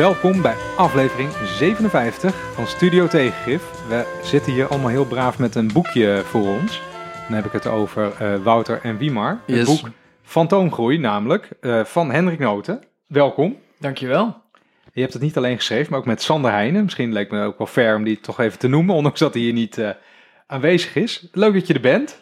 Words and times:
Welkom 0.00 0.42
bij 0.42 0.56
aflevering 0.76 1.30
57 1.32 2.34
van 2.54 2.66
Studio 2.66 3.06
Tegengif. 3.06 3.88
We 3.88 4.20
zitten 4.22 4.52
hier 4.52 4.66
allemaal 4.66 4.88
heel 4.88 5.06
braaf 5.06 5.38
met 5.38 5.54
een 5.54 5.72
boekje 5.72 6.22
voor 6.24 6.46
ons. 6.46 6.82
Dan 7.26 7.36
heb 7.36 7.44
ik 7.44 7.52
het 7.52 7.66
over 7.66 8.12
eh, 8.18 8.42
Wouter 8.42 8.80
en 8.82 8.96
Wiemar. 8.96 9.40
Het 9.46 9.64
boek 9.64 9.88
Fantoomgroei 10.22 10.98
namelijk, 10.98 11.48
eh, 11.60 11.84
van 11.84 12.10
Hendrik 12.10 12.38
Noten. 12.38 12.82
Welkom. 13.06 13.58
Dankjewel. 13.78 14.42
Je 14.92 15.00
hebt 15.00 15.12
het 15.12 15.22
niet 15.22 15.36
alleen 15.36 15.56
geschreven, 15.56 15.90
maar 15.90 15.98
ook 15.98 16.06
met 16.06 16.22
Sander 16.22 16.50
Heijnen. 16.50 16.84
Misschien 16.84 17.12
leek 17.12 17.30
me 17.30 17.44
ook 17.44 17.58
wel 17.58 17.66
fair 17.66 17.96
om 17.96 18.04
die 18.04 18.20
toch 18.20 18.40
even 18.40 18.58
te 18.58 18.68
noemen, 18.68 18.94
ondanks 19.00 19.20
dat 19.20 19.34
hij 19.34 19.42
hier 19.42 19.52
niet 19.52 19.78
eh, 19.78 19.90
aanwezig 20.46 20.94
is. 20.94 21.28
Leuk 21.32 21.52
dat 21.52 21.66
je 21.66 21.74
er 21.74 21.80
bent. 21.80 22.20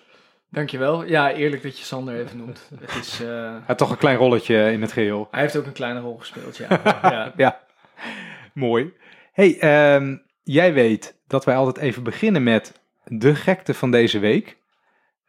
Dankjewel. 0.50 1.04
Ja, 1.04 1.32
eerlijk 1.32 1.62
dat 1.62 1.78
je 1.78 1.84
Sander 1.84 2.14
even 2.14 2.36
noemt. 2.36 2.70
Het 2.80 3.04
is, 3.04 3.18
Hij 3.18 3.60
had 3.66 3.78
toch 3.78 3.90
een 3.90 3.98
klein 3.98 4.16
rolletje 4.16 4.72
in 4.72 4.82
het 4.82 4.92
geheel. 4.92 5.28
hij 5.30 5.40
heeft 5.40 5.56
ook 5.56 5.66
een 5.66 5.72
kleine 5.72 6.00
rol 6.00 6.16
gespeeld, 6.16 6.56
ja. 6.56 6.66
ja. 7.02 7.32
Ja, 7.36 7.60
mooi. 8.54 8.92
hey, 9.32 9.58
ehm, 9.58 10.16
jij 10.42 10.72
weet 10.72 11.20
dat 11.26 11.44
wij 11.44 11.56
altijd 11.56 11.76
even 11.76 12.02
beginnen 12.02 12.42
met 12.42 12.80
de 13.04 13.34
gekte 13.34 13.74
van 13.74 13.90
deze 13.90 14.18
week. 14.18 14.56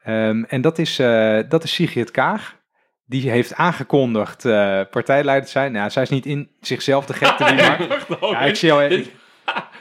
Ehm, 0.04 0.44
en 0.44 0.62
dat 0.62 0.78
is, 0.78 1.00
eh, 1.00 1.40
dat 1.50 1.64
is 1.64 1.74
Sigrid 1.74 2.12
Kaag. 2.12 2.58
Die 3.06 3.30
heeft 3.30 3.56
aangekondigd 3.56 4.46
eh, 4.46 4.82
partijleider 4.92 5.46
te 5.46 5.52
zijn. 5.52 5.72
Nou, 5.72 5.90
zij 5.90 6.04
is 6.04 6.10
niet 6.10 6.26
in 6.26 6.50
zichzelf 6.60 7.06
de 7.06 7.14
gekte. 7.14 7.44
die 7.46 7.56
maar. 8.20 8.32
Ja, 8.32 8.40
ik, 8.42 8.56
zie 8.56 8.68
jou, 8.68 8.84
ik, 8.84 9.14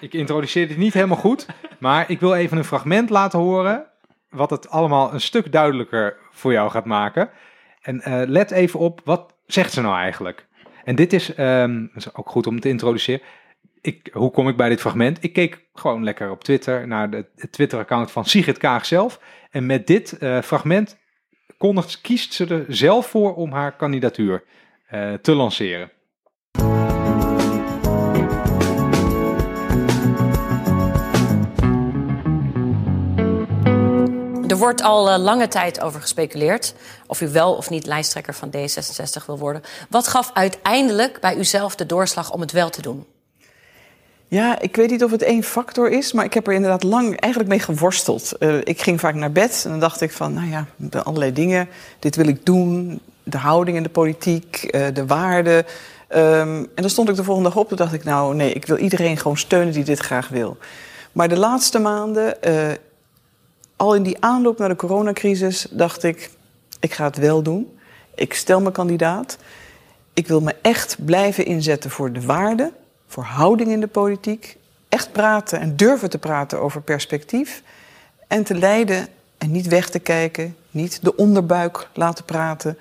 ik 0.01 0.13
introduceer 0.13 0.69
dit 0.69 0.77
niet 0.77 0.95
helemaal 0.95 1.17
goed. 1.17 1.47
Maar 1.79 2.11
ik 2.11 2.21
wil 2.21 2.35
even 2.35 2.57
een 2.57 2.65
fragment 2.65 3.11
laten 3.11 3.39
horen. 3.39 3.87
Wat 4.31 4.51
het 4.51 4.71
allemaal 4.71 5.13
een 5.13 5.21
stuk 5.21 5.53
duidelijker 5.53 6.17
voor 6.31 6.53
jou 6.53 6.71
gaat 6.71 6.85
maken. 6.85 7.31
En 7.83 8.01
eh, 8.01 8.23
let 8.27 8.51
even 8.51 8.81
op, 8.81 9.01
wat 9.05 9.35
zegt 9.47 9.73
ze 9.73 9.81
nou 9.81 9.97
eigenlijk? 9.97 10.47
En 10.89 10.95
dit 10.95 11.13
is, 11.13 11.35
ehm, 11.35 11.87
is 11.95 12.15
ook 12.15 12.29
goed 12.29 12.47
om 12.47 12.61
te 12.61 12.69
introduceren. 12.69 13.21
Ik, 13.81 14.11
hoe 14.13 14.31
kom 14.31 14.49
ik 14.49 14.57
bij 14.57 14.69
dit 14.69 14.81
fragment? 14.81 15.19
Ik 15.21 15.33
keek 15.33 15.69
gewoon 15.75 16.05
lekker 16.05 16.31
op 16.31 16.45
Twitter 16.45 16.87
naar 16.87 17.09
het 17.11 17.53
Twitter-account 17.53 18.11
van 18.11 18.25
Sigrid 18.25 18.59
Kaag 18.59 18.87
zelf. 18.87 19.21
En 19.51 19.67
met 19.67 19.87
dit 19.87 20.19
eh, 20.19 20.41
fragment 20.43 20.99
kiest 22.03 22.33
ze 22.33 22.47
er 22.47 22.65
zelf 22.69 23.07
voor 23.07 23.35
om 23.35 23.53
haar 23.53 23.77
kandidatuur 23.77 24.45
eh, 24.87 25.13
te 25.13 25.35
lanceren. 25.35 25.91
Wordt 34.59 34.83
al 34.83 35.11
eh, 35.11 35.19
lange 35.19 35.49
tijd 35.49 35.81
over 35.81 36.01
gespeculeerd 36.01 36.75
of 37.07 37.21
u 37.21 37.29
wel 37.29 37.55
of 37.55 37.71
niet 37.71 37.87
lijsttrekker 37.87 38.35
van 38.35 38.51
D66 38.57 39.27
wil 39.27 39.39
worden. 39.39 39.63
Wat 39.89 40.09
gaf 40.09 40.31
uiteindelijk 40.35 41.21
bij 41.21 41.37
uzelf 41.37 41.75
de 41.75 41.87
doorslag 41.87 42.33
om 42.33 42.41
het 42.41 42.53
wel 42.53 42.71
te 42.71 42.83
doen? 42.83 43.07
Ja, 44.29 44.61
ik 44.61 44.77
weet 44.77 44.91
niet 44.91 45.05
of 45.05 45.11
het 45.11 45.23
één 45.23 45.43
factor 45.43 45.91
is, 45.91 46.13
maar 46.13 46.25
ik 46.25 46.35
heb 46.35 46.47
er 46.47 46.53
inderdaad 46.53 46.83
lang 46.83 47.21
eigenlijk 47.21 47.53
mee 47.53 47.61
geworsteld. 47.61 48.33
Eh, 48.39 48.57
ik 48.57 48.83
ging 48.83 49.01
vaak 49.01 49.15
naar 49.15 49.33
bed 49.33 49.61
en 49.65 49.71
dan 49.71 49.81
dacht 49.81 50.01
ik 50.01 50.13
van, 50.13 50.33
nou 50.33 50.49
ja, 50.49 50.67
allerlei 51.03 51.33
dingen. 51.33 51.69
Dit 51.99 52.17
wil 52.17 52.29
ik 52.29 52.47
doen, 52.47 53.01
de 53.23 53.39
houding 53.39 53.77
in 53.77 53.83
de 53.83 53.89
politiek, 53.89 54.57
eh, 54.57 54.87
de 54.95 55.07
waarden. 55.07 55.65
Ehm, 56.09 56.57
en 56.57 56.83
dan 56.83 56.91
stond 56.91 57.09
ik 57.09 57.17
de 57.17 57.25
volgende 57.25 57.49
dag 57.49 57.59
op 57.59 57.71
en 57.71 57.77
dacht 57.77 57.93
ik, 57.93 58.05
nou 58.05 58.35
nee, 58.35 58.53
ik 58.53 58.67
wil 58.67 58.77
iedereen 58.77 59.17
gewoon 59.17 59.37
steunen 59.37 59.73
die 59.73 59.85
dit 59.85 59.99
graag 59.99 60.29
wil. 60.29 60.57
Maar 61.13 61.29
de 61.29 61.37
laatste 61.37 61.79
maanden, 61.79 62.37
al 63.79 63.95
in 63.95 64.03
die 64.03 64.17
aanloop 64.21 64.59
naar 64.59 64.69
de 64.69 64.77
coronacrisis, 64.77 65.67
dacht 65.71 66.03
ik, 66.03 66.31
ik 66.81 66.93
ga 66.93 67.05
het 67.05 67.17
wel 67.17 67.43
doen. 67.43 67.79
Ik 68.15 68.35
stel 68.35 68.61
me 68.61 68.71
kandidaat. 68.71 69.39
Ik 70.15 70.27
wil 70.27 70.41
me 70.41 70.55
echt 70.63 71.05
blijven 71.05 71.45
inzetten 71.45 71.91
voor 71.91 72.13
de 72.13 72.23
waarden, 72.23 72.73
voor 73.07 73.23
houding 73.23 73.71
in 73.71 73.81
de 73.81 73.87
politiek. 73.87 74.57
Echt 74.89 75.13
praten 75.13 75.61
en 75.61 75.77
durven 75.77 76.11
te 76.11 76.19
praten 76.19 76.61
over 76.61 76.83
perspectief. 76.83 77.63
En 78.27 78.45
te 78.45 78.55
leiden 78.55 79.09
en 79.39 79.51
niet 79.51 79.67
weg 79.67 79.91
te 79.91 79.99
kijken, 79.99 80.57
niet 80.71 81.03
de 81.03 81.17
onderbuik 81.17 81.89
laten 81.95 82.25
praten. 82.25 82.79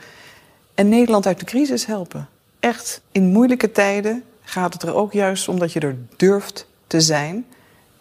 En 0.74 0.90
Nederland 0.90 1.26
uit 1.26 1.40
de 1.40 1.46
crisis 1.46 1.86
helpen. 1.86 2.30
Echt, 2.60 3.02
in 3.12 3.24
moeilijke 3.24 3.72
tijden 3.72 4.24
gaat 4.42 4.74
het 4.74 4.84
er 4.84 4.94
ook 4.94 5.14
juist 5.14 5.48
om 5.48 5.60
dat 5.60 5.74
je 5.74 5.80
er 5.80 5.98
durft 6.16 6.68
te 6.88 7.02
zijn 7.02 7.46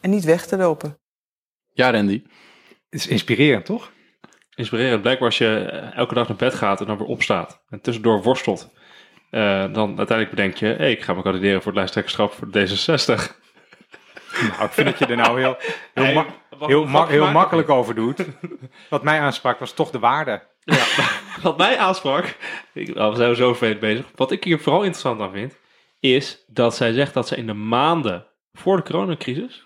en 0.00 0.10
niet 0.10 0.24
weg 0.24 0.46
te 0.46 0.56
lopen. 0.56 0.94
Ja, 1.72 1.90
Randy. 1.90 2.22
Het 2.96 3.04
is 3.04 3.10
inspirerend, 3.10 3.64
toch? 3.64 3.90
inspirerend. 4.54 5.02
Blijkbaar 5.02 5.28
als 5.28 5.38
je 5.38 5.58
eh, 5.58 5.96
elke 5.96 6.14
dag 6.14 6.28
naar 6.28 6.36
bed 6.36 6.54
gaat 6.54 6.80
en 6.80 6.86
dan 6.86 6.98
weer 6.98 7.06
opstaat 7.06 7.62
en 7.68 7.80
tussendoor 7.80 8.22
worstelt, 8.22 8.72
eh, 9.30 9.40
dan 9.72 9.98
uiteindelijk 9.98 10.30
bedenk 10.30 10.54
je, 10.56 10.66
hey, 10.66 10.90
ik 10.90 11.02
ga 11.02 11.14
me 11.14 11.22
kandideren 11.22 11.56
voor 11.62 11.66
het 11.72 11.76
lijsttrekkerschap 11.76 12.32
voor 12.32 12.48
D66. 12.48 13.22
Nou, 14.50 14.64
ik 14.64 14.70
vind 14.72 14.86
dat 14.86 14.98
je 14.98 15.06
er 15.06 15.16
nou 15.16 15.40
heel, 15.40 15.56
heel, 15.94 16.04
Hey, 16.04 16.14
ma- 16.14 16.26
wat 16.58 16.68
heel, 16.68 16.82
een 16.82 16.90
ma- 16.90 16.92
grapje 16.96 17.12
heel 17.12 17.20
maken. 17.22 17.38
makkelijk 17.38 17.68
over 17.68 17.94
doet. 17.94 18.24
Wat 18.88 19.02
mij 19.02 19.20
aansprak 19.20 19.58
was 19.58 19.72
toch 19.72 19.90
de 19.90 19.98
waarde. 19.98 20.42
Ja, 20.60 20.84
wat 21.42 21.56
mij 21.58 21.78
aansprak, 21.78 22.36
ik, 22.74 22.94
nou, 22.94 23.10
we 23.10 23.16
zijn 23.16 23.36
zo 23.36 23.54
ver 23.54 23.78
bezig. 23.78 24.06
Wat 24.14 24.30
ik 24.30 24.44
hier 24.44 24.58
vooral 24.60 24.80
interessant 24.82 25.20
aan 25.20 25.32
vind, 25.32 25.58
is 26.00 26.44
dat 26.46 26.76
zij 26.76 26.92
zegt 26.92 27.14
dat 27.14 27.28
ze 27.28 27.36
in 27.36 27.46
de 27.46 27.52
maanden 27.54 28.26
voor 28.52 28.76
de 28.76 28.82
coronacrisis, 28.82 29.65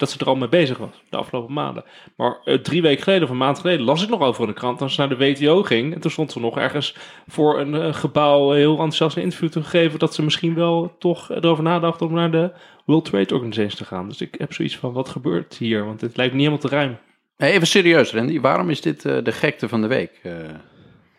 dat 0.00 0.10
ze 0.10 0.18
er 0.18 0.26
al 0.26 0.36
mee 0.36 0.48
bezig 0.48 0.78
was, 0.78 1.02
de 1.08 1.16
afgelopen 1.16 1.54
maanden. 1.54 1.84
Maar 2.16 2.38
eh, 2.44 2.58
drie 2.58 2.82
weken 2.82 3.02
geleden 3.02 3.24
of 3.24 3.30
een 3.30 3.36
maand 3.36 3.58
geleden 3.58 3.84
las 3.84 4.02
ik 4.02 4.08
nog 4.08 4.20
over 4.20 4.42
in 4.42 4.48
de 4.48 4.54
krant, 4.54 4.78
dat 4.78 4.90
ze 4.90 5.00
naar 5.00 5.08
de 5.08 5.16
WTO 5.16 5.62
ging. 5.62 5.94
En 5.94 6.00
toen 6.00 6.10
stond 6.10 6.32
ze 6.32 6.40
nog 6.40 6.58
ergens 6.58 6.96
voor 7.28 7.60
een 7.60 7.74
eh, 7.74 7.94
gebouw 7.94 8.50
heel 8.50 8.70
enthousiast 8.70 9.16
een 9.16 9.22
interview 9.22 9.48
te 9.48 9.62
geven, 9.62 9.98
dat 9.98 10.14
ze 10.14 10.22
misschien 10.22 10.54
wel 10.54 10.94
toch 10.98 11.30
erover 11.30 11.64
nadacht 11.64 12.02
om 12.02 12.12
naar 12.12 12.30
de 12.30 12.52
World 12.84 13.04
Trade 13.04 13.34
Organization 13.34 13.76
te 13.76 13.84
gaan. 13.84 14.08
Dus 14.08 14.20
ik 14.20 14.34
heb 14.38 14.52
zoiets 14.52 14.76
van, 14.76 14.92
wat 14.92 15.08
gebeurt 15.08 15.56
hier? 15.56 15.84
Want 15.84 16.00
dit 16.00 16.16
lijkt 16.16 16.32
me 16.32 16.38
niet 16.38 16.48
helemaal 16.48 16.88
te. 16.88 16.98
Hey, 17.36 17.52
even 17.52 17.66
serieus, 17.66 18.12
Randy. 18.12 18.40
Waarom 18.40 18.70
is 18.70 18.80
dit 18.80 19.04
eh, 19.04 19.24
de 19.24 19.32
gekte 19.32 19.68
van 19.68 19.80
de 19.80 19.86
week? 19.86 20.20
Eh, 20.22 20.32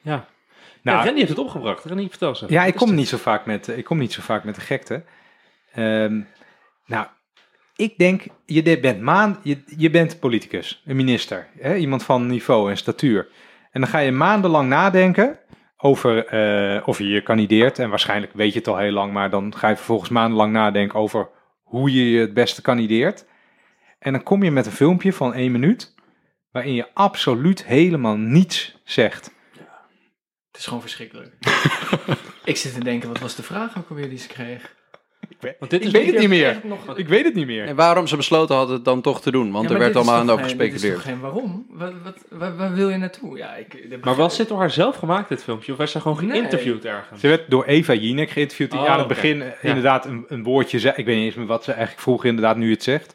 Ja. 0.01 0.25
Nou, 0.83 0.97
ja, 0.97 1.03
Randy 1.03 1.19
heeft 1.19 1.29
het 1.29 1.39
opgebracht. 1.39 1.85
Randy, 1.85 2.09
vertel 2.09 2.33
even. 2.33 2.47
Ja, 2.49 2.65
ik 2.65 2.75
kom, 2.75 2.87
dit? 2.87 2.95
niet 2.95 3.07
zo 3.07 3.17
vaak 3.17 3.45
met, 3.45 3.67
ik 3.67 3.83
kom 3.83 3.97
niet 3.97 4.13
zo 4.13 4.21
vaak 4.21 4.43
met 4.43 4.55
de 4.55 4.61
gekte. 4.61 5.03
Ehm, 5.73 6.21
nou, 6.85 7.07
ik 7.75 7.97
denk, 7.97 8.23
je 8.45 8.79
bent, 8.79 9.01
maan, 9.01 9.39
je, 9.43 9.63
je 9.77 9.89
bent 9.89 10.19
politicus, 10.19 10.81
een 10.85 10.95
minister, 10.95 11.47
hè, 11.59 11.75
iemand 11.75 12.03
van 12.03 12.27
niveau 12.27 12.69
en 12.69 12.77
statuur. 12.77 13.27
En 13.71 13.81
dan 13.81 13.89
ga 13.89 13.99
je 13.99 14.11
maandenlang 14.11 14.69
nadenken 14.69 15.39
over 15.77 16.25
eh, 16.25 16.87
of 16.87 16.97
je 16.97 17.07
je 17.07 17.21
kandideert. 17.21 17.79
En 17.79 17.89
waarschijnlijk 17.89 18.33
weet 18.33 18.53
je 18.53 18.59
het 18.59 18.67
al 18.67 18.77
heel 18.77 18.91
lang, 18.91 19.13
maar 19.13 19.29
dan 19.29 19.55
ga 19.55 19.69
je 19.69 19.75
vervolgens 19.75 20.09
maandenlang 20.09 20.53
nadenken 20.53 20.99
over 20.99 21.29
hoe 21.61 21.93
je 21.93 22.09
je 22.09 22.19
het 22.19 22.33
beste 22.33 22.61
kandideert. 22.61 23.25
En 23.99 24.11
dan 24.11 24.23
kom 24.23 24.43
je 24.43 24.51
met 24.51 24.65
een 24.65 24.71
filmpje 24.71 25.13
van 25.13 25.33
één 25.33 25.51
minuut, 25.51 25.95
waarin 26.51 26.73
je 26.73 26.93
absoluut 26.93 27.65
helemaal 27.65 28.17
niets 28.17 28.79
zegt. 28.83 29.33
Het 30.47 30.59
is 30.59 30.65
gewoon 30.65 30.81
verschrikkelijk. 30.81 31.35
ik 32.43 32.57
zit 32.57 32.73
te 32.73 32.83
denken, 32.83 33.09
wat 33.09 33.19
was 33.19 33.35
de 33.35 33.43
vraag 33.43 33.77
ook 33.77 33.89
alweer 33.89 34.09
die 34.09 34.17
ze 34.17 34.27
kreeg? 34.27 34.75
Want 35.59 35.71
dit 35.71 35.85
Ik 35.85 35.91
weet 35.91 36.05
het 36.05 36.19
niet 36.19 36.29
meer. 36.29 36.59
Nog- 36.63 36.97
Ik 36.97 37.07
weet 37.07 37.23
het 37.25 37.33
niet 37.33 37.45
meer. 37.45 37.65
en 37.67 37.75
waarom 37.75 38.07
ze 38.07 38.15
besloten 38.15 38.55
hadden 38.55 38.75
het 38.75 38.85
dan 38.85 39.01
toch 39.01 39.21
te 39.21 39.31
doen? 39.31 39.51
Want 39.51 39.67
Ja, 39.67 39.73
er 39.73 39.79
werd 39.79 39.95
allemaal 39.95 40.15
aan 40.19 40.29
over 40.29 40.43
gespeculeerd. 40.43 40.99
geen 40.99 41.19
waarom? 41.19 41.65
Wat, 41.69 41.93
wat, 42.03 42.17
waar, 42.29 42.55
waar 42.57 42.73
wil 42.73 42.89
je 42.89 42.97
naartoe? 42.97 43.37
Ja, 43.37 43.55
ik, 43.55 43.87
Maar 44.03 44.15
was 44.15 44.37
dit 44.37 44.47
door 44.47 44.57
haar 44.59 44.71
zelf 44.71 44.95
gemaakt, 44.95 45.29
dit 45.29 45.43
filmpje? 45.43 45.71
Of 45.71 45.77
was 45.77 45.91
ze 45.91 45.99
gewoon 46.01 46.25
Nee. 46.25 46.37
geïnterviewd 46.39 46.85
ergens? 46.85 47.21
Ze 47.21 47.27
werd 47.27 47.49
door 47.49 47.65
Eva 47.65 47.93
Jinek 47.93 48.29
geïnterviewd, 48.29 48.71
die 48.71 48.79
Oh, 48.79 48.87
aan 48.89 48.99
het 48.99 49.07
begin 49.07 49.43
inderdaad 49.61 50.05
een, 50.05 50.25
een 50.27 50.43
woordje 50.43 50.79
zei. 50.79 50.93
Ik 50.97 51.05
weet 51.05 51.15
niet 51.15 51.25
eens 51.25 51.35
meer 51.35 51.45
wat 51.45 51.63
ze 51.63 51.71
eigenlijk 51.71 52.01
vroeg, 52.01 52.25
inderdaad, 52.25 52.57
nu 52.57 52.71
het 52.71 52.83
zegt. 52.83 53.13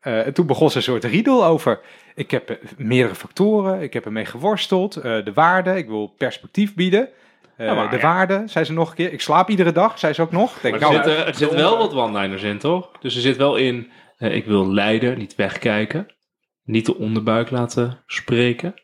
Eh, 0.00 0.26
en 0.26 0.32
toen 0.34 0.46
begon 0.46 0.70
ze 0.70 0.76
een 0.76 0.82
soort 0.82 1.04
riedel 1.04 1.44
over. 1.44 1.80
Ik 2.14 2.30
heb 2.30 2.50
eh, 2.50 2.56
meerdere 2.76 3.14
factoren, 3.14 3.80
ik 3.82 3.92
heb 3.92 4.04
ermee 4.04 4.24
geworsteld. 4.24 4.96
eh, 4.96 5.02
de 5.24 5.32
waarde, 5.34 5.76
ik 5.76 5.86
wil 5.88 6.14
perspectief 6.18 6.74
bieden. 6.74 7.08
Eh, 7.56 7.66
Ja, 7.66 7.74
maar 7.74 7.90
de 7.90 7.96
ja. 7.96 8.02
waarde, 8.02 8.42
zei 8.46 8.64
ze 8.64 8.72
nog 8.72 8.88
een 8.90 8.94
keer. 8.96 9.12
Ik 9.12 9.20
slaap 9.20 9.48
iedere 9.48 9.72
dag, 9.72 9.98
zei 9.98 10.12
ze 10.12 10.22
ook 10.22 10.32
nog. 10.32 10.60
Denk, 10.60 10.80
Maar 10.80 10.88
er 10.88 10.94
nou, 10.94 11.04
zitten 11.04 11.26
er 11.26 11.34
zitten 11.34 11.58
wel 11.58 11.78
wat 11.78 11.94
one-liners 11.94 12.42
in, 12.42 12.58
toch? 12.58 12.90
Dus 13.00 13.14
er 13.14 13.20
zit 13.20 13.36
wel 13.36 13.56
in, 13.56 13.90
eh, 14.16 14.34
ik 14.34 14.44
wil 14.44 14.72
leiden, 14.72 15.18
niet 15.18 15.34
wegkijken. 15.34 16.14
Niet 16.62 16.86
de 16.86 16.96
onderbuik 16.96 17.50
laten 17.50 18.02
spreken. 18.06 18.74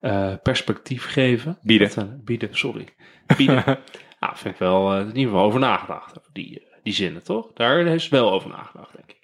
eh, 0.00 0.34
perspectief 0.42 1.06
geven. 1.06 1.58
Bieden. 1.62 1.90
Dat 1.94 2.24
bieden, 2.24 2.48
sorry. 2.52 2.88
Bieden. 3.36 3.64
nou, 4.20 4.36
vind 4.36 4.54
ik 4.54 4.60
wel 4.60 4.98
in 4.98 5.06
ieder 5.06 5.22
geval 5.32 5.44
over 5.44 5.60
nagedacht. 5.60 6.18
Over 6.18 6.30
die, 6.32 6.68
die 6.82 6.92
zinnen, 6.92 7.22
toch? 7.22 7.52
Daar 7.54 7.86
is 7.86 8.08
wel 8.08 8.32
over 8.32 8.50
nagedacht, 8.50 8.96
denk 8.96 9.10
ik. 9.10 9.19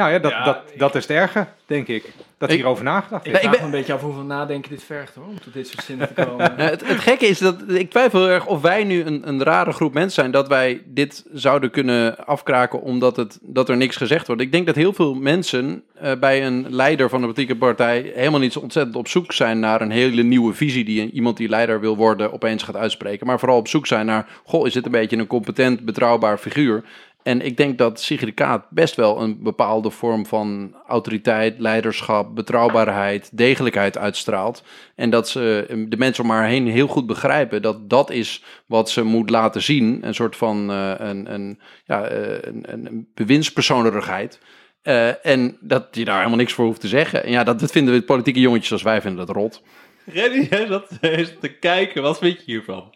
Nou 0.00 0.12
ja, 0.12 0.18
dat, 0.18 0.30
Ja, 0.30 0.44
dat, 0.44 0.58
dat 0.76 0.94
is 0.94 1.02
het 1.02 1.10
erge, 1.16 1.46
denk 1.66 1.88
ik. 1.88 2.12
Dat 2.38 2.50
Ik- 2.50 2.56
hierover 2.56 2.84
nagedacht 2.84 3.26
Ik 3.26 3.32
is. 3.32 3.38
ik 3.38 3.44
vraag 3.44 3.54
ben- 3.56 3.64
een 3.64 3.70
beetje 3.70 3.92
af 3.92 4.00
hoeveel 4.00 4.22
nadenken 4.22 4.70
dit 4.70 4.84
vergt 4.84 5.14
hoor, 5.14 5.24
om 5.24 5.40
tot 5.40 5.52
dit 5.52 5.68
soort 5.68 5.84
zinnen 5.84 6.14
te 6.14 6.22
komen. 6.26 6.52
Het, 6.56 6.88
het 6.88 6.98
gekke 6.98 7.26
is 7.26 7.38
dat 7.38 7.56
ik 7.68 7.90
twijfel 7.90 8.18
heel 8.20 8.28
erg 8.34 8.46
of 8.46 8.60
wij 8.60 8.84
nu 8.84 9.04
een, 9.04 9.28
een 9.28 9.42
rare 9.42 9.72
groep 9.72 9.92
mensen 9.94 10.12
zijn 10.12 10.30
dat 10.30 10.48
wij 10.48 10.82
dit 10.86 11.24
zouden 11.32 11.70
kunnen 11.70 12.26
afkraken 12.26 12.80
omdat 12.82 13.16
het, 13.16 13.38
dat 13.42 13.68
er 13.68 13.76
niks 13.76 13.96
gezegd 13.96 14.26
wordt. 14.26 14.42
Ik 14.42 14.52
denk 14.52 14.66
dat 14.66 14.74
heel 14.74 14.92
veel 14.92 15.14
mensen 15.14 15.82
eh, 15.94 16.12
bij 16.20 16.46
een 16.46 16.66
leider 16.68 17.08
van 17.08 17.18
een 17.22 17.28
politieke 17.28 17.56
partij 17.56 18.12
helemaal 18.14 18.40
niet 18.40 18.52
zo 18.52 18.60
ontzettend 18.60 18.96
op 18.96 19.08
zoek 19.08 19.32
zijn 19.32 19.60
naar 19.60 19.80
een 19.80 19.90
hele 19.90 20.22
nieuwe 20.22 20.54
visie 20.54 20.84
die 20.84 21.10
iemand 21.10 21.36
die 21.36 21.48
leider 21.48 21.80
wil 21.80 21.96
worden 21.96 22.32
opeens 22.32 22.62
gaat 22.62 22.76
uitspreken. 22.76 23.26
Maar 23.26 23.38
vooral 23.38 23.58
op 23.58 23.68
zoek 23.68 23.86
zijn 23.86 24.06
naar, 24.06 24.26
goh, 24.44 24.66
is 24.66 24.72
dit 24.72 24.84
een 24.84 24.90
beetje 24.90 25.16
een 25.16 25.26
competent, 25.26 25.84
betrouwbaar 25.84 26.38
figuur? 26.38 26.82
En 27.22 27.40
ik 27.40 27.56
denk 27.56 27.78
dat 27.78 28.00
Sigrid 28.00 28.34
Kaat 28.34 28.70
best 28.70 28.94
wel 28.94 29.20
een 29.20 29.42
bepaalde 29.42 29.90
vorm 29.90 30.26
van 30.26 30.76
autoriteit, 30.86 31.58
leiderschap, 31.58 32.34
betrouwbaarheid, 32.34 33.30
degelijkheid 33.32 33.98
uitstraalt. 33.98 34.62
En 34.94 35.10
dat 35.10 35.28
ze 35.28 35.66
eh, 35.68 35.84
de 35.88 35.96
mensen 35.96 36.24
om 36.24 36.30
haar 36.30 36.46
heen 36.46 36.66
heel 36.66 36.86
goed 36.86 37.06
begrijpen 37.06 37.62
dat 37.62 37.90
dat 37.90 38.10
is 38.10 38.44
wat 38.66 38.90
ze 38.90 39.02
moet 39.02 39.30
laten 39.30 39.62
zien. 39.62 40.06
Een 40.06 40.14
soort 40.14 40.36
van 40.36 40.70
eh, 40.70 40.94
een, 40.98 41.34
een, 41.34 41.60
ja, 41.84 42.04
eh, 42.04 42.38
een, 42.40 42.72
een, 42.72 42.86
een 42.86 43.08
bewindspersonerigheid. 43.14 44.40
Eh, 44.82 45.26
en 45.26 45.56
dat 45.60 45.88
je 45.90 46.04
daar 46.04 46.16
helemaal 46.16 46.36
niks 46.36 46.52
voor 46.52 46.64
hoeft 46.64 46.80
te 46.80 46.88
zeggen. 46.88 47.24
En 47.24 47.30
ja, 47.30 47.44
dat, 47.44 47.60
dat 47.60 47.70
vinden 47.70 47.94
we 47.94 48.02
politieke 48.02 48.40
jongetjes 48.40 48.72
als 48.72 48.82
wij 48.82 49.00
vinden 49.00 49.26
dat 49.26 49.36
rot. 49.36 49.62
Reddy, 50.04 50.46
jij 50.50 50.66
zat 50.66 50.88
eens 51.00 51.32
te 51.40 51.48
kijken. 51.48 52.02
Wat 52.02 52.18
vind 52.18 52.36
je 52.36 52.42
hiervan? 52.44 52.94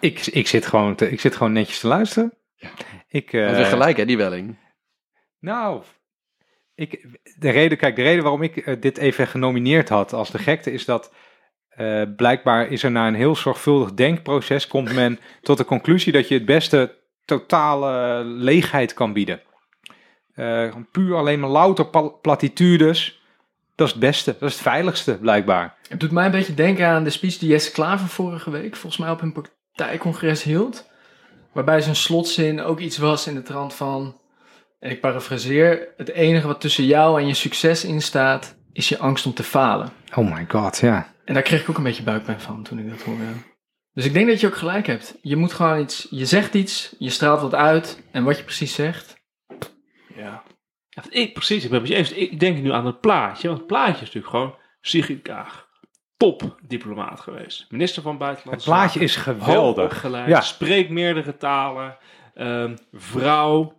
Ik, 0.00 0.26
ik, 0.26 0.48
zit 0.48 0.66
gewoon 0.66 0.94
te, 0.94 1.10
ik 1.10 1.20
zit 1.20 1.36
gewoon 1.36 1.52
netjes 1.52 1.80
te 1.80 1.86
luisteren. 1.86 2.32
Ik, 3.08 3.32
eh, 3.32 3.60
is 3.60 3.68
gelijk, 3.68 3.96
hè, 3.96 4.04
die 4.04 4.16
Welling. 4.16 4.56
Nou, 5.40 5.82
ik, 6.74 7.06
de 7.38 7.50
reden, 7.50 7.78
kijk, 7.78 7.96
de 7.96 8.02
reden 8.02 8.22
waarom 8.22 8.42
ik 8.42 8.56
eh, 8.56 8.76
dit 8.80 8.98
even 8.98 9.26
genomineerd 9.26 9.88
had 9.88 10.12
als 10.12 10.30
de 10.30 10.38
gekte 10.38 10.72
is 10.72 10.84
dat 10.84 11.12
eh, 11.68 12.02
blijkbaar 12.16 12.68
is 12.68 12.82
er 12.82 12.90
na 12.90 13.06
een 13.06 13.14
heel 13.14 13.36
zorgvuldig 13.36 13.94
denkproces 13.94 14.66
komt 14.66 14.94
men 14.94 15.18
tot 15.42 15.58
de 15.58 15.64
conclusie 15.64 16.12
dat 16.12 16.28
je 16.28 16.34
het 16.34 16.44
beste 16.44 16.94
totale 17.24 18.24
leegheid 18.24 18.94
kan 18.94 19.12
bieden. 19.12 19.40
Eh, 20.34 20.74
puur 20.92 21.16
alleen 21.16 21.40
maar 21.40 21.50
louter 21.50 21.86
platitudes. 22.20 23.22
Dat 23.74 23.86
is 23.86 23.92
het 23.92 24.02
beste, 24.02 24.36
dat 24.38 24.48
is 24.48 24.54
het 24.54 24.62
veiligste 24.62 25.18
blijkbaar. 25.18 25.76
Het 25.88 26.00
doet 26.00 26.10
mij 26.10 26.24
een 26.24 26.30
beetje 26.30 26.54
denken 26.54 26.86
aan 26.86 27.04
de 27.04 27.10
speech 27.10 27.38
die 27.38 27.48
Jesse 27.48 27.72
Klaver 27.72 28.08
vorige 28.08 28.50
week 28.50 28.76
volgens 28.76 29.02
mij 29.02 29.10
op 29.10 29.22
een 29.22 29.32
partijcongres 29.32 30.42
hield. 30.42 30.90
Waarbij 31.54 31.80
zijn 31.80 31.96
slotzin 31.96 32.60
ook 32.60 32.80
iets 32.80 32.98
was 32.98 33.26
in 33.26 33.34
de 33.34 33.42
trant 33.42 33.74
van, 33.74 34.20
en 34.78 34.90
ik 34.90 35.00
parafraseer, 35.00 35.88
het 35.96 36.08
enige 36.10 36.46
wat 36.46 36.60
tussen 36.60 36.84
jou 36.84 37.20
en 37.20 37.26
je 37.26 37.34
succes 37.34 37.84
in 37.84 38.02
staat, 38.02 38.56
is 38.72 38.88
je 38.88 38.98
angst 38.98 39.26
om 39.26 39.34
te 39.34 39.42
falen. 39.42 39.92
Oh 40.14 40.34
my 40.34 40.44
god, 40.48 40.78
ja. 40.78 41.12
En 41.24 41.34
daar 41.34 41.42
kreeg 41.42 41.62
ik 41.62 41.70
ook 41.70 41.76
een 41.76 41.82
beetje 41.82 42.02
buikpijn 42.02 42.40
van 42.40 42.62
toen 42.62 42.78
ik 42.78 42.90
dat 42.90 43.02
hoorde. 43.02 43.22
Dus 43.92 44.04
ik 44.04 44.12
denk 44.12 44.28
dat 44.28 44.40
je 44.40 44.46
ook 44.46 44.56
gelijk 44.56 44.86
hebt. 44.86 45.18
Je 45.22 45.36
moet 45.36 45.52
gewoon 45.52 45.80
iets, 45.80 46.06
je 46.10 46.26
zegt 46.26 46.54
iets, 46.54 46.94
je 46.98 47.10
straalt 47.10 47.40
wat 47.40 47.54
uit 47.54 48.02
en 48.10 48.24
wat 48.24 48.36
je 48.36 48.44
precies 48.44 48.74
zegt. 48.74 49.22
Ja. 50.16 50.42
Ja, 50.88 51.02
ik, 51.10 51.34
precies, 51.34 51.64
ik 51.64 51.70
ben 51.70 51.80
het 51.80 51.88
met 51.88 51.98
je 51.98 52.04
eens. 52.04 52.30
Ik 52.30 52.40
denk 52.40 52.62
nu 52.62 52.72
aan 52.72 52.86
het 52.86 53.00
plaatje. 53.00 53.46
Want 53.46 53.58
het 53.58 53.68
plaatje 53.68 53.92
is 53.92 54.00
natuurlijk 54.00 54.26
gewoon 54.26 54.54
Sigrid 54.80 55.22
Kaag. 55.22 55.63
Top 56.16 56.56
diplomaat 56.62 57.20
geweest. 57.20 57.66
Minister 57.70 58.02
van 58.02 58.10
Het 58.10 58.20
Buitenlandse 58.20 58.68
plaatje 58.68 58.88
Zaken. 59.08 59.08
is 59.08 59.16
Hoog 59.16 59.44
geweldig. 59.44 59.84
opgeleid, 59.84 60.28
Ja. 60.28 60.40
spreekt 60.40 60.90
meerdere 60.90 61.36
talen, 61.36 61.96
ehm, 62.34 62.76
vrouw, 62.92 63.72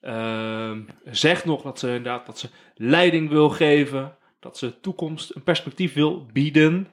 ehm, 0.00 0.80
zegt 1.04 1.44
nog 1.44 1.62
dat 1.62 1.78
ze 1.78 1.86
inderdaad 1.86 2.26
dat 2.26 2.38
ze 2.38 2.48
leiding 2.74 3.28
wil 3.28 3.50
geven, 3.50 4.14
dat 4.40 4.58
ze 4.58 4.80
toekomst, 4.80 5.34
een 5.34 5.42
perspectief 5.42 5.94
wil 5.94 6.26
bieden, 6.32 6.88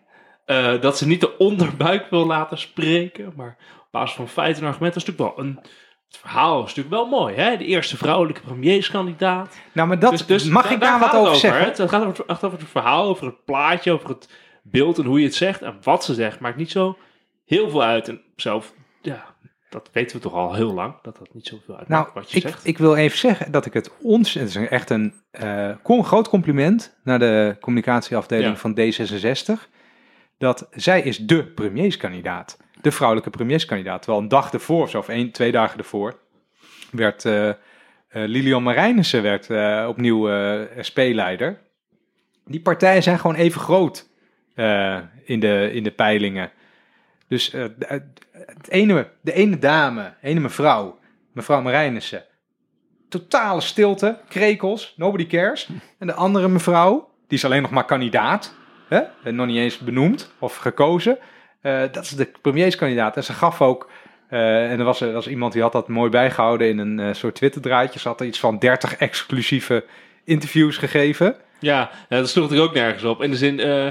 eh, 0.46 0.82
dat 0.82 0.98
ze 0.98 1.08
niet 1.08 1.22
de 1.22 1.38
onderbuik 1.48 2.10
wil 2.10 2.26
laten 2.26 2.58
spreken, 2.58 3.34
maar 3.36 3.58
op 3.80 3.88
basis 3.92 4.16
van 4.16 4.28
feiten 4.28 4.62
en 4.64 4.68
argumenten 4.68 5.02
is 5.02 5.08
natuurlijk 5.08 5.36
wel 5.38 5.46
een, 5.46 5.56
het 6.08 6.18
verhaal 6.18 6.58
is 6.64 6.68
natuurlijk 6.76 6.96
wel 6.96 7.06
mooi, 7.06 7.36
hè? 7.36 7.58
De 7.58 7.66
eerste 7.66 7.98
vrouwelijke 7.98 8.42
premierskandidaat. 8.42 9.58
Nou, 9.74 9.88
maar 9.88 10.00
dat, 10.00 10.12
Dus- 10.12 10.26
dus 10.26 10.44
mag 10.44 10.72
ik 10.72 10.80
daar 10.80 11.00
wat 11.00 11.12
het 11.12 11.20
over 11.20 11.36
zeggen? 11.36 11.66
Het 11.66 11.80
gaat 11.90 11.94
over 12.06 12.18
het, 12.18 12.26
echt 12.26 12.44
over 12.44 12.60
het 12.60 12.68
verhaal, 12.70 13.06
over 13.08 13.26
het 13.26 13.46
plaatje, 13.46 13.92
over 13.92 14.10
het 14.10 14.30
beeld 14.72 14.98
en 14.98 15.06
hoe 15.06 15.20
je 15.20 15.26
het 15.26 15.36
zegt 15.36 15.62
en 15.62 15.78
wat 15.82 16.04
ze 16.04 16.14
zegt. 16.14 16.40
Maakt 16.40 16.58
niet 16.58 16.72
zo 16.72 16.98
heel 17.46 17.70
veel 17.70 17.84
uit. 17.84 18.08
En 18.08 18.22
zelf, 18.36 18.74
ja, 19.02 19.36
dat 19.70 19.90
weten 19.94 20.16
we 20.18 20.22
toch 20.24 20.34
al 20.34 20.54
heel 20.54 20.74
lang, 20.74 21.02
dat 21.02 21.18
dat 21.18 21.34
niet 21.34 21.48
zoveel 21.48 21.78
uitmaakt 21.78 22.04
Nou, 22.04 22.20
wat 22.20 22.32
je 22.32 22.38
ik, 22.38 22.44
zegt. 22.44 22.68
ik 22.68 22.78
wil 22.78 22.96
even 22.96 23.18
zeggen 23.18 23.52
dat 23.52 23.66
ik 23.66 23.74
het 23.74 23.92
ons, 24.02 24.34
het 24.34 24.48
is 24.50 24.56
echt 24.56 24.90
een 24.90 25.14
kom- 25.84 26.04
groot 26.04 26.30
compliment 26.30 26.98
naar 27.04 27.20
de 27.20 27.58
communicatieafdeling 27.60 28.52
Ja. 28.52 28.56
van 28.58 28.80
D66, 28.80 29.70
dat 30.38 30.68
zij 30.72 31.02
is 31.02 31.18
de 31.18 31.46
premierskandidaat, 31.46 32.58
de 32.82 32.92
vrouwelijke 32.92 33.30
premierskandidaat. 33.30 34.02
Terwijl 34.02 34.24
een 34.24 34.30
dag 34.30 34.54
ervoor, 34.54 34.82
of 34.82 34.90
zo, 34.90 34.98
of 34.98 35.10
één, 35.10 35.32
twee 35.32 35.52
dagen 35.52 35.78
ervoor, 35.78 36.20
werd 36.92 37.26
eh, 37.26 37.50
eh, 37.50 37.56
Lilian 38.10 38.64
Marijnissen 38.64 39.22
werd, 39.22 39.50
opnieuw 39.88 40.30
SP-leider. 40.80 41.62
Die 42.46 42.62
partijen 42.62 43.04
zijn 43.04 43.20
gewoon 43.20 43.36
even 43.36 43.62
groot 43.62 44.07
eh, 44.58 44.98
in, 45.24 45.40
de, 45.40 45.70
in 45.74 45.84
de 45.84 45.92
peilingen. 45.92 46.52
Dus 47.28 47.54
eh, 47.54 47.66
de, 47.78 47.86
het 48.32 48.68
ene, 48.70 49.08
de 49.22 49.34
ene 49.34 49.60
dame, 49.60 50.14
ene 50.22 50.40
mevrouw, 50.40 51.00
mevrouw 51.32 51.62
Marijnissen. 51.62 52.24
Totale 53.10 53.62
stilte, 53.62 54.20
krekels, 54.28 54.94
nobody 54.98 55.28
cares. 55.28 55.70
En 56.00 56.08
de 56.08 56.14
andere 56.14 56.48
mevrouw, 56.48 57.10
die 57.28 57.38
is 57.38 57.46
alleen 57.46 57.62
nog 57.62 57.72
maar 57.72 57.86
kandidaat. 57.86 58.56
Hè? 58.90 59.02
En 59.24 59.36
nog 59.36 59.48
niet 59.48 59.58
eens 59.58 59.78
benoemd 59.78 60.32
of 60.40 60.56
gekozen. 60.56 61.18
Eh, 61.62 61.82
dat 61.92 62.04
is 62.04 62.10
de 62.10 62.32
premierskandidaat. 62.42 63.16
En 63.16 63.24
ze 63.24 63.34
gaf 63.34 63.62
ook, 63.62 63.90
eh, 64.30 64.72
en 64.72 64.80
er 64.80 64.86
was, 64.86 65.02
er 65.02 65.12
was 65.12 65.28
iemand 65.28 65.54
die 65.54 65.62
had 65.62 65.72
dat 65.72 65.88
mooi 65.88 66.10
bijgehouden 66.10 66.68
in 66.68 66.78
een 66.78 67.00
eh, 67.00 67.14
soort 67.14 67.36
Twitter-draadje. 67.36 68.00
Ze 68.00 68.08
had 68.08 68.20
er 68.20 68.26
iets 68.26 68.40
van 68.40 68.60
30 68.60 68.96
exclusieve 68.96 69.86
interviews 70.24 70.78
gegeven. 70.78 71.36
Ja, 71.60 71.90
ja, 72.10 72.18
dat 72.18 72.30
sloeg 72.30 72.44
natuurlijk 72.44 72.70
ook 72.70 72.78
nergens 72.78 73.04
op. 73.04 73.24
In 73.24 73.32
de 73.32 73.38
zin, 73.38 73.60
eh, 73.60 73.88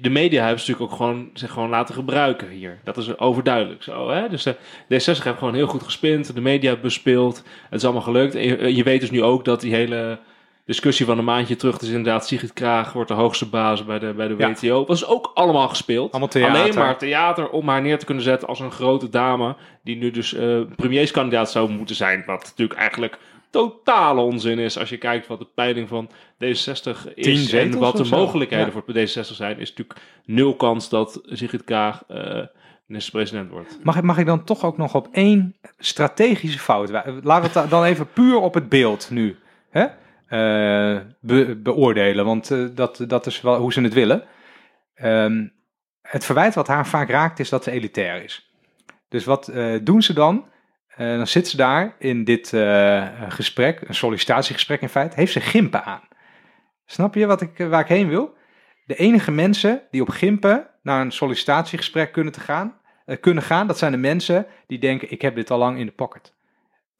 de 0.00 0.10
media 0.10 0.44
hebben 0.44 0.60
ze 0.60 0.70
natuurlijk 0.70 0.92
ook 0.92 0.98
gewoon, 0.98 1.30
zich 1.34 1.50
gewoon 1.50 1.68
laten 1.68 1.94
gebruiken 1.94 2.48
hier. 2.48 2.78
Dat 2.84 2.96
is 2.96 3.18
overduidelijk 3.18 3.82
zo. 3.82 4.10
Hè? 4.10 4.28
Dus 4.28 4.42
de 4.42 4.56
D60 4.88 5.04
heeft 5.04 5.38
gewoon 5.38 5.54
heel 5.54 5.66
goed 5.66 5.82
gespind, 5.82 6.34
de 6.34 6.40
media 6.40 6.76
bespeeld. 6.76 7.36
Het 7.36 7.78
is 7.78 7.84
allemaal 7.84 8.02
gelukt. 8.02 8.34
En 8.34 8.42
je, 8.42 8.74
je 8.74 8.82
weet 8.82 9.00
dus 9.00 9.10
nu 9.10 9.22
ook 9.22 9.44
dat 9.44 9.60
die 9.60 9.74
hele 9.74 10.18
discussie 10.66 11.06
van 11.06 11.18
een 11.18 11.24
maandje 11.24 11.56
terug, 11.56 11.78
dus 11.78 11.88
inderdaad 11.88 12.26
Sigrid 12.26 12.52
Kraag 12.52 12.92
wordt 12.92 13.08
de 13.08 13.14
hoogste 13.14 13.48
baas 13.48 13.84
bij 13.84 13.98
de, 13.98 14.12
bij 14.14 14.28
de. 14.28 14.36
WTO. 14.36 14.84
Dat 14.84 14.96
is 14.96 15.06
ook 15.06 15.30
allemaal 15.34 15.68
gespeeld. 15.68 16.12
Allemaal. 16.12 16.48
Alleen 16.50 16.74
maar 16.74 16.98
theater 16.98 17.48
om 17.48 17.68
haar 17.68 17.82
neer 17.82 17.98
te 17.98 18.04
kunnen 18.04 18.24
zetten 18.24 18.48
als 18.48 18.60
een 18.60 18.70
grote 18.70 19.08
dame, 19.08 19.56
die 19.82 19.96
nu 19.96 20.10
dus 20.10 20.34
eh, 20.34 20.60
premierskandidaat 20.76 21.50
zou 21.50 21.70
moeten 21.70 21.96
zijn. 21.96 22.22
Wat 22.26 22.44
natuurlijk 22.44 22.78
eigenlijk 22.78 23.18
totale 23.54 24.20
onzin 24.20 24.58
is 24.58 24.78
als 24.78 24.88
je 24.88 24.96
kijkt 24.98 25.26
wat 25.26 25.38
de 25.38 25.46
peiling 25.54 25.88
van 25.88 26.10
D66 26.10 27.14
Tien 27.14 27.32
is 27.32 27.52
en 27.52 27.78
wat 27.78 27.96
de 27.96 28.04
mogelijkheden 28.10 28.66
Ja. 28.66 28.72
voor 28.72 28.82
D66 28.82 29.34
zijn, 29.34 29.58
is 29.58 29.68
natuurlijk 29.68 30.00
nul 30.24 30.56
kans 30.56 30.88
dat 30.88 31.20
Sigrid 31.24 31.64
Kaag 31.64 32.04
eh 32.08 32.40
minister-president 32.86 33.50
wordt. 33.50 33.78
Mag, 33.82 33.96
ik- 33.96 34.02
mag 34.02 34.18
ik 34.18 34.26
dan 34.26 34.44
toch 34.44 34.64
ook 34.64 34.76
nog 34.76 34.94
op 34.94 35.08
één 35.12 35.56
strategische 35.78 36.58
fout? 36.58 36.90
Laten 37.22 37.52
we 37.52 37.58
het 37.60 37.70
dan 37.70 37.84
even 37.84 38.08
puur 38.12 38.36
op 38.36 38.54
het 38.54 38.68
beeld 38.68 39.10
nu 39.10 39.36
hè? 39.70 39.84
eh, 40.26 41.00
be- 41.20 41.56
beoordelen, 41.56 42.24
want 42.24 42.50
eh, 42.50 42.64
dat, 42.74 43.04
dat 43.06 43.26
is 43.26 43.40
wel 43.40 43.58
hoe 43.58 43.72
ze 43.72 43.80
het 43.80 43.92
willen. 43.94 44.22
Ehm, 44.94 45.46
het 46.02 46.24
verwijt 46.24 46.54
wat 46.54 46.66
haar 46.66 46.86
vaak 46.86 47.08
raakt 47.10 47.38
is 47.38 47.48
dat 47.48 47.64
ze 47.64 47.70
elitair 47.70 48.24
is. 48.24 48.50
Dus 49.08 49.24
wat 49.24 49.52
doen 49.82 50.02
ze 50.02 50.12
dan? 50.12 50.44
Eh, 50.96 51.16
dan 51.16 51.26
zit 51.26 51.48
ze 51.48 51.56
daar 51.56 51.94
in 51.98 52.24
dit 52.24 52.52
eh, 52.52 53.06
gesprek, 53.28 53.80
een 53.80 53.94
sollicitatiegesprek 53.94 54.80
in 54.80 54.88
feite, 54.88 55.16
heeft 55.16 55.32
ze 55.32 55.40
gimpen 55.40 55.84
aan. 55.84 56.02
Snap 56.86 57.14
je 57.14 57.26
wat 57.26 57.40
ik, 57.40 57.58
waar 57.58 57.80
ik 57.80 57.88
heen 57.88 58.08
wil? 58.08 58.34
De 58.86 58.94
enige 58.94 59.30
mensen 59.30 59.82
die 59.90 60.02
op 60.02 60.08
gimpen 60.08 60.66
naar 60.82 61.00
een 61.00 61.12
sollicitatiegesprek 61.12 62.12
kunnen, 62.12 62.32
te 62.32 62.40
gaan, 62.40 62.80
eh, 63.04 63.20
kunnen 63.20 63.42
gaan, 63.42 63.66
dat 63.66 63.78
zijn 63.78 63.92
de 63.92 63.98
mensen 63.98 64.46
die 64.66 64.78
denken, 64.78 65.10
ik 65.10 65.22
heb 65.22 65.34
dit 65.34 65.50
al 65.50 65.58
lang 65.58 65.78
in 65.78 65.86
de 65.86 65.92
pocket. 65.92 66.34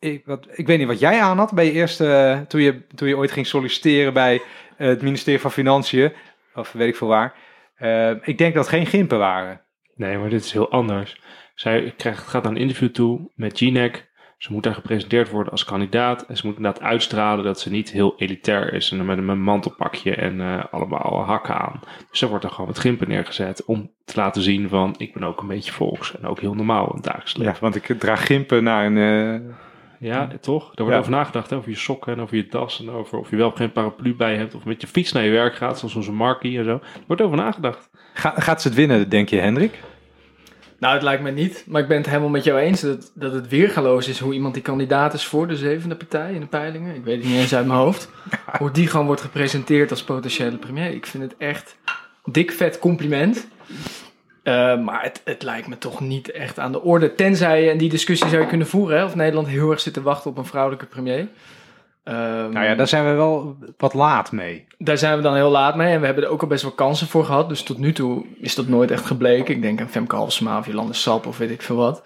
Ik, 0.04 0.22
wat, 0.24 0.46
ik 0.50 0.66
weet 0.66 0.78
niet 0.78 0.86
wat 0.86 0.98
jij 0.98 1.20
aan 1.20 1.38
had 1.38 1.52
bij 1.52 1.72
eerste, 1.72 2.12
eh, 2.12 2.40
toen, 2.40 2.60
je, 2.60 2.86
toen 2.94 3.08
je 3.08 3.16
ooit 3.16 3.32
ging 3.32 3.46
solliciteren 3.46 4.12
bij 4.12 4.42
eh, 4.76 4.88
het 4.88 5.02
ministerie 5.02 5.40
van 5.40 5.50
Financiën, 5.50 6.12
of 6.54 6.72
weet 6.72 6.88
ik 6.88 6.96
veel 6.96 7.08
waar. 7.08 7.34
Eh, 7.74 8.10
ik 8.10 8.38
denk 8.38 8.54
dat 8.54 8.66
het 8.66 8.74
geen 8.74 8.86
gimpen 8.86 9.18
waren. 9.18 9.60
Nee, 9.94 10.18
maar 10.18 10.28
dit 10.28 10.44
is 10.44 10.52
heel 10.52 10.70
anders. 10.70 11.20
Zij 11.54 11.94
krijgt, 11.96 12.26
gaat 12.28 12.42
naar 12.42 12.52
een 12.52 12.58
interview 12.58 12.88
toe 12.88 13.30
met 13.34 13.58
GNEC. 13.58 14.12
Ze 14.38 14.52
moet 14.52 14.62
daar 14.62 14.74
gepresenteerd 14.74 15.30
worden 15.30 15.52
als 15.52 15.64
kandidaat. 15.64 16.26
En 16.26 16.36
ze 16.36 16.46
moet 16.46 16.56
inderdaad 16.56 16.82
uitstralen 16.82 17.44
dat 17.44 17.60
ze 17.60 17.70
niet 17.70 17.90
heel 17.92 18.14
elitair 18.16 18.72
is. 18.72 18.90
En 18.90 19.04
met 19.04 19.18
een 19.18 19.42
mantelpakje 19.42 20.14
en 20.14 20.40
eh, 20.40 20.64
allemaal 20.70 21.22
hakken 21.24 21.54
aan. 21.58 21.80
Dus 22.10 22.18
ze 22.18 22.28
wordt 22.28 22.44
er 22.44 22.50
gewoon 22.50 22.66
met 22.66 22.78
gimpen 22.78 23.08
neergezet. 23.08 23.64
Om 23.64 23.90
te 24.04 24.12
laten 24.16 24.42
zien 24.42 24.68
van, 24.68 24.94
ik 24.98 25.12
ben 25.14 25.24
ook 25.24 25.40
een 25.40 25.46
beetje 25.48 25.72
volks. 25.72 26.16
En 26.18 26.26
ook 26.26 26.40
heel 26.40 26.54
normaal 26.54 26.86
in 26.88 26.94
het 26.94 27.04
dagelijks 27.04 27.36
leven. 27.36 27.52
Ja, 27.52 27.58
want 27.60 27.74
ik 27.74 27.98
draag 27.98 28.26
gimpen 28.26 28.64
naar 28.64 28.86
een, 28.86 28.96
eh, 29.42 29.54
Ja, 29.98 30.28
toch? 30.40 30.62
Daar 30.64 30.72
wordt 30.86 30.92
Ja. 30.92 30.98
over 30.98 31.10
nagedacht, 31.10 31.50
hè, 31.50 31.56
over 31.56 31.70
je 31.70 31.76
sokken 31.76 32.12
en 32.12 32.20
over 32.20 32.36
je 32.36 32.46
das 32.46 32.80
en 32.80 32.90
over 32.90 33.18
of 33.18 33.30
je 33.30 33.36
wel 33.36 33.48
of 33.48 33.54
geen 33.56 33.72
paraplu 33.72 34.14
bij 34.14 34.36
hebt 34.36 34.54
of 34.54 34.64
met 34.64 34.80
je 34.80 34.86
fiets 34.86 35.12
naar 35.12 35.24
je 35.24 35.30
werk 35.30 35.54
gaat, 35.56 35.78
zoals 35.78 35.94
onze 35.94 36.12
Markie 36.12 36.58
en 36.58 36.64
zo. 36.64 36.70
Er 36.70 37.00
wordt 37.06 37.22
over 37.22 37.36
nagedacht. 37.36 37.90
Ga- 38.14 38.34
gaat 38.40 38.62
ze 38.62 38.68
het 38.68 38.76
winnen, 38.76 39.08
denk 39.08 39.28
je, 39.28 39.38
Hendrik? 39.38 39.80
Nou, 40.84 40.96
het 40.96 41.04
lijkt 41.04 41.22
me 41.22 41.30
niet. 41.30 41.64
Maar 41.66 41.82
ik 41.82 41.88
ben 41.88 41.96
het 41.96 42.06
helemaal 42.06 42.28
met 42.28 42.44
jou 42.44 42.58
eens 42.58 42.80
dat, 42.80 43.10
dat 43.14 43.32
het 43.32 43.48
weergaloos 43.48 44.08
is 44.08 44.18
hoe 44.18 44.34
iemand 44.34 44.54
die 44.54 44.62
kandidaat 44.62 45.14
is 45.14 45.26
voor 45.26 45.46
de 45.46 45.56
zevende 45.56 45.96
partij 45.96 46.32
in 46.32 46.40
de 46.40 46.46
peilingen. 46.46 46.94
Ik 46.94 47.04
weet 47.04 47.16
het 47.16 47.26
niet 47.26 47.36
eens 47.36 47.54
uit 47.54 47.66
mijn 47.66 47.78
hoofd. 47.78 48.10
Hoe 48.58 48.70
die 48.70 48.86
gewoon 48.86 49.06
wordt 49.06 49.20
gepresenteerd 49.20 49.90
als 49.90 50.04
potentiële 50.04 50.56
premier. 50.56 50.90
Ik 50.90 51.06
vind 51.06 51.22
het 51.22 51.34
echt 51.38 51.76
dik 52.24 52.52
vet 52.52 52.78
compliment. 52.78 53.46
Eh, 54.42 54.80
maar 54.80 55.02
het, 55.02 55.20
het 55.24 55.42
lijkt 55.42 55.68
me 55.68 55.78
toch 55.78 56.00
niet 56.00 56.30
echt 56.30 56.58
aan 56.58 56.72
de 56.72 56.82
orde. 56.82 57.14
Tenzij, 57.14 57.70
en 57.70 57.78
die 57.78 57.90
discussie 57.90 58.28
zou 58.28 58.42
je 58.42 58.48
kunnen 58.48 58.66
voeren, 58.66 58.98
hè, 58.98 59.04
of 59.04 59.14
Nederland 59.14 59.48
heel 59.48 59.70
erg 59.70 59.80
zit 59.80 59.94
te 59.94 60.02
wachten 60.02 60.30
op 60.30 60.38
een 60.38 60.46
vrouwelijke 60.46 60.86
premier. 60.86 61.28
Ehm, 62.04 62.50
Nou 62.50 62.64
ja, 62.64 62.74
daar 62.74 62.88
zijn 62.88 63.04
we 63.04 63.12
wel 63.12 63.56
wat 63.76 63.94
laat 63.94 64.32
mee. 64.32 64.66
Daar 64.84 64.98
zijn 64.98 65.16
we 65.16 65.22
dan 65.22 65.34
heel 65.34 65.50
laat 65.50 65.76
mee. 65.76 65.92
En 65.92 66.00
we 66.00 66.06
hebben 66.06 66.24
er 66.24 66.30
ook 66.30 66.42
al 66.42 66.48
best 66.48 66.62
wel 66.62 66.72
kansen 66.72 67.06
voor 67.06 67.24
gehad. 67.24 67.48
Dus 67.48 67.62
tot 67.62 67.78
nu 67.78 67.92
toe 67.92 68.24
is 68.40 68.54
dat 68.54 68.68
nooit 68.68 68.90
echt 68.90 69.06
gebleken. 69.06 69.54
Ik 69.54 69.62
denk 69.62 69.80
aan 69.80 69.88
Femke 69.88 70.16
Halsema 70.16 70.58
of 70.58 70.66
Jolande 70.66 70.92
Sap 70.92 71.26
of 71.26 71.38
weet 71.38 71.50
ik 71.50 71.62
veel 71.62 71.76
wat. 71.76 72.02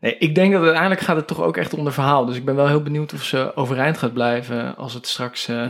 Nee, 0.00 0.16
ik 0.18 0.34
denk 0.34 0.52
dat 0.52 0.62
uiteindelijk 0.62 1.00
gaat 1.00 1.16
het 1.16 1.26
toch 1.26 1.42
ook 1.42 1.56
echt 1.56 1.74
onder 1.74 1.92
verhaal. 1.92 2.24
Dus 2.24 2.36
ik 2.36 2.44
ben 2.44 2.56
wel 2.56 2.68
heel 2.68 2.82
benieuwd 2.82 3.12
of 3.12 3.22
ze 3.22 3.52
overeind 3.54 3.98
gaat 3.98 4.12
blijven 4.12 4.76
als 4.76 4.94
het 4.94 5.06
straks 5.06 5.48
eh, 5.48 5.66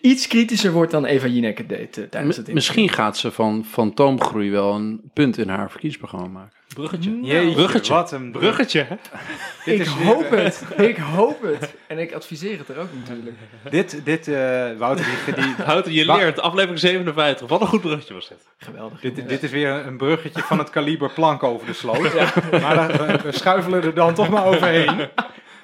iets 0.00 0.26
kritischer 0.26 0.72
wordt 0.72 0.90
dan 0.90 1.04
Eva 1.04 1.26
Jinek 1.26 1.58
het 1.58 1.68
deed 1.68 1.98
eh, 1.98 2.04
tijdens 2.04 2.36
het 2.36 2.48
interview. 2.48 2.54
misschien 2.54 2.88
gaat 2.88 3.16
ze 3.16 3.30
van 3.30 3.64
fantoomgroei 3.64 4.50
wel 4.50 4.74
een 4.74 5.10
punt 5.12 5.38
in 5.38 5.48
haar 5.48 5.70
verkiezingsprogramma 5.70 6.38
maken. 6.38 6.59
Bruggetje. 6.74 7.18
Jeetje, 7.22 7.52
Bruggetje. 7.54 7.92
Wat 7.92 8.12
een 8.12 8.30
Bruggetje, 8.32 8.86
Ik 9.64 9.86
hoop 9.86 10.30
het. 10.30 10.64
Ik 10.76 10.96
hoop 10.96 11.42
het. 11.42 11.74
En 11.86 11.98
ik 11.98 12.12
adviseer 12.12 12.58
het 12.58 12.68
er 12.68 12.78
ook 12.78 12.88
natuurlijk. 12.98 13.36
Dit, 13.70 14.00
dit 14.04 14.28
eh, 14.28 14.76
Wouter, 14.78 15.06
die, 15.24 15.34
die, 15.34 15.54
Houten, 15.64 15.92
je 15.92 16.06
leert, 16.06 16.40
aflevering 16.40 16.78
57. 16.78 17.48
Wat 17.48 17.60
een 17.60 17.66
goed 17.66 17.80
bruggetje 17.80 18.14
was 18.14 18.28
dit. 18.28 18.38
Geweldig. 18.58 19.00
dit, 19.00 19.28
dit 19.28 19.42
is 19.42 19.50
weer 19.50 19.70
een 19.86 19.96
bruggetje 19.96 20.42
van 20.42 20.58
het 20.58 20.70
kaliber 20.70 21.10
plank 21.12 21.42
over 21.42 21.66
de 21.66 21.72
sloot. 21.72 22.14
Maar 22.60 22.74
daar- 22.74 23.06
we, 23.06 23.18
we 23.22 23.32
schuifelen 23.32 23.82
er 23.82 23.94
dan 23.94 24.14
toch 24.14 24.28
maar 24.28 24.44
overheen. 24.46 25.08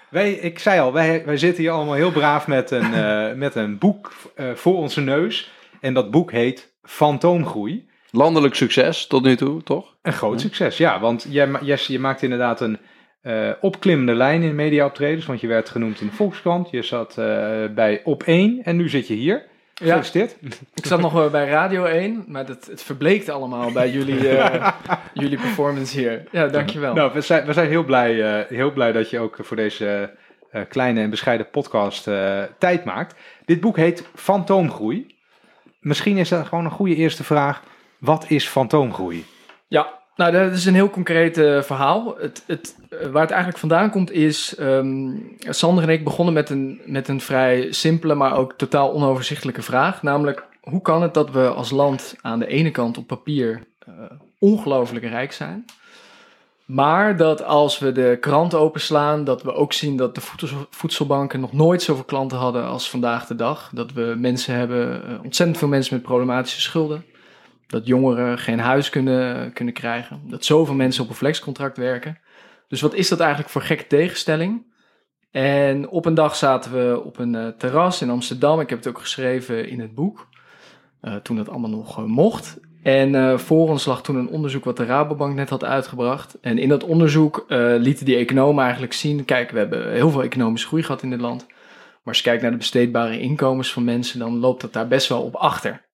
Wij, 0.08 0.32
ik 0.32 0.58
zei 0.58 0.80
al, 0.80 0.92
wij, 0.92 1.22
wij 1.24 1.36
zitten 1.36 1.62
hier 1.62 1.72
allemaal 1.72 1.94
heel 1.94 2.10
braaf 2.12 2.46
met 2.46 2.70
een, 2.70 2.94
eh, 2.94 3.32
met 3.32 3.54
een 3.54 3.78
boek 3.78 4.12
eh, 4.34 4.46
voor 4.54 4.76
onze 4.76 5.00
neus. 5.00 5.50
En 5.80 5.94
dat 5.94 6.10
boek 6.10 6.30
heet 6.32 6.72
Fantoomgroei. 6.82 7.88
Landelijk 8.16 8.54
succes 8.54 9.06
tot 9.06 9.22
nu 9.22 9.36
toe, 9.36 9.62
toch? 9.62 9.94
Een 10.02 10.12
groot 10.12 10.40
succes, 10.40 10.76
ja. 10.76 11.00
Want 11.00 11.26
jij, 11.28 11.48
Jesse, 11.62 11.92
je 11.92 11.98
maakt 11.98 12.22
inderdaad 12.22 12.60
een 12.60 12.78
eh, 13.22 13.50
opklimmende 13.60 14.14
lijn 14.14 14.42
in 14.42 14.54
mediaoptredens. 14.54 15.26
Want 15.26 15.40
je 15.40 15.46
werd 15.46 15.68
genoemd 15.68 16.00
in 16.00 16.06
de 16.06 16.12
Volkskrant. 16.12 16.70
Je 16.70 16.82
zat 16.82 17.18
eh, 17.18 17.26
bij 17.74 18.00
Op 18.04 18.22
1 18.22 18.60
en 18.64 18.76
nu 18.76 18.88
zit 18.88 19.06
je 19.06 19.14
hier. 19.14 19.44
Ja, 19.74 19.84
Gefeliciteerd. 19.84 20.36
ik 20.74 20.86
zat 20.86 21.00
nog 21.00 21.12
wel 21.12 21.30
bij 21.30 21.48
Radio 21.48 21.84
1, 21.84 22.24
maar 22.28 22.46
dat, 22.46 22.66
het 22.66 22.82
verbleekte 22.82 23.32
allemaal 23.32 23.72
bij 23.72 23.90
jullie, 23.90 24.28
eh, 24.28 24.72
jullie 25.14 25.38
performance 25.38 25.98
hier. 25.98 26.24
Ja, 26.30 26.46
dankjewel. 26.46 26.94
Nou, 26.94 27.12
we 27.12 27.20
zijn, 27.20 27.46
we 27.46 27.52
zijn 27.52 27.68
heel, 27.68 27.84
blij, 27.84 28.38
eh, 28.40 28.56
heel 28.56 28.72
blij 28.72 28.92
dat 28.92 29.10
je 29.10 29.18
ook 29.18 29.36
voor 29.40 29.56
deze 29.56 30.10
eh, 30.56 30.62
kleine 30.68 31.00
en 31.00 31.10
bescheiden 31.10 31.50
podcast 31.50 32.08
eh, 32.08 32.42
tijd 32.58 32.84
maakt. 32.84 33.14
Dit 33.44 33.60
boek 33.60 33.76
heet 33.76 34.08
Fantoomgroei. 34.14 35.06
Misschien 35.80 36.16
is 36.16 36.28
dat 36.28 36.46
gewoon 36.46 36.64
een 36.64 36.70
goede 36.70 36.94
eerste 36.94 37.24
vraag. 37.24 37.62
Wat 38.06 38.30
is 38.30 38.46
fantoomgroei? 38.46 39.24
Ja, 39.68 39.92
nou 40.16 40.32
dat 40.32 40.52
is 40.52 40.64
een 40.64 40.74
heel 40.74 40.90
concreet 40.90 41.38
eh, 41.38 41.62
verhaal. 41.62 42.16
Het, 42.18 42.42
het, 42.46 42.76
eh, 42.90 43.08
waar 43.08 43.22
het 43.22 43.30
eigenlijk 43.30 43.60
vandaan 43.60 43.90
komt 43.90 44.10
is, 44.10 44.54
ehm, 44.56 45.10
Sander 45.38 45.84
en 45.84 45.90
ik 45.90 46.04
begonnen 46.04 46.34
met 46.34 46.50
een, 46.50 46.80
met 46.84 47.08
een 47.08 47.20
vrij 47.20 47.72
simpele, 47.72 48.14
maar 48.14 48.36
ook 48.36 48.52
totaal 48.52 48.92
onoverzichtelijke 48.92 49.62
vraag. 49.62 50.02
Namelijk, 50.02 50.46
hoe 50.60 50.82
kan 50.82 51.02
het 51.02 51.14
dat 51.14 51.30
we 51.30 51.48
als 51.48 51.70
land 51.70 52.16
aan 52.20 52.38
de 52.38 52.46
ene 52.46 52.70
kant 52.70 52.98
op 52.98 53.06
papier 53.06 53.66
eh, 53.78 53.92
ongelooflijk 54.38 55.04
rijk 55.04 55.32
zijn, 55.32 55.64
maar 56.64 57.16
dat 57.16 57.44
als 57.44 57.78
we 57.78 57.92
de 57.92 58.16
krant 58.20 58.54
openslaan, 58.54 59.24
dat 59.24 59.42
we 59.42 59.52
ook 59.52 59.72
zien 59.72 59.96
dat 59.96 60.14
de 60.14 60.20
voedsel- 60.20 60.66
voedselbanken 60.70 61.40
nog 61.40 61.52
nooit 61.52 61.82
zoveel 61.82 62.04
klanten 62.04 62.38
hadden 62.38 62.64
als 62.64 62.90
vandaag 62.90 63.26
de 63.26 63.34
dag. 63.34 63.70
Dat 63.74 63.92
we 63.92 64.14
mensen 64.18 64.54
hebben, 64.54 65.02
ontzettend 65.24 65.58
veel 65.58 65.68
mensen 65.68 65.94
met 65.94 66.02
problematische 66.02 66.60
schulden. 66.60 67.04
Dat 67.66 67.86
jongeren 67.86 68.38
geen 68.38 68.58
huis 68.60 68.90
kunnen, 68.90 69.52
kunnen 69.52 69.74
krijgen. 69.74 70.20
Dat 70.24 70.44
zoveel 70.44 70.74
mensen 70.74 71.02
op 71.02 71.08
een 71.08 71.14
flexcontract 71.14 71.76
werken. 71.76 72.18
Dus 72.68 72.80
wat 72.80 72.94
is 72.94 73.08
dat 73.08 73.20
eigenlijk 73.20 73.50
voor 73.50 73.62
gekke 73.62 73.86
tegenstelling? 73.86 74.74
En 75.30 75.88
op 75.88 76.06
een 76.06 76.14
dag 76.14 76.36
zaten 76.36 76.72
we 76.72 77.02
op 77.04 77.18
een 77.18 77.34
eh, 77.34 77.48
terras 77.48 78.02
in 78.02 78.10
Amsterdam. 78.10 78.60
Ik 78.60 78.68
heb 78.68 78.78
het 78.78 78.88
ook 78.88 78.98
geschreven 78.98 79.68
in 79.68 79.80
het 79.80 79.94
boek. 79.94 80.28
eh, 81.00 81.14
toen 81.14 81.36
dat 81.36 81.48
allemaal 81.48 81.70
nog 81.70 81.98
eh, 81.98 82.04
mocht. 82.04 82.58
En 82.82 83.40
voor 83.40 83.68
ons 83.68 83.84
lag 83.84 84.02
toen 84.02 84.16
een 84.16 84.28
onderzoek 84.28 84.64
wat 84.64 84.76
de 84.76 84.84
Rabobank 84.84 85.34
net 85.34 85.50
had 85.50 85.64
uitgebracht. 85.64 86.38
En 86.40 86.58
in 86.58 86.68
dat 86.68 86.84
onderzoek 86.84 87.44
lieten 87.78 88.04
die 88.04 88.16
economen 88.16 88.62
eigenlijk 88.62 88.92
zien... 88.92 89.24
kijk, 89.24 89.50
we 89.50 89.58
hebben 89.58 89.92
heel 89.92 90.10
veel 90.10 90.22
economische 90.22 90.66
groei 90.66 90.82
gehad 90.82 91.02
in 91.02 91.10
dit 91.10 91.20
land. 91.20 91.46
Maar 91.46 91.56
als 92.04 92.16
je 92.18 92.22
kijkt 92.22 92.42
naar 92.42 92.50
de 92.50 92.56
besteedbare 92.56 93.20
inkomens 93.20 93.72
van 93.72 93.84
mensen... 93.84 94.18
dan 94.18 94.38
loopt 94.38 94.60
dat 94.60 94.72
daar 94.72 94.88
best 94.88 95.08
wel 95.08 95.22
op 95.22 95.34
achter. 95.34 95.85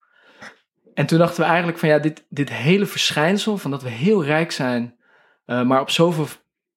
En 0.94 1.06
toen 1.06 1.18
dachten 1.18 1.40
we 1.40 1.46
eigenlijk 1.46 1.78
van 1.78 1.88
ja, 1.88 1.98
dit, 1.98 2.26
dit 2.28 2.52
hele 2.52 2.86
verschijnsel 2.86 3.58
van 3.58 3.70
dat 3.70 3.82
we 3.82 3.88
heel 3.88 4.24
rijk 4.24 4.52
zijn, 4.52 4.94
eh, 5.44 5.62
maar 5.62 5.80
op 5.80 5.90
zoveel 5.90 6.26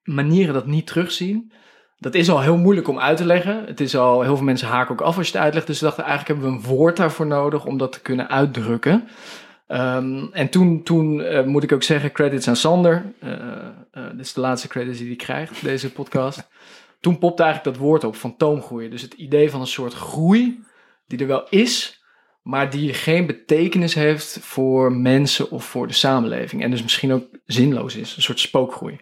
manieren 0.03 0.53
dat 0.53 0.65
niet 0.65 0.87
terugzien, 0.87 1.51
dat 1.97 2.13
is 2.13 2.29
al 2.29 2.41
heel 2.41 2.57
moeilijk 2.57 2.87
om 2.87 2.99
uit 2.99 3.17
te 3.17 3.25
leggen. 3.25 3.65
Het 3.65 3.79
is 3.79 3.95
al, 3.95 4.21
heel 4.21 4.35
veel 4.35 4.45
mensen 4.45 4.67
haken 4.67 4.91
ook 4.91 5.01
af 5.01 5.17
als 5.17 5.27
je 5.27 5.33
het 5.33 5.41
uitlegt. 5.41 5.67
Dus 5.67 5.79
we 5.79 5.85
dachten 5.85 6.03
eigenlijk 6.03 6.39
hebben 6.39 6.59
we 6.59 6.67
een 6.69 6.75
woord 6.75 6.97
daarvoor 6.97 7.27
nodig 7.27 7.65
om 7.65 7.77
dat 7.77 7.91
te 7.91 8.01
kunnen 8.01 8.29
uitdrukken. 8.29 9.07
Ehm, 9.67 10.25
en 10.31 10.49
toen, 10.49 10.83
toen 10.83 11.21
eh, 11.21 11.43
moet 11.43 11.63
ik 11.63 11.71
ook 11.71 11.83
zeggen, 11.83 12.11
credits 12.11 12.47
aan 12.47 12.55
Sander. 12.55 13.13
Eh, 13.19 14.09
dit 14.11 14.25
is 14.25 14.33
de 14.33 14.41
laatste 14.41 14.67
credits 14.67 14.97
die 14.97 15.07
hij 15.07 15.15
krijgt, 15.15 15.63
deze 15.63 15.91
podcast. 15.91 16.47
Toen 16.99 17.17
popte 17.17 17.43
eigenlijk 17.43 17.75
dat 17.75 17.85
woord 17.85 18.03
op, 18.03 18.15
fantoomgroei. 18.15 18.89
Dus 18.89 19.01
het 19.01 19.13
idee 19.13 19.49
van 19.49 19.61
een 19.61 19.67
soort 19.67 19.93
groei 19.93 20.63
die 21.07 21.19
er 21.19 21.27
wel 21.27 21.47
is, 21.49 21.94
maar 22.45 22.69
die 22.69 22.93
geen 22.93 23.25
betekenis 23.25 23.93
heeft 23.93 24.37
voor 24.41 24.91
mensen 24.91 25.51
of 25.51 25.65
voor 25.65 25.87
de 25.87 25.93
samenleving. 25.93 26.63
En 26.63 26.71
dus 26.71 26.81
misschien 26.83 27.11
ook 27.13 27.25
zinloos 27.45 27.95
is, 27.95 28.15
een 28.15 28.21
soort 28.21 28.39
spookgroei. 28.39 28.99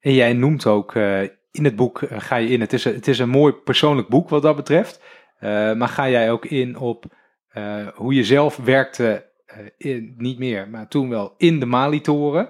En 0.00 0.14
jij 0.14 0.32
noemt 0.32 0.66
ook 0.66 0.94
eh, 0.94 1.22
in 1.50 1.64
het 1.64 1.76
boek, 1.76 2.02
eh, 2.02 2.20
ga 2.20 2.36
je 2.36 2.48
in, 2.48 2.60
het 2.60 2.72
is, 2.72 2.84
een- 2.84 2.94
het 2.94 3.08
is 3.08 3.18
een 3.18 3.28
mooi 3.28 3.52
persoonlijk 3.52 4.08
boek 4.08 4.28
wat 4.28 4.42
dat 4.42 4.56
betreft. 4.56 5.00
Eh, 5.38 5.72
maar 5.74 5.88
ga 5.88 6.08
jij 6.08 6.30
ook 6.30 6.44
in 6.44 6.76
op 6.78 7.04
hoe 7.94 8.14
je 8.14 8.24
zelf 8.24 8.56
werkte, 8.56 9.26
in, 9.76 10.14
niet 10.16 10.38
meer, 10.38 10.68
maar 10.68 10.88
toen 10.88 11.08
wel 11.08 11.34
in 11.36 11.60
de 11.60 11.66
Malitoren. 11.66 12.48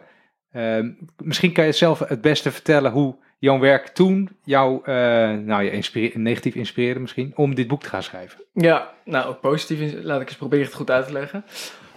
Eh, 0.51 0.79
misschien 1.17 1.53
kan 1.53 1.65
je 1.65 1.73
zelf 1.73 1.99
het 1.99 2.21
beste 2.21 2.53
vertellen 2.53 2.93
hoe 2.93 3.17
jouw 3.39 3.59
werk 3.59 3.89
toen 3.89 4.29
jou 4.45 4.81
eh, 4.85 4.95
nou, 5.33 5.63
je 5.63 6.13
negatief 6.15 6.55
inspireerde 6.55 7.01
misschien, 7.01 7.33
om 7.35 7.55
dit 7.55 7.69
boek 7.69 7.83
te 7.83 7.89
gaan 7.89 8.03
schrijven. 8.03 8.41
Ja, 8.53 8.93
nou 9.05 9.27
ook 9.27 9.41
positief. 9.41 9.95
Laat 10.03 10.21
ik 10.21 10.29
eens 10.29 10.37
proberen 10.37 10.65
het 10.65 10.75
goed 10.75 10.91
uit 10.91 11.07
te 11.07 11.13
leggen. 11.13 11.45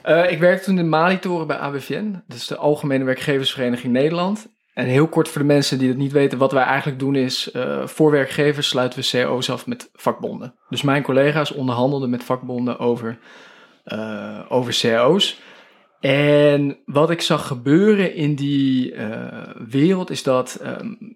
Eh, 0.01 0.31
ik 0.31 0.39
werkte 0.39 0.65
toen 0.65 0.79
in 0.79 0.89
Malitoren 0.89 1.47
bij 1.47 1.57
ABVN. 1.57 2.23
Dat 2.27 2.37
is 2.37 2.47
de 2.47 2.55
Algemene 2.55 3.03
Werkgeversvereniging 3.03 3.93
Nederland. 3.93 4.49
En 4.73 4.85
heel 4.85 5.07
kort 5.07 5.27
voor 5.27 5.41
de 5.41 5.47
mensen 5.47 5.79
die 5.79 5.87
het 5.87 5.97
niet 5.97 6.11
weten, 6.11 6.37
wat 6.37 6.51
wij 6.51 6.63
eigenlijk 6.63 6.99
doen 6.99 7.15
is, 7.15 7.51
eh, 7.51 7.87
voor 7.87 8.11
werkgevers 8.11 8.67
sluiten 8.67 8.99
we 8.99 9.23
CO's 9.23 9.49
af 9.49 9.67
met 9.67 9.89
vakbonden. 9.93 10.55
Dus 10.69 10.81
mijn 10.81 11.03
collega's 11.03 11.51
onderhandelden 11.51 12.09
met 12.09 12.23
vakbonden 12.23 12.79
over, 12.79 13.17
over 14.49 14.79
CO's. 14.81 15.41
En 15.99 16.77
wat 16.85 17.09
ik 17.09 17.21
zag 17.21 17.47
gebeuren 17.47 18.15
in 18.15 18.35
die 18.35 18.95
wereld 19.67 20.09
is 20.09 20.23
dat 20.23 20.55
ehm, 20.61 20.77
eh, 20.77 21.07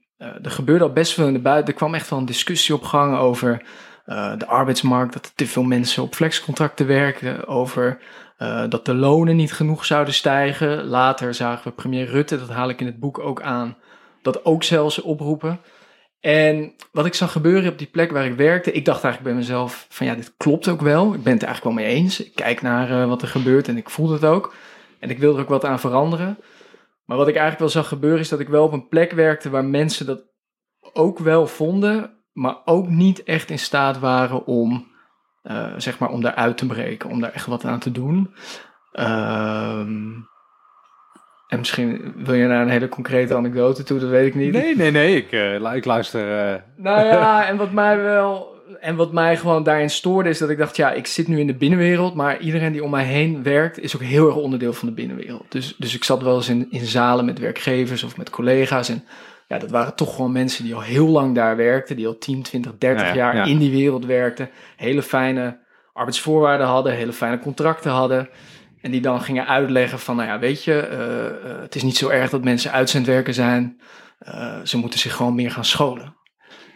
er 0.44 0.52
gebeurde 0.52 0.84
al 0.84 0.94
best 0.94 1.14
veel 1.14 1.28
in 1.28 1.34
de 1.34 1.40
buiten. 1.40 1.74
Er 1.74 1.80
kwam 1.80 1.96
echt 1.96 2.10
wel 2.10 2.20
een 2.20 2.26
discussie 2.26 2.76
op 2.76 2.84
gang 2.84 3.18
over 3.18 3.62
eh, 4.06 4.38
de 4.38 4.46
arbeidsmarkt, 4.46 5.14
dat 5.14 5.26
er 5.26 5.32
te 5.36 5.48
veel 5.48 5.64
mensen 5.64 6.04
op 6.04 6.16
flexcontracten 6.16 6.88
werken, 6.88 7.48
over 7.48 7.98
eh, 8.38 8.64
dat 8.70 8.86
de 8.86 8.94
lonen 8.94 9.36
niet 9.36 9.54
genoeg 9.54 9.86
zouden 9.86 10.14
stijgen. 10.14 10.84
Later 10.84 11.34
zagen 11.34 11.68
we 11.68 11.72
premier 11.72 12.06
Rutte, 12.06 12.40
dat 12.40 12.50
haal 12.50 12.70
ik 12.70 12.80
in 12.80 12.86
het 12.86 13.00
boek 13.00 13.20
ook 13.20 13.42
aan, 13.42 13.78
dat 14.22 14.46
ook 14.46 14.64
zelfs 14.64 15.02
oproepen. 15.02 15.60
En 16.20 16.74
wat 16.92 17.06
ik 17.06 17.14
zag 17.14 17.32
gebeuren 17.32 17.72
op 17.72 17.78
die 17.78 17.88
plek 17.88 18.12
waar 18.12 18.26
ik 18.26 18.36
werkte, 18.36 18.72
ik 18.72 18.86
dacht 18.86 19.04
eigenlijk 19.04 19.36
bij 19.36 19.44
mezelf 19.44 19.86
van 19.90 20.08
ja, 20.08 20.16
dit 20.16 20.34
klopt 20.38 20.68
ook 20.68 20.82
wel. 20.82 21.14
Ik 21.14 21.24
ben 21.24 21.34
het 21.34 21.42
er 21.42 21.48
eigenlijk 21.48 21.78
wel 21.78 21.86
mee 21.86 21.96
eens. 21.96 22.20
Ik 22.24 22.36
kijk 22.36 22.62
naar 22.62 23.02
eh, 23.02 23.08
wat 23.08 23.22
er 23.22 23.28
gebeurt 23.28 23.68
en 23.68 23.78
ik 23.78 23.90
voel 23.90 24.12
het 24.12 24.26
ook. 24.26 24.54
En 25.00 25.10
ik 25.10 25.20
wil 25.20 25.36
er 25.36 25.42
ook 25.42 25.50
wat 25.50 25.66
aan 25.66 25.80
veranderen. 25.80 26.38
Maar 27.06 27.18
wat 27.18 27.28
ik 27.28 27.36
eigenlijk 27.36 27.60
wel 27.60 27.82
zag 27.82 27.88
gebeuren 27.88 28.20
is 28.20 28.30
dat 28.30 28.40
ik 28.40 28.48
wel 28.50 28.64
op 28.64 28.74
een 28.74 28.88
plek 28.88 29.12
werkte 29.12 29.50
waar 29.50 29.66
mensen 29.66 30.06
dat 30.06 30.24
ook 30.94 31.20
wel 31.20 31.48
vonden, 31.48 32.24
maar 32.34 32.56
ook 32.66 32.88
niet 32.88 33.24
echt 33.24 33.50
in 33.50 33.60
staat 33.60 34.00
waren 34.00 34.46
om, 34.46 34.88
eh, 35.42 35.74
zeg 35.78 36.00
maar, 36.00 36.10
om 36.10 36.22
daaruit 36.22 36.58
te 36.58 36.66
breken, 36.68 37.10
om 37.10 37.22
daar 37.22 37.32
echt 37.32 37.46
wat 37.46 37.66
aan 37.66 37.80
te 37.80 37.92
doen. 37.92 38.34
Ehm, 38.92 40.14
En 41.48 41.58
misschien 41.58 42.14
wil 42.16 42.34
je 42.34 42.48
naar 42.48 42.62
een 42.62 42.70
hele 42.70 42.90
concrete 42.90 43.36
anekdote 43.36 43.84
toe, 43.84 44.00
dat 44.00 44.10
weet 44.10 44.28
ik 44.28 44.36
niet. 44.36 44.52
Nee, 44.54 44.76
nee, 44.76 44.92
nee. 44.92 45.16
Ik, 45.16 45.32
eh, 45.32 45.76
ik 45.76 45.86
luister. 45.86 46.54
eh, 46.54 46.62
Nou 46.78 47.06
ja, 47.06 47.48
en 47.48 47.58
wat 47.58 47.72
mij 47.72 47.98
wel. 48.02 48.55
En 48.86 48.96
wat 48.96 49.12
mij 49.12 49.38
gewoon 49.38 49.64
daarin 49.64 49.90
stoorde, 49.90 50.30
is 50.30 50.38
dat 50.38 50.50
ik 50.50 50.58
dacht: 50.58 50.76
ja, 50.76 50.92
ik 50.92 51.08
zit 51.08 51.28
nu 51.28 51.40
in 51.40 51.48
de 51.48 51.56
binnenwereld, 51.56 52.14
maar 52.16 52.40
iedereen 52.40 52.72
die 52.72 52.84
om 52.84 52.90
mij 52.90 53.04
heen 53.04 53.44
werkt, 53.44 53.80
is 53.80 53.96
ook 53.96 54.02
heel 54.02 54.28
erg 54.28 54.36
onderdeel 54.36 54.74
van 54.74 54.88
de 54.88 54.94
binnenwereld. 54.94 55.46
Dus, 55.50 55.76
dus 55.78 55.96
ik 55.96 56.04
zat 56.04 56.22
wel 56.22 56.36
eens 56.36 56.50
in, 56.50 56.68
in 56.70 56.86
zalen 56.86 57.26
met 57.26 57.40
werkgevers 57.40 58.04
of 58.04 58.18
met 58.18 58.30
collega's. 58.30 58.90
En 58.90 59.04
ja, 59.48 59.58
dat 59.58 59.70
waren 59.70 59.96
toch 59.96 60.16
gewoon 60.16 60.32
mensen 60.32 60.64
die 60.64 60.76
al 60.76 60.82
heel 60.82 61.08
lang 61.08 61.36
daar 61.36 61.56
werkten, 61.56 61.96
die 61.96 62.08
al 62.08 62.18
10, 62.18 62.42
20, 62.42 62.72
30 62.78 63.02
Ja, 63.02 63.08
ja, 63.08 63.16
jaar 63.16 63.36
ja. 63.36 63.44
in 63.44 63.58
die 63.58 63.72
wereld 63.72 64.06
werkten. 64.06 64.50
Hele 64.76 65.02
fijne 65.02 65.60
arbeidsvoorwaarden 65.94 66.68
hadden, 66.68 66.94
hele 66.94 67.14
fijne 67.14 67.40
contracten 67.40 67.92
hadden. 67.92 68.30
En 68.82 68.92
die 68.92 69.02
dan 69.02 69.22
gingen 69.22 69.48
uitleggen 69.48 70.00
van, 70.00 70.16
nou 70.16 70.28
ja, 70.28 70.40
weet 70.40 70.64
je, 70.64 70.80
eh, 70.80 71.26
eh, 71.28 71.62
het 71.62 71.76
is 71.76 71.84
niet 71.84 71.98
zo 71.98 72.10
erg 72.10 72.30
dat 72.30 72.44
mensen 72.44 72.72
uitzendwerker 72.72 73.34
zijn. 73.34 73.82
Eh, 74.20 74.60
ze 74.64 74.78
moeten 74.78 75.00
zich 75.00 75.16
gewoon 75.16 75.36
meer 75.36 75.52
gaan 75.52 75.66
scholen. 75.66 76.16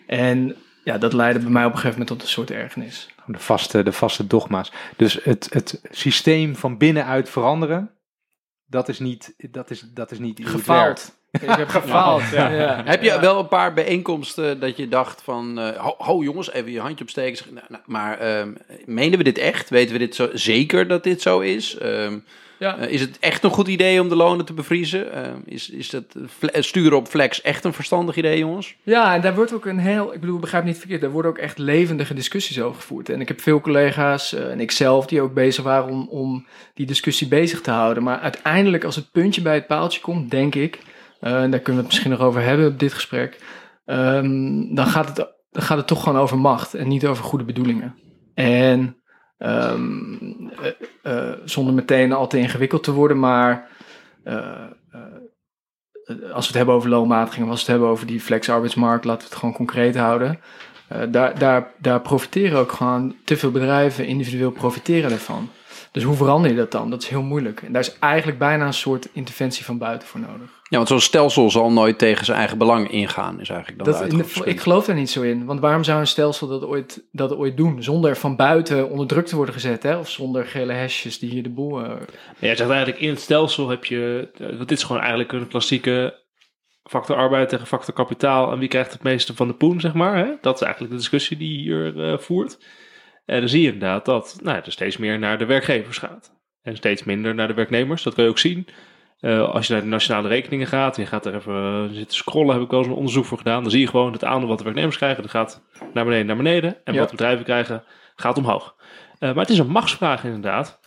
En 0.08 0.56
ja, 0.89 0.98
dat 0.98 1.13
leidde 1.13 1.39
bij 1.39 1.51
mij 1.51 1.65
op 1.65 1.72
een 1.72 1.77
gegeven 1.77 2.00
moment 2.00 2.17
tot 2.17 2.22
een 2.22 2.34
soort 2.34 2.51
ergernis. 2.51 3.10
de, 3.25 3.39
vaste, 3.39 3.84
de 3.84 3.91
vaste 3.91 4.27
dogma's. 4.27 4.72
Dus 4.96 5.24
het, 5.24 5.48
het 5.53 5.81
systeem 5.89 6.55
van 6.55 6.77
binnenuit 6.77 7.29
veranderen. 7.29 7.91
Dat 8.65 8.89
is 8.89 9.00
niet, 9.00 9.34
dat 9.51 9.69
is, 9.69 9.81
dat 9.81 10.12
is 10.12 10.19
niet. 10.19 10.39
Gefaald. 10.43 11.19
Ik 11.31 11.50
heb 11.50 11.67
gefaald. 11.79 12.21
ja. 12.31 12.50
Ja. 12.50 12.81
Heb 12.86 13.01
je 13.01 13.07
Ja. 13.07 13.19
wel 13.19 13.39
een 13.39 13.48
paar 13.48 13.74
bijeenkomsten 13.74 14.59
dat 14.59 14.77
je 14.77 14.88
dacht 14.88 15.21
van... 15.21 15.59
eh, 15.59 15.77
ho, 15.77 15.95
ho, 15.98 16.24
jongens, 16.24 16.51
even 16.51 16.71
je 16.71 16.79
handje 16.79 17.03
opsteken. 17.03 17.45
Nou, 17.53 17.65
nou, 17.69 17.81
maar 17.86 18.19
ehm, 18.19 18.50
menen 18.86 19.17
we 19.17 19.24
dit 19.24 19.38
echt? 19.38 19.69
Weten 19.69 19.93
we 19.93 20.00
dit 20.00 20.15
zo, 20.15 20.29
zeker 20.33 20.88
dat 20.88 21.03
dit 21.03 21.21
zo 21.21 21.39
is? 21.39 21.77
Ehm, 21.77 22.17
Ja. 22.59 22.77
eh, 22.77 22.91
is 22.91 23.01
het 23.01 23.17
echt 23.19 23.43
een 23.43 23.50
goed 23.50 23.67
idee 23.67 24.01
om 24.01 24.09
de 24.09 24.15
lonen 24.15 24.45
te 24.45 24.53
bevriezen? 24.53 25.12
Ehm, 25.13 25.38
is, 25.45 25.69
is 25.69 25.89
dat 25.89 26.03
sturen 26.53 26.98
op 26.98 27.07
flex 27.07 27.41
echt 27.41 27.63
een 27.63 27.74
verstandig 27.74 28.15
idee, 28.15 28.38
jongens? 28.38 28.75
Ja, 28.83 29.15
en 29.15 29.21
daar 29.21 29.36
wordt 29.36 29.53
ook 29.53 29.65
een 29.65 29.79
heel, 29.79 30.13
ik 30.13 30.19
bedoel, 30.19 30.39
begrijp 30.39 30.63
niet 30.63 30.77
verkeerd, 30.77 31.01
daar 31.01 31.09
worden 31.12 31.31
ook 31.31 31.38
echt 31.38 31.57
levendige 31.57 32.13
discussies 32.13 32.62
over 32.62 32.81
gevoerd. 32.81 33.09
En 33.09 33.21
ik 33.21 33.27
heb 33.27 33.41
veel 33.41 33.62
collega's 33.62 34.33
eh, 34.33 34.51
en 34.51 34.59
ik 34.59 34.71
zelf 34.71 35.05
die 35.05 35.21
ook 35.21 35.33
bezig 35.33 35.63
waren 35.63 35.89
om, 35.89 36.07
om 36.09 36.45
die 36.74 36.86
discussie 36.86 37.27
bezig 37.27 37.62
te 37.62 37.71
houden. 37.71 38.03
Maar 38.03 38.19
uiteindelijk, 38.19 38.83
als 38.83 38.95
het 38.95 39.12
puntje 39.12 39.41
bij 39.41 39.53
het 39.55 39.67
paaltje 39.67 40.01
komt, 40.01 40.31
denk 40.31 40.55
ik, 40.55 40.79
en 41.20 41.52
daar 41.52 41.60
kunnen 41.60 41.82
we 41.82 41.88
het 41.88 41.88
misschien 41.88 42.12
nog 42.12 42.20
over 42.20 42.42
hebben 42.42 42.68
op 42.68 42.80
dit 42.80 42.94
gesprek, 42.94 43.40
ehm, 43.86 44.76
dan, 44.76 44.86
gaat 44.86 45.08
het, 45.08 45.16
dan 45.52 45.64
gaat 45.64 45.78
het 45.78 45.88
toch 45.88 46.04
gewoon 46.04 46.22
over 46.22 46.38
macht 46.38 46.74
en 46.74 46.88
niet 46.88 47.06
over 47.06 47.24
goede 47.24 47.46
bedoelingen. 47.46 47.96
En 48.34 48.98
ehm, 49.38 50.14
eh, 51.04 51.30
eh, 51.30 51.38
zonder 51.46 51.74
meteen 51.74 52.14
al 52.14 52.28
te 52.28 52.38
ingewikkeld 52.38 52.84
te 52.84 52.92
worden, 52.92 53.20
maar 53.20 53.70
eh, 54.24 54.66
eh, 54.92 55.02
eh, 56.10 56.32
als 56.32 56.42
we 56.42 56.48
het 56.48 56.54
hebben 56.54 56.76
over 56.76 56.90
loonmatiging, 56.90 57.50
als 57.50 57.56
we 57.56 57.62
het 57.62 57.68
hebben 57.68 57.88
over 57.90 58.08
die 58.08 58.22
flex-arbeidsmarkt, 58.22 59.06
laten 59.06 59.22
we 59.22 59.30
het 59.30 59.40
gewoon 59.40 59.56
concreet 59.56 59.96
houden. 59.96 60.40
Eh, 60.88 61.02
daar, 61.10 61.40
daar, 61.40 61.72
daar 61.78 62.02
profiteren 62.02 62.60
ook 62.60 62.72
gewoon 62.72 63.16
te 63.24 63.38
veel 63.38 63.52
bedrijven 63.52 64.08
individueel 64.08 64.52
profiteren 64.52 65.10
daarvan. 65.10 65.50
Dus 66.00 66.08
hoe 66.08 66.18
verander 66.18 66.51
je 66.51 66.58
dat 66.58 66.72
dan? 66.72 66.89
Dat 66.89 67.01
is 67.01 67.08
heel 67.08 67.22
moeilijk. 67.22 67.62
En 67.62 67.72
daar 67.72 67.82
is 67.82 68.00
eigenlijk 68.00 68.38
bijna 68.39 68.65
een 68.65 68.74
soort 68.74 69.08
interventie 69.13 69.65
van 69.65 69.77
buiten 69.77 70.08
voor 70.08 70.20
nodig. 70.20 70.58
Ja, 70.70 70.77
want 70.77 70.88
zo'n 70.88 71.00
stelsel 71.00 71.51
zal 71.51 71.72
nooit 71.72 71.98
tegen 71.98 72.25
zijn 72.25 72.38
eigen 72.38 72.58
belang 72.58 72.89
ingaan, 72.91 73.39
is 73.39 73.50
eigenlijk 73.50 73.84
dan 73.84 73.94
Dat, 73.94 73.98
de 74.01 74.03
in 74.03 74.10
de- 74.10 74.15
uitgangspunt. 74.15 74.56
ik 74.56 74.62
geloof 74.62 74.86
daar 74.86 74.96
niet 74.96 75.10
zo 75.10 75.22
in. 75.22 75.46
Want 75.46 75.60
waarom 75.60 75.84
zou 75.84 76.00
een 76.00 76.08
stelsel 76.08 76.48
dat 76.48 76.63
ooit, 76.65 77.03
dat 77.12 77.36
ooit 77.36 77.58
doen? 77.58 77.84
Zonder 77.84 78.18
van 78.18 78.36
buiten 78.36 78.89
onder 78.89 79.08
druk 79.08 79.25
te 79.25 79.36
worden 79.36 79.53
gezet. 79.53 79.84
Hè? 79.84 79.98
Of 79.98 80.10
zonder 80.10 80.46
gele 80.46 80.74
hesjes 80.74 81.20
die 81.20 81.29
hier 81.29 81.44
de 81.44 81.50
boel... 81.50 81.84
eh, 81.84 81.91
Jij 82.39 82.56
zegt 82.56 82.70
eigenlijk 82.70 83.01
in 83.01 83.10
het 83.10 83.20
stelsel 83.22 83.70
heb 83.70 83.86
je, 83.86 84.29
want 84.38 84.60
dit 84.60 84.72
is 84.77 84.84
gewoon 84.84 85.01
eigenlijk 85.01 85.32
een 85.32 85.48
klassieke 85.48 86.20
factor 86.84 87.15
arbeid 87.15 87.50
tegen 87.50 87.68
factor 87.68 87.94
kapitaal. 87.94 88.51
En 88.51 88.60
wie 88.60 88.68
krijgt 88.68 88.91
het 88.94 89.03
meeste 89.03 89.36
van 89.36 89.48
de 89.48 89.53
poen, 89.53 89.79
zeg 89.79 89.94
maar. 89.94 90.18
Hè? 90.18 90.32
Dat 90.41 90.56
is 90.56 90.62
eigenlijk 90.62 90.91
de 90.94 90.98
discussie 91.00 91.38
die 91.38 91.58
hier 91.58 92.12
eh, 92.12 92.18
voert. 92.18 92.58
En 93.29 93.39
dan 93.39 93.50
zie 93.50 93.62
je 93.62 93.71
inderdaad 93.71 94.05
dat 94.05 94.39
nou, 94.43 94.57
er 94.65 94.71
steeds 94.71 94.98
meer 94.98 95.19
naar 95.19 95.38
de 95.38 95.45
werkgevers 95.45 95.98
gaat. 95.98 96.38
En 96.62 96.75
steeds 96.75 97.03
minder 97.03 97.36
naar 97.36 97.48
de 97.48 97.53
werknemers. 97.53 98.03
Dat 98.03 98.13
kun 98.13 98.24
je 98.24 98.29
ook 98.29 98.38
zien. 98.39 98.67
Eh, 99.19 99.50
als 99.50 99.67
je 99.67 99.74
naar 99.74 99.81
de 99.81 99.88
nationale 99.88 100.27
rekeningen 100.27 100.67
gaat, 100.67 100.95
en 100.98 101.01
je 101.03 101.07
gaat 101.09 101.25
er 101.25 101.36
even 101.36 101.53
eh, 101.89 101.95
zitten 101.95 102.17
scrollen, 102.17 102.53
heb 102.53 102.63
ik 102.63 102.69
wel 102.69 102.79
eens 102.79 102.88
een 102.88 102.93
onderzoek 102.95 103.25
voor 103.25 103.38
gedaan. 103.38 103.62
Dan 103.62 103.71
zie 103.71 103.79
je 103.79 103.88
gewoon 103.88 104.12
het 104.13 104.24
aandeel 104.24 104.48
wat 104.50 104.57
de 104.57 104.63
werknemers 104.63 104.98
krijgen, 104.98 105.21
dat 105.21 105.31
gaat 105.31 105.62
naar 105.93 106.03
beneden, 106.05 106.25
naar 106.25 106.36
beneden. 106.38 106.77
En 106.83 106.93
Ja. 106.93 107.00
wat 107.00 107.12
bedrijven 107.12 107.45
krijgen, 107.45 107.83
gaat 108.15 108.38
omhoog. 108.38 108.75
Eh, 109.19 109.29
maar 109.29 109.41
het 109.43 109.50
is 109.50 109.57
een 109.59 109.68
machtsvraag 109.72 110.24
inderdaad. 110.24 110.79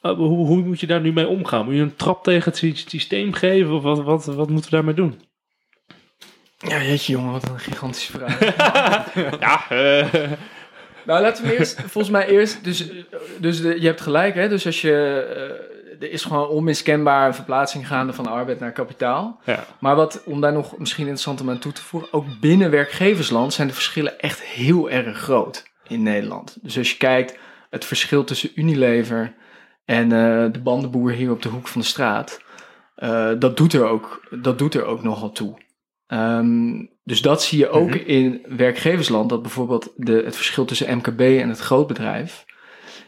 Hoe, 0.00 0.14
hoe 0.46 0.62
moet 0.62 0.80
je 0.80 0.86
daar 0.86 1.00
nu 1.00 1.12
mee 1.12 1.28
omgaan? 1.28 1.64
Moet 1.64 1.74
je 1.74 1.80
een 1.80 1.96
trap 1.96 2.22
tegen 2.24 2.44
het 2.50 2.56
sy- 2.56 2.74
systeem 2.88 3.32
geven? 3.32 3.72
Of 3.74 3.82
wat, 3.82 4.02
wat, 4.02 4.24
wat 4.24 4.48
moeten 4.50 4.70
we 4.70 4.76
daarmee 4.76 4.94
doen? 4.94 5.20
Ja, 6.58 6.82
jeetje 6.82 7.12
jongen, 7.12 7.32
wat 7.32 7.48
een 7.48 7.58
gigantische 7.58 8.12
vraag. 8.12 8.38
Ja, 9.40 9.68
eh, 9.70 10.30
Nou, 11.04 11.22
laten 11.22 11.44
we 11.44 11.58
eerst, 11.58 11.80
volgens 11.80 12.10
mij 12.10 12.28
eerst, 12.28 12.64
dus, 12.64 12.90
dus 13.38 13.62
de, 13.62 13.80
je 13.80 13.86
hebt 13.86 14.00
gelijk, 14.00 14.34
hè? 14.34 14.48
Dus 14.48 14.66
als 14.66 14.80
je, 14.80 14.92
eh, 15.98 16.02
er 16.02 16.10
is 16.10 16.24
gewoon 16.24 16.48
onmiskenbaar 16.48 17.26
een 17.26 17.34
verplaatsing 17.34 17.86
gaande 17.86 18.12
van 18.12 18.26
arbeid 18.26 18.60
naar 18.60 18.72
kapitaal. 18.72 19.40
ja. 19.44 19.64
Maar 19.78 19.96
wat, 19.96 20.22
om 20.24 20.40
daar 20.40 20.52
nog 20.52 20.78
misschien 20.78 21.04
interessant 21.04 21.40
om 21.40 21.50
aan 21.50 21.58
toe 21.58 21.72
te 21.72 21.82
voegen, 21.82 22.12
ook 22.12 22.26
binnen 22.40 22.70
werkgeversland 22.70 23.52
zijn 23.52 23.68
de 23.68 23.74
verschillen 23.74 24.20
echt 24.20 24.42
heel 24.42 24.90
erg 24.90 25.18
groot 25.18 25.64
in 25.88 26.02
Nederland. 26.02 26.56
Dus 26.62 26.78
als 26.78 26.90
je 26.90 26.96
kijkt, 26.96 27.38
het 27.70 27.84
verschil 27.84 28.24
tussen 28.24 28.50
Unilever 28.54 29.34
en 29.84 30.04
eh, 30.04 30.52
de 30.52 30.60
bandenboer 30.62 31.10
hier 31.10 31.30
op 31.30 31.42
de 31.42 31.48
hoek 31.48 31.68
van 31.68 31.80
de 31.80 31.86
straat, 31.86 32.40
eh, 32.94 33.30
dat, 33.38 33.56
doet 33.56 33.72
er 33.72 33.84
ook, 33.84 34.26
dat 34.30 34.58
doet 34.58 34.74
er 34.74 34.84
ook 34.84 35.02
nogal 35.02 35.32
toe. 35.32 35.54
Ehm, 36.06 36.86
dus 37.04 37.22
dat 37.22 37.42
zie 37.42 37.58
je 37.58 37.68
ook 37.68 37.88
Mhm. 37.88 37.98
in 38.06 38.42
werkgeversland, 38.56 39.28
dat 39.28 39.42
bijvoorbeeld 39.42 39.92
de, 39.96 40.22
het 40.24 40.36
verschil 40.36 40.64
tussen 40.64 40.96
MKB 40.96 41.20
en 41.20 41.48
het 41.48 41.58
grootbedrijf 41.58 42.44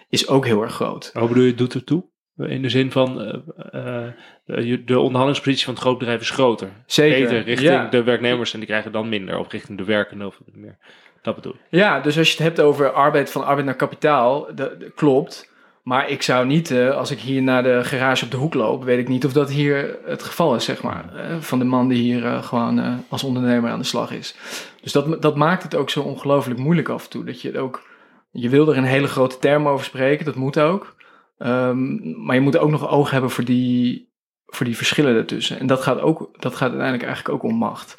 is 0.08 0.28
ook 0.28 0.44
heel 0.46 0.62
erg 0.62 0.72
groot. 0.74 1.10
Hoe 1.14 1.28
bedoel 1.28 1.44
je, 1.44 1.54
doet 1.54 1.74
er 1.74 1.84
toe? 1.84 2.04
In 2.36 2.62
de 2.62 2.68
zin 2.68 2.90
van, 2.90 3.20
eh, 3.22 4.06
eh, 4.06 4.12
je- 4.46 4.84
de 4.84 4.94
onderhandelingspositie 4.98 5.64
van 5.64 5.74
het 5.74 5.82
grootbedrijf 5.82 6.20
is 6.20 6.30
groter. 6.30 6.68
Zeker. 6.86 7.20
Beter 7.22 7.42
richting 7.42 7.70
ja. 7.70 7.88
de 7.88 8.02
werknemers 8.02 8.52
en 8.52 8.58
die 8.58 8.68
krijgen 8.68 8.92
dan 8.92 9.08
minder. 9.08 9.38
Of 9.38 9.52
richting 9.52 9.78
de 9.78 9.84
werkenden 9.84 10.26
of 10.26 10.40
meer. 10.52 10.78
Dat 11.22 11.34
bedoel 11.34 11.52
ik. 11.54 11.60
Ja, 11.70 12.00
dus 12.00 12.18
als 12.18 12.26
je 12.28 12.34
het 12.34 12.42
hebt 12.42 12.60
over 12.60 12.92
arbeid 12.92 13.30
van 13.30 13.44
arbeid 13.44 13.66
naar 13.66 13.76
kapitaal, 13.76 14.54
dat, 14.54 14.80
dat 14.80 14.94
klopt. 14.94 15.54
Maar 15.86 16.08
ik 16.08 16.22
zou 16.22 16.46
niet, 16.46 16.70
eh, 16.70 16.96
als 16.96 17.10
ik 17.10 17.18
hier 17.18 17.42
naar 17.42 17.62
de 17.62 17.84
garage 17.84 18.24
op 18.24 18.30
de 18.30 18.36
hoek 18.36 18.54
loop, 18.54 18.84
weet 18.84 18.98
ik 18.98 19.08
niet 19.08 19.24
of 19.24 19.32
dat 19.32 19.50
hier 19.50 19.98
het 20.04 20.22
geval 20.22 20.54
is, 20.54 20.64
zeg 20.64 20.82
maar. 20.82 21.14
eh, 21.14 21.36
van 21.40 21.58
de 21.58 21.64
man 21.64 21.88
die 21.88 22.02
hier 22.02 22.24
eh, 22.26 22.42
gewoon 22.42 23.04
als 23.08 23.24
ondernemer 23.24 23.70
aan 23.70 23.78
de 23.78 23.84
slag 23.84 24.10
is. 24.10 24.36
Dus 24.82 24.92
dat, 24.92 25.22
dat 25.22 25.36
maakt 25.36 25.62
het 25.62 25.74
ook 25.74 25.90
zo 25.90 26.02
ongelooflijk 26.02 26.60
moeilijk 26.60 26.88
af 26.88 27.04
en 27.04 27.10
toe. 27.10 27.24
Dat 27.24 27.40
je 27.40 27.48
het 27.48 27.56
ook, 27.56 27.88
je 28.30 28.48
wil 28.48 28.68
er 28.68 28.76
een 28.76 28.84
hele 28.84 29.06
grote 29.06 29.38
term 29.38 29.68
over 29.68 29.84
spreken, 29.84 30.24
dat 30.24 30.34
moet 30.34 30.58
ook. 30.58 30.96
Ehm, 31.38 32.24
maar 32.24 32.34
je 32.34 32.40
moet 32.40 32.58
ook 32.58 32.70
nog 32.70 32.88
oog 32.88 33.10
hebben 33.10 33.30
voor 33.30 33.44
die, 33.44 34.12
voor 34.46 34.66
die 34.66 34.76
verschillen 34.76 35.16
ertussen. 35.16 35.58
En 35.58 35.66
dat 35.66 35.82
gaat, 35.82 36.00
ook, 36.00 36.18
dat 36.42 36.52
gaat 36.52 36.68
uiteindelijk 36.68 37.04
eigenlijk 37.06 37.34
ook 37.34 37.50
om 37.50 37.56
macht. 37.58 37.96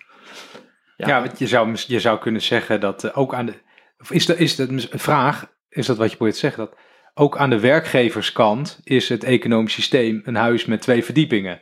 Ja, 0.98 1.22
want 1.22 1.40
je 1.40 1.48
zou, 1.48 1.76
je 1.88 2.00
zou 2.00 2.20
kunnen 2.20 2.42
zeggen 2.42 2.80
dat 2.80 3.16
ook 3.16 3.34
aan 3.34 3.46
de. 3.46 3.54
Of 4.00 4.12
is 4.12 4.26
dat, 4.26 4.38
is 4.38 4.56
dat 4.56 4.70
een 4.70 4.82
vraag? 4.90 5.56
Is 5.70 5.86
dat 5.86 5.98
wat 5.98 6.10
je 6.10 6.16
probeert 6.16 6.36
te 6.36 6.46
zeggen? 6.46 6.66
Dat 6.66 6.78
ook 7.20 7.38
aan 7.38 7.50
de 7.50 7.60
werkgeverskant 7.60 8.80
is 8.84 9.10
het 9.10 9.24
economisch 9.24 9.74
systeem 9.74 10.22
een 10.26 10.36
huis 10.36 10.66
met 10.66 10.82
twee 10.82 11.04
verdiepingen. 11.04 11.62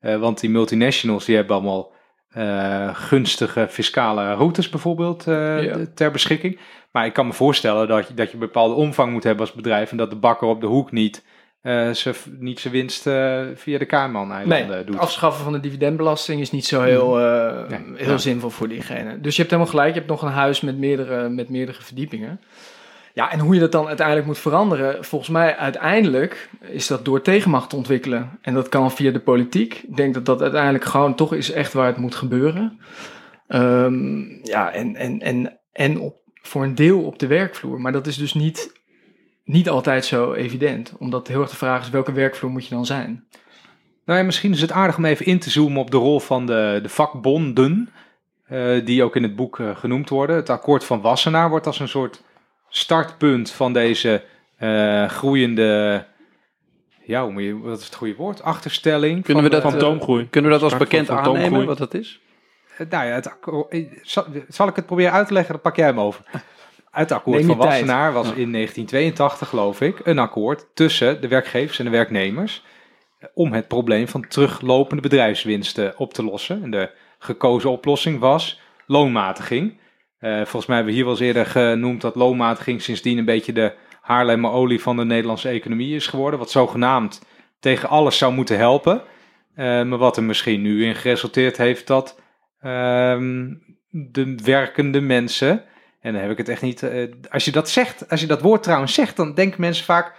Eh, 0.00 0.16
want 0.18 0.40
die 0.40 0.50
multinationals 0.50 1.24
die 1.24 1.36
hebben 1.36 1.56
allemaal 1.56 1.92
eh, 2.28 2.94
gunstige 2.94 3.66
fiscale 3.70 4.32
routes 4.34 4.68
bijvoorbeeld 4.68 5.26
eh, 5.26 5.62
Ja. 5.64 5.76
ter 5.94 6.10
beschikking. 6.10 6.58
Maar 6.92 7.06
ik 7.06 7.12
kan 7.12 7.26
me 7.26 7.32
voorstellen 7.32 7.88
dat 7.88 8.08
je, 8.08 8.14
dat 8.14 8.26
je 8.26 8.32
een 8.34 8.38
bepaalde 8.40 8.74
omvang 8.74 9.12
moet 9.12 9.22
hebben 9.24 9.46
als 9.46 9.54
bedrijf. 9.54 9.90
En 9.90 9.96
dat 9.96 10.10
de 10.10 10.16
bakker 10.16 10.48
op 10.48 10.60
de 10.60 10.66
hoek 10.66 10.92
niet, 10.92 11.24
zijn, 11.92 12.14
niet 12.38 12.60
zijn 12.60 12.72
winst 12.72 13.02
via 13.54 13.78
de 13.78 13.86
Cayman-eilanden 13.86 14.68
Nee, 14.68 14.84
doet. 14.84 14.94
het 14.94 15.02
afschaffen 15.02 15.44
van 15.44 15.52
de 15.52 15.60
dividendbelasting 15.60 16.40
is 16.40 16.50
niet 16.50 16.66
zo 16.66 16.82
heel, 16.82 17.14
Nee, 17.68 17.80
heel 17.94 18.10
ja. 18.10 18.18
zinvol 18.18 18.50
voor 18.50 18.68
diegene. 18.68 19.20
Dus 19.20 19.34
je 19.36 19.40
hebt 19.42 19.50
helemaal 19.54 19.72
gelijk, 19.72 19.92
je 19.92 19.98
hebt 19.98 20.10
nog 20.10 20.22
een 20.22 20.28
huis 20.28 20.60
met 20.60 20.78
meerdere, 20.78 21.28
met 21.28 21.48
meerdere 21.48 21.82
verdiepingen. 21.82 22.40
Ja, 23.16 23.32
en 23.32 23.38
hoe 23.38 23.54
je 23.54 23.60
dat 23.60 23.72
dan 23.72 23.86
uiteindelijk 23.86 24.26
moet 24.26 24.38
veranderen, 24.38 25.04
volgens 25.04 25.30
mij 25.30 25.56
uiteindelijk 25.56 26.50
is 26.60 26.86
dat 26.86 27.04
door 27.04 27.22
tegenmacht 27.22 27.70
te 27.70 27.76
ontwikkelen. 27.76 28.38
En 28.40 28.54
dat 28.54 28.68
kan 28.68 28.90
via 28.90 29.10
de 29.10 29.20
politiek. 29.20 29.74
Ik 29.74 29.96
denk 29.96 30.14
dat 30.14 30.24
dat 30.24 30.42
uiteindelijk 30.42 30.84
gewoon 30.84 31.14
toch 31.14 31.34
is 31.34 31.50
echt 31.50 31.72
waar 31.72 31.86
het 31.86 31.96
moet 31.96 32.14
gebeuren. 32.14 32.80
Ehm, 33.46 34.20
ja, 34.42 34.72
en, 34.72 34.96
en, 34.96 35.20
en, 35.20 35.58
en 35.72 36.00
op, 36.00 36.16
voor 36.42 36.62
een 36.62 36.74
deel 36.74 37.02
op 37.02 37.18
de 37.18 37.26
werkvloer. 37.26 37.80
Maar 37.80 37.92
dat 37.92 38.06
is 38.06 38.16
dus 38.16 38.34
niet, 38.34 38.72
niet 39.44 39.68
altijd 39.68 40.04
zo 40.04 40.32
evident. 40.32 40.92
Omdat 40.98 41.28
heel 41.28 41.40
erg 41.40 41.50
de 41.50 41.56
vraag 41.56 41.82
is, 41.82 41.90
welke 41.90 42.12
werkvloer 42.12 42.50
moet 42.50 42.66
je 42.66 42.74
dan 42.74 42.86
zijn? 42.86 43.24
Nou 44.04 44.24
misschien 44.24 44.52
is 44.52 44.60
het 44.60 44.72
aardig 44.72 44.96
om 44.96 45.04
even 45.04 45.26
in 45.26 45.38
te 45.38 45.50
zoomen 45.50 45.80
op 45.80 45.90
de 45.90 45.96
rol 45.96 46.20
van 46.20 46.46
de, 46.46 46.78
de 46.82 46.88
vakbonden, 46.88 47.88
eh, 48.46 48.84
die 48.84 49.02
ook 49.02 49.16
in 49.16 49.22
het 49.22 49.36
boek 49.36 49.60
eh, 49.60 49.76
genoemd 49.76 50.08
worden. 50.08 50.36
Het 50.36 50.50
akkoord 50.50 50.84
van 50.84 51.00
Wassenaar 51.00 51.48
wordt 51.48 51.66
als 51.66 51.80
een 51.80 51.88
soort 51.88 52.24
startpunt 52.76 53.50
van 53.50 53.72
deze 53.72 54.22
eh, 54.56 55.08
groeiende 55.08 56.04
ja, 57.06 57.22
hoe 57.22 57.32
moet 57.32 57.42
je, 57.42 57.58
wat 57.58 57.78
is 57.78 57.84
het 57.84 57.94
goede 57.94 58.14
woord? 58.14 58.42
Achterstelling. 58.42 59.24
Kunnen 59.24 59.42
we 59.42 59.50
dat, 59.50 59.64
eh, 59.64 59.70
Fantoomgroei. 59.70 60.28
Kunnen 60.28 60.50
we 60.50 60.58
dat 60.58 60.70
als 60.70 60.78
bekend 60.78 61.10
aannemen, 61.10 61.66
wat 61.66 61.78
dat 61.78 61.94
is? 61.94 62.20
Eh, 62.76 62.86
Nou 62.90 63.06
ja, 63.06 63.14
het 63.14 63.38
eh, 63.68 63.84
zal, 64.48 64.68
ik 64.68 64.76
het 64.76 64.86
proberen 64.86 65.12
uit 65.12 65.26
te 65.26 65.32
leggen, 65.32 65.52
dan 65.52 65.62
pak 65.62 65.76
jij 65.76 65.86
hem 65.86 66.00
over. 66.00 66.24
Het 66.90 67.12
akkoord 67.12 67.44
van. 67.44 67.56
Wassenaar 67.56 68.12
was 68.12 68.26
in 68.26 68.52
1982, 68.52 69.48
geloof 69.48 69.80
ik, 69.80 70.00
een 70.04 70.18
akkoord 70.18 70.66
tussen 70.74 71.20
de 71.20 71.28
werkgevers 71.28 71.78
en 71.78 71.84
de 71.84 71.90
werknemers 71.90 72.64
eh, 73.18 73.28
om 73.34 73.52
het 73.52 73.68
probleem 73.68 74.08
van 74.08 74.28
teruglopende 74.28 75.02
bedrijfswinsten 75.02 75.98
op 75.98 76.14
te 76.14 76.24
lossen. 76.24 76.62
En 76.62 76.70
de 76.70 76.90
gekozen 77.18 77.70
oplossing 77.70 78.18
was 78.18 78.60
loonmatiging. 78.86 79.78
Eh, 80.26 80.36
volgens 80.36 80.66
mij 80.66 80.76
hebben 80.76 80.94
we 80.94 81.00
hier 81.00 81.08
wel 81.08 81.18
eens 81.18 81.26
eerder 81.26 81.46
genoemd 81.46 82.00
dat 82.00 82.14
loonmatiging 82.14 82.82
sindsdien 82.82 83.18
een 83.18 83.24
beetje 83.24 83.52
de 83.52 83.74
Haarlemmer 84.00 84.50
olie 84.50 84.80
van 84.80 84.96
de 84.96 85.04
Nederlandse 85.04 85.48
economie 85.48 85.94
is 85.94 86.06
geworden. 86.06 86.38
Wat 86.38 86.50
zogenaamd 86.50 87.26
tegen 87.60 87.88
alles 87.88 88.18
zou 88.18 88.32
moeten 88.32 88.56
helpen. 88.58 89.02
Eh, 89.54 89.64
maar 89.64 89.98
wat 89.98 90.16
er 90.16 90.22
misschien 90.22 90.62
nu 90.62 90.84
in 90.84 90.94
geresulteerd 90.94 91.56
heeft 91.56 91.86
dat 91.86 92.20
ehm, 92.60 93.54
de 93.90 94.34
werkende 94.44 95.00
mensen, 95.00 95.64
en 96.00 96.12
dan 96.12 96.22
heb 96.22 96.30
ik 96.30 96.38
het 96.38 96.48
echt 96.48 96.62
niet, 96.62 96.82
eh, 96.82 97.12
als 97.30 97.44
je 97.44 97.52
dat 97.52 97.70
zegt, 97.70 98.10
als 98.10 98.20
je 98.20 98.26
dat 98.26 98.42
woord 98.42 98.62
trouwens 98.62 98.94
zegt, 98.94 99.16
dan 99.16 99.34
denken 99.34 99.60
mensen 99.60 99.84
vaak, 99.84 100.14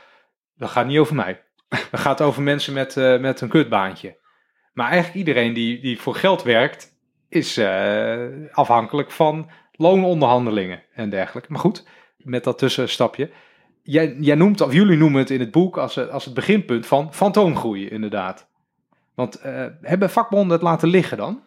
dat 0.55 0.69
gaat 0.69 0.87
niet 0.87 0.99
over 0.99 1.15
mij. 1.15 1.43
Dat 1.91 1.99
gaat 1.99 2.21
over 2.21 2.41
mensen 2.41 2.73
met, 2.73 2.95
met 3.19 3.41
een 3.41 3.49
kutbaantje. 3.49 4.17
Maar 4.73 4.87
eigenlijk 4.87 5.17
iedereen 5.17 5.53
die, 5.53 5.79
die 5.81 5.99
voor 5.99 6.15
geld 6.15 6.43
werkt, 6.43 6.95
is 7.29 7.59
afhankelijk 8.51 9.11
van 9.11 9.49
loononderhandelingen 9.77 10.83
en 10.93 11.09
dergelijke. 11.09 11.51
Maar 11.51 11.61
goed, 11.61 11.83
met 12.17 12.43
dat 12.43 12.57
tussenstapje. 12.57 13.29
Jij, 13.83 14.15
jij 14.19 14.35
noemt, 14.35 14.61
of 14.61 14.73
jullie 14.73 14.97
noemen 14.97 15.19
het 15.19 15.29
in 15.29 15.39
het 15.39 15.51
boek 15.51 15.77
als, 15.77 16.09
als 16.09 16.25
het 16.25 16.33
beginpunt 16.33 16.85
van 16.85 17.13
fantoomgroei, 17.13 17.89
inderdaad. 17.89 18.47
Want 19.15 19.35
eh, 19.35 19.65
hebben 19.81 20.09
vakbonden 20.09 20.51
het 20.51 20.61
laten 20.61 20.87
liggen 20.87 21.17
dan? 21.17 21.41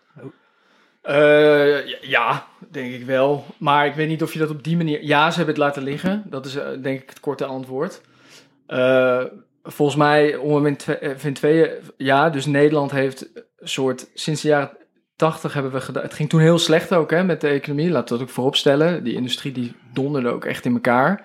Eh, 1.03 1.87
ja, 2.03 2.47
denk 2.71 2.93
ik 2.93 3.05
wel. 3.05 3.45
Maar 3.59 3.87
ik 3.87 3.95
weet 3.95 4.09
niet 4.09 4.23
of 4.23 4.33
je 4.33 4.39
dat 4.39 4.51
op 4.51 4.65
die 4.65 4.77
manier... 4.77 5.05
Ja, 5.05 5.31
ze 5.31 5.37
hebben 5.37 5.55
het 5.55 5.65
laten 5.65 5.83
liggen. 5.83 6.23
Dat 6.27 6.47
is 6.47 6.57
eh, 6.57 6.69
denk 6.83 7.03
ik 7.03 7.09
het 7.09 7.21
korte 7.21 7.45
antwoord. 7.45 8.01
Volgens 9.63 9.99
mij, 9.99 10.37
om 10.37 10.67
in, 10.67 10.77
twe- 10.77 11.17
in 11.23 11.35
tweeën... 11.35 11.71
Ja, 11.97 12.31
dus 12.31 12.47
Nederland 12.47 12.91
heeft 12.91 13.31
een 13.35 13.69
soort... 13.69 14.11
Sinds 14.15 14.43
de 14.43 14.49
jaren 14.49 14.77
80 15.21 15.53
hebben 15.53 15.73
we 15.73 15.81
gedaan... 15.81 16.03
Het 16.03 16.15
ging 16.15 16.29
toen 16.29 16.41
heel 16.41 16.59
slecht 16.59 16.95
ook 16.95 17.11
hè, 17.11 17.25
met 17.25 17.41
de 17.41 17.49
economie. 17.49 17.91
Laten 17.91 18.13
we 18.13 18.19
dat 18.19 18.29
ook 18.29 18.35
voorop 18.35 18.57
stellen. 18.57 19.05
Die 19.05 19.15
industrie 19.15 19.53
die 19.53 19.75
donderde 19.93 20.29
ook 20.29 20.45
echt 20.45 20.65
in 20.65 20.73
elkaar. 20.73 21.17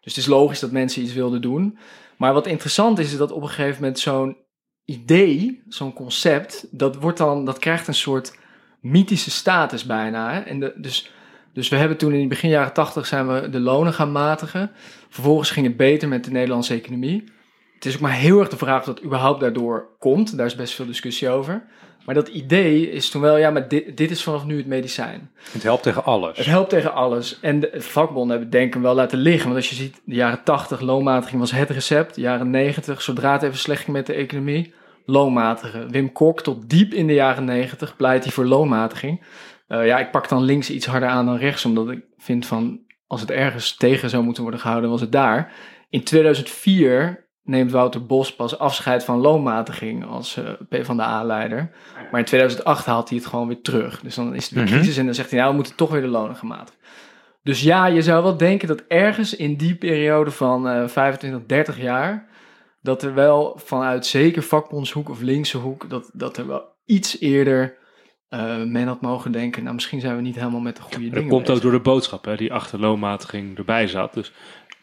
Dus 0.00 0.14
het 0.14 0.16
is 0.16 0.26
logisch 0.26 0.60
dat 0.60 0.70
mensen 0.70 1.02
iets 1.02 1.12
wilden 1.12 1.42
doen. 1.42 1.78
Maar 2.16 2.32
wat 2.32 2.46
interessant 2.46 2.98
is, 2.98 3.12
is 3.12 3.18
dat 3.18 3.32
op 3.32 3.42
een 3.42 3.48
gegeven 3.48 3.80
moment 3.80 3.98
zo'n 3.98 4.36
idee, 4.84 5.62
zo'n 5.68 5.92
concept... 5.92 6.66
Dat, 6.70 6.96
wordt 6.96 7.18
dan, 7.18 7.44
dat 7.44 7.58
krijgt 7.58 7.88
een 7.88 7.94
soort 7.94 8.38
mythische 8.80 9.30
status 9.30 9.84
bijna. 9.84 10.32
Hè? 10.32 10.40
En 10.40 10.72
dus, 10.76 11.10
dus 11.52 11.68
we 11.68 11.76
hebben 11.76 11.96
toen 11.96 12.12
in 12.12 12.28
begin 12.28 12.50
jaren 12.50 12.72
tachtig 12.72 13.06
zijn 13.06 13.28
we 13.28 13.48
de 13.48 13.60
lonen 13.60 13.92
gaan 13.92 14.12
matigen. 14.12 14.70
Vervolgens 15.08 15.50
ging 15.50 15.66
het 15.66 15.76
beter 15.76 16.08
met 16.08 16.24
de 16.24 16.30
Nederlandse 16.30 16.74
economie. 16.74 17.24
Het 17.74 17.84
is 17.84 17.94
ook 17.94 18.00
maar 18.00 18.12
heel 18.12 18.40
erg 18.40 18.48
de 18.48 18.56
vraag 18.56 18.80
of 18.80 18.86
dat 18.86 19.04
überhaupt 19.04 19.40
daardoor 19.40 19.96
komt. 19.98 20.36
Daar 20.36 20.46
is 20.46 20.54
best 20.54 20.74
veel 20.74 20.86
discussie 20.86 21.28
over. 21.28 21.64
Maar 22.04 22.14
dat 22.14 22.28
idee 22.28 22.90
is 22.90 23.10
toen 23.10 23.22
wel, 23.22 23.36
ja, 23.36 23.50
maar 23.50 23.68
dit, 23.68 23.96
dit 23.96 24.10
is 24.10 24.22
vanaf 24.22 24.44
nu 24.44 24.56
het 24.56 24.66
medicijn. 24.66 25.30
Het 25.52 25.62
helpt 25.62 25.82
tegen 25.82 26.04
alles. 26.04 26.36
Het 26.36 26.46
helpt 26.46 26.70
tegen 26.70 26.94
alles. 26.94 27.40
En 27.40 27.60
de 27.60 27.70
vakbonden 27.74 28.30
hebben 28.30 28.48
het 28.48 28.52
denk 28.52 28.74
ik 28.74 28.82
wel 28.82 28.94
laten 28.94 29.18
liggen. 29.18 29.44
Want 29.44 29.56
als 29.56 29.70
je 29.70 29.74
ziet, 29.74 30.00
de 30.04 30.14
jaren 30.14 30.42
80 30.44 30.80
loonmatiging 30.80 31.40
was 31.40 31.52
het 31.52 31.70
recept. 31.70 32.14
De 32.14 32.20
jaren 32.20 32.50
90, 32.50 33.02
zodra 33.02 33.32
het 33.32 33.42
even 33.42 33.58
slecht 33.58 33.82
ging 33.82 33.96
met 33.96 34.06
de 34.06 34.12
economie, 34.12 34.74
loonmatigen. 35.06 35.90
Wim 35.90 36.12
Kok 36.12 36.40
tot 36.40 36.70
diep 36.70 36.92
in 36.92 37.06
de 37.06 37.14
jaren 37.14 37.44
90 37.44 37.96
pleit 37.96 38.24
hij 38.24 38.32
voor 38.32 38.46
loonmatiging. 38.46 39.22
Eh, 39.66 39.86
ja, 39.86 39.98
ik 39.98 40.10
pak 40.10 40.28
dan 40.28 40.42
links 40.42 40.70
iets 40.70 40.86
harder 40.86 41.08
aan 41.08 41.26
dan 41.26 41.36
rechts, 41.36 41.64
omdat 41.64 41.90
ik 41.90 42.04
vind 42.18 42.46
van, 42.46 42.80
als 43.06 43.20
het 43.20 43.30
ergens 43.30 43.76
tegen 43.76 44.10
zou 44.10 44.24
moeten 44.24 44.42
worden 44.42 44.60
gehouden, 44.60 44.90
was 44.90 45.00
het 45.00 45.12
daar. 45.12 45.52
In 45.90 46.04
2004 46.04 47.23
neemt 47.44 47.70
Wouter 47.70 48.06
Bos 48.06 48.34
pas 48.34 48.58
afscheid 48.58 49.04
van 49.04 49.18
loonmatiging 49.18 50.06
als 50.06 50.36
eh 50.36 50.44
PvdA-leider. 50.68 51.70
Maar 52.10 52.20
in 52.20 52.26
2008 52.26 52.86
haalt 52.86 53.08
hij 53.08 53.18
het 53.18 53.26
gewoon 53.26 53.46
weer 53.46 53.60
terug. 53.62 54.00
Dus 54.00 54.14
dan 54.14 54.34
is 54.34 54.44
het 54.44 54.54
weer 54.54 54.64
Mhm. 54.64 54.72
crisis 54.72 54.96
en 54.96 55.04
dan 55.04 55.14
zegt 55.14 55.30
hij, 55.30 55.38
nou, 55.38 55.50
we 55.50 55.56
moeten 55.56 55.76
toch 55.76 55.90
weer 55.90 56.00
de 56.00 56.06
lonen 56.08 56.36
gaan 56.36 56.48
matigen. 56.48 56.80
Dus 57.42 57.62
ja, 57.62 57.86
je 57.86 58.02
zou 58.02 58.22
wel 58.22 58.36
denken 58.36 58.68
dat 58.68 58.82
ergens 58.88 59.36
in 59.36 59.56
die 59.56 59.74
periode 59.74 60.30
van 60.30 60.68
eh 60.68 60.88
25, 60.88 61.46
30 61.46 61.80
jaar, 61.80 62.28
dat 62.82 63.02
er 63.02 63.14
wel 63.14 63.60
vanuit 63.64 64.06
zeker 64.06 64.42
vakbondshoek 64.42 65.08
of 65.08 65.20
linkse 65.20 65.58
hoek, 65.58 65.90
dat, 65.90 66.10
dat 66.12 66.36
er 66.36 66.46
wel 66.46 66.62
iets 66.84 67.20
eerder 67.20 67.82
eh, 68.28 68.62
men 68.62 68.86
had 68.86 69.00
mogen 69.00 69.32
denken, 69.32 69.62
nou 69.62 69.74
misschien 69.74 70.00
zijn 70.00 70.16
we 70.16 70.22
niet 70.22 70.34
helemaal 70.34 70.60
met 70.60 70.76
de 70.76 70.82
goede 70.82 71.04
Dat 71.04 71.12
dingen 71.14 71.28
komt 71.28 71.50
ook 71.50 71.60
door 71.60 71.70
de 71.72 71.80
boodschap 71.80 72.24
hè, 72.24 72.36
die 72.36 72.52
achter 72.52 72.80
loonmatiging 72.80 73.58
erbij 73.58 73.86
zat. 73.86 74.14
Dus 74.14 74.32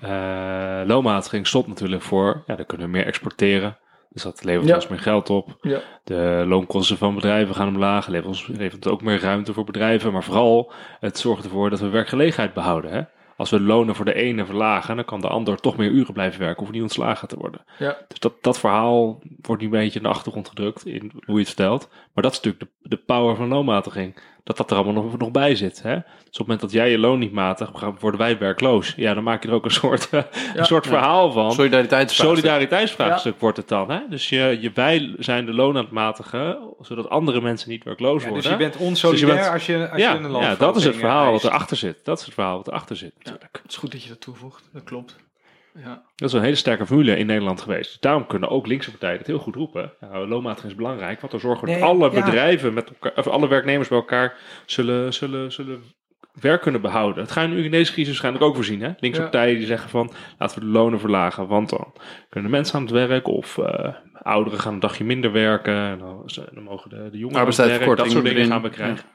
eh, 0.02 0.82
loonmatiging 0.86 1.48
stopt 1.48 1.68
natuurlijk 1.68 2.02
voor, 2.02 2.44
ja, 2.48 2.56
dan 2.56 2.66
kunnen 2.66 2.86
we 2.88 2.92
meer 2.94 3.06
exporteren. 3.06 3.78
Dus 4.10 4.24
dat 4.24 4.44
levert 4.44 4.68
Ja. 4.68 4.76
ons 4.76 4.88
meer 4.88 5.00
geld 5.00 5.30
op. 5.30 5.58
Ja. 5.62 5.80
De 6.04 6.44
loonkosten 6.48 6.98
van 6.98 7.16
bedrijven 7.16 7.56
gaan 7.56 7.68
omlaag. 7.68 8.08
Levert 8.08 8.28
ons 8.28 8.48
levert 8.48 8.88
ook 8.88 9.02
meer 9.02 9.20
ruimte 9.20 9.54
voor 9.54 9.64
bedrijven. 9.64 10.12
Maar 10.12 10.24
vooral, 10.24 10.72
het 11.00 11.18
zorgt 11.18 11.44
ervoor 11.44 11.70
dat 11.70 11.80
we 11.80 11.90
werkgelegenheid 11.90 12.54
behouden. 12.54 12.92
Hè? 12.92 13.02
Als 13.38 13.50
we 13.50 13.60
lonen 13.60 13.96
voor 13.96 14.06
de 14.06 14.14
ene 14.14 14.46
verlagen, 14.46 14.96
dan 14.96 15.06
kan 15.06 15.22
de 15.22 15.28
ander 15.28 15.58
toch 15.58 15.78
meer 15.78 15.90
uren 15.90 16.14
blijven 16.14 16.40
werken. 16.40 16.64
Of 16.64 16.72
niet 16.72 16.82
ontslagen 16.82 17.28
te 17.28 17.36
worden. 17.38 17.62
Ja. 17.78 17.98
Dus 18.08 18.20
dat, 18.20 18.34
dat 18.42 18.60
verhaal 18.60 19.22
wordt 19.42 19.62
nu 19.62 19.68
een 19.68 19.74
beetje 19.74 20.00
in 20.00 20.06
de 20.06 20.12
achtergrond 20.12 20.48
gedrukt. 20.48 20.86
In 20.86 21.12
hoe 21.26 21.34
je 21.34 21.40
het 21.40 21.48
vertelt. 21.48 21.90
Maar 22.14 22.24
dat 22.24 22.32
is 22.32 22.42
natuurlijk 22.42 22.72
de, 22.82 22.90
de 22.90 22.98
power 22.98 23.36
van 23.36 23.48
loonmatiging. 23.48 24.16
Dat 24.44 24.58
dat 24.58 24.72
er 24.72 24.78
allemaal 24.78 25.04
nog, 25.04 25.18
nog 25.18 25.32
bij 25.32 25.56
zit. 25.56 25.82
Hè? 25.84 25.96
Dus 25.96 26.04
op 26.06 26.28
het 26.30 26.40
moment 26.40 26.62
dat 26.62 26.72
jij 26.72 26.92
je 26.92 26.98
loon 26.98 27.20
niet 27.20 27.32
matigt, 27.32 27.72
worden 28.00 28.20
wij 28.20 28.38
werkloos. 28.38 28.94
Ja, 28.96 29.14
dan 29.14 29.24
maak 29.24 29.44
je 29.44 29.50
er 29.50 29.54
ook 29.56 29.66
een 29.66 29.72
soort, 29.72 30.08
een 30.56 30.66
soort 30.66 30.84
Ja. 30.84 30.90
verhaal 30.90 31.32
van. 31.32 31.52
Solidariteitsvraagstuk. 31.52 32.38
Solidariteitsvraagstuk 32.38 33.40
wordt 33.40 33.58
het 33.58 33.68
dan. 33.68 33.90
Hè? 33.92 34.00
Dus 34.10 34.30
je, 34.30 34.58
je, 34.62 34.72
wij 34.74 35.16
zijn 35.20 35.46
de 35.46 35.54
loon 35.54 35.78
aan 35.78 35.84
het 35.84 35.92
matigen, 35.94 36.58
zodat 36.80 37.10
andere 37.10 37.42
mensen 37.42 37.70
niet 37.70 37.84
werkloos 37.84 38.22
Ja, 38.24 38.30
worden. 38.30 38.42
dus 38.44 38.52
je 38.52 38.58
bent 38.58 38.78
onsolidair 38.78 39.28
Dus 39.28 39.36
je 39.36 39.42
bent- 39.42 39.54
als 39.54 39.66
je, 39.66 39.90
als 39.92 40.02
ja, 40.02 40.12
je 40.14 40.18
een 40.18 40.30
land 40.30 40.44
ja, 40.46 40.56
dat 40.56 40.76
is 40.76 40.84
het 40.84 40.96
verhaal 40.96 41.32
wat 41.32 41.44
erachter 41.44 41.78
zit. 41.78 42.00
Dat 42.06 42.20
is 42.20 42.26
het 42.26 42.34
verhaal 42.34 42.58
wat 42.58 42.68
erachter 42.68 42.96
zit 42.96 43.14
natuurlijk. 43.18 43.60
Het 43.62 43.72
is 43.72 43.78
goed 43.78 43.92
dat 43.92 44.04
je 44.04 44.10
dat 44.10 44.22
toevoegt, 44.22 44.70
dat 44.74 44.84
klopt. 44.84 45.16
Ja. 45.76 46.04
Dat 46.16 46.30
is 46.30 46.36
een 46.36 46.42
hele 46.42 46.56
sterke 46.56 46.86
formule 46.86 47.18
in 47.18 47.26
Nederland 47.26 47.62
geweest. 47.62 47.90
Dus 47.90 48.00
daarom 48.00 48.28
kunnen 48.28 48.50
ook 48.50 48.68
linkse 48.68 48.90
partijen 48.90 49.18
het 49.18 49.28
heel 49.28 49.40
goed 49.40 49.56
roepen. 49.56 49.94
Nou, 50.00 50.28
loonmatiging 50.28 50.72
is 50.72 50.78
belangrijk, 50.78 51.20
want 51.20 51.32
dan 51.32 51.42
zorgen 51.42 51.68
we 51.68 51.74
dat 51.74 51.82
alle 51.82 52.12
ja. 52.12 52.26
bedrijven, 52.26 52.74
met 52.74 52.90
elkaar, 52.90 53.12
of 53.16 53.28
alle 53.28 53.48
werknemers 53.48 53.88
bij 53.88 53.98
elkaar 53.98 54.34
zullen, 54.66 55.14
zullen, 55.14 55.52
zullen 55.52 55.84
werk 56.34 56.62
kunnen 56.62 56.82
behouden. 56.82 57.24
Dat 57.24 57.32
ga 57.32 57.42
je 57.42 57.48
nu 57.48 57.64
in 57.64 57.72
deze 57.72 57.92
crisis 57.92 58.08
waarschijnlijk 58.08 58.46
ook 58.46 58.56
voorzien. 58.56 58.82
Hè? 58.82 58.92
Linkse 59.00 59.22
Ja. 59.22 59.28
partijen 59.28 59.58
die 59.58 59.68
zeggen 59.68 59.90
van 59.90 60.12
laten 60.38 60.60
we 60.60 60.66
de 60.66 60.72
lonen 60.72 61.00
verlagen, 61.00 61.48
want 61.48 61.70
dan 61.70 61.94
kunnen 62.30 62.52
mensen 62.52 62.76
aan 62.76 62.82
het 62.82 62.92
werk 62.92 63.28
of 63.28 63.58
eh, 63.58 63.94
ouderen 64.14 64.60
gaan 64.60 64.74
een 64.74 64.80
dagje 64.80 65.04
minder 65.04 65.32
werken. 65.32 65.76
En 65.76 66.00
dan, 66.00 66.30
dan 66.54 66.64
mogen 66.64 66.90
de, 66.90 67.10
de 67.12 67.18
jongeren 67.18 67.42
aan 67.42 67.48
het 67.48 67.58
werk. 67.58 67.98
Dat 67.98 68.12
soort 68.12 68.26
dingen 68.26 68.46
gaan 68.46 68.62
we 68.62 68.70
krijgen. 68.70 69.06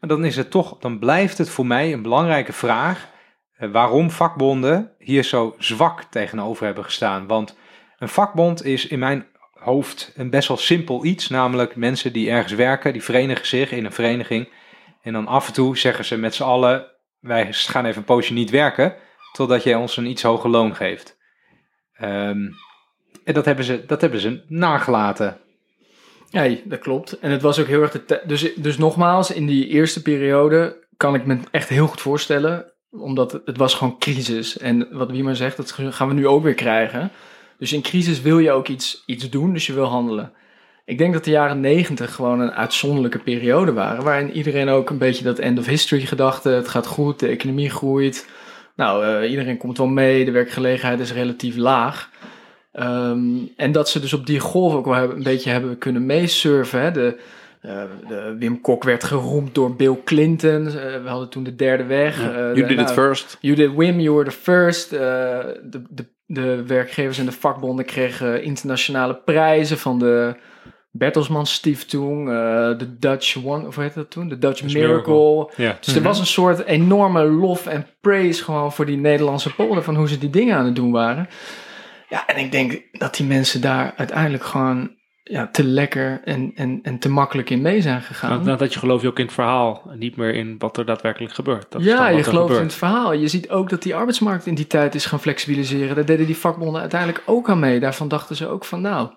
Maar 0.00 0.08
dan 0.10 0.24
is 0.24 0.36
het 0.36 0.50
toch, 0.50 0.78
dan 0.78 0.98
blijft 0.98 1.38
het 1.38 1.50
voor 1.50 1.66
mij 1.66 1.92
een 1.92 2.02
belangrijke 2.02 2.52
vraag 2.52 3.02
eh, 3.02 3.10
waarom 3.58 4.10
vakbonden 4.10 4.92
hier 4.98 5.22
zo 5.22 5.54
zwak 5.58 6.02
tegenover 6.02 6.64
hebben 6.64 6.84
gestaan. 6.84 7.26
Want 7.26 7.56
een 7.98 8.08
vakbond 8.08 8.64
is 8.64 8.86
in 8.86 8.98
mijn 8.98 9.26
hoofd 9.52 10.12
een 10.16 10.30
best 10.30 10.48
wel 10.48 10.56
simpel 10.56 11.04
iets, 11.04 11.28
namelijk 11.28 11.76
mensen 11.76 12.12
die 12.12 12.30
ergens 12.30 12.52
werken, 12.52 12.92
die 12.92 13.02
verenigen 13.02 13.46
zich 13.46 13.70
in 13.70 13.84
een 13.84 13.92
vereniging. 13.92 14.48
En 15.02 15.12
dan 15.12 15.26
af 15.26 15.46
en 15.46 15.52
toe 15.52 15.78
zeggen 15.78 16.04
ze 16.04 16.16
met 16.16 16.34
z'n 16.34 16.42
allen, 16.42 16.86
wij 17.20 17.52
gaan 17.52 17.84
even 17.84 17.98
een 17.98 18.04
poosje 18.04 18.32
niet 18.32 18.50
werken, 18.50 18.94
totdat 19.32 19.62
jij 19.62 19.74
ons 19.74 19.96
een 19.96 20.06
iets 20.06 20.22
hoger 20.22 20.50
loon 20.50 20.74
geeft. 20.74 21.18
Ehm, 21.92 22.48
en 23.24 23.34
dat 23.34 23.44
hebben, 23.44 23.64
ze, 23.64 23.86
dat 23.86 24.00
hebben 24.00 24.20
ze 24.20 24.44
nagelaten. 24.48 25.40
Ja, 26.28 26.56
dat 26.64 26.78
klopt. 26.78 27.18
En 27.18 27.30
het 27.30 27.42
was 27.42 27.58
ook 27.58 27.66
heel 27.66 27.82
erg 27.82 28.04
de 28.04 28.22
dus, 28.26 28.54
dus 28.54 28.78
nogmaals, 28.78 29.30
in 29.30 29.46
die 29.46 29.68
eerste 29.68 30.02
periode 30.02 30.86
kan 30.96 31.14
ik 31.14 31.26
me 31.26 31.38
echt 31.50 31.68
heel 31.68 31.86
goed 31.86 32.00
voorstellen. 32.00 32.72
Omdat 32.98 33.40
het, 33.44 33.56
was 33.56 33.74
gewoon 33.74 33.98
crisis. 33.98 34.58
En 34.58 34.88
wat 34.90 35.10
Wiemer 35.10 35.36
zegt, 35.36 35.56
dat 35.56 35.72
gaan 35.72 36.08
we 36.08 36.14
nu 36.14 36.26
ook 36.26 36.42
weer 36.42 36.54
krijgen. 36.54 37.10
Dus 37.58 37.72
in 37.72 37.82
crisis 37.82 38.20
wil 38.20 38.38
je 38.38 38.50
ook 38.50 38.68
iets, 38.68 39.02
iets 39.06 39.30
doen, 39.30 39.52
dus 39.52 39.66
je 39.66 39.72
wil 39.72 39.84
handelen. 39.84 40.32
Ik 40.84 40.98
denk 40.98 41.12
dat 41.12 41.24
de 41.24 41.30
jaren 41.30 41.60
negentig 41.60 42.14
gewoon 42.14 42.40
een 42.40 42.52
uitzonderlijke 42.52 43.18
periode 43.18 43.72
waren. 43.72 44.04
Waarin 44.04 44.32
iedereen 44.32 44.68
ook 44.68 44.90
een 44.90 44.98
beetje 44.98 45.24
dat 45.24 45.38
end 45.38 45.58
of 45.58 45.66
history 45.66 46.00
gedachte. 46.06 46.48
Het 46.48 46.68
gaat 46.68 46.86
goed, 46.86 47.18
de 47.18 47.28
economie 47.28 47.70
groeit. 47.70 48.28
Nou, 48.76 49.04
eh, 49.04 49.30
iedereen 49.30 49.56
komt 49.56 49.78
wel 49.78 49.86
mee, 49.86 50.24
de 50.24 50.30
werkgelegenheid 50.30 51.00
is 51.00 51.12
relatief 51.12 51.56
laag. 51.56 52.10
Ehm, 52.72 53.28
en 53.56 53.72
dat 53.72 53.88
ze 53.88 54.00
dus 54.00 54.12
op 54.12 54.26
die 54.26 54.40
golf 54.40 54.74
ook 54.74 54.84
wel 54.84 55.10
een 55.10 55.22
beetje 55.22 55.50
hebben 55.50 55.78
kunnen 55.78 56.06
meesurfen. 56.06 56.80
Hè. 56.80 56.90
De, 56.90 57.18
eh, 57.66 57.82
de 58.08 58.36
Wim 58.38 58.60
Kok 58.60 58.84
werd 58.84 59.04
geroemd 59.04 59.54
door 59.54 59.76
Bill 59.76 59.96
Clinton. 60.04 60.66
Eh, 60.66 60.72
we 61.02 61.08
hadden 61.08 61.28
toen 61.28 61.44
de 61.44 61.54
derde 61.54 61.84
weg. 61.84 62.20
Eh, 62.20 62.34
You 62.34 62.66
did 62.66 62.80
it 62.80 62.90
first. 62.90 63.38
You 63.40 63.56
did 63.56 63.74
Wim, 63.74 64.00
you 64.00 64.14
were 64.14 64.30
the 64.30 64.36
first. 64.36 64.90
De, 64.90 65.82
de 65.90 66.14
de 66.28 66.62
werkgevers 66.66 67.18
en 67.18 67.24
de 67.24 67.32
vakbonden 67.32 67.84
kregen 67.84 68.42
internationale 68.42 69.14
prijzen 69.14 69.78
van 69.78 69.98
de 69.98 70.36
Bertelsmann 70.90 71.46
Stiftung, 71.46 72.28
de 72.78 72.96
Dutch 72.98 73.36
One, 73.44 73.66
of 73.66 73.74
hoe 73.74 73.84
heet 73.84 73.94
dat 73.94 74.10
toen? 74.10 74.28
De 74.28 74.38
Dutch 74.38 74.62
Miracle. 74.62 75.50
Dus 75.80 75.96
er 75.96 76.02
was 76.02 76.18
een 76.18 76.26
soort 76.26 76.64
enorme 76.64 77.24
lof 77.24 77.66
en 77.66 77.86
praise 78.00 78.44
gewoon 78.44 78.72
voor 78.72 78.86
die 78.86 78.96
Nederlandse 78.96 79.54
polder 79.54 79.82
van 79.82 79.96
hoe 79.96 80.08
ze 80.08 80.18
die 80.18 80.30
dingen 80.30 80.56
aan 80.56 80.64
het 80.64 80.76
doen 80.76 80.90
waren. 80.90 81.28
Ja, 82.08 82.26
en 82.26 82.36
ik 82.36 82.52
denk 82.52 82.82
dat 82.92 83.16
die 83.16 83.26
mensen 83.26 83.60
daar 83.60 83.94
uiteindelijk 83.96 84.44
gewoon 84.44 84.96
ja, 85.28 85.48
te 85.52 85.64
lekker 85.64 86.20
en, 86.24 86.52
en, 86.54 86.80
en 86.82 86.98
te 86.98 87.08
makkelijk 87.08 87.50
in 87.50 87.62
mee 87.62 87.80
zijn 87.80 88.02
gegaan. 88.02 88.44
Nou, 88.44 88.58
dat 88.58 88.72
je 88.72 88.78
geloof 88.78 89.02
je 89.02 89.08
ook 89.08 89.18
in 89.18 89.24
het 89.24 89.34
verhaal 89.34 89.82
en 89.90 89.98
niet 89.98 90.16
meer 90.16 90.34
in 90.34 90.54
wat 90.58 90.76
er 90.76 90.84
daadwerkelijk 90.84 91.34
gebeurt. 91.34 91.66
Dat 91.68 91.84
ja, 91.84 92.08
je 92.08 92.22
gelooft 92.22 92.56
in 92.56 92.62
het 92.62 92.74
verhaal. 92.74 93.12
Je 93.12 93.28
ziet 93.28 93.50
ook 93.50 93.68
dat 93.68 93.82
die 93.82 93.94
arbeidsmarkt 93.94 94.46
in 94.46 94.54
die 94.54 94.66
tijd 94.66 94.94
is 94.94 95.06
gaan 95.06 95.20
flexibiliseren. 95.20 95.94
Daar 95.94 96.04
deden 96.04 96.26
die 96.26 96.36
vakbonden 96.36 96.80
uiteindelijk 96.80 97.22
ook 97.26 97.48
aan 97.48 97.58
mee. 97.58 97.80
Daarvan 97.80 98.08
dachten 98.08 98.36
ze 98.36 98.46
ook 98.48 98.64
van 98.64 98.80
nou, 98.80 99.08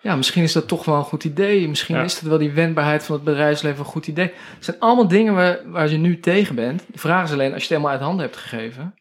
ja, 0.00 0.16
misschien 0.16 0.42
is 0.42 0.52
dat 0.52 0.68
toch 0.68 0.84
wel 0.84 0.96
een 0.96 1.02
goed 1.02 1.24
idee. 1.24 1.68
Misschien 1.68 1.96
Ja. 1.96 2.02
is 2.02 2.18
het 2.18 2.28
wel 2.28 2.38
die 2.38 2.52
wendbaarheid 2.52 3.04
van 3.04 3.14
het 3.14 3.24
bedrijfsleven 3.24 3.78
een 3.78 3.84
goed 3.84 4.06
idee. 4.06 4.32
Het 4.54 4.64
zijn 4.64 4.76
allemaal 4.78 5.08
dingen 5.08 5.34
waar, 5.34 5.58
waar 5.66 5.90
je 5.90 5.98
nu 5.98 6.20
tegen 6.20 6.54
bent. 6.54 6.84
De 6.86 6.98
vraag 6.98 7.24
is 7.24 7.32
alleen, 7.32 7.52
als 7.52 7.62
je 7.62 7.68
het 7.68 7.68
helemaal 7.68 7.90
uit 7.90 8.00
handen 8.00 8.24
hebt 8.24 8.36
gegeven, 8.36 8.94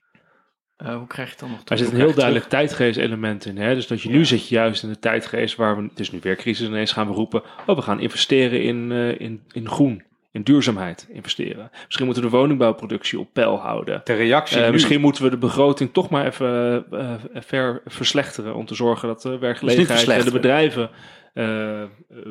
eh, 0.80 0.96
hoe 0.96 1.08
krijg 1.08 1.28
je 1.28 1.34
het 1.34 1.40
dan 1.40 1.50
nog 1.50 1.60
Er 1.60 1.66
terug? 1.66 1.84
zit 1.84 1.92
een 1.92 2.00
heel 2.00 2.14
duidelijk 2.14 2.46
tijdgeest-element 2.46 3.46
in. 3.46 3.58
Hè? 3.58 3.76
Dus 3.76 3.88
dat 3.88 4.02
je 4.02 4.10
nu 4.10 4.26
zit 4.26 4.48
je 4.48 4.56
juist 4.56 4.84
in 4.84 4.90
de 4.90 5.00
tijdgeest 5.00 5.56
waar 5.56 5.76
we... 5.78 5.84
Het 5.84 6.00
is 6.00 6.12
nu 6.12 6.20
weer 6.22 6.36
crisis, 6.36 6.68
ineens 6.68 6.92
gaan 6.92 7.08
we 7.08 7.14
roepen... 7.14 7.44
Oh, 7.66 7.76
we 7.76 7.82
gaan 7.82 8.00
investeren 8.00 8.62
in, 8.64 8.92
eh, 8.92 9.20
in, 9.20 9.42
in 9.52 9.70
groen, 9.70 10.04
in 10.32 10.42
duurzaamheid 10.42 11.08
investeren. 11.12 11.72
Misschien 11.86 12.06
moeten 12.06 12.24
we 12.24 12.30
de 12.30 12.38
woningbouwproductie 12.38 13.20
op 13.20 13.28
peil 13.34 13.58
houden. 13.58 14.02
De 14.04 14.14
reactie 14.14 14.58
Eh, 14.60 14.66
nu. 14.66 14.72
misschien 14.72 15.02
moeten 15.02 15.24
we 15.24 15.30
de 15.30 15.38
begroting 15.38 15.94
toch 15.94 16.10
maar 16.10 16.26
even 16.26 16.86
ver 17.34 17.82
verslechteren... 17.86 18.56
om 18.56 18.66
te 18.66 18.76
zorgen 18.76 19.08
dat 19.08 19.22
de 19.22 19.38
werkgelegenheid 19.38 20.08
en 20.10 20.26
de 20.26 20.32
bedrijven 20.32 20.90
eh, 21.34 21.82
eh, 21.82 21.88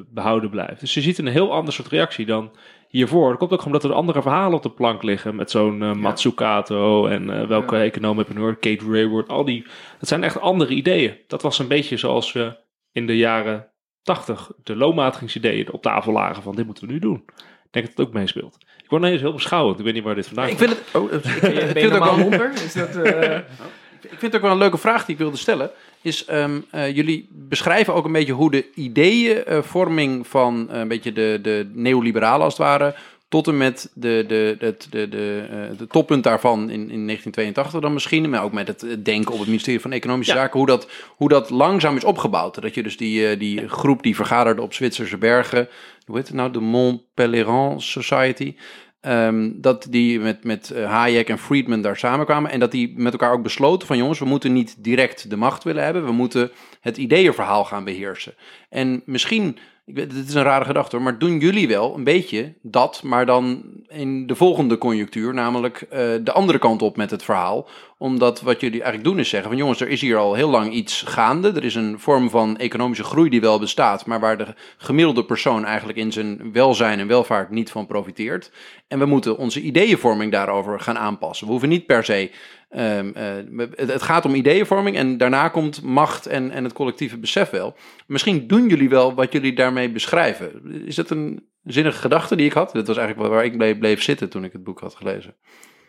behouden 0.09 0.51
blijft. 0.51 0.81
Dus 0.81 0.95
je 0.95 1.01
ziet 1.01 1.19
een 1.19 1.27
heel 1.27 1.53
ander 1.53 1.73
soort 1.75 1.89
reactie 1.89 2.27
dan 2.27 2.51
hiervoor. 2.89 3.29
Dat 3.29 3.39
komt 3.39 3.53
ook 3.53 3.65
omdat 3.65 3.85
er 3.85 3.93
andere 3.93 4.23
verhalen 4.23 4.57
op 4.57 4.63
de 4.63 4.71
plank 4.71 5.03
liggen... 5.03 5.37
met 5.37 5.51
zo'n 5.51 5.83
eh, 5.83 5.93
Matsukato 5.93 7.07
en 7.07 7.31
eh, 7.41 7.47
welke 7.47 7.77
Ja. 7.77 7.83
econoom 7.83 8.19
heb 8.19 8.29
je 8.29 8.35
nu? 8.35 8.55
Kate 8.55 8.85
Rayward, 8.91 9.29
al 9.29 9.45
die... 9.45 9.67
Dat 9.99 10.09
zijn 10.09 10.25
echt 10.25 10.41
andere 10.41 10.75
ideeën. 10.75 11.17
Dat 11.27 11.43
was 11.43 11.59
een 11.59 11.69
beetje 11.69 11.97
zoals 11.97 12.33
we 12.33 12.57
in 12.93 13.07
de 13.07 13.17
jaren 13.17 13.67
80 14.03 14.51
de 14.63 14.77
loonmatigingsideeën 14.77 15.73
op 15.73 15.83
tafel 15.83 16.13
lagen 16.13 16.43
van 16.43 16.55
dit 16.55 16.67
moeten 16.67 16.87
we 16.87 16.93
nu 16.93 16.99
doen. 16.99 17.25
Ik 17.65 17.75
denk 17.75 17.87
dat 17.87 17.97
het 17.97 18.07
ook 18.07 18.13
meespeelt. 18.13 18.57
Ik 18.83 18.91
word 18.91 19.03
ineens 19.03 19.21
heel 19.21 19.33
beschouwend. 19.33 19.79
Ik 19.79 19.85
weet 19.85 19.95
niet 19.95 20.03
waar 20.03 20.15
dit 20.15 20.27
vandaan 20.27 20.49
Ik 20.49 20.57
komt. 20.57 20.69
vind 20.71 20.79
het, 20.93 21.03
oh, 21.03 21.13
ik 21.13 21.21
vind 21.23 21.55
Ben 21.55 21.67
het 21.67 21.81
je 21.81 21.89
wel 21.89 21.99
normaal 21.99 22.19
lomper? 22.19 22.53
Is 22.53 22.73
dat, 22.73 22.97
eh, 22.97 23.39
Ik 24.03 24.09
vind 24.09 24.23
het 24.23 24.35
ook 24.35 24.43
wel 24.43 24.51
een 24.51 24.59
leuke 24.59 24.79
vraag 24.79 25.05
die 25.05 25.15
ik 25.15 25.21
wilde 25.21 25.37
stellen. 25.37 25.71
Is, 26.01 26.25
ehm, 26.25 26.61
eh, 26.71 26.97
jullie 26.97 27.29
beschrijven 27.31 27.95
ook 27.95 28.05
een 28.05 28.13
beetje 28.13 28.33
hoe 28.33 28.51
de 28.51 28.67
ideeënvorming 28.75 30.27
van 30.27 30.71
eh, 30.71 30.79
een 30.79 30.89
beetje 30.89 31.13
de, 31.13 31.39
de 31.43 31.71
neoliberalen 31.73 32.45
als 32.45 32.59
het 32.59 32.67
ware... 32.67 32.95
tot 33.29 33.47
en 33.47 33.57
met 33.57 33.91
de, 33.95 34.25
de, 34.29 34.57
de, 34.59 34.77
de, 34.91 35.09
de, 35.09 35.47
eh, 35.51 35.79
de 35.79 35.87
toppunt 35.87 36.25
daarvan 36.25 36.61
in, 36.61 36.91
in 36.91 37.07
1982 37.07 37.81
dan 37.81 37.93
misschien... 37.93 38.31
maar 38.31 38.43
ook 38.43 38.53
met 38.53 38.69
het 38.69 39.05
denken 39.05 39.33
op 39.33 39.39
het 39.39 39.49
ministerie 39.49 39.81
van 39.81 39.93
Economische 39.93 40.33
Ja. 40.33 40.39
Zaken... 40.39 40.59
Hoe 40.59 40.69
dat, 40.69 40.89
hoe 41.09 41.29
dat 41.29 41.51
langzaam 41.51 41.97
is 41.97 42.05
opgebouwd. 42.05 42.63
Dat 42.63 42.75
je 42.75 42.83
dus 42.83 42.97
die, 42.97 43.37
die 43.37 43.69
groep 43.69 44.03
die 44.03 44.17
vergaderde 44.17 44.63
op 44.63 44.75
Zwitserse 44.75 45.19
bergen... 45.19 45.69
hoe 46.07 46.17
heet 46.17 46.27
het 46.27 46.37
nou? 46.37 46.51
De 46.51 46.61
Mont 46.61 47.03
Pelerin 47.15 47.81
Society... 47.81 48.55
Ehm, 49.01 49.51
dat 49.55 49.87
die 49.91 50.21
met, 50.21 50.45
met 50.45 50.71
eh, 50.71 50.91
Hayek 50.91 51.29
en 51.29 51.39
Friedman 51.39 51.83
daar 51.83 51.97
samenkwamen. 51.97 52.51
En 52.51 52.61
dat 52.61 52.71
die 52.71 52.99
met 52.99 53.13
elkaar 53.13 53.33
ook 53.33 53.43
besloten 53.43 53.87
van 53.87 53.97
jongens, 53.97 54.19
we 54.19 54.25
moeten 54.25 54.53
niet 54.53 54.85
direct 54.85 55.31
de 55.31 55.37
macht 55.37 55.65
willen 55.65 55.85
hebben. 55.85 56.05
We 56.05 56.13
moeten 56.13 56.51
het 56.81 56.97
ideeënverhaal 56.97 57.65
gaan 57.65 57.85
beheersen. 57.85 58.35
En 58.69 59.03
misschien, 59.05 59.59
ik 59.89 59.95
weet, 59.95 60.11
dit 60.15 60.29
is 60.29 60.35
een 60.35 60.43
rare 60.43 60.65
gedachte 60.65 60.97
hoor, 60.97 61.05
maar 61.05 61.19
doen 61.19 61.39
jullie 61.39 61.69
wel 61.69 61.95
een 61.95 62.05
beetje 62.05 62.55
dat, 62.63 63.03
maar 63.03 63.27
dan 63.27 63.63
in 63.89 64.27
de 64.27 64.35
volgende 64.35 64.79
conjunctuur, 64.79 65.35
namelijk 65.35 65.81
eh, 65.81 66.01
de 66.23 66.33
andere 66.33 66.59
kant 66.59 66.83
op 66.83 66.97
met 66.97 67.11
het 67.11 67.23
verhaal. 67.23 67.69
Omdat 67.99 68.41
wat 68.41 68.61
jullie 68.61 68.83
eigenlijk 68.83 69.11
doen 69.11 69.19
is 69.19 69.29
zeggen 69.29 69.49
van 69.49 69.59
jongens, 69.59 69.81
er 69.81 69.89
is 69.89 70.01
hier 70.01 70.17
al 70.17 70.35
heel 70.35 70.51
lang 70.51 70.73
iets 70.73 71.03
gaande. 71.07 71.53
Er 71.53 71.65
is 71.65 71.75
een 71.75 71.99
vorm 71.99 72.31
van 72.31 72.57
economische 72.57 73.05
groei 73.05 73.31
die 73.31 73.41
wel 73.41 73.59
bestaat, 73.59 74.07
maar 74.07 74.21
waar 74.21 74.39
de 74.39 74.55
gemiddelde 74.77 75.25
persoon 75.25 75.65
eigenlijk 75.65 75.99
in 75.99 76.13
zijn 76.13 76.53
welzijn 76.53 76.99
en 76.99 77.07
welvaart 77.07 77.51
niet 77.51 77.71
van 77.71 77.87
profiteert. 77.87 78.51
En 78.89 78.99
we 78.99 79.07
moeten 79.07 79.37
onze 79.39 79.61
ideeënvorming 79.61 80.33
daarover 80.33 80.81
gaan 80.81 80.99
aanpassen. 80.99 81.47
We 81.47 81.53
hoeven 81.53 81.69
niet 81.69 81.87
per 81.87 82.05
se. 82.05 82.31
Ehm, 82.69 83.11
eh, 83.15 83.67
het, 83.75 83.93
het 83.93 84.03
gaat 84.03 84.25
om 84.25 84.35
ideeënvorming 84.35 84.97
en 84.97 85.17
daarna 85.17 85.49
komt 85.49 85.83
macht 85.83 86.27
en, 86.27 86.51
en 86.51 86.65
het 86.65 86.73
collectieve 86.73 87.19
besef 87.19 87.51
wel. 87.51 87.77
Misschien 88.07 88.47
doen 88.47 88.69
jullie 88.69 88.89
wel 88.89 89.15
wat 89.15 89.33
jullie 89.33 89.55
daarmee 89.55 89.91
beschrijven. 89.91 90.63
Is 90.87 90.95
dat 90.95 91.11
een 91.11 91.49
zinnige 91.65 91.99
gedachte 91.99 92.37
die 92.37 92.47
ik 92.47 92.53
had? 92.53 92.73
Dat 92.73 92.87
was 92.87 92.97
eigenlijk 92.97 93.31
waar 93.31 93.45
ik 93.45 93.57
bleef, 93.57 93.79
bleef 93.79 94.03
zitten 94.03 94.29
toen 94.29 94.45
ik 94.45 94.53
het 94.53 94.65
boek 94.65 94.81
had 94.81 94.95
gelezen. 94.95 95.35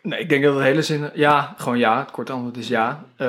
Nee, 0.02 0.20
ik 0.20 0.28
denk 0.28 0.44
dat 0.44 0.54
het 0.54 0.62
hele 0.62 0.82
zin... 0.82 1.10
Ja, 1.14 1.54
gewoon 1.56 1.78
ja. 1.78 1.98
Het 1.98 2.10
korte 2.10 2.32
antwoord 2.32 2.56
is 2.56 2.68
ja. 2.68 3.04
Eh, 3.16 3.26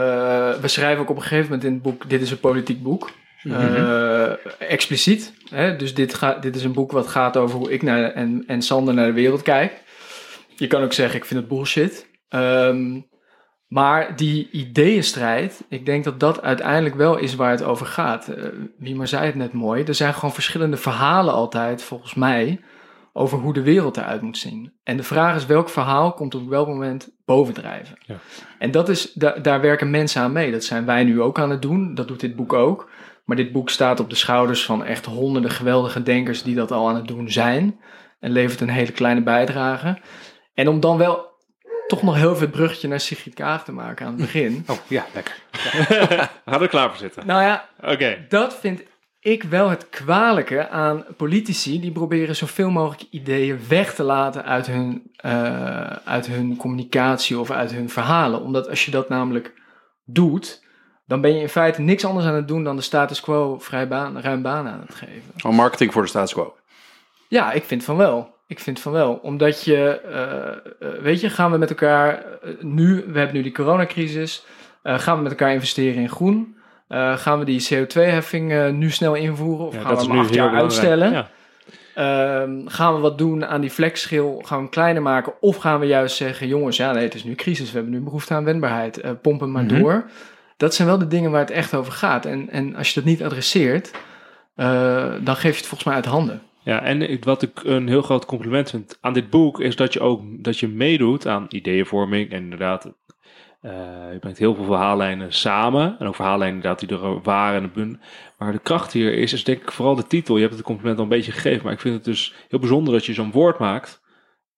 we 0.53 0.67
schrijven 0.67 1.01
ook 1.01 1.09
op 1.09 1.15
een 1.15 1.21
gegeven 1.21 1.43
moment 1.43 1.63
in 1.63 1.73
het 1.73 1.81
boek... 1.81 2.09
Dit 2.09 2.21
is 2.21 2.31
een 2.31 2.39
politiek 2.39 2.83
boek. 2.83 3.11
Eh, 3.43 4.31
expliciet. 4.59 5.33
Hè? 5.49 5.75
Dus 5.75 5.93
dit, 5.93 6.13
gaat, 6.13 6.41
dit 6.41 6.55
is 6.55 6.63
een 6.63 6.73
boek 6.73 6.91
wat 6.91 7.07
gaat 7.07 7.37
over 7.37 7.57
hoe 7.57 7.71
ik 7.71 7.81
naar, 7.81 8.11
en, 8.11 8.43
en 8.47 8.61
Sander 8.61 8.93
naar 8.93 9.05
de 9.05 9.13
wereld 9.13 9.41
kijk. 9.41 9.83
Je 10.55 10.67
kan 10.67 10.83
ook 10.83 10.93
zeggen, 10.93 11.19
ik 11.19 11.25
vind 11.25 11.39
het 11.39 11.49
bullshit. 11.49 12.07
Ehm, 12.29 12.99
maar 13.71 14.15
die 14.15 14.49
ideeënstrijd, 14.51 15.63
ik 15.69 15.85
denk 15.85 16.03
dat 16.03 16.19
dat 16.19 16.41
uiteindelijk 16.41 16.95
wel 16.95 17.17
is 17.17 17.35
waar 17.35 17.51
het 17.51 17.63
over 17.63 17.85
gaat. 17.85 18.27
Eh 18.27 18.43
wie 18.77 18.95
maar 18.95 19.07
zei 19.07 19.25
het 19.25 19.35
net 19.35 19.53
mooi. 19.53 19.83
Er 19.83 19.95
zijn 19.95 20.13
gewoon 20.13 20.33
verschillende 20.33 20.77
verhalen 20.77 21.33
altijd, 21.33 21.83
volgens 21.83 22.13
mij, 22.13 22.59
over 23.13 23.37
hoe 23.37 23.53
de 23.53 23.61
wereld 23.61 23.97
eruit 23.97 24.21
moet 24.21 24.37
zien. 24.37 24.73
En 24.83 24.97
de 24.97 25.03
vraag 25.03 25.35
is, 25.35 25.45
welk 25.45 25.69
verhaal 25.69 26.13
komt 26.13 26.35
op 26.35 26.49
welk 26.49 26.67
moment 26.67 27.09
bovendrijven? 27.25 27.97
Ja. 28.05 28.15
En 28.59 28.71
dat 28.71 28.89
is, 28.89 29.13
da- 29.13 29.37
daar 29.41 29.61
werken 29.61 29.89
mensen 29.89 30.21
aan 30.21 30.31
mee. 30.31 30.51
Dat 30.51 30.63
zijn 30.63 30.85
wij 30.85 31.03
nu 31.03 31.21
ook 31.21 31.39
aan 31.39 31.49
het 31.49 31.61
doen. 31.61 31.95
Dat 31.95 32.07
doet 32.07 32.19
dit 32.19 32.35
boek 32.35 32.53
ook. 32.53 32.89
Maar 33.25 33.35
dit 33.37 33.51
boek 33.51 33.69
staat 33.69 33.99
op 33.99 34.09
de 34.09 34.15
schouders 34.15 34.65
van 34.65 34.83
echt 34.85 35.05
honderden 35.05 35.51
geweldige 35.51 36.03
denkers 36.03 36.43
die 36.43 36.55
dat 36.55 36.71
al 36.71 36.89
aan 36.89 36.95
het 36.95 37.07
doen 37.07 37.29
zijn. 37.29 37.79
En 38.19 38.31
levert 38.31 38.61
een 38.61 38.69
hele 38.69 38.91
kleine 38.91 39.21
bijdrage. 39.23 39.97
En 40.53 40.67
om 40.67 40.79
dan 40.79 40.97
wel 40.97 41.30
toch 41.91 42.01
nog 42.01 42.15
heel 42.15 42.35
veel 42.35 42.47
het 42.47 42.55
bruggetje 42.55 42.87
naar 42.87 42.99
Sigrid 42.99 43.33
Kaag 43.33 43.63
te 43.63 43.71
maken 43.71 44.05
aan 44.05 44.11
het 44.11 44.21
begin. 44.21 44.63
Oh, 44.67 44.77
ja, 44.87 45.05
lekker. 45.13 45.35
We 46.45 46.51
gaan 46.51 46.61
er 46.61 46.67
klaar 46.67 46.89
voor 46.89 46.97
zitten. 46.97 47.25
nou 47.25 47.41
ja, 47.41 47.69
Oké. 47.83 48.25
dat 48.29 48.55
vind 48.59 48.81
ik 49.19 49.43
wel 49.43 49.69
het 49.69 49.89
kwalijke 49.89 50.69
aan 50.69 51.05
politici. 51.17 51.79
Die 51.79 51.91
proberen 51.91 52.35
zoveel 52.35 52.69
mogelijk 52.69 53.03
ideeën 53.09 53.59
weg 53.67 53.93
te 53.95 54.03
laten 54.03 54.45
uit 54.45 54.67
hun, 54.67 55.11
eh, 55.15 55.81
uit 56.05 56.27
hun 56.27 56.57
communicatie 56.57 57.39
of 57.39 57.51
uit 57.51 57.71
hun 57.71 57.89
verhalen. 57.89 58.41
Omdat 58.41 58.69
als 58.69 58.85
je 58.85 58.91
dat 58.91 59.09
namelijk 59.09 59.53
doet, 60.05 60.63
dan 61.05 61.21
ben 61.21 61.35
je 61.35 61.41
in 61.41 61.49
feite 61.49 61.81
niks 61.81 62.05
anders 62.05 62.25
aan 62.25 62.35
het 62.35 62.47
doen 62.47 62.63
dan 62.63 62.75
de 62.75 62.81
status 62.81 63.19
quo 63.19 63.59
vrij 63.59 63.87
baan, 63.87 64.19
ruim 64.19 64.41
baan 64.41 64.67
aan 64.67 64.83
het 64.85 64.95
geven. 64.95 65.33
Oh, 65.45 65.51
marketing 65.51 65.93
voor 65.93 66.01
de 66.01 66.07
status 66.07 66.33
quo. 66.33 66.55
Ja, 67.27 67.51
ik 67.51 67.63
vind 67.63 67.83
van 67.83 67.97
wel. 67.97 68.35
Ik 68.51 68.59
vind 68.59 68.79
van 68.79 68.91
wel. 68.91 69.13
Omdat 69.13 69.63
je, 69.63 70.01
eh, 70.01 70.47
eh, 70.87 71.01
weet 71.01 71.21
je, 71.21 71.29
gaan 71.29 71.51
we 71.51 71.57
met 71.57 71.69
elkaar 71.69 72.13
eh, 72.43 72.51
nu, 72.59 73.03
we 73.07 73.17
hebben 73.17 73.35
nu 73.35 73.41
die 73.41 73.51
coronacrisis, 73.51 74.45
gaan 74.83 75.15
we 75.17 75.21
met 75.21 75.31
elkaar 75.31 75.53
investeren 75.53 76.01
in 76.01 76.09
groen? 76.09 76.55
Gaan 77.15 77.39
we 77.39 77.45
die 77.45 77.67
CO2-heffing 77.73 78.51
eh, 78.51 78.69
nu 78.69 78.89
snel 78.89 79.13
invoeren 79.15 79.65
of 79.65 79.73
Ja, 79.73 79.81
gaan 79.81 79.95
we 79.95 80.01
hem 80.01 80.19
acht 80.19 80.33
jaar 80.33 80.55
uitstellen? 80.55 81.11
Ja. 81.11 81.29
Ehm, 81.95 82.67
gaan 82.67 82.93
we 82.95 82.99
wat 82.99 83.17
doen 83.17 83.45
aan 83.45 83.61
die 83.61 83.69
flexschil? 83.69 84.41
Gaan 84.45 84.57
we 84.57 84.63
hem 84.63 84.69
kleiner 84.71 85.01
maken? 85.01 85.33
Of 85.39 85.55
gaan 85.57 85.79
we 85.79 85.85
juist 85.85 86.15
zeggen, 86.15 86.47
jongens, 86.47 86.77
ja 86.77 86.91
nee, 86.91 87.03
het 87.03 87.13
is 87.15 87.23
nu 87.23 87.35
crisis. 87.35 87.71
We 87.71 87.75
hebben 87.77 87.93
nu 87.93 88.01
behoefte 88.01 88.33
aan 88.33 88.43
wendbaarheid. 88.43 88.97
Eh 89.01 89.11
pompen 89.21 89.51
maar 89.51 89.63
Mhm. 89.63 89.79
door. 89.79 90.03
Dat 90.57 90.75
zijn 90.75 90.87
wel 90.87 90.97
de 90.97 91.07
dingen 91.07 91.31
waar 91.31 91.39
het 91.41 91.51
echt 91.51 91.73
over 91.75 91.91
gaat. 91.93 92.25
En, 92.25 92.49
en 92.49 92.75
als 92.75 92.87
je 92.87 92.93
dat 92.93 93.03
niet 93.03 93.23
adresseert, 93.23 93.91
dan 95.23 95.35
geef 95.35 95.51
je 95.51 95.57
het 95.57 95.65
volgens 95.65 95.83
mij 95.83 95.95
uit 95.95 96.05
handen. 96.05 96.41
Ja, 96.63 96.83
en 96.83 97.19
wat 97.23 97.41
ik 97.41 97.63
een 97.63 97.87
heel 97.87 98.01
groot 98.01 98.25
compliment 98.25 98.69
vind 98.69 98.97
aan 99.01 99.13
dit 99.13 99.29
boek 99.29 99.59
is 99.59 99.75
dat 99.75 99.93
je 99.93 99.99
ook 99.99 100.43
dat 100.43 100.59
je 100.59 100.67
meedoet 100.67 101.27
aan 101.27 101.45
ideeënvorming. 101.49 102.31
En 102.31 102.43
inderdaad, 102.43 102.93
eh, 103.61 103.71
je 104.11 104.17
brengt 104.19 104.37
heel 104.37 104.55
veel 104.55 104.65
verhaallijnen 104.65 105.33
samen. 105.33 105.95
En 105.99 106.07
ook 106.07 106.15
verhaallijnen 106.15 106.55
inderdaad 106.55 106.79
die 106.79 106.89
er 106.89 107.21
waren. 107.21 107.71
En 107.75 108.01
maar 108.37 108.51
de 108.51 108.59
kracht 108.59 108.93
hier 108.93 109.13
is, 109.13 109.33
is 109.33 109.43
denk 109.43 109.61
ik 109.61 109.71
vooral 109.71 109.95
de 109.95 110.07
titel. 110.07 110.35
Je 110.35 110.41
hebt 110.41 110.55
het 110.55 110.63
compliment 110.63 110.97
al 110.97 111.03
een 111.03 111.09
beetje 111.09 111.31
gegeven. 111.31 111.63
Maar 111.63 111.73
ik 111.73 111.79
vind 111.79 111.95
het 111.95 112.03
dus 112.03 112.33
heel 112.49 112.59
bijzonder 112.59 112.93
dat 112.93 113.05
je 113.05 113.13
zo'n 113.13 113.31
woord 113.31 113.59
maakt. 113.59 114.01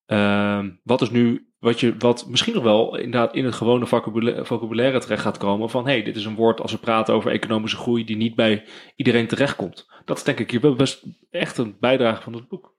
Ehm, 0.06 0.70
wat 0.82 1.00
is 1.00 1.10
nu, 1.10 1.52
wat, 1.64 1.80
je, 1.80 1.94
wat 1.98 2.26
misschien 2.28 2.54
nog 2.54 2.62
wel 2.62 2.96
inderdaad 2.96 3.34
in 3.34 3.44
het 3.44 3.54
gewone 3.54 3.86
vocabula- 3.86 4.44
vocabulaire 4.44 4.98
terecht 4.98 5.22
gaat 5.22 5.38
komen. 5.38 5.70
Van 5.70 5.86
hey, 5.86 6.02
dit 6.02 6.16
is 6.16 6.24
een 6.24 6.34
woord 6.34 6.60
als 6.60 6.72
we 6.72 6.78
praten 6.78 7.14
over 7.14 7.30
economische 7.30 7.76
groei 7.76 8.04
die 8.04 8.16
niet 8.16 8.34
bij 8.34 8.64
iedereen 8.96 9.26
terechtkomt. 9.26 9.86
Dat 10.04 10.16
is 10.16 10.22
denk 10.22 10.38
ik 10.38 10.76
best 10.76 11.06
echt 11.30 11.58
een 11.58 11.76
bijdrage 11.80 12.22
van 12.22 12.32
het 12.32 12.48
boek. 12.48 12.73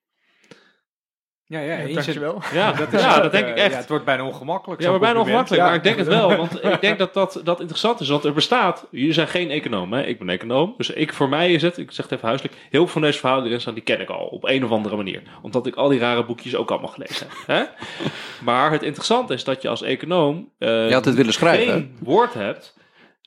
Ja, 1.47 1.59
ja. 1.59 1.93
Dankjewel. 1.93 2.41
Ja, 2.53 2.71
Dat 2.71 2.77
dat, 2.91 2.93
is 2.93 3.01
ja, 3.05 3.15
ook, 3.15 3.21
dat 3.21 3.31
denk 3.31 3.47
ik 3.47 3.55
echt. 3.55 3.71
Ja, 3.71 3.77
het 3.77 3.89
wordt 3.89 4.05
bijna 4.05 4.23
ongemakkelijk. 4.25 4.81
Ja, 4.81 4.89
maar 4.89 4.99
bijna 4.99 5.19
ongemakkelijk. 5.19 5.61
Ja. 5.61 5.67
Maar 5.67 5.75
ik 5.77 5.83
denk 5.83 5.97
het 5.97 6.07
wel. 6.07 6.35
Want 6.35 6.63
ik 6.73 6.81
denk 6.81 6.97
dat 6.99 7.13
dat, 7.13 7.41
dat 7.43 7.59
interessant 7.59 7.99
is. 7.99 8.09
Want 8.09 8.23
er 8.23 8.33
bestaat... 8.33 8.87
Jullie 8.91 9.13
zijn 9.13 9.27
geen 9.27 9.51
econoom, 9.51 9.93
hè? 9.93 10.03
Ik 10.03 10.19
ben 10.19 10.29
econoom. 10.29 10.73
Dus 10.77 10.89
ik, 10.89 11.13
voor 11.13 11.29
mij 11.29 11.51
is 11.51 11.61
het... 11.61 11.77
Ik 11.77 11.91
zeg 11.91 12.05
het 12.05 12.13
even 12.13 12.27
huiselijk. 12.27 12.55
Heel 12.69 12.69
veel 12.81 12.87
van 12.87 13.01
deze 13.01 13.19
verhalen 13.19 13.41
die 13.43 13.49
erin 13.51 13.61
staan... 13.63 13.73
die 13.73 13.83
ken 13.83 14.01
ik 14.01 14.09
al. 14.09 14.25
Op 14.25 14.43
een 14.43 14.63
of 14.65 14.71
andere 14.71 14.95
manier. 14.95 15.21
Omdat 15.41 15.65
ik 15.67 15.75
al 15.75 15.89
die 15.89 15.99
rare 15.99 16.25
boekjes 16.25 16.55
ook 16.55 16.71
allemaal 16.71 16.89
gelezen 16.89 17.27
heb. 17.29 17.57
Hè? 17.57 17.63
Maar 18.45 18.71
het 18.71 18.83
interessante 18.83 19.33
is 19.33 19.43
dat 19.43 19.61
je 19.61 19.69
als 19.69 19.81
econoom... 19.81 20.49
eh, 20.57 20.87
Je 20.87 20.93
had 20.93 21.05
het 21.05 21.15
willen 21.15 21.33
schrijven. 21.33 21.73
geen 21.73 21.95
woord 21.99 22.33
hebt... 22.33 22.77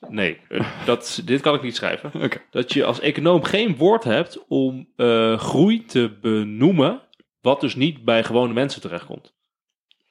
Nee, 0.07 0.37
eh, 0.49 0.59
dat, 0.85 1.21
dit 1.25 1.41
kan 1.41 1.53
ik 1.55 1.61
niet 1.61 1.75
schrijven. 1.75 2.11
Dat 2.51 2.73
je 2.73 2.85
als 2.85 2.99
econoom 2.99 3.43
geen 3.43 3.75
woord 3.75 4.03
hebt 4.03 4.45
om 4.47 4.87
eh, 4.95 5.37
groei 5.39 5.85
te 5.85 6.17
benoemen... 6.21 7.01
wat 7.41 7.61
dus 7.61 7.75
niet 7.75 8.03
bij 8.03 8.23
gewone 8.23 8.53
mensen 8.53 8.81
terechtkomt. 8.81 9.33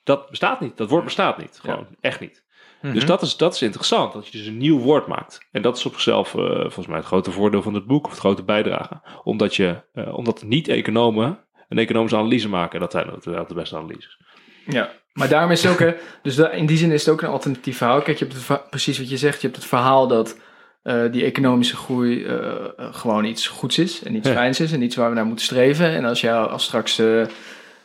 Dat 0.05 0.31
bestaat 0.31 0.61
niet. 0.61 0.77
Dat 0.77 0.89
woord 0.89 1.05
bestaat 1.05 1.39
niet. 1.39 1.59
Gewoon, 1.63 1.87
echt 2.01 2.21
niet. 2.21 2.47
Mhm. 2.83 2.95
Dus 2.95 3.07
dat 3.07 3.23
is, 3.23 3.37
dat 3.37 3.55
is 3.55 3.63
interessant, 3.63 4.13
dat 4.13 4.29
je 4.29 4.39
dus 4.39 4.47
een 4.47 4.57
nieuw 4.57 4.79
woord 4.79 5.07
maakt. 5.07 5.47
En 5.51 5.63
dat 5.63 5.77
is 5.77 5.87
op 5.87 5.93
zichzelf 5.93 6.35
eh, 6.35 6.61
volgens 6.61 6.87
mij 6.87 6.97
het 6.97 7.07
grote 7.07 7.31
voordeel 7.31 7.63
van 7.63 7.75
het 7.75 7.87
boek, 7.87 8.05
of 8.05 8.11
het 8.11 8.21
grote 8.21 8.43
bijdrage. 8.43 9.01
Omdat, 9.23 9.57
je, 9.57 9.83
eh, 9.93 10.17
omdat 10.17 10.43
niet-economen 10.43 11.39
een 11.69 11.79
economische 11.79 12.17
analyse 12.17 12.49
maken. 12.49 12.81
Dat 12.81 12.93
zijn 12.93 13.07
natuurlijk 13.07 13.49
de 13.49 13.55
beste 13.55 13.77
analyses. 13.77 14.19
Ja, 14.67 14.91
maar 15.13 15.29
daarom 15.29 15.51
is 15.51 15.63
het 15.63 15.73
ook, 15.73 15.79
hè, 15.79 15.95
dus 16.23 16.39
in 16.39 16.67
die 16.67 16.77
zin 16.77 16.91
is 16.93 17.05
het 17.05 17.15
ook 17.15 17.23
een 17.23 17.29
alternatief 17.29 17.77
verhaal. 17.77 18.03
Kijk, 18.03 18.19
je 18.19 18.25
hebt 18.25 18.49
het, 18.49 18.71
precies 18.71 18.99
wat 18.99 19.11
je 19.11 19.17
zegt, 19.17 19.41
je 19.41 19.47
hebt 19.47 19.59
het 19.59 19.69
verhaal 19.69 20.09
dat 20.09 20.39
eh, 20.83 21.13
die 21.13 21.25
economische 21.25 21.77
groei 21.77 22.25
eh, 22.25 22.55
gewoon 22.77 23.25
iets 23.25 23.47
goeds 23.47 23.79
is 23.79 24.03
en 24.03 24.15
iets 24.15 24.29
Ja. 24.29 24.35
fijns 24.35 24.61
is 24.61 24.73
en 24.73 24.83
iets 24.83 24.97
waar 24.97 25.09
we 25.09 25.15
naar 25.15 25.25
moeten 25.27 25.45
streven. 25.45 25.87
En 25.95 26.05
als 26.05 26.21
jou 26.21 26.51
als 26.51 26.65
straks 26.65 26.99
eh 26.99 27.27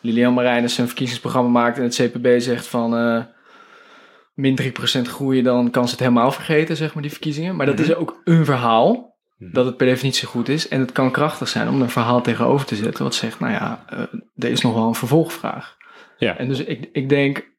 Lilian 0.01 0.33
Marijnis 0.33 0.77
een 0.77 0.87
verkiezingsprogramma 0.87 1.49
maakt 1.49 1.77
en 1.77 1.83
het 1.83 1.95
CPB 1.95 2.39
zegt 2.39 2.67
van 2.67 2.89
min 4.33 4.55
3% 4.55 5.07
groeien, 5.07 5.43
dan 5.43 5.69
kan 5.69 5.85
ze 5.85 5.91
het 5.91 5.99
helemaal 5.99 6.31
vergeten, 6.31 6.75
zeg 6.77 6.93
maar, 6.93 7.01
die 7.01 7.11
verkiezingen. 7.11 7.55
Maar 7.55 7.65
dat 7.65 7.79
is 7.79 7.95
ook 7.95 8.21
een 8.23 8.45
verhaal. 8.45 9.15
Mhm. 9.37 9.53
Dat 9.53 9.65
het 9.65 9.77
per 9.77 9.87
definitie 9.87 10.27
goed 10.27 10.49
is. 10.49 10.67
En 10.67 10.79
het 10.79 10.91
kan 10.91 11.11
krachtig 11.11 11.47
zijn 11.47 11.69
om 11.69 11.81
een 11.81 11.89
verhaal 11.89 12.21
tegenover 12.21 12.65
te 12.65 12.75
zetten. 12.75 13.03
Wat 13.03 13.15
zegt, 13.15 13.39
nou 13.39 13.51
ja, 13.53 13.85
er 14.35 14.49
is 14.49 14.61
nog 14.61 14.73
wel 14.73 14.87
een 14.87 14.95
vervolgvraag. 14.95 15.77
Ja. 16.17 16.37
En 16.37 16.47
dus 16.47 16.59
ik, 16.63 16.89
ik 16.91 17.09
denk, 17.09 17.51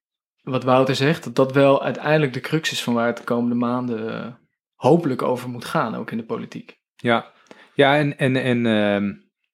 wat 0.42 0.64
Wouter 0.64 0.94
zegt, 0.94 1.24
dat 1.24 1.34
dat 1.34 1.52
wel 1.52 1.82
uiteindelijk 1.82 2.32
de 2.32 2.40
crux 2.40 2.72
is 2.72 2.82
van 2.82 2.94
waar 2.94 3.06
het 3.06 3.16
de 3.16 3.24
komende 3.24 3.54
maanden 3.54 4.38
hopelijk 4.84 5.22
over 5.22 5.48
moet 5.48 5.64
gaan, 5.64 5.94
ook 5.94 6.10
in 6.10 6.16
de 6.16 6.24
politiek. 6.24 6.78
Ja, 6.96 7.32
ja 7.74 7.96
en, 7.96 8.18
en, 8.18 8.36
en 8.36 8.66
ehm, 8.66 9.12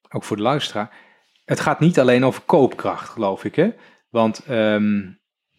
ook 0.08 0.24
voor 0.24 0.36
de 0.36 0.42
luisteraar. 0.42 0.96
Het 1.44 1.60
gaat 1.60 1.80
niet 1.80 2.00
alleen 2.00 2.24
over 2.24 2.42
koopkracht, 2.42 3.08
geloof 3.08 3.44
ik. 3.44 3.54
Hè? 3.54 3.70
Want 4.08 4.44
ehm, 4.46 4.98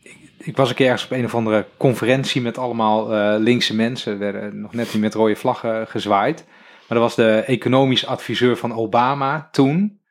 ik, 0.02 0.18
ik 0.38 0.58
was 0.58 0.70
een 0.70 0.76
keer 0.76 0.86
ergens 0.86 1.06
op 1.06 1.12
een 1.12 1.26
of 1.26 1.36
andere 1.36 1.66
conferentie 1.78 2.42
met 2.42 2.58
allemaal 2.58 3.14
eh, 3.14 3.40
linkse 3.40 3.76
mensen. 3.76 4.12
Er 4.12 4.20
werden 4.20 4.62
nog 4.62 4.74
net 4.74 4.94
niet 4.94 5.02
met 5.02 5.14
rode 5.14 5.36
vlaggen 5.36 5.88
gezwaaid. 5.88 6.46
Maar 6.88 7.00
dat 7.00 7.08
was 7.08 7.16
de 7.16 7.32
economisch 7.32 8.06
adviseur 8.06 8.58
van 8.58 8.74
Obama 8.74 9.48
toen. 9.52 10.02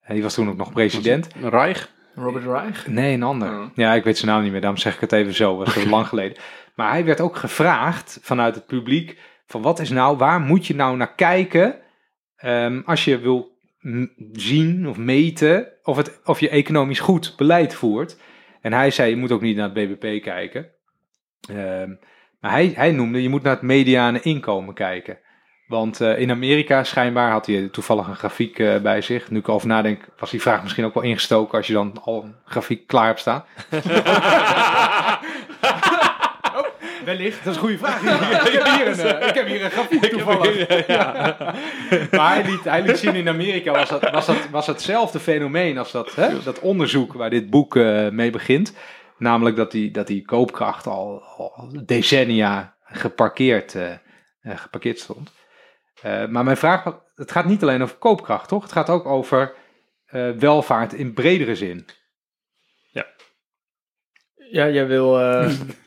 En 0.00 0.14
die 0.14 0.22
was 0.22 0.34
toen 0.34 0.48
ook 0.48 0.56
nog 0.56 0.72
president. 0.72 1.28
Reich. 1.42 1.92
Robert 2.14 2.44
Reich? 2.44 2.86
Nee, 2.86 3.14
een 3.14 3.22
ander. 3.22 3.60
Oh. 3.60 3.66
Ja, 3.74 3.94
ik 3.94 4.04
weet 4.04 4.18
zijn 4.18 4.30
naam 4.30 4.42
niet 4.42 4.52
meer, 4.52 4.60
daarom 4.60 4.78
zeg 4.78 4.94
ik 4.94 5.00
het 5.00 5.12
even 5.12 5.34
zo. 5.34 5.58
Dat 5.58 5.66
is 5.66 5.74
heel 5.82 5.86
lang 5.86 6.06
geleden. 6.06 6.36
Maar 6.74 6.90
hij 6.90 7.04
werd 7.04 7.20
ook 7.20 7.36
gevraagd 7.36 8.18
vanuit 8.22 8.54
het 8.54 8.66
publiek: 8.66 9.18
van 9.46 9.62
wat 9.62 9.78
is 9.78 9.90
nou, 9.90 10.16
waar 10.16 10.40
moet 10.40 10.66
je 10.66 10.74
nou 10.74 10.96
naar 10.96 11.14
kijken 11.14 11.80
ehm, 12.36 12.80
als 12.84 13.04
je 13.04 13.18
wil 13.18 13.58
zien 14.32 14.88
of 14.88 14.96
meten 14.96 15.68
of, 15.82 15.96
het, 15.96 16.20
of 16.24 16.40
je 16.40 16.48
economisch 16.48 17.00
goed 17.00 17.34
beleid 17.36 17.74
voert? 17.74 18.18
En 18.60 18.72
hij 18.72 18.90
zei: 18.90 19.10
je 19.10 19.16
moet 19.16 19.32
ook 19.32 19.40
niet 19.40 19.56
naar 19.56 19.70
het 19.74 19.74
BBP 19.74 20.22
kijken. 20.22 20.70
Ehm, 21.48 21.94
maar 22.40 22.50
hij, 22.50 22.72
hij 22.76 22.92
noemde: 22.92 23.22
je 23.22 23.28
moet 23.28 23.42
naar 23.42 23.52
het 23.52 23.62
mediane 23.62 24.20
inkomen 24.20 24.74
kijken. 24.74 25.18
Want 25.66 26.00
eh, 26.00 26.18
in 26.18 26.30
Amerika 26.30 26.84
schijnbaar 26.84 27.30
had 27.30 27.46
hij 27.46 27.68
toevallig 27.68 28.06
een 28.06 28.16
grafiek 28.16 28.58
eh, 28.58 28.76
bij 28.80 29.00
zich. 29.00 29.30
Nu 29.30 29.38
ik 29.38 29.46
erover 29.46 29.68
nadenk, 29.68 30.04
was 30.18 30.30
die 30.30 30.40
vraag 30.40 30.62
misschien 30.62 30.84
ook 30.84 30.94
wel 30.94 31.02
ingestoken 31.02 31.58
als 31.58 31.66
je 31.66 31.72
dan 31.72 32.02
al 32.02 32.22
een 32.22 32.34
grafiek 32.44 32.86
klaar 32.86 33.06
hebt 33.06 33.20
staan. 33.20 33.44
Wellicht, 37.04 37.44
dat 37.44 37.46
is 37.54 37.54
een 37.60 37.66
goede 37.66 37.78
vraag. 37.78 38.02
ik, 38.46 38.52
heb 38.52 38.64
hier 38.64 38.86
een, 38.86 38.98
eh, 39.20 39.28
ik 39.28 39.34
heb 39.34 39.46
hier 39.46 39.64
een 39.64 39.70
grafiek 39.70 40.04
toevallig. 40.04 40.86
Ja. 40.86 41.36
Maar 42.16 42.34
hij 42.34 42.44
liet, 42.50 42.64
hij 42.64 42.82
liet 42.82 42.98
zien 42.98 43.14
in 43.14 43.28
Amerika 43.28 43.72
was 43.72 43.88
dat, 43.88 44.10
was 44.10 44.26
dat, 44.26 44.48
was 44.50 44.66
hetzelfde 44.66 45.20
fenomeen 45.20 45.78
als 45.78 45.92
dat, 45.92 46.14
hè, 46.14 46.42
dat 46.42 46.58
onderzoek 46.60 47.12
waar 47.12 47.30
dit 47.30 47.50
boek 47.50 47.76
eh, 47.76 48.08
mee 48.08 48.30
begint. 48.30 48.74
Namelijk 49.18 49.56
dat 49.56 49.70
die, 49.70 49.90
dat 49.90 50.06
die 50.06 50.24
koopkracht 50.24 50.86
al, 50.86 51.22
al 51.22 51.70
decennia 51.84 52.76
geparkeerd, 52.84 53.74
eh, 53.74 53.92
geparkeerd 54.42 54.98
stond. 54.98 55.32
Eh, 56.02 56.26
maar 56.26 56.44
mijn 56.44 56.56
vraag, 56.56 56.84
was- 56.84 56.94
het 57.14 57.30
gaat 57.32 57.44
niet 57.44 57.62
alleen 57.62 57.82
over 57.82 57.96
koopkracht, 57.96 58.48
toch? 58.48 58.62
Het 58.62 58.72
gaat 58.72 58.90
ook 58.90 59.06
over 59.06 59.54
eh, 60.06 60.30
welvaart 60.30 60.92
in 60.92 61.12
bredere 61.14 61.54
zin. 61.56 61.86
Ja, 64.50 64.68
jij 64.68 64.86
wil... 64.86 65.20
eh, 65.20 65.50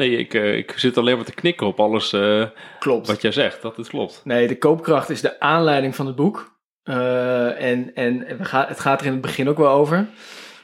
Nee, 0.00 0.16
ik, 0.16 0.34
eh, 0.34 0.56
ik 0.56 0.72
zit 0.76 0.98
alleen 0.98 1.16
maar 1.16 1.24
te 1.24 1.34
knikken 1.34 1.66
op 1.66 1.80
alles 1.80 2.12
eh, 2.12 2.44
klopt. 2.78 3.06
wat 3.06 3.22
jij 3.22 3.32
zegt. 3.32 3.62
Dat 3.62 3.76
het 3.76 3.88
klopt. 3.88 4.20
Nee, 4.24 4.48
de 4.48 4.58
koopkracht 4.58 5.10
is 5.10 5.20
de 5.20 5.40
aanleiding 5.40 5.94
van 5.94 6.06
het 6.06 6.16
boek. 6.16 6.58
Eh, 6.82 7.62
en 7.62 7.94
en 7.94 8.18
we 8.38 8.44
gaan, 8.44 8.66
het 8.66 8.80
gaat 8.80 9.00
er 9.00 9.06
in 9.06 9.12
het 9.12 9.20
begin 9.20 9.48
ook 9.48 9.58
wel 9.58 9.70
over. 9.70 9.96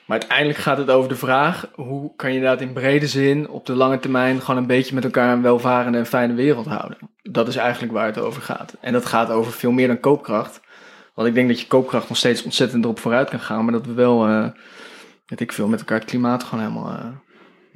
Maar 0.06 0.18
uiteindelijk 0.18 0.58
gaat 0.58 0.78
het 0.78 0.90
over 0.90 1.08
de 1.08 1.16
vraag: 1.16 1.68
hoe 1.74 2.16
kan 2.16 2.30
je 2.30 2.36
inderdaad 2.36 2.60
in 2.60 2.72
brede 2.72 3.06
zin 3.06 3.48
op 3.48 3.66
de 3.66 3.74
lange 3.74 3.98
termijn 3.98 4.40
gewoon 4.40 4.60
een 4.60 4.66
beetje 4.66 4.94
met 4.94 5.04
elkaar 5.04 5.32
een 5.32 5.42
welvarende 5.42 5.98
en 5.98 6.06
fijne 6.06 6.34
wereld 6.34 6.66
houden? 6.66 6.98
Dat 7.22 7.48
is 7.48 7.56
eigenlijk 7.56 7.92
waar 7.92 8.06
het 8.06 8.18
over 8.18 8.42
gaat. 8.42 8.76
En 8.80 8.92
dat 8.92 9.06
gaat 9.06 9.30
over 9.30 9.52
veel 9.52 9.72
meer 9.72 9.86
dan 9.86 10.00
koopkracht. 10.00 10.60
Want 11.14 11.28
ik 11.28 11.34
denk 11.34 11.48
dat 11.48 11.60
je 11.60 11.66
koopkracht 11.66 12.08
nog 12.08 12.18
steeds 12.18 12.42
ontzettend 12.42 12.84
erop 12.84 12.98
vooruit 12.98 13.30
kan 13.30 13.40
gaan, 13.40 13.64
maar 13.64 13.72
dat 13.72 13.86
we 13.86 13.92
wel, 13.92 14.26
eh 14.26 14.48
weet 15.26 15.40
ik 15.40 15.52
veel, 15.52 15.68
met 15.68 15.78
elkaar 15.78 15.98
het 15.98 16.08
klimaat 16.08 16.44
gewoon 16.44 16.64
helemaal 16.64 17.24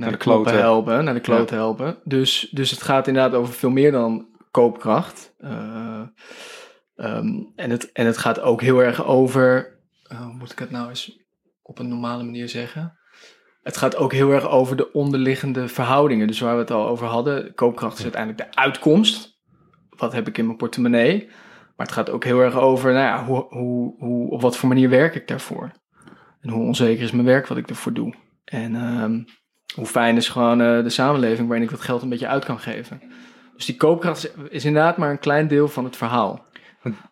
naar, 0.01 0.11
de 0.11 0.17
de 0.17 0.23
kloten 0.23 0.59
helpen, 0.59 1.05
naar 1.05 1.15
de 1.15 1.21
kloten 1.21 1.57
helpen. 1.57 1.99
Dus, 2.05 2.49
dus 2.51 2.71
het 2.71 2.83
gaat 2.83 3.07
inderdaad 3.07 3.35
over 3.35 3.55
veel 3.55 3.71
meer 3.71 3.93
dan 3.93 4.29
koopkracht. 4.51 5.35
Eh, 5.39 6.03
ehm, 6.95 7.29
en, 7.57 7.71
het, 7.71 7.93
en 7.93 8.07
het 8.07 8.19
gaat 8.19 8.41
ook 8.41 8.63
heel 8.63 8.83
erg 8.83 9.05
over, 9.05 9.79
eh, 10.03 10.21
hoe 10.21 10.35
moet 10.35 10.53
ik 10.53 10.59
het 10.59 10.71
nou 10.71 10.89
eens 10.89 11.19
op 11.63 11.79
een 11.79 11.89
normale 11.89 12.23
manier 12.23 12.49
zeggen? 12.49 12.99
Het 13.63 13.77
gaat 13.77 13.97
ook 13.97 14.13
heel 14.13 14.31
erg 14.31 14.49
over 14.49 14.77
de 14.77 14.93
onderliggende 14.93 15.69
verhoudingen. 15.69 16.27
Dus 16.27 16.41
waar 16.41 16.55
we 16.55 16.61
het 16.61 16.71
al 16.71 16.89
over 16.89 17.07
hadden, 17.07 17.55
koopkracht 17.55 17.99
is 17.99 18.03
uiteindelijk 18.03 18.43
de 18.43 18.61
uitkomst. 18.61 19.39
Wat 19.89 20.13
heb 20.13 20.29
ik 20.29 20.39
in 20.39 20.47
mijn 20.47 20.57
portemonnee? 20.57 21.27
Maar 21.77 21.87
het 21.87 21.93
gaat 21.93 22.11
ook 22.11 22.25
heel 22.25 22.41
erg 22.41 22.57
over, 22.57 22.93
nou 22.93 23.05
ja, 23.05 23.25
hoe, 23.25 23.47
hoe, 23.49 23.95
hoe, 23.99 24.31
op 24.31 24.41
wat 24.41 24.57
voor 24.57 24.69
manier 24.69 24.89
werk 24.89 25.15
ik 25.15 25.29
daarvoor? 25.29 25.71
En 26.41 26.51
hoe 26.51 26.67
onzeker 26.67 27.03
is 27.03 27.11
mijn 27.11 27.27
werk 27.27 27.47
wat 27.47 27.59
ik 27.59 27.69
ervoor 27.69 27.93
doe? 27.93 28.15
En 28.45 28.75
ehm, 28.75 29.23
hoe 29.74 29.87
fijn 29.87 30.16
is 30.16 30.28
gewoon 30.28 30.61
eh, 30.61 30.83
de 30.83 30.90
samenleving 30.90 31.48
waarin 31.48 31.64
ik 31.64 31.70
dat 31.70 31.80
geld 31.80 32.02
een 32.02 32.09
beetje 32.09 32.26
uit 32.26 32.44
kan 32.44 32.59
geven? 32.59 33.02
Dus 33.56 33.66
die 33.66 33.76
koopkracht 33.76 34.33
is, 34.48 34.64
inderdaad 34.64 34.96
maar 34.96 35.11
een 35.11 35.18
klein 35.18 35.48
deel 35.48 35.68
van 35.68 35.85
het 35.85 35.96
verhaal. 35.96 36.44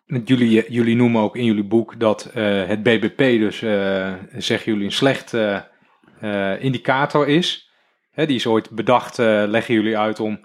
Want 0.07 0.27
jullie, 0.27 0.63
eh, 0.63 0.69
jullie 0.69 0.95
noemen 0.95 1.21
ook 1.21 1.35
in 1.35 1.45
jullie 1.45 1.63
boek 1.63 1.99
dat 1.99 2.31
eh, 2.33 2.67
het 2.67 2.83
BBP 2.83 3.17
dus, 3.17 3.57
zeggen 4.37 4.71
jullie, 4.71 4.85
een 4.85 4.91
slecht 4.91 5.35
indicator 6.59 7.27
is. 7.27 7.71
Hè, 8.11 8.25
die 8.25 8.35
is 8.35 8.47
ooit 8.47 8.69
bedacht, 8.69 9.17
leggen 9.17 9.73
jullie 9.73 9.97
uit 9.97 10.19
om 10.19 10.39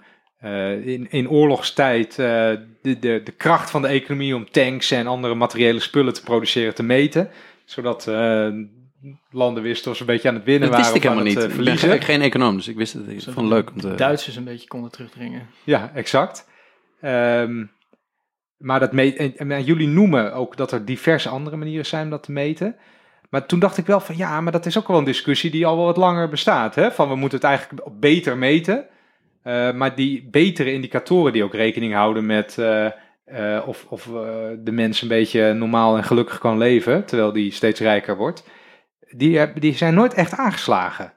in, 0.83 1.07
in 1.09 1.29
oorlogstijd 1.29 2.15
de, 2.15 2.67
de, 2.81 3.21
de 3.23 3.31
kracht 3.37 3.69
van 3.69 3.81
de 3.81 3.87
economie 3.87 4.35
om 4.35 4.51
tanks 4.51 4.91
en 4.91 5.07
andere 5.07 5.35
materiële 5.35 5.79
spullen 5.79 6.13
te 6.13 6.23
produceren 6.23 6.75
te 6.75 6.83
meten. 6.83 7.29
Zodat 7.65 8.05
landen 9.29 9.63
wisten 9.63 9.91
of 9.91 9.97
ze 9.97 10.03
een 10.03 10.07
beetje 10.07 10.29
aan 10.29 10.35
het 10.35 10.43
winnen 10.43 10.69
Dat 10.69 10.77
wist 10.77 10.89
waren 10.89 11.03
ik 11.03 11.09
helemaal 11.09 11.25
niet. 11.25 11.35
het 11.35 11.43
eh, 11.43 11.49
Ik 11.49 11.55
ben 11.65 11.77
verliezen. 11.77 12.01
geen, 12.01 12.21
econoom, 12.21 12.55
dus 12.55 12.67
ik 12.67 12.75
wist 12.75 12.93
het. 12.93 13.07
Ik 13.07 13.21
vond 13.21 13.35
het 13.35 13.45
leuk 13.45 13.71
om 13.71 13.79
te... 13.79 13.95
Duitsers 13.95 14.35
een 14.35 14.43
beetje 14.43 14.67
konden 14.67 14.91
terugdringen. 14.91 15.47
Ja, 15.63 15.91
exact. 15.93 16.49
Ehm, 17.01 17.65
maar 18.57 18.79
dat 18.79 18.91
meet, 18.91 19.15
en, 19.15 19.51
en 19.51 19.63
jullie 19.63 19.87
noemen 19.87 20.33
ook 20.33 20.57
dat 20.57 20.71
er 20.71 20.85
diverse 20.85 21.29
andere 21.29 21.55
manieren 21.55 21.85
zijn 21.85 22.03
om 22.03 22.09
dat 22.09 22.23
te 22.23 22.31
meten. 22.31 22.75
Maar 23.29 23.45
toen 23.45 23.59
dacht 23.59 23.77
ik 23.77 23.85
wel 23.85 23.99
van 23.99 24.17
ja, 24.17 24.41
maar 24.41 24.51
dat 24.51 24.65
is 24.65 24.77
ook 24.77 24.87
wel 24.87 24.97
een 24.97 25.03
discussie 25.03 25.51
die 25.51 25.65
al 25.65 25.75
wel 25.75 25.85
wat 25.85 25.97
langer 25.97 26.29
bestaat. 26.29 26.75
Hè? 26.75 26.91
Van 26.91 27.09
we 27.09 27.15
moeten 27.15 27.37
het 27.37 27.47
eigenlijk 27.47 27.99
beter 27.99 28.37
meten. 28.37 28.87
Eh, 29.45 29.71
maar 29.71 29.95
die 29.95 30.27
betere 30.31 30.73
indicatoren 30.73 31.33
die 31.33 31.43
ook 31.43 31.53
rekening 31.53 31.93
houden 31.93 32.25
met 32.25 32.57
eh, 32.57 32.85
eh, 33.25 33.67
of, 33.67 33.85
of 33.89 34.03
de 34.59 34.71
mens 34.71 35.01
een 35.01 35.07
beetje 35.07 35.53
normaal 35.53 35.97
en 35.97 36.03
gelukkig 36.03 36.37
kan 36.37 36.57
leven, 36.57 37.05
terwijl 37.05 37.31
die 37.31 37.51
steeds 37.51 37.79
rijker 37.79 38.17
wordt, 38.17 38.47
die, 39.17 39.53
die 39.53 39.75
zijn 39.75 39.93
nooit 39.93 40.13
echt 40.13 40.33
aangeslagen. 40.33 41.13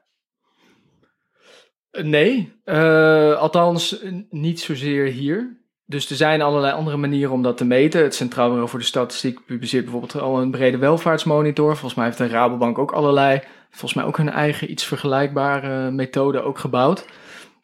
Eh, 1.90 2.04
Nee, 2.04 2.52
eh, 2.64 3.36
althans 3.36 4.04
niet 4.30 4.60
zozeer 4.60 5.06
hier. 5.06 5.56
dus 5.84 6.10
er 6.10 6.16
zijn 6.16 6.42
allerlei 6.42 6.72
andere 6.72 6.96
manieren 6.96 7.32
om 7.32 7.42
dat 7.42 7.56
te 7.56 7.64
meten. 7.64 8.02
Het 8.02 8.14
Centraal 8.14 8.48
Bureau 8.48 8.68
voor 8.68 8.78
de 8.78 8.84
Statistiek 8.84 9.46
publiceert 9.46 9.82
bijvoorbeeld 9.82 10.20
al 10.20 10.40
een 10.40 10.50
brede 10.50 10.78
welvaartsmonitor. 10.78 11.70
Volgens 11.70 11.94
mij 11.94 12.04
heeft 12.04 12.18
de 12.18 12.28
Rabobank 12.28 12.78
ook 12.78 12.92
allerlei, 12.92 13.40
volgens 13.70 13.94
mij 13.94 14.04
ook 14.04 14.16
hun 14.16 14.30
eigen 14.30 14.70
iets 14.70 14.84
vergelijkbare 14.84 15.90
methode 15.90 16.40
ook 16.40 16.58
gebouwd. 16.58 17.06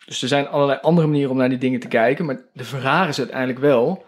Dus 0.06 0.22
er 0.22 0.28
zijn 0.28 0.48
allerlei 0.48 0.78
andere 0.82 1.06
manieren 1.06 1.30
om 1.30 1.36
naar 1.36 1.48
die 1.48 1.58
dingen 1.58 1.80
te 1.80 1.88
kijken. 1.88 2.24
Maar 2.24 2.40
de 2.52 2.64
vraag 2.64 3.08
is 3.08 3.18
uiteindelijk 3.18 3.58
wel, 3.58 4.04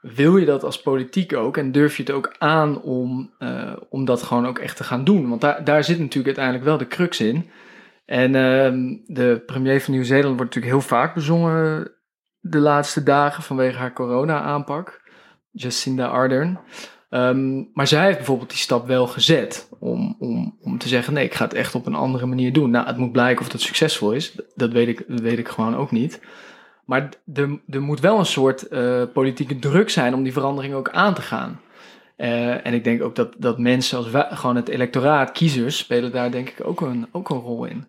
wil 0.00 0.36
je 0.36 0.46
dat 0.46 0.64
als 0.64 0.82
politiek 0.82 1.36
ook? 1.36 1.56
En 1.56 1.72
durf 1.72 1.96
je 1.96 2.02
het 2.02 2.12
ook 2.12 2.34
aan 2.38 2.82
om, 2.82 3.30
eh, 3.38 3.72
om 3.90 4.04
dat 4.04 4.22
gewoon 4.22 4.46
ook 4.46 4.58
echt 4.58 4.76
te 4.76 4.84
gaan 4.84 5.04
doen? 5.04 5.28
Want 5.28 5.40
daar, 5.40 5.64
daar 5.64 5.84
zit 5.84 5.98
natuurlijk 5.98 6.26
uiteindelijk 6.26 6.64
wel 6.64 6.78
de 6.78 6.86
crux 6.86 7.20
in. 7.20 7.50
En 8.04 8.34
ehm, 8.34 8.96
de 9.06 9.42
premier 9.46 9.80
van 9.80 9.92
Nieuw-Zeeland 9.94 10.36
wordt 10.36 10.54
natuurlijk 10.54 10.72
heel 10.72 10.98
vaak 10.98 11.14
bezongen 11.14 11.90
de 12.40 12.58
laatste 12.58 13.02
dagen 13.02 13.42
vanwege 13.42 13.78
haar 13.78 13.92
corona-aanpak. 13.92 15.00
Jacinda 15.50 16.06
Ardern. 16.06 16.58
Ehm, 17.10 17.62
maar 17.72 17.86
zij 17.86 18.04
heeft 18.04 18.16
bijvoorbeeld 18.16 18.50
die 18.50 18.58
stap 18.58 18.86
wel 18.86 19.06
gezet 19.06 19.68
om, 19.78 20.16
om, 20.18 20.58
om 20.60 20.78
te 20.78 20.88
zeggen: 20.88 21.12
nee, 21.12 21.24
ik 21.24 21.34
ga 21.34 21.44
het 21.44 21.54
echt 21.54 21.74
op 21.74 21.86
een 21.86 21.94
andere 21.94 22.26
manier 22.26 22.52
doen. 22.52 22.70
Nou, 22.70 22.86
het 22.86 22.96
moet 22.96 23.12
blijken 23.12 23.44
of 23.44 23.50
dat 23.50 23.60
succesvol 23.60 24.12
is. 24.12 24.38
Dat 24.54 24.72
weet 24.72 24.88
ik, 24.88 25.04
dat 25.08 25.20
weet 25.20 25.38
ik 25.38 25.48
gewoon 25.48 25.76
ook 25.76 25.90
niet. 25.90 26.20
Maar 26.88 27.08
er, 27.34 27.60
er 27.68 27.82
moet 27.82 28.00
wel 28.00 28.18
een 28.18 28.26
soort 28.26 28.68
eh, 28.68 29.02
politieke 29.12 29.58
druk 29.58 29.90
zijn 29.90 30.14
om 30.14 30.22
die 30.22 30.32
verandering 30.32 30.74
ook 30.74 30.90
aan 30.90 31.14
te 31.14 31.22
gaan. 31.22 31.60
Eh, 32.16 32.66
en 32.66 32.74
ik 32.74 32.84
denk 32.84 33.02
ook 33.02 33.16
dat, 33.16 33.34
dat 33.38 33.58
mensen 33.58 33.98
als 33.98 34.10
wij, 34.10 34.26
gewoon 34.30 34.56
het 34.56 34.68
electoraat, 34.68 35.32
kiezers, 35.32 35.78
spelen 35.78 36.12
daar 36.12 36.30
denk 36.30 36.48
ik 36.48 36.66
ook 36.66 36.80
een, 36.80 37.06
ook 37.12 37.30
een 37.30 37.38
rol 37.38 37.64
in. 37.64 37.88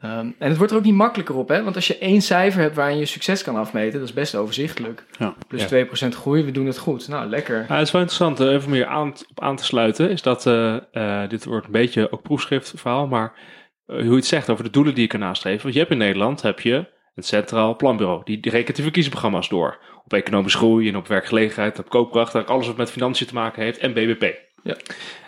Ehm, 0.00 0.26
en 0.38 0.48
het 0.48 0.56
wordt 0.56 0.72
er 0.72 0.78
ook 0.78 0.84
niet 0.84 0.94
makkelijker 0.94 1.34
op, 1.34 1.48
hè? 1.48 1.62
want 1.62 1.76
als 1.76 1.86
je 1.86 1.98
één 1.98 2.20
cijfer 2.20 2.60
hebt 2.60 2.76
waarin 2.76 2.98
je 2.98 3.06
succes 3.06 3.42
kan 3.42 3.56
afmeten, 3.56 3.98
dat 3.98 4.08
is 4.08 4.14
best 4.14 4.34
overzichtelijk. 4.34 5.04
Ja. 5.18 5.34
Plus 5.48 5.62
Ja. 5.62 5.68
2% 5.68 6.08
groei, 6.08 6.44
we 6.44 6.50
doen 6.50 6.66
het 6.66 6.78
goed. 6.78 7.08
Nou, 7.08 7.28
lekker. 7.28 7.64
Ja, 7.68 7.76
het 7.76 7.86
is 7.86 7.92
wel 7.92 8.02
interessant, 8.02 8.40
eh, 8.40 8.52
even 8.54 8.70
meer 8.70 8.86
aan, 8.86 9.14
op 9.30 9.40
aan 9.40 9.56
te 9.56 9.64
sluiten, 9.64 10.10
is 10.10 10.22
dat, 10.22 10.42
dit 11.28 11.44
wordt 11.44 11.66
een 11.66 11.72
beetje 11.72 12.12
ook 12.12 12.22
proefschriftverhaal, 12.22 13.06
maar 13.06 13.32
hoe 13.86 14.04
je 14.04 14.14
het 14.14 14.26
zegt 14.26 14.50
over 14.50 14.64
de 14.64 14.70
doelen 14.70 14.94
die 14.94 15.02
je 15.02 15.08
kan 15.08 15.20
nastreven. 15.20 15.62
Want 15.62 15.74
je 15.74 15.80
hebt 15.80 15.92
in 15.92 15.98
Nederland, 15.98 16.42
heb 16.42 16.60
je 16.60 16.98
het 17.20 17.28
Centraal 17.28 17.76
Planbureau, 17.76 18.22
die, 18.24 18.40
die 18.40 18.52
rekent 18.52 18.76
de 18.76 18.82
verkiezingsprogramma's 18.82 19.48
door. 19.48 19.78
Op 20.04 20.12
economische 20.12 20.58
groei 20.58 20.88
en 20.88 20.96
op 20.96 21.06
werkgelegenheid, 21.06 21.78
op 21.78 21.88
koopkracht, 21.88 22.34
eigenlijk 22.34 22.48
alles 22.48 22.66
wat 22.66 22.76
met 22.76 22.90
financiën 22.90 23.26
te 23.26 23.34
maken 23.34 23.62
heeft 23.62 23.78
en 23.78 23.92
BBP. 23.92 24.34
Ja. 24.62 24.76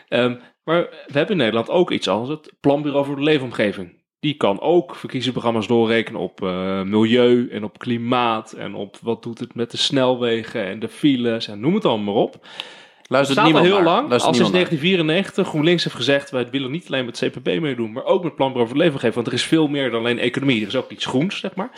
Ehm, 0.08 0.36
maar 0.64 0.80
we 0.80 1.12
hebben 1.12 1.30
in 1.30 1.36
Nederland 1.36 1.70
ook 1.70 1.90
iets 1.90 2.08
als 2.08 2.28
het 2.28 2.52
Planbureau 2.60 3.04
voor 3.04 3.16
de 3.16 3.22
Leefomgeving. 3.22 4.00
Die 4.20 4.34
kan 4.34 4.60
ook 4.60 4.96
verkiezingsprogramma's 4.96 5.66
doorrekenen 5.66 6.20
op 6.20 6.42
eh, 6.42 6.82
milieu 6.82 7.48
en 7.48 7.64
op 7.64 7.78
klimaat 7.78 8.52
en 8.52 8.74
op 8.74 8.96
wat 9.02 9.22
doet 9.22 9.38
het 9.38 9.54
met 9.54 9.70
de 9.70 9.76
snelwegen 9.76 10.64
en 10.64 10.78
de 10.78 10.88
files 10.88 11.48
en 11.48 11.60
noem 11.60 11.74
het 11.74 11.84
allemaal 11.84 12.14
maar 12.14 12.22
op. 12.22 12.46
Luistert 13.08 13.38
staat 13.38 13.54
al 13.54 13.62
heel 13.62 13.74
naar. 13.74 13.82
lang. 13.82 14.08
Luistert 14.08 14.32
Al 14.32 14.34
sinds 14.34 14.50
niemand 14.52 14.70
naar. 14.70 14.80
1994 14.80 15.48
GroenLinks 15.48 15.84
heeft 15.84 15.96
gezegd... 15.96 16.30
wij 16.30 16.50
willen 16.50 16.70
niet 16.70 16.86
alleen 16.86 17.04
met 17.04 17.18
CPB 17.18 17.60
meedoen... 17.60 17.92
maar 17.92 18.04
ook 18.04 18.22
met 18.24 18.34
Planbureau 18.34 18.68
voor 18.68 18.78
Leefomgeving. 18.78 19.14
Want 19.14 19.26
er 19.26 19.32
is 19.32 19.44
veel 19.44 19.68
meer 19.68 19.90
dan 19.90 20.00
alleen 20.00 20.18
economie. 20.18 20.60
Er 20.60 20.66
is 20.66 20.76
ook 20.76 20.90
iets 20.90 21.06
groens, 21.06 21.38
zeg 21.38 21.54
maar. 21.54 21.70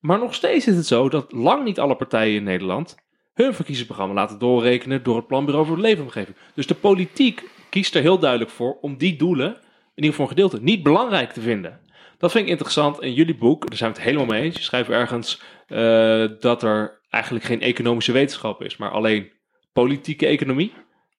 Maar 0.00 0.18
nog 0.18 0.34
steeds 0.34 0.66
is 0.66 0.76
het 0.76 0.86
zo 0.86 1.08
dat 1.08 1.32
lang 1.32 1.64
niet 1.64 1.80
alle 1.80 1.96
partijen 1.96 2.36
in 2.36 2.42
Nederland... 2.42 2.96
hun 3.34 3.54
verkiezingsprogramma 3.54 4.14
laten 4.14 4.38
doorrekenen... 4.38 5.02
door 5.02 5.16
het 5.16 5.26
Planbureau 5.26 5.66
voor 5.66 5.76
de 5.76 5.82
Leefomgeving. 5.82 6.36
Dus 6.54 6.66
de 6.66 6.74
politiek 6.74 7.42
kiest 7.70 7.94
er 7.94 8.02
heel 8.02 8.18
duidelijk 8.18 8.50
voor... 8.50 8.78
om 8.80 8.96
die 8.96 9.16
doelen, 9.16 9.48
in 9.48 9.56
ieder 9.94 10.10
geval 10.10 10.24
een 10.24 10.32
gedeelte... 10.32 10.60
niet 10.60 10.82
belangrijk 10.82 11.32
te 11.32 11.40
vinden. 11.40 11.80
Dat 12.18 12.30
vind 12.30 12.44
ik 12.44 12.50
interessant 12.50 13.02
in 13.02 13.12
jullie 13.12 13.36
boek. 13.36 13.68
Daar 13.68 13.76
zijn 13.76 13.90
we 13.90 13.96
het 13.96 14.06
helemaal 14.06 14.26
mee 14.26 14.42
eens. 14.42 14.56
Je 14.56 14.62
schrijft 14.62 14.90
ergens 14.90 15.42
eh, 15.66 16.24
dat 16.40 16.62
er 16.62 17.00
eigenlijk 17.10 17.44
geen 17.44 17.60
economische 17.60 18.12
wetenschap 18.12 18.62
is... 18.62 18.76
maar 18.76 18.90
alleen 18.90 19.32
politieke 19.72 20.26
economie. 20.26 20.72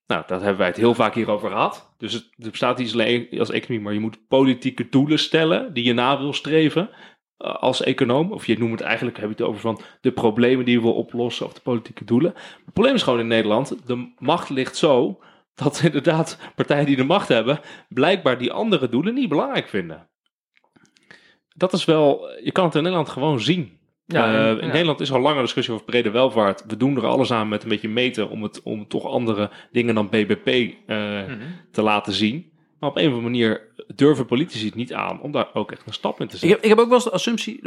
Nou, 0.08 0.24
dat 0.28 0.42
hebben 0.42 0.58
wij 0.58 0.68
het 0.68 0.78
heel 0.78 0.94
vaak 0.94 1.14
hierover 1.14 1.50
gehad. 1.50 1.94
Dus 1.98 2.14
het, 2.14 2.30
er 2.38 2.50
bestaat 2.50 2.78
niet 2.78 2.94
alleen 2.94 3.28
als 3.40 3.50
economie, 3.50 3.84
maar 3.84 3.94
je 3.94 4.00
moet 4.00 4.28
politieke 4.28 4.90
doelen 4.90 5.20
stellen 5.20 5.74
die 5.74 5.84
je 5.84 5.94
na 5.94 6.20
wil 6.20 6.34
streven 6.34 6.90
eh, 7.38 7.56
als 7.56 7.82
econoom. 7.84 8.32
Of 8.32 8.46
je 8.46 8.58
noemt 8.58 8.72
het 8.72 8.82
eigenlijk, 8.82 9.18
heb 9.18 9.26
je 9.26 9.36
het 9.36 9.46
over 9.46 9.62
van 9.62 9.82
de 10.02 10.12
problemen 10.12 10.66
die 10.66 10.76
je 10.76 10.82
wil 10.82 10.94
oplossen 10.94 11.46
of 11.46 11.54
de 11.54 11.62
politieke 11.62 12.06
doelen. 12.06 12.34
Het 12.36 12.74
probleem 12.74 12.96
is 12.96 13.04
gewoon 13.04 13.20
in 13.20 13.28
Nederland, 13.28 13.88
de 13.88 14.14
macht 14.18 14.50
ligt 14.50 14.76
zo 14.76 15.20
dat 15.54 15.82
inderdaad 15.86 16.38
partijen 16.56 16.86
die 16.86 16.96
de 16.96 17.04
macht 17.04 17.28
hebben, 17.28 17.60
blijkbaar 17.90 18.38
die 18.38 18.52
andere 18.52 18.90
doelen 18.90 19.14
niet 19.14 19.30
belangrijk 19.30 19.68
vinden. 19.68 20.10
Dat 21.56 21.74
is 21.74 21.86
wel, 21.86 22.30
je 22.44 22.52
kan 22.52 22.66
het 22.66 22.76
in 22.76 22.82
Nederland 22.82 23.10
gewoon 23.10 23.40
zien. 23.40 23.80
Ja, 24.12 24.34
Eh, 24.34 24.50
in 24.62 24.66
ja. 24.68 24.72
Nederland 24.72 25.00
is 25.00 25.12
al 25.12 25.20
langer 25.20 25.42
discussie 25.42 25.74
over 25.74 25.86
brede 25.86 26.10
welvaart. 26.12 26.64
We 26.68 26.78
doen 26.78 26.98
er 26.98 27.06
alles 27.06 27.32
aan 27.32 27.48
met 27.50 27.64
een 27.64 27.70
beetje 27.70 27.90
meten 27.90 28.30
om, 28.30 28.44
het, 28.44 28.62
om 28.64 28.88
toch 28.88 29.06
andere 29.06 29.50
dingen 29.72 29.96
dan 29.96 30.10
BBP 30.10 30.48
eh, 30.48 30.98
Mhm. 30.98 31.38
te 31.72 31.82
laten 31.82 32.14
zien. 32.14 32.50
Maar 32.80 32.90
op 32.90 32.96
een 32.98 33.02
of 33.08 33.14
andere 33.14 33.30
manier 33.30 33.62
durven 33.96 34.26
politici 34.26 34.66
het 34.66 34.76
niet 34.76 34.94
aan 34.94 35.22
om 35.22 35.32
daar 35.32 35.48
ook 35.54 35.72
echt 35.72 35.88
een 35.88 35.94
stap 35.94 36.20
in 36.22 36.28
te 36.28 36.34
Ik 36.34 36.40
zetten. 36.40 36.50
heb, 36.50 36.62
ik 36.64 36.70
heb 36.70 36.80
ook 36.80 36.86
wel 36.86 36.96
eens 36.96 37.04
de 37.04 37.12
assumptie, 37.12 37.60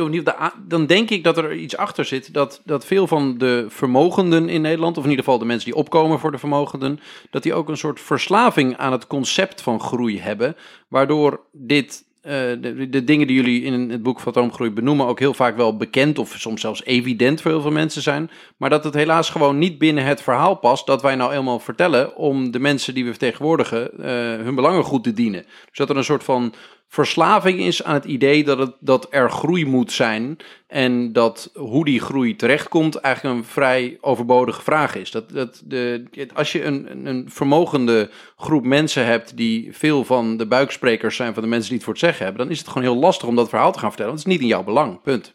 dan 0.69 0.87
denk 0.87 1.11
ik 1.11 1.25
dat 1.25 1.39
er 1.39 1.55
iets 1.55 1.77
achter 1.77 2.05
zit. 2.05 2.35
Dat, 2.35 2.61
dat 2.65 2.87
veel 2.87 3.07
van 3.07 3.39
de 3.39 3.65
vermogenden 3.69 4.49
in 4.49 4.61
Nederland, 4.61 4.97
of 4.97 5.05
in 5.05 5.11
ieder 5.11 5.25
geval 5.25 5.39
de 5.41 5.45
mensen 5.45 5.71
die 5.71 5.79
opkomen 5.79 6.19
voor 6.19 6.31
de 6.31 6.39
vermogenden, 6.39 7.01
dat 7.31 7.43
die 7.43 7.55
ook 7.55 7.69
een 7.69 7.77
soort 7.77 8.01
verslaving 8.01 8.77
aan 8.77 8.93
het 8.93 9.07
concept 9.07 9.63
van 9.63 9.81
groei 9.81 10.21
hebben. 10.21 10.57
Waardoor 10.89 11.41
dit, 11.53 12.05
de, 12.25 12.87
de 12.91 13.05
dingen 13.05 13.27
die 13.27 13.37
jullie 13.37 13.63
in 13.63 13.91
het 13.91 14.03
boek 14.03 14.21
Fantoomgroei 14.21 14.71
benoemen, 14.71 15.07
ook 15.07 15.19
heel 15.19 15.35
vaak 15.35 15.57
wel 15.57 15.77
bekend 15.77 16.19
of 16.19 16.35
soms 16.39 16.61
zelfs 16.61 16.85
evident 16.85 17.41
voor 17.41 17.51
heel 17.51 17.61
veel 17.61 17.71
mensen 17.71 18.03
zijn. 18.03 18.31
Maar 18.57 18.71
dat 18.71 18.85
het 18.85 18.95
helaas 18.95 19.31
gewoon 19.31 19.59
niet 19.59 19.79
binnen 19.79 20.05
het 20.05 20.23
verhaal 20.23 20.55
past 20.55 20.87
dat 20.87 21.03
wij 21.03 21.15
nou 21.15 21.33
eenmaal 21.33 21.59
vertellen 21.59 22.17
om 22.17 22.51
de 22.51 22.59
mensen 22.59 22.95
die 22.95 23.05
we 23.05 23.11
vertegenwoordigen 23.11 23.91
eh, 23.99 24.09
hun 24.45 24.55
belangen 24.55 24.85
goed 24.85 25.05
te 25.05 25.13
dienen. 25.13 25.43
Dus 25.43 25.79
dat 25.79 25.91
er 25.91 25.97
een 25.97 26.05
soort 26.05 26.25
van 26.25 26.55
verslaving 26.95 27.61
is 27.61 27.83
aan 27.85 27.95
het 27.95 28.05
idee 28.05 28.45
dat, 28.45 28.59
het, 28.59 28.73
dat 28.81 29.07
er 29.11 29.31
groei 29.31 29.67
moet 29.67 29.93
zijn. 29.93 30.37
En 30.67 31.13
dat 31.13 31.51
hoe 31.55 31.85
die 31.85 32.01
groei 32.01 32.37
terechtkomt 32.37 32.97
eigenlijk 32.97 33.37
een 33.37 33.45
vrij 33.45 33.99
overbodige 34.01 34.63
vraag 34.63 34.95
is. 34.95 35.11
Dat, 35.11 35.31
dat 35.31 35.63
de, 35.65 36.05
als 36.35 36.53
je 36.53 36.65
een, 36.65 37.07
een- 37.07 37.31
vermogende 37.31 38.11
groep 38.37 38.65
mensen 38.65 39.07
hebt 39.07 39.37
die 39.37 39.69
veel 39.73 40.05
van 40.05 40.37
de 40.37 40.47
buiksprekers 40.47 41.17
zijn 41.17 41.35
van 41.35 41.43
de 41.43 41.49
mensen 41.49 41.69
die 41.69 41.77
het 41.77 41.85
voor 41.85 41.95
het 41.95 42.03
zeggen 42.03 42.25
hebben, 42.25 42.43
dan 42.43 42.53
is 42.53 42.59
het 42.59 42.69
gewoon 42.69 42.83
heel 42.83 42.97
lastig 43.01 43.29
om 43.29 43.37
dat 43.37 43.49
verhaal 43.49 43.73
te 43.73 43.79
gaan 43.79 43.89
vertellen. 43.89 44.13
Want 44.13 44.25
het 44.25 44.33
is 44.33 44.39
niet 44.39 44.49
in 44.51 44.55
jouw 44.57 44.65
belang. 44.65 45.01
Punt. 45.03 45.35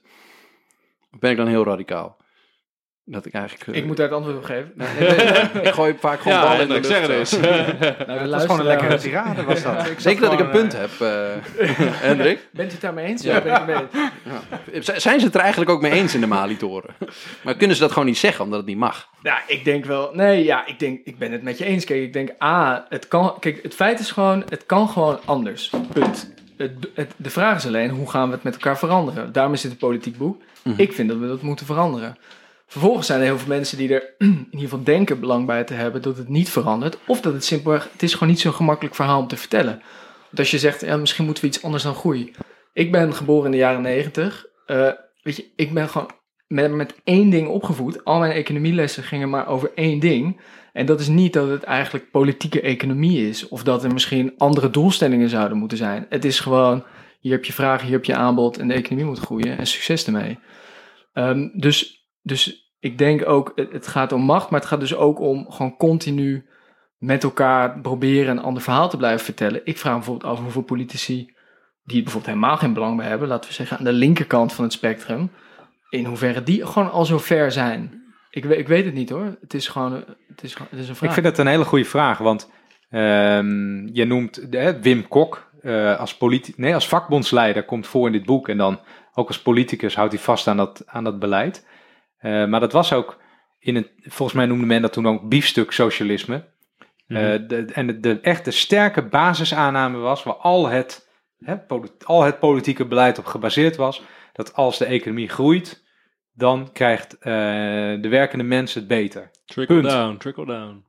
Ben 1.19 1.31
ik 1.31 1.37
dan 1.37 1.47
heel 1.47 1.63
radicaal? 1.63 2.17
Dat 3.11 3.25
ik 3.25 3.33
eigenlijk. 3.33 3.67
eh, 3.67 3.75
Ik 3.75 3.85
moet 3.85 3.97
daar 3.97 4.05
het 4.05 4.15
antwoord 4.15 4.37
op 4.37 4.43
geven. 4.43 4.71
Nou, 4.75 4.89
ik 5.67 5.73
gooi 5.73 5.95
vaak 5.99 6.19
gewoon 6.19 6.37
Ja, 6.37 6.43
ballen 6.43 6.61
in 6.61 6.67
de 6.67 6.75
ik 6.75 6.85
zeg 6.85 7.01
het 7.01 7.09
eh. 7.09 7.17
eens. 7.17 7.39
nou, 8.07 8.19
Dat 8.19 8.29
was 8.29 8.41
gewoon 8.41 8.59
een 8.59 8.65
lekkere 8.65 8.97
tirade, 8.97 9.43
was 9.43 9.61
dat. 9.63 9.87
Zeker 9.97 10.21
dat 10.21 10.33
ik 10.33 10.39
een 10.39 10.49
punt 10.49 10.73
heb, 10.77 10.89
eh 10.99 11.09
Hendrik. 11.79 12.39
Bent 12.51 12.69
u 12.69 12.71
het 12.71 12.81
daarmee 12.81 13.05
eens? 13.05 13.21
Ja. 13.23 13.33
Ja, 13.35 13.41
ben 13.65 13.77
ik 13.77 13.87
het 13.91 14.73
mee 14.73 14.99
Zijn 14.99 15.19
ze 15.19 15.25
het 15.25 15.35
er 15.35 15.41
eigenlijk 15.41 15.71
ook 15.71 15.81
mee 15.81 15.91
eens 15.91 16.13
in 16.13 16.19
de 16.21 16.27
Malitoren? 16.27 16.95
Maar 17.41 17.55
kunnen 17.55 17.75
ze 17.75 17.81
dat 17.81 17.91
gewoon 17.91 18.07
niet 18.07 18.17
zeggen, 18.17 18.43
omdat 18.43 18.59
het 18.59 18.67
niet 18.67 18.77
mag? 18.77 19.09
Ja, 19.23 19.41
ik 19.47 19.63
denk 19.65 19.85
wel. 19.85 20.09
Nee, 20.13 20.43
ja, 20.43 20.65
ik 20.65 20.79
denk, 20.79 20.99
ik 21.03 21.17
ben 21.17 21.31
het 21.31 21.43
met 21.43 21.57
je 21.57 21.65
eens. 21.65 21.85
Kijk, 21.85 22.01
ik 22.01 22.13
denk, 22.13 22.31
A, 22.43 22.85
het 22.89 23.07
kan. 23.07 23.35
Kijk, 23.39 23.59
het 23.63 23.75
feit 23.75 23.99
is 23.99 24.11
gewoon, 24.11 24.43
het 24.49 24.65
kan 24.65 24.89
gewoon 24.89 25.19
anders. 25.25 25.71
Punt. 25.93 26.31
Het, 26.57 26.71
het- 26.93 27.13
de 27.15 27.29
vraag 27.29 27.57
is 27.57 27.65
alleen, 27.65 27.89
hoe 27.89 28.09
gaan 28.09 28.27
we 28.27 28.33
het 28.33 28.43
met 28.43 28.53
elkaar 28.53 28.77
veranderen? 28.77 29.31
Daarom 29.31 29.53
is 29.53 29.61
dit 29.61 29.71
een 29.71 29.77
politiek 29.77 30.17
boek. 30.17 30.41
Mhm. 30.63 30.81
Ik 30.81 30.93
vind 30.93 31.09
dat 31.09 31.17
we 31.17 31.27
dat 31.27 31.41
moeten 31.41 31.65
veranderen. 31.65 32.17
Vervolgens 32.69 33.07
zijn 33.07 33.19
er 33.19 33.25
heel 33.25 33.37
veel 33.37 33.47
mensen 33.47 33.77
die 33.77 33.93
er 33.93 34.13
in 34.17 34.45
ieder 34.45 34.59
geval 34.59 34.83
denken 34.83 35.19
belang 35.19 35.45
bij 35.45 35.63
te 35.63 35.73
hebben 35.73 36.01
dat 36.01 36.17
het 36.17 36.29
niet 36.29 36.49
verandert. 36.49 36.97
Of 37.07 37.21
dat 37.21 37.33
het 37.33 37.45
simpelweg, 37.45 37.89
het 37.91 38.03
is 38.03 38.13
gewoon 38.13 38.29
niet 38.29 38.39
zo'n 38.39 38.53
gemakkelijk 38.53 38.95
verhaal 38.95 39.19
om 39.19 39.27
te 39.27 39.37
vertellen. 39.37 39.81
Want 40.23 40.39
als 40.39 40.51
je 40.51 40.57
zegt, 40.57 40.81
ja, 40.81 40.97
misschien 40.97 41.25
moeten 41.25 41.43
we 41.43 41.49
iets 41.49 41.63
anders 41.63 41.83
dan 41.83 41.95
groei. 41.95 42.31
Ik 42.73 42.91
ben 42.91 43.13
geboren 43.13 43.45
in 43.45 43.51
de 43.51 43.57
jaren 43.57 43.81
negentig. 43.81 44.45
Eh, 44.65 44.91
weet 45.23 45.35
je, 45.35 45.45
ik 45.55 45.73
ben 45.73 45.89
gewoon 45.89 46.09
met, 46.47 46.71
met 46.71 46.95
één 47.03 47.29
ding 47.29 47.47
opgevoed. 47.47 48.05
Al 48.05 48.19
mijn 48.19 48.31
economielessen 48.31 49.03
gingen 49.03 49.29
maar 49.29 49.47
over 49.47 49.71
één 49.75 49.99
ding. 49.99 50.41
En 50.73 50.85
dat 50.85 50.99
is 50.99 51.07
niet 51.07 51.33
dat 51.33 51.49
het 51.49 51.63
eigenlijk 51.63 52.11
politieke 52.11 52.61
economie 52.61 53.27
is. 53.27 53.47
Of 53.47 53.63
dat 53.63 53.83
er 53.83 53.93
misschien 53.93 54.33
andere 54.37 54.69
doelstellingen 54.69 55.29
zouden 55.29 55.57
moeten 55.57 55.77
zijn. 55.77 56.05
Het 56.09 56.25
is 56.25 56.39
gewoon, 56.39 56.83
hier 57.19 57.31
heb 57.31 57.45
je 57.45 57.53
vraag, 57.53 57.81
hier 57.81 57.91
heb 57.91 58.05
je 58.05 58.15
aanbod 58.15 58.57
en 58.57 58.67
de 58.67 58.73
economie 58.73 59.05
moet 59.05 59.19
groeien. 59.19 59.57
En 59.57 59.67
succes 59.67 60.05
ermee. 60.05 60.39
Ehm, 61.13 61.47
dus, 61.53 61.98
dus 62.29 62.73
ik 62.79 62.97
denk 62.97 63.27
ook, 63.27 63.51
het, 63.55 63.87
gaat 63.87 64.11
om 64.11 64.21
macht, 64.21 64.49
maar 64.49 64.59
het 64.59 64.69
gaat 64.69 64.79
dus 64.79 64.95
ook 64.95 65.19
om 65.19 65.51
gewoon 65.51 65.77
continu 65.77 66.45
met 66.97 67.23
elkaar 67.23 67.79
proberen 67.79 68.37
een 68.37 68.43
ander 68.43 68.63
verhaal 68.63 68.89
te 68.89 68.97
blijven 68.97 69.25
vertellen. 69.25 69.61
Ik 69.63 69.77
vraag 69.77 69.93
me 69.93 69.99
bijvoorbeeld 69.99 70.31
af 70.31 70.39
hoeveel 70.39 70.61
politici 70.61 71.33
die 71.83 72.03
bijvoorbeeld 72.03 72.33
helemaal 72.33 72.57
geen 72.57 72.73
belang 72.73 72.97
bij 72.97 73.07
hebben, 73.07 73.27
laten 73.27 73.49
we 73.49 73.55
zeggen 73.55 73.77
aan 73.77 73.83
de 73.83 73.91
linkerkant 73.91 74.53
van 74.53 74.63
het 74.63 74.73
spectrum, 74.73 75.31
in 75.89 76.05
hoeverre 76.05 76.43
die 76.43 76.65
gewoon 76.65 76.91
al 76.91 77.05
zo 77.05 77.17
ver 77.17 77.51
zijn. 77.51 78.03
Ik, 78.29 78.45
ik 78.45 78.67
weet 78.67 78.85
het 78.85 78.93
niet 78.93 79.09
hoor. 79.09 79.37
Het 79.41 79.53
is 79.53 79.67
gewoon, 79.67 80.03
het 80.27 80.43
is, 80.43 80.53
het 80.69 80.79
is 80.79 80.89
een 80.89 80.95
vraag. 80.95 81.09
Ik 81.09 81.15
vind 81.15 81.25
het 81.25 81.37
een 81.37 81.51
hele 81.51 81.65
goede 81.65 81.85
vraag, 81.85 82.17
want 82.17 82.51
ehm, 82.89 83.87
je 83.87 84.05
noemt 84.05 84.47
Wim 84.81 85.07
Kok 85.07 85.49
eh, 85.61 85.99
als, 85.99 86.17
politi- 86.17 86.53
nee, 86.55 86.73
als 86.73 86.87
vakbondsleider 86.87 87.65
komt 87.65 87.87
voor 87.87 88.05
in 88.05 88.11
dit 88.11 88.25
boek 88.25 88.49
en 88.49 88.57
dan 88.57 88.79
ook 89.13 89.27
als 89.27 89.41
politicus 89.41 89.95
houdt 89.95 90.13
hij 90.13 90.21
vast 90.21 90.47
aan 90.47 90.57
dat, 90.57 90.83
aan 90.85 91.03
dat 91.03 91.19
beleid. 91.19 91.67
Eh, 92.19 92.45
maar 92.45 92.59
dat 92.59 92.71
was 92.71 92.93
ook 92.93 93.17
in 93.59 93.75
het, 93.75 93.89
volgens 94.01 94.37
mij 94.37 94.45
noemde 94.45 94.65
men 94.65 94.81
dat 94.81 94.93
toen 94.93 95.07
ook 95.07 95.29
biefstuk 95.29 95.71
socialisme. 95.71 96.45
Eh, 97.07 97.17
de, 97.47 97.65
en 97.73 97.87
de, 97.87 97.99
de 97.99 98.19
echte 98.21 98.51
sterke 98.51 99.01
basisaanname 99.03 99.97
was, 99.97 100.23
waar 100.23 100.33
al 100.35 100.67
het, 100.67 101.09
hè, 101.39 101.55
al 102.05 102.23
het 102.23 102.39
politieke 102.39 102.85
beleid 102.85 103.17
op 103.17 103.25
gebaseerd 103.25 103.75
was, 103.75 104.01
dat 104.33 104.53
als 104.53 104.77
de 104.77 104.85
economie 104.85 105.29
groeit, 105.29 105.83
dan 106.33 106.69
krijgt 106.73 107.17
eh, 107.17 107.31
de 108.01 108.07
werkende 108.09 108.43
mensen 108.43 108.79
het 108.79 108.89
beter. 108.89 109.29
Trickle 109.45 109.75
Punt. 109.75 109.89
down, 109.89 110.17
trickle 110.17 110.45
down. 110.45 110.83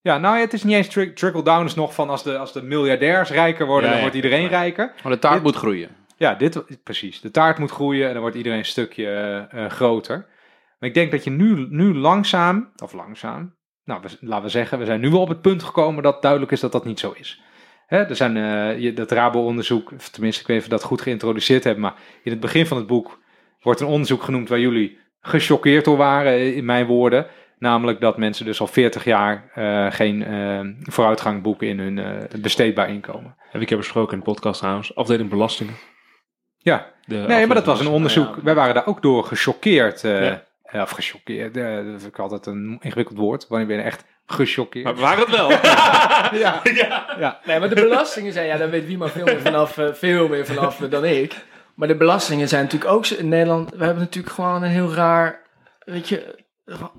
Ja, 0.00 0.18
nou 0.18 0.38
het 0.38 0.52
is 0.52 0.62
niet 0.62 0.74
eens 0.74 0.88
tri- 0.88 1.12
trickle-down, 1.12 1.64
is 1.64 1.74
nog 1.74 1.94
van 1.94 2.10
als 2.10 2.22
de, 2.22 2.38
als 2.38 2.52
de 2.52 2.62
miljardairs 2.62 3.30
rijker 3.30 3.66
worden, 3.66 3.84
Ja, 3.84 3.88
dan 3.88 3.96
ja, 3.96 4.00
wordt 4.10 4.16
iedereen 4.24 4.42
ja. 4.42 4.48
rijker. 4.48 4.92
Maar 5.02 5.12
de 5.12 5.18
taart 5.18 5.34
Dit- 5.34 5.42
moet 5.42 5.56
groeien. 5.56 5.88
Ja, 6.16 6.34
dit, 6.34 6.82
precies. 6.82 7.20
De 7.20 7.30
taart 7.30 7.58
moet 7.58 7.70
groeien 7.70 8.06
en 8.06 8.12
dan 8.12 8.20
wordt 8.22 8.36
iedereen 8.36 8.58
een 8.58 8.64
stukje 8.64 9.06
eh, 9.50 9.66
groter. 9.70 10.26
Maar 10.84 10.92
ik 10.92 10.98
denk 10.98 11.12
dat 11.12 11.24
je 11.24 11.30
nu, 11.30 11.66
nu 11.70 11.94
langzaam, 11.94 12.72
of 12.82 12.92
langzaam, 12.92 13.54
nou, 13.84 14.00
we, 14.02 14.08
laten 14.20 14.44
we 14.44 14.50
zeggen, 14.50 14.78
we 14.78 14.84
zijn 14.84 15.00
nu 15.00 15.10
wel 15.10 15.20
op 15.20 15.28
het 15.28 15.40
punt 15.40 15.62
gekomen 15.62 16.02
dat 16.02 16.22
duidelijk 16.22 16.52
is 16.52 16.60
dat 16.60 16.72
dat 16.72 16.84
niet 16.84 16.98
zo 16.98 17.14
is. 17.16 17.40
Hè, 17.86 18.02
er 18.02 18.16
zijn 18.16 18.34
je, 18.80 18.92
dat 18.92 19.10
Rabo-onderzoek, 19.10 19.92
tenminste, 20.12 20.40
ik 20.40 20.46
weet 20.46 20.56
niet 20.56 20.56
of 20.56 20.64
we 20.64 20.76
dat 20.76 20.82
goed 20.82 21.00
geïntroduceerd 21.00 21.64
hebben, 21.64 21.82
maar 21.82 21.94
in 22.22 22.30
het 22.30 22.40
begin 22.40 22.66
van 22.66 22.76
het 22.76 22.86
boek 22.86 23.18
wordt 23.60 23.80
een 23.80 23.86
onderzoek 23.86 24.22
genoemd 24.22 24.48
waar 24.48 24.58
jullie 24.58 24.98
gechoqueerd 25.20 25.84
door 25.84 25.96
waren, 25.96 26.32
eh, 26.32 26.56
in 26.56 26.64
mijn 26.64 26.86
woorden. 26.86 27.26
Namelijk 27.58 28.00
dat 28.00 28.18
mensen 28.18 28.44
dus 28.44 28.60
al 28.60 28.66
40 28.66 29.04
jaar 29.04 29.50
eh, 29.54 29.92
geen 29.92 30.24
vooruitgang 30.82 31.42
boeken 31.42 31.68
in 31.68 31.78
hun 31.78 32.28
besteedbaar 32.40 32.88
inkomen. 32.88 33.36
Heb 33.38 33.62
ik 33.62 33.68
heb 33.68 33.78
besproken 33.78 34.12
in 34.12 34.18
de 34.18 34.24
podcast 34.24 34.58
trouwens. 34.58 34.94
Afdeling 34.94 35.30
belastingen. 35.30 35.74
Ja, 36.58 36.92
De 37.04 37.16
Nee, 37.16 37.46
maar 37.46 37.56
dat 37.56 37.66
was 37.66 37.80
een 37.80 37.86
onderzoek. 37.86 38.36
ja. 38.36 38.42
Wij 38.42 38.54
waren 38.54 38.74
daar 38.74 38.86
ook 38.86 39.02
door 39.02 39.24
gechoqueerd. 39.24 40.00
Ja. 40.00 40.44
Eh, 40.64 40.80
Of 40.80 40.90
gechoqueerd. 40.90 41.56
eh, 41.56 41.74
dat 41.74 41.84
vind 41.84 42.06
ik 42.06 42.18
altijd 42.18 42.46
een 42.46 42.78
ingewikkeld 42.80 43.18
woord. 43.18 43.48
Wanneer 43.48 43.66
ben 43.68 43.76
je 43.76 43.82
echt 43.82 44.04
gechoqueerd? 44.26 44.84
Maar 44.84 44.94
waren 44.94 45.24
het 45.24 45.36
wel. 45.36 45.50
ja. 46.44 46.60
ja. 47.18 47.40
Nee, 47.44 47.58
maar 47.58 47.68
de 47.68 47.74
belastingen 47.74 48.32
zijn, 48.32 48.46
ja, 48.46 48.56
daar 48.56 48.70
weet 48.70 48.86
wie 48.86 48.98
maar 48.98 49.08
veel 49.08 49.24
meer 49.24 49.40
vanaf, 49.40 49.78
eh, 49.78 49.92
veel 49.92 50.28
meer 50.28 50.46
vanaf 50.46 50.76
dan 50.76 51.04
ik. 51.04 51.44
Maar 51.74 51.88
de 51.88 51.96
belastingen 51.96 52.48
zijn 52.48 52.62
natuurlijk 52.62 52.90
ook 52.90 53.06
in 53.06 53.28
Nederland. 53.28 53.70
We 53.70 53.84
hebben 53.84 54.02
natuurlijk 54.02 54.34
gewoon 54.34 54.62
een 54.62 54.70
heel 54.70 54.94
raar, 54.94 55.40
weet 55.84 56.08
je, 56.08 56.44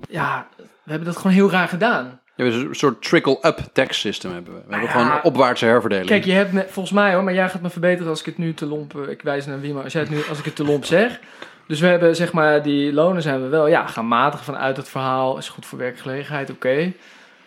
ja, 0.08 0.48
we 0.56 0.90
hebben 0.90 1.08
dat 1.08 1.16
gewoon 1.16 1.32
heel 1.32 1.50
raar 1.50 1.68
gedaan. 1.68 2.04
Ja, 2.04 2.44
we 2.44 2.50
hebben 2.50 2.68
een 2.68 2.74
soort 2.74 3.02
trickle-up 3.02 3.58
tax 3.72 4.00
system 4.00 4.32
hebben 4.32 4.54
we. 4.54 4.58
We 4.58 4.70
hebben 4.70 4.88
ja. 4.88 4.94
gewoon 4.94 5.10
een 5.16 5.22
opwaartse 5.22 5.64
herverdeling. 5.64 6.08
Kijk, 6.08 6.24
je 6.24 6.32
hebt 6.32 6.50
volgens 6.72 6.94
mij 6.94 7.14
hoor, 7.14 7.24
maar 7.24 7.34
jij 7.34 7.48
gaat 7.48 7.60
me 7.60 7.70
verbeteren 7.70 8.08
als 8.08 8.20
ik 8.20 8.26
het 8.26 8.38
nu 8.38 8.54
te 8.54 8.66
lomp, 8.66 8.96
ik 8.96 9.22
wijs 9.22 9.46
naar 9.46 9.60
wie, 9.60 9.74
maar 9.74 9.82
als 9.84 9.92
jij 9.92 10.02
het 10.02 10.10
nu, 10.10 10.22
als 10.28 10.38
ik 10.38 10.44
het 10.44 10.56
te 10.56 10.64
lomp 10.64 10.84
zeg. 10.84 11.20
Dus 11.66 11.80
we 11.80 11.86
hebben 11.86 12.16
zeg 12.16 12.32
maar, 12.32 12.62
die 12.62 12.92
lonen 12.92 13.22
zijn 13.22 13.42
we 13.42 13.48
wel, 13.48 13.66
ja, 13.66 13.86
gaan 13.86 14.08
matigen 14.08 14.44
vanuit 14.44 14.76
het 14.76 14.88
verhaal, 14.88 15.38
is 15.38 15.48
goed 15.48 15.66
voor 15.66 15.78
werkgelegenheid, 15.78 16.50
oké. 16.50 16.92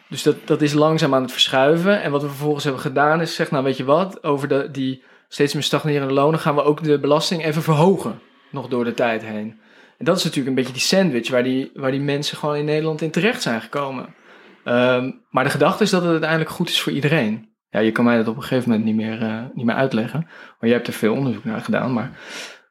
Dus 0.08 0.24
dat, 0.24 0.36
dat 0.46 0.62
is 0.62 0.74
langzaam 0.74 1.14
aan 1.14 1.22
het 1.22 1.32
verschuiven. 1.32 2.02
En 2.02 2.12
wat 2.12 2.22
we 2.22 2.28
vervolgens 2.28 2.64
hebben 2.64 2.82
gedaan 2.82 3.22
is, 3.22 3.36
zeg 3.36 3.52
nou 3.52 3.64
weet 3.64 3.78
je 3.78 3.84
wat, 3.84 4.24
over 4.24 4.48
de, 4.48 4.70
die 4.72 5.04
steeds 5.28 5.54
meer 5.54 5.64
stagnerende 5.64 6.14
lonen 6.14 6.40
gaan 6.40 6.56
we 6.56 6.64
ook 6.64 6.84
de 6.84 7.00
belasting 7.00 7.46
even 7.46 7.62
verhogen, 7.62 8.20
nog 8.52 8.68
door 8.68 8.84
de 8.84 8.94
tijd 8.94 9.22
heen. 9.22 9.60
En 9.98 10.06
dat 10.06 10.18
is 10.18 10.24
natuurlijk 10.24 10.50
een 10.50 10.56
beetje 10.64 10.74
die 10.74 10.82
sandwich 10.82 11.30
waar 11.30 11.44
die, 11.44 11.72
waar 11.74 11.92
die 11.92 12.00
mensen 12.00 12.38
gewoon 12.38 12.56
in 12.56 12.66
Nederland 12.66 13.02
in 13.02 13.12
terecht 13.12 13.42
zijn 13.42 13.62
gekomen. 13.62 14.16
Ehm, 14.64 15.12
maar 15.30 15.44
de 15.44 15.50
gedachte 15.50 15.84
is 15.84 15.90
dat 15.90 16.02
het 16.02 16.12
uiteindelijk 16.12 16.50
goed 16.50 16.70
is 16.70 16.82
voor 16.82 16.92
iedereen. 16.92 17.50
Ja, 17.70 17.80
je 17.80 17.92
kan 17.92 18.06
mij 18.06 18.18
dat 18.18 18.28
op 18.28 18.36
een 18.36 18.42
gegeven 18.42 18.70
moment 18.70 18.88
niet 18.88 18.96
meer, 18.96 19.22
eh, 19.22 19.44
niet 19.54 19.66
meer 19.66 19.76
uitleggen. 19.76 20.20
Maar 20.30 20.70
jij 20.70 20.74
hebt 20.74 20.88
er 20.88 20.94
veel 20.94 21.14
onderzoek 21.14 21.44
naar 21.44 21.62
gedaan. 21.62 21.94
Maar 21.94 22.12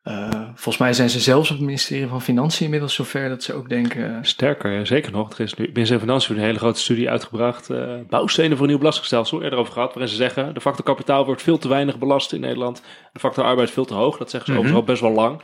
eh, 0.09 0.29
volgens 0.55 0.79
mij 0.79 0.93
zijn 0.93 1.11
ze 1.11 1.21
zelfs 1.21 1.51
op 1.51 1.57
het 1.57 1.65
ministerie 1.67 2.07
van 2.07 2.23
Financiën 2.23 2.65
inmiddels 2.65 2.95
zover 2.95 3.29
dat 3.29 3.43
ze 3.43 3.53
ook 3.55 3.69
denken... 3.69 4.11
eh, 4.15 4.19
Sterker, 4.23 4.73
ja, 4.73 4.85
zeker 4.85 5.13
nog. 5.13 5.33
Er 5.33 5.41
is 5.41 5.55
nu 5.55 5.65
binnen 5.65 5.87
zijn 5.87 6.01
financiën 6.01 6.37
een 6.37 6.43
hele 6.43 6.59
grote 6.59 6.81
studie 6.81 7.11
uitgebracht. 7.11 7.71
eh, 7.71 7.95
bouwstenen 8.09 8.53
voor 8.53 8.61
een 8.61 8.69
nieuw 8.71 8.79
belastingstelsel. 8.79 9.43
Eerder 9.43 9.59
over 9.59 9.73
gehad. 9.73 9.89
Waarin 9.89 10.09
ze 10.11 10.17
zeggen: 10.17 10.55
de 10.55 10.61
factor 10.61 10.85
kapitaal 10.85 11.25
wordt 11.25 11.43
veel 11.43 11.59
te 11.59 11.69
weinig 11.69 11.99
belast 11.99 12.33
in 12.33 12.41
Nederland. 12.41 12.83
De 13.13 13.19
factor 13.19 13.45
arbeid 13.45 13.71
veel 13.71 13.85
te 13.85 13.95
hoog. 13.95 14.17
Dat 14.17 14.31
zeggen 14.31 14.49
ze 14.53 14.59
Mhm. 14.59 14.67
overal 14.67 14.85
best 14.85 15.01
wel 15.01 15.13
lang. 15.13 15.43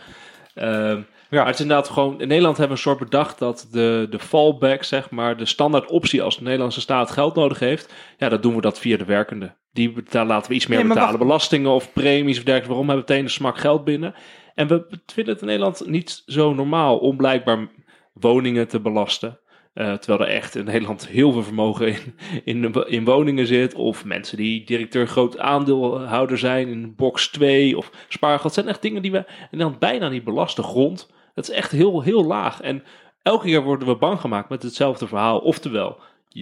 Ehm, 0.55 0.99
Ja. 1.31 1.41
Maar 1.41 1.49
het 1.49 1.55
is 1.59 1.65
inderdaad 1.65 1.89
gewoon. 1.89 2.21
In 2.21 2.29
Nederland 2.29 2.57
hebben 2.57 2.77
we 2.77 2.83
een 2.83 2.89
soort 2.91 3.11
bedacht 3.11 3.39
dat 3.39 3.69
de, 3.73 4.07
de 4.11 4.19
fallback, 4.19 4.83
zeg 4.85 5.11
maar, 5.11 5.37
de 5.37 5.45
standaard 5.45 5.91
optie 5.91 6.23
als 6.23 6.37
de 6.37 6.43
Nederlandse 6.43 6.81
staat 6.81 7.11
geld 7.11 7.35
nodig 7.35 7.59
heeft. 7.59 7.93
Ja, 8.19 8.29
dat 8.29 8.43
doen 8.43 8.55
we 8.55 8.61
dat 8.61 8.79
via 8.79 8.97
de 8.97 9.05
werkende. 9.05 9.55
Die 9.73 9.93
betalen, 9.93 10.29
laten 10.29 10.49
we 10.51 10.57
iets 10.57 10.67
meer 10.67 10.79
Nee, 10.79 10.87
betalen. 10.87 11.09
wacht. 11.09 11.23
Belastingen 11.25 11.71
of 11.71 11.93
premies 11.93 12.39
of 12.39 12.45
dergelijke. 12.45 12.69
Waarom 12.69 12.89
hebben 12.89 13.07
we 13.07 13.11
meteen 13.13 13.25
een 13.29 13.35
smak 13.35 13.59
geld 13.59 13.85
binnen? 13.85 14.15
En 14.55 14.69
we 14.69 14.87
vinden 15.07 15.33
het 15.33 15.43
in 15.43 15.49
Nederland 15.49 15.87
niet 15.87 16.23
zo 16.27 16.55
normaal 16.55 16.99
om 16.99 17.17
blijkbaar 17.17 17.69
woningen 18.13 18.69
te 18.69 18.81
belasten. 18.81 19.39
Eh, 19.75 19.93
terwijl 19.93 20.29
er 20.31 20.37
echt 20.37 20.55
in 20.55 20.65
Nederland 20.65 21.07
heel 21.07 21.33
veel 21.33 21.43
vermogen 21.43 21.87
in, 21.89 22.15
in, 22.45 22.73
in 22.87 23.05
woningen 23.05 23.47
zit. 23.47 23.75
Of 23.75 24.05
mensen 24.05 24.37
die 24.37 24.65
directeur 24.65 25.07
groot 25.07 25.39
aandeelhouder 25.39 26.39
zijn 26.39 26.69
in 26.69 26.95
box 26.95 27.29
2 27.29 27.77
of 27.77 27.91
spaargeld. 28.09 28.43
Dat 28.43 28.55
zijn 28.55 28.69
echt 28.69 28.83
dingen 28.83 29.03
die 29.03 29.13
we 29.13 29.19
in 29.19 29.49
Nederland 29.51 29.79
bijna 29.79 30.09
niet 30.09 30.25
belasten. 30.25 30.65
Grond, 30.65 31.11
dat 31.35 31.49
is 31.49 31.55
echt 31.55 31.71
heel, 31.71 32.03
heel 32.03 32.25
laag. 32.25 32.61
En 32.61 32.83
elke 33.23 33.47
keer 33.47 33.63
worden 33.63 33.89
we 33.89 33.97
bang 33.97 34.21
gemaakt 34.21 34.49
met 34.49 34.63
hetzelfde 34.63 35.07
verhaal. 35.07 35.39
Oftewel, 35.39 35.99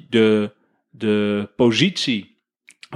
de, 0.09 0.51
de 0.91 1.49
positie 1.57 2.37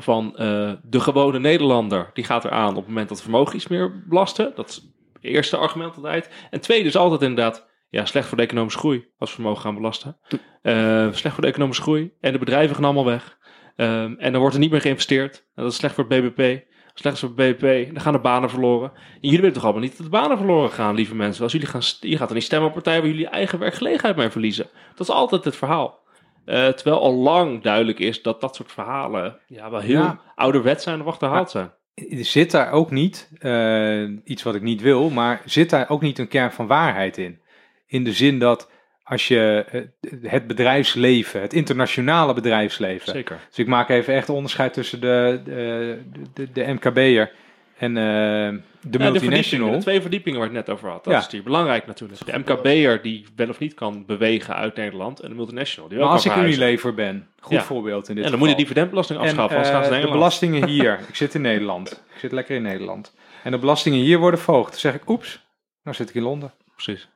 van 0.01 0.37
eh, 0.37 0.73
de 0.83 1.01
gewone 1.01 1.39
Nederlander, 1.39 2.11
die 2.15 2.25
gaat 2.25 2.45
eraan 2.45 2.71
op 2.71 2.77
het 2.77 2.87
moment 2.87 3.09
dat 3.09 3.23
vermogen 3.23 3.57
iets 3.57 3.69
meer 3.69 4.03
belasten. 4.09 4.53
Dat 4.55 4.83
eerste 5.27 5.57
argument 5.57 5.97
altijd. 5.97 6.31
En 6.51 6.61
tweede 6.61 6.89
is 6.89 6.97
altijd 6.97 7.23
inderdaad, 7.23 7.67
ja, 7.91 8.05
slecht 8.05 8.29
voor 8.29 8.37
de 8.37 8.43
economische 8.43 8.79
groei 8.79 9.09
als 9.19 9.31
we 9.31 9.35
vermogen 9.35 9.63
gaan 9.63 9.75
belasten. 9.75 10.17
Eh, 10.63 11.13
slecht 11.13 11.35
voor 11.35 11.43
de 11.43 11.49
economische 11.51 11.83
groei. 11.83 12.13
En 12.21 12.33
de 12.33 12.39
bedrijven 12.39 12.75
gaan 12.75 12.85
allemaal 12.85 13.05
weg. 13.05 13.39
Ehm, 13.77 14.15
en 14.19 14.31
dan 14.33 14.41
wordt 14.41 14.55
er 14.55 14.61
niet 14.61 14.71
meer 14.71 14.81
geïnvesteerd. 14.81 15.37
En 15.55 15.63
dat 15.63 15.73
is 15.73 15.79
slecht 15.79 15.95
voor 15.95 16.05
het 16.09 16.35
BBP. 16.35 16.65
Slecht 16.95 17.19
voor 17.19 17.29
het 17.29 17.37
BBP. 17.37 17.93
Dan 17.93 18.03
gaan 18.03 18.13
de 18.13 18.19
banen 18.19 18.51
verloren. 18.51 18.91
En 18.95 19.01
jullie 19.21 19.39
willen 19.39 19.53
toch 19.55 19.63
allemaal 19.65 19.83
niet 19.83 19.97
dat 19.97 20.07
de 20.07 20.13
banen 20.13 20.37
verloren 20.37 20.71
gaan, 20.71 20.95
lieve 20.95 21.15
mensen. 21.15 21.43
Als 21.43 21.53
jullie 21.53 21.67
gaan, 21.67 21.81
je 22.01 22.17
gaat 22.17 22.29
er 22.29 22.35
niet 22.35 22.45
stemmen 22.45 22.69
op 22.69 22.75
partijen 22.75 23.01
waar 23.01 23.11
jullie 23.11 23.27
eigen 23.29 23.59
werkgelegenheid 23.59 24.17
mee 24.17 24.31
verliezen. 24.31 24.67
Dat 24.95 25.09
is 25.09 25.15
altijd 25.15 25.45
het 25.45 25.57
verhaal. 25.57 26.05
Eh, 26.45 26.69
terwijl 26.69 27.01
al 27.03 27.15
lang 27.15 27.63
duidelijk 27.63 27.99
is 27.99 28.23
dat 28.23 28.41
dat 28.41 28.55
soort 28.57 28.73
verhalen 28.73 29.39
ja, 29.47 29.71
wel 29.71 29.81
heel 29.81 30.01
Ja. 30.01 30.21
ouderwet 30.35 30.83
zijn 30.83 31.01
of 31.01 31.07
achterhaald 31.07 31.51
zijn. 31.51 31.73
Zit 32.11 32.51
daar 32.51 32.73
ook 32.73 32.91
niet, 32.91 33.31
eh, 33.39 34.03
iets 34.25 34.43
wat 34.43 34.55
ik 34.55 34.63
niet 34.63 34.81
wil, 34.81 35.11
maar 35.11 35.43
zit 35.45 35.71
daar 35.71 35.91
ook 35.91 36.03
niet 36.03 36.19
een 36.19 36.29
kern 36.29 36.53
van 36.53 36.67
waarheid 36.67 37.19
in? 37.19 37.41
In 37.87 38.05
de 38.05 38.13
zin 38.13 38.39
dat 38.39 38.71
als 39.03 39.29
je 39.29 39.65
eh, 39.71 40.31
het 40.31 40.47
bedrijfsleven, 40.47 41.41
het 41.41 41.53
internationale 41.53 42.35
bedrijfsleven, 42.35 43.13
Zeker. 43.13 43.39
Dus 43.49 43.59
ik 43.59 43.67
maak 43.67 43.89
even 43.89 44.15
echt 44.15 44.29
onderscheid 44.29 44.73
tussen 44.73 45.01
de, 45.01 45.41
de, 45.45 45.99
de, 46.35 46.53
de 46.53 46.73
MKB'er 46.73 47.33
en 47.79 47.97
eh, 47.97 48.03
de 48.03 48.03
Ja, 48.03 48.59
de, 48.81 48.99
multinational. 48.99 49.13
verdiepingen, 49.33 49.73
de 49.73 49.79
twee 49.79 50.01
verdiepingen 50.01 50.39
waar 50.39 50.49
ik 50.49 50.55
het 50.57 50.67
net 50.67 50.77
over 50.77 50.89
had. 50.91 51.05
Dat 51.05 51.13
Ja. 51.13 51.19
is 51.19 51.29
hier 51.29 51.43
belangrijk 51.43 51.87
natuurlijk. 51.87 52.27
De 52.27 52.39
MKB'er 52.39 53.03
die 53.03 53.27
wel 53.37 53.49
of 53.49 53.59
niet 53.59 53.75
kan 53.75 54.05
bewegen 54.07 54.55
uit 54.55 54.77
Nederland. 54.77 55.21
En 55.21 55.29
de 55.29 55.35
multinational 55.35 55.89
die 55.89 55.99
wel 55.99 56.07
maar 56.07 56.17
als 56.17 56.27
ik. 56.27 56.37
Unilever 56.37 56.95
ben, 56.95 57.29
goed 57.41 57.53
Ja. 57.57 57.63
voorbeeld 57.63 58.09
in 58.09 58.15
dit 58.15 58.25
Ja, 58.25 58.31
dan 58.31 58.39
moet 58.39 58.49
je 58.49 58.55
de 58.55 58.61
geval. 58.61 58.75
dividendbelasting 58.75 59.19
En, 59.19 59.25
afschaffen, 59.25 59.57
anders 59.57 59.69
eh, 59.69 59.75
gaan 59.75 59.85
ze 59.85 59.91
naar 59.91 60.07
de 60.07 60.13
belastingen 60.19 60.69
hier, 60.75 60.99
ik 61.09 61.15
zit 61.15 61.35
in 61.35 61.41
Nederland, 61.41 61.91
ik 62.15 62.19
zit 62.21 62.33
lekker 62.33 62.57
in 62.57 62.63
Nederland. 62.63 63.15
En 63.43 63.51
de 63.51 63.59
belastingen 63.59 63.99
hier 63.99 64.19
worden 64.19 64.41
verhoogd. 64.41 64.71
Dan 64.71 64.81
zeg 64.81 64.95
ik, 64.95 65.09
oeps, 65.09 65.47
nou 65.83 65.97
zit 65.97 66.09
ik 66.09 66.15
in 66.15 66.23
Londen. 66.23 66.53
Precies. 66.75 67.09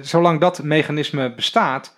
Zolang 0.00 0.40
dat 0.40 0.62
mechanisme 0.62 1.34
bestaat, 1.34 1.96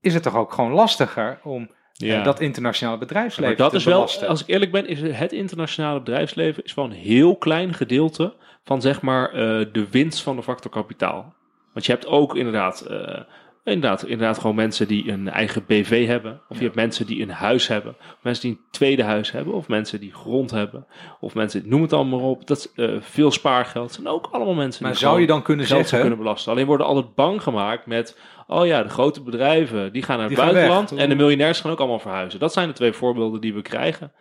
is 0.00 0.14
het 0.14 0.22
toch 0.22 0.36
ook 0.36 0.52
gewoon 0.52 0.72
lastiger 0.72 1.38
om 1.42 1.70
Ja. 2.06 2.22
dat 2.22 2.40
internationale 2.40 2.98
bedrijfsleven 2.98 3.56
maar 3.56 3.70
dat 3.70 3.74
is 3.74 3.84
wel, 3.84 4.08
als 4.26 4.40
ik 4.40 4.46
eerlijk 4.46 4.72
ben, 4.72 4.86
is 4.86 5.00
het 5.00 5.32
internationale 5.32 5.98
bedrijfsleven 5.98 6.64
is 6.64 6.74
wel 6.74 6.84
een 6.84 6.90
heel 6.90 7.36
klein 7.36 7.74
gedeelte 7.74 8.34
van 8.64 8.80
zeg 8.80 9.00
maar 9.00 9.28
eh, 9.28 9.66
de 9.72 9.86
winst 9.90 10.22
van 10.22 10.36
de 10.36 10.42
factor 10.42 10.70
kapitaal. 10.70 11.34
Want 11.72 11.86
je 11.86 11.92
hebt 11.92 12.06
ook 12.06 12.36
inderdaad, 12.36 12.80
eh, 12.80 13.20
inderdaad, 13.64 14.02
inderdaad 14.02 14.38
gewoon 14.38 14.56
mensen 14.56 14.88
die 14.88 15.10
een 15.10 15.28
eigen 15.28 15.64
BV 15.66 16.06
hebben. 16.06 16.40
Of 16.48 16.56
je 16.58 16.64
hebt 16.64 16.74
mensen 16.76 17.06
die 17.06 17.22
een 17.22 17.30
huis 17.30 17.68
hebben. 17.68 17.94
Of 17.98 18.18
mensen 18.22 18.42
die 18.48 18.52
een 18.52 18.64
tweede 18.70 19.02
huis 19.02 19.30
hebben. 19.30 19.54
Of 19.54 19.68
mensen 19.68 20.00
die 20.00 20.12
grond 20.12 20.50
hebben. 20.50 20.86
Of 21.20 21.34
mensen, 21.34 21.62
noem 21.64 21.82
het 21.82 21.92
allemaal 21.92 22.18
maar 22.18 22.28
op. 22.28 22.46
Dat 22.46 22.58
is, 22.58 22.84
eh, 22.84 22.94
veel 23.00 23.30
spaargeld. 23.30 23.92
zijn 23.92 24.08
ook 24.08 24.28
allemaal 24.30 24.54
mensen 24.54 24.82
maar 24.82 24.92
die 24.92 25.00
zou 25.00 25.20
je 25.20 25.26
dan 25.26 25.42
kunnen 25.42 25.66
geld 25.66 25.80
zeggen, 25.80 26.00
kunnen 26.00 26.18
belasten. 26.18 26.52
Alleen 26.52 26.66
worden 26.66 26.86
altijd 26.86 27.14
bang 27.14 27.42
gemaakt 27.42 27.86
met... 27.86 28.18
Oh 28.46 28.66
ja, 28.66 28.82
de 28.82 28.88
grote 28.88 29.22
bedrijven 29.22 29.92
die 29.92 30.02
gaan 30.02 30.18
naar 30.18 30.28
het 30.28 30.36
Die 30.36 30.44
buitenland. 30.44 30.92
En 30.92 31.08
de 31.08 31.14
miljonairs 31.14 31.60
gaan 31.60 31.70
ook 31.70 31.78
allemaal 31.78 31.98
verhuizen. 31.98 32.40
Dat 32.40 32.52
zijn 32.52 32.68
de 32.68 32.74
twee 32.74 32.92
voorbeelden 32.92 33.40
die 33.40 33.54
we 33.54 33.62
krijgen. 33.62 34.12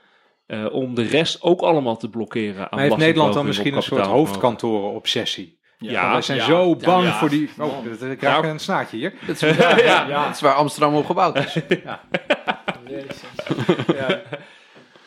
eh, 0.45 0.65
om 0.71 0.95
de 0.95 1.03
rest 1.03 1.41
ook 1.41 1.61
allemaal 1.61 1.97
te 1.97 2.09
blokkeren. 2.09 2.61
Aan 2.61 2.67
maar 2.71 2.79
heeft 2.79 2.97
Nederland 2.97 3.33
dan 3.33 3.45
misschien 3.45 3.75
een 3.75 3.83
soort 3.83 4.05
hoofdkantoren-obsessie? 4.05 5.58
Ja, 5.81 6.11
wij 6.11 6.21
zijn 6.21 6.37
ja, 6.37 6.45
zo 6.45 6.75
bang 6.75 7.03
ja. 7.05 7.13
voor 7.13 7.29
die... 7.29 7.49
Oh, 7.57 7.85
ik 8.11 8.17
krijg 8.17 8.43
een 8.43 8.59
snaartje 8.59 8.97
hier. 8.97 9.13
Dat 9.27 9.41
is, 9.41 9.57
ja, 9.83 10.05
Dat 10.25 10.35
is 10.35 10.41
waar 10.41 10.53
Amsterdam 10.53 10.95
op 10.95 11.05
gebouwd 11.05 11.37
is. 11.37 11.53
ja. 11.83 12.01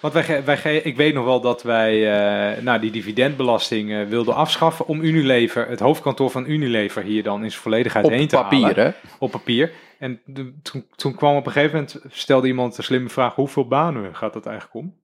Want 0.00 0.14
wij, 0.14 0.44
wij, 0.44 0.56
ge- 0.56 0.82
ik 0.82 0.96
weet 0.96 1.14
nog 1.14 1.24
wel 1.24 1.40
dat 1.40 1.62
wij 1.62 2.12
eh, 2.56 2.62
nou, 2.62 2.80
die 2.80 2.90
dividendbelasting 2.90 3.92
eh, 3.92 4.04
wilden 4.06 4.34
afschaffen 4.34 4.86
om 4.86 5.00
Unilever, 5.00 5.68
het 5.68 5.80
hoofdkantoor 5.80 6.30
van 6.30 6.46
Unilever, 6.50 7.02
hier 7.02 7.22
dan 7.22 7.42
in 7.44 7.50
zijn 7.50 7.62
volledigheid 7.62 8.04
Op 8.04 8.10
heen 8.10 8.28
te 8.28 8.36
papier, 8.36 8.62
halen. 8.62 8.84
hè? 8.84 8.90
Op 9.18 9.30
papier. 9.30 9.72
En 9.98 10.20
de- 10.24 10.54
toen, 10.62 10.86
toen 10.96 11.14
kwam 11.14 11.36
op 11.36 11.46
een 11.46 11.52
gegeven 11.52 11.74
moment, 11.74 12.00
stelde 12.08 12.46
iemand 12.46 12.78
een 12.78 12.84
slimme 12.84 13.08
vraag, 13.08 13.34
hoeveel 13.34 13.68
banen 13.68 14.16
gaat 14.16 14.34
het 14.34 14.46
eigenlijk 14.46 14.76
om? 14.76 14.94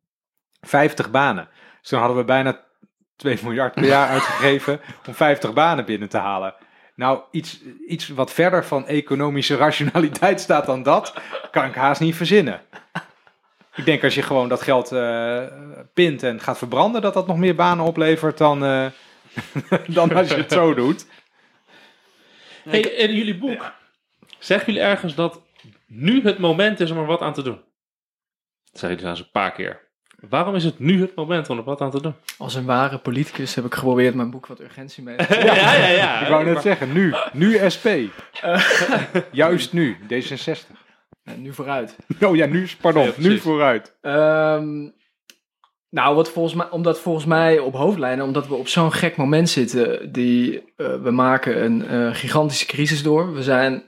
50 0.61 1.11
banen. 1.11 1.49
Dus 1.81 1.89
toen 1.91 1.99
hadden 1.99 2.17
we 2.17 2.25
bijna 2.25 2.61
2 3.19 3.39
miljard 3.43 3.75
per 3.75 3.85
jaar 3.85 4.09
uitgegeven 4.09 4.81
om 5.07 5.15
50 5.15 5.53
banen 5.53 5.85
binnen 5.85 6.09
te 6.09 6.19
halen. 6.19 6.55
Nou, 6.95 7.21
iets, 7.31 7.61
iets 7.89 8.09
wat 8.09 8.33
verder 8.33 8.65
van 8.65 8.87
economische 8.87 9.57
rationaliteit 9.57 10.41
staat 10.41 10.67
dan 10.67 10.83
dat, 10.83 11.15
kan 11.51 11.65
ik 11.65 11.75
haast 11.75 12.01
niet 12.01 12.17
verzinnen. 12.17 12.61
Ik 13.75 13.85
denk 13.85 14.05
als 14.05 14.15
je 14.15 14.23
gewoon 14.23 14.49
dat 14.49 14.63
geld 14.63 14.93
eh, 14.93 15.43
pint 15.95 16.23
en 16.23 16.41
gaat 16.41 16.59
verbranden, 16.59 17.03
dat 17.03 17.15
dat 17.15 17.27
nog 17.27 17.37
meer 17.37 17.55
banen 17.55 17.85
oplevert 17.85 18.39
dan, 18.39 18.65
eh, 18.65 18.87
dan 19.87 20.13
als 20.13 20.29
je 20.29 20.35
het 20.35 20.53
zo 20.53 20.75
doet. 20.75 21.07
Hey, 22.69 22.81
in 22.81 23.15
jullie 23.15 23.39
boek 23.39 23.73
zeggen 24.39 24.73
jullie 24.73 24.89
ergens 24.89 25.15
dat 25.15 25.43
nu 25.87 26.23
het 26.23 26.39
moment 26.39 26.81
is 26.81 26.91
om 26.91 26.99
er 26.99 27.07
wat 27.07 27.21
aan 27.21 27.33
te 27.33 27.43
doen? 27.43 27.57
Dat 27.57 28.79
zeggen 28.81 28.89
jullie 28.89 28.97
trouwens 28.97 29.25
een 29.25 29.41
paar 29.41 29.53
keer. 29.53 29.88
Waarom 30.29 30.55
is 30.55 30.65
het 30.65 30.79
nu 30.79 31.01
het 31.01 31.15
moment 31.15 31.51
om 31.51 31.59
er 31.59 31.65
wat 31.65 31.81
aan 31.81 31.91
te 31.91 32.03
doen? 32.03 32.15
Als 32.39 32.55
een 32.55 32.65
ware 32.65 32.99
politicus 32.99 33.55
heb 33.55 33.65
ik 33.65 33.75
geprobeerd 33.75 34.15
mijn 34.15 34.31
boek 34.31 34.47
wat 34.47 34.61
urgentie 34.61 35.03
mee 35.03 35.17
te 35.17 35.35
Ja, 35.45 35.55
ja, 35.75 35.89
ja. 35.89 36.21
Ik 36.21 36.29
wou 36.29 36.45
net 36.45 36.63
zeggen, 36.63 36.93
nu, 36.93 37.15
nu 37.33 37.71
SP. 37.75 37.87
Juist 39.31 39.73
nu, 39.73 39.97
D66. 40.03 40.77
En 41.25 41.43
nu 41.43 41.53
vooruit. 41.53 41.97
Oh 42.21 42.37
ja, 42.37 42.47
nu, 42.47 42.69
pardon, 42.81 43.05
Ja, 43.05 43.13
nu 43.17 43.39
vooruit. 43.39 43.97
Ehm, 44.01 44.89
nou, 45.91 46.15
wat 46.15 46.31
volgens 46.31 46.55
mij, 46.55 46.71
omdat 46.71 47.01
volgens 47.01 47.25
mij 47.25 47.59
op 47.59 47.75
hoofdlijnen, 47.75 48.25
omdat 48.25 48.49
we 48.49 48.55
op 48.55 48.69
zo'n 48.69 48.93
gek 48.93 49.17
moment 49.17 49.49
zitten, 49.49 50.13
die, 50.13 50.73
eh, 50.77 51.03
we 51.03 51.11
maken 51.11 51.65
een 51.65 51.89
eh, 51.89 52.15
gigantische 52.15 52.67
crisis 52.67 53.03
door. 53.03 53.35
We 53.35 53.43
zijn, 53.43 53.83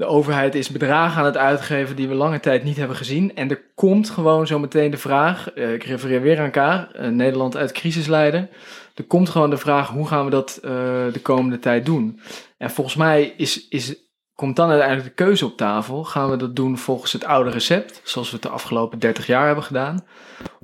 de 0.00 0.06
overheid 0.06 0.54
is 0.54 0.70
bedragen 0.70 1.18
aan 1.18 1.24
het 1.24 1.36
uitgeven 1.36 1.96
die 1.96 2.08
we 2.08 2.14
lange 2.14 2.40
tijd 2.40 2.64
niet 2.64 2.76
hebben 2.76 2.96
gezien. 2.96 3.34
En 3.34 3.50
er 3.50 3.62
komt 3.74 4.10
gewoon 4.10 4.46
zo 4.46 4.58
meteen 4.58 4.90
de 4.90 4.96
vraag, 4.96 5.50
eh, 5.50 5.72
ik 5.72 5.84
refereer 5.84 6.20
weer 6.20 6.40
aan 6.40 6.50
Kaar, 6.50 6.90
eh, 6.90 7.08
Nederland 7.08 7.56
uit 7.56 7.72
crisis 7.72 8.06
leiden. 8.06 8.50
Er 8.94 9.04
komt 9.04 9.28
gewoon 9.28 9.50
de 9.50 9.56
vraag, 9.56 9.88
hoe 9.88 10.06
gaan 10.06 10.24
we 10.24 10.30
dat 10.30 10.58
eh, 10.62 10.70
de 11.12 11.20
komende 11.22 11.58
tijd 11.58 11.86
doen? 11.86 12.20
En 12.58 12.70
volgens 12.70 12.96
mij 12.96 13.34
is, 13.36 13.68
is, 13.68 13.96
komt 14.34 14.56
dan 14.56 14.70
uiteindelijk 14.70 15.08
de 15.08 15.24
keuze 15.24 15.44
op 15.44 15.56
tafel. 15.56 16.04
Gaan 16.04 16.30
we 16.30 16.36
dat 16.36 16.56
doen 16.56 16.78
volgens 16.78 17.12
het 17.12 17.24
oude 17.24 17.50
recept, 17.50 18.00
zoals 18.04 18.28
we 18.28 18.34
het 18.34 18.42
de 18.42 18.52
afgelopen 18.52 18.98
30 18.98 19.26
jaar 19.26 19.46
hebben 19.46 19.64
gedaan? 19.64 20.06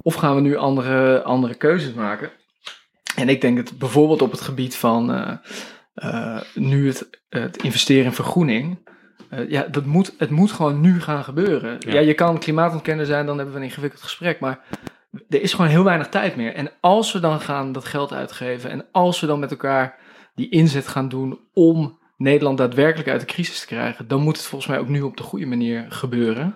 Of 0.02 0.14
gaan 0.14 0.34
we 0.34 0.40
nu 0.40 0.56
andere, 0.56 1.22
andere 1.22 1.54
keuzes 1.54 1.92
maken? 1.92 2.30
En 3.16 3.28
ik 3.28 3.40
denk 3.40 3.56
dat 3.56 3.78
bijvoorbeeld 3.78 4.22
op 4.22 4.30
het 4.30 4.40
gebied 4.40 4.76
van 4.76 5.40
nu 6.54 6.86
het, 6.86 7.08
het 7.28 7.62
investeren 7.62 8.04
in 8.04 8.12
vergroening. 8.12 8.84
Eh, 9.36 9.50
ja, 9.50 9.62
dat 9.62 9.84
moet, 9.84 10.14
het 10.18 10.30
moet 10.30 10.52
gewoon 10.52 10.80
nu 10.80 11.00
gaan 11.00 11.24
gebeuren. 11.24 11.76
Ja. 11.78 11.92
Ja. 11.92 12.00
je 12.00 12.14
kan 12.14 12.38
klimaatontkenner 12.38 13.06
zijn, 13.06 13.26
dan 13.26 13.36
hebben 13.36 13.54
we 13.54 13.60
een 13.60 13.66
ingewikkeld 13.66 14.02
gesprek. 14.02 14.40
Maar 14.40 14.60
er 15.28 15.42
is 15.42 15.54
gewoon 15.54 15.70
heel 15.70 15.84
weinig 15.84 16.08
tijd 16.08 16.36
meer. 16.36 16.54
En 16.54 16.70
als 16.80 17.12
we 17.12 17.20
dan 17.20 17.40
gaan 17.40 17.72
dat 17.72 17.84
geld 17.84 18.12
uitgeven 18.12 18.70
en 18.70 18.84
als 18.92 19.20
we 19.20 19.26
dan 19.26 19.38
met 19.38 19.50
elkaar 19.50 19.98
die 20.34 20.48
inzet 20.48 20.88
gaan 20.88 21.08
doen 21.08 21.40
om 21.52 21.98
Nederland 22.16 22.58
daadwerkelijk 22.58 23.08
uit 23.08 23.20
de 23.20 23.26
crisis 23.26 23.60
te 23.60 23.66
krijgen, 23.66 24.08
dan 24.08 24.20
moet 24.20 24.36
het 24.36 24.46
volgens 24.46 24.70
mij 24.70 24.78
ook 24.78 24.88
nu 24.88 25.02
op 25.02 25.16
de 25.16 25.22
goede 25.22 25.46
manier 25.46 25.86
gebeuren. 25.88 26.54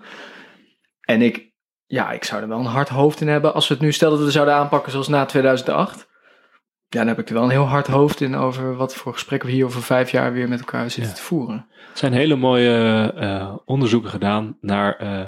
En 1.01 1.23
ik, 1.23 1.53
ja, 1.87 2.13
ik 2.13 2.25
zou 2.25 2.43
er 2.43 2.49
wel 2.49 2.59
een 2.59 2.65
hard 2.65 2.89
hoofd 2.89 3.21
in 3.21 3.29
hebben 3.29 3.55
als 3.55 3.69
we 3.69 3.75
het 3.75 3.83
nu 3.83 3.93
stel 3.93 4.11
dat 4.11 4.19
we 4.19 4.31
zouden 4.31 4.55
aanpakken 4.55 4.93
zoals 4.93 5.09
na 5.09 5.25
2008. 5.25 6.10
Ja, 6.93 6.99
dan 6.99 7.09
heb 7.09 7.19
ik 7.19 7.29
er 7.29 7.35
wel 7.35 7.43
een 7.43 7.51
heel 7.51 7.65
hard 7.67 7.87
hoofd 7.87 8.21
in 8.21 8.35
over 8.35 8.77
wat 8.77 8.95
voor 8.95 9.13
gesprekken 9.13 9.49
we 9.49 9.55
hier 9.55 9.65
over 9.65 9.83
vijf 9.83 10.11
jaar 10.11 10.33
weer 10.33 10.49
met 10.49 10.59
elkaar 10.59 10.91
zitten 10.91 11.13
Ja. 11.13 11.19
te 11.19 11.23
voeren. 11.23 11.67
Er 11.93 11.99
zijn 11.99 12.13
hele 12.13 12.37
mooie 12.37 13.13
eh, 13.17 13.55
onderzoeken 13.65 14.11
gedaan 14.11 14.57
naar 14.61 14.97
eh, 14.97 15.21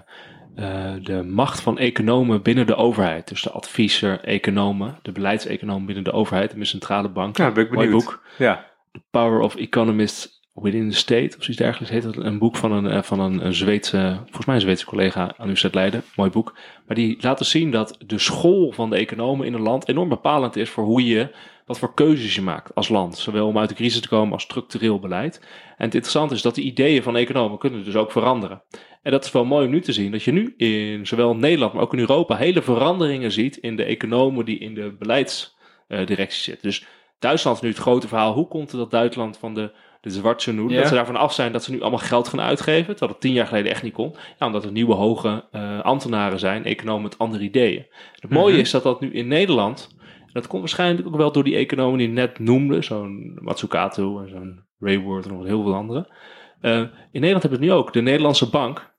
eh, 0.54 0.94
de 1.02 1.22
macht 1.22 1.60
van 1.60 1.78
economen 1.78 2.42
binnen 2.42 2.66
de 2.66 2.74
overheid. 2.74 3.28
Dus 3.28 3.42
de 3.42 3.50
adviseur, 3.50 4.20
economen, 4.20 4.98
de 5.02 5.12
beleidseconomen 5.12 5.86
binnen 5.86 6.04
de 6.04 6.12
overheid 6.12 6.52
en 6.52 6.58
de 6.58 6.64
centrale 6.64 7.08
bank. 7.08 7.36
Ja, 7.36 7.50
ben 7.52 7.64
ik 7.64 7.72
Mooi 7.72 7.86
benieuwd. 7.86 8.04
boek. 8.04 8.22
Ja. 8.38 8.64
The 8.92 9.00
Power 9.10 9.40
of 9.40 9.54
Economists 9.56 10.40
Within 10.54 10.90
the 10.90 10.96
State, 10.96 11.36
of 11.38 11.44
zoiets 11.44 11.56
dergelijks 11.62 11.90
heet 11.90 12.02
dat. 12.02 12.16
Een 12.24 12.38
boek 12.38 12.56
van 12.56 12.72
een, 12.72 13.04
van 13.04 13.20
een, 13.20 13.46
een 13.46 13.54
Zweedse, 13.54 14.16
volgens 14.24 14.46
mij 14.46 14.54
een 14.54 14.60
Zweedse 14.60 14.86
collega 14.86 15.20
aan 15.20 15.28
de 15.28 15.34
Universiteit 15.42 15.74
Leiden. 15.74 16.02
Mooi 16.16 16.30
boek. 16.30 16.56
Maar 16.86 16.96
die 16.96 17.16
laten 17.20 17.46
zien 17.46 17.70
dat 17.70 17.96
de 18.06 18.18
school 18.18 18.72
van 18.72 18.90
de 18.90 18.96
economen 18.96 19.46
in 19.46 19.54
een 19.54 19.62
land 19.62 19.88
enorm 19.88 20.08
bepalend 20.08 20.56
is 20.56 20.70
voor 20.70 20.84
hoe 20.84 21.06
je, 21.06 21.34
wat 21.66 21.78
voor 21.78 21.94
keuzes 21.94 22.34
je 22.34 22.42
maakt 22.42 22.74
als 22.74 22.88
land. 22.88 23.18
Zowel 23.18 23.46
om 23.46 23.58
uit 23.58 23.68
de 23.68 23.74
crisis 23.74 24.00
te 24.00 24.08
komen 24.08 24.32
als 24.32 24.42
structureel 24.42 24.98
beleid. 24.98 25.38
En 25.76 25.84
het 25.84 25.94
interessante 25.94 26.34
is 26.34 26.42
dat 26.42 26.54
de 26.54 26.60
ideeën 26.62 27.02
van 27.02 27.16
economen 27.16 27.58
kunnen 27.58 27.84
dus 27.84 27.96
ook 27.96 28.12
veranderen. 28.12 28.62
En 29.02 29.10
dat 29.12 29.24
is 29.24 29.32
wel 29.32 29.44
mooi 29.44 29.64
om 29.66 29.72
nu 29.72 29.80
te 29.80 29.92
zien, 29.92 30.12
dat 30.12 30.22
je 30.22 30.32
nu 30.32 30.54
in 30.56 31.06
zowel 31.06 31.36
Nederland, 31.36 31.72
maar 31.72 31.82
ook 31.82 31.92
in 31.92 31.98
Europa, 31.98 32.36
hele 32.36 32.62
veranderingen 32.62 33.32
ziet 33.32 33.56
in 33.56 33.76
de 33.76 33.84
economen 33.84 34.44
die 34.44 34.58
in 34.58 34.74
de 34.74 34.96
beleidsdirectie 34.98 36.42
zitten. 36.42 36.68
Dus 36.68 36.84
Duitsland 37.18 37.56
is 37.56 37.62
nu 37.62 37.68
het 37.68 37.78
grote 37.78 38.08
verhaal. 38.08 38.32
Hoe 38.34 38.48
komt 38.48 38.70
het 38.70 38.80
dat 38.80 38.90
Duitsland 38.90 39.36
van 39.38 39.54
de, 39.54 39.72
de 40.00 40.10
zwarte 40.10 40.52
noeden, 40.52 40.72
Ja. 40.74 40.78
dat 40.80 40.88
ze 40.88 40.94
daarvan 40.94 41.16
af 41.16 41.32
zijn 41.34 41.52
dat 41.52 41.64
ze 41.64 41.70
nu 41.70 41.80
allemaal 41.80 41.98
geld 41.98 42.28
gaan 42.28 42.40
uitgeven, 42.40 42.86
terwijl 42.90 43.10
het 43.12 43.20
tien 43.20 43.32
jaar 43.32 43.46
geleden 43.46 43.70
echt 43.72 43.82
niet 43.82 43.92
kon? 43.92 44.14
Ja, 44.38 44.46
omdat 44.46 44.64
er 44.64 44.72
nieuwe 44.72 44.94
hoge 44.94 45.44
eh, 45.52 45.80
ambtenaren 45.80 46.38
zijn, 46.38 46.64
economen 46.64 47.02
met 47.02 47.18
andere 47.18 47.42
ideeën. 47.44 47.86
Het 48.20 48.30
mooie 48.30 48.52
Mhm. 48.52 48.60
is 48.62 48.70
dat 48.70 48.82
dat 48.82 49.00
nu 49.00 49.12
in 49.12 49.26
Nederland, 49.28 49.96
dat 50.32 50.46
komt 50.46 50.60
waarschijnlijk 50.60 51.06
ook 51.06 51.16
wel 51.16 51.32
door 51.32 51.44
die 51.44 51.56
economen 51.56 51.98
die 51.98 52.06
je 52.08 52.12
net 52.14 52.38
noemde, 52.38 52.82
zo'n 52.82 53.38
Matsukato 53.40 54.20
en 54.22 54.28
zo'n 54.28 54.64
Rayward 54.78 55.26
en 55.26 55.32
nog 55.32 55.44
heel 55.46 55.62
veel 55.62 55.74
andere. 55.74 56.14
Eh, 56.60 56.78
in 56.80 56.88
Nederland 57.20 57.42
hebben 57.42 57.60
we 57.60 57.66
het 57.66 57.74
nu 57.74 57.80
ook. 57.80 57.92
De 57.92 58.00
Nederlandse 58.02 58.50
Bank. 58.50 58.90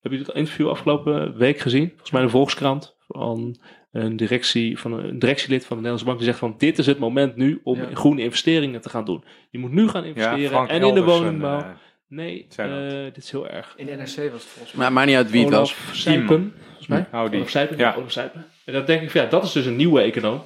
Heb 0.00 0.12
je 0.12 0.18
het 0.18 0.28
interview 0.28 0.68
afgelopen 0.68 1.36
week 1.36 1.58
gezien? 1.58 1.88
Volgens 1.88 2.10
mij 2.10 2.22
de 2.22 2.28
Volkskrant. 2.28 2.96
Van 3.08 3.60
een, 3.92 4.16
directie, 4.16 4.78
van 4.78 4.92
een 4.92 5.18
directielid 5.18 5.60
van 5.66 5.76
de 5.76 5.82
Nederlandse 5.82 6.04
Bank. 6.04 6.18
Die 6.18 6.26
zegt 6.26 6.38
van 6.38 6.54
dit 6.58 6.78
is 6.78 6.86
het 6.86 6.98
moment 6.98 7.36
nu 7.36 7.60
om 7.64 7.78
Ja. 7.78 7.88
groene 7.92 8.22
investeringen 8.22 8.80
te 8.80 8.88
gaan 8.88 9.04
doen. 9.04 9.24
Je 9.50 9.58
moet 9.58 9.72
nu 9.72 9.88
gaan 9.88 10.04
investeren. 10.04 10.68
En 10.68 10.82
in 10.82 10.94
de 10.94 11.02
woningbouw. 11.04 11.58
eh, 11.58 11.66
nee, 12.08 12.46
dat. 12.56 12.66
eh, 12.68 13.04
dit 13.04 13.16
is 13.16 13.30
heel 13.30 13.48
erg. 13.48 13.74
In 13.76 13.86
de 13.86 13.92
NRC 13.92 14.04
was 14.06 14.16
het 14.16 14.42
volgens 14.42 14.72
mij. 14.72 14.82
Maar 14.84 14.92
maakt 14.92 15.06
niet 15.06 15.16
uit 15.16 15.30
wie 15.30 15.44
het 15.44 15.54
was. 15.54 15.74
Olaf 15.74 15.90
Sijpen, 15.94 16.52
volgens 16.66 16.86
mij. 16.86 17.06
Die. 17.28 17.38
Olaf 17.38 17.50
Sijpen, 17.50 17.76
Ja. 17.78 17.94
Olaf 17.98 18.10
Sijpen. 18.10 18.44
En 18.64 18.72
dan 18.72 18.84
denk 18.84 19.02
ik, 19.02 19.10
van, 19.10 19.20
ja, 19.20 19.26
dat 19.28 19.44
is 19.44 19.52
dus 19.52 19.66
een 19.66 19.76
nieuwe 19.76 20.00
econoom. 20.00 20.40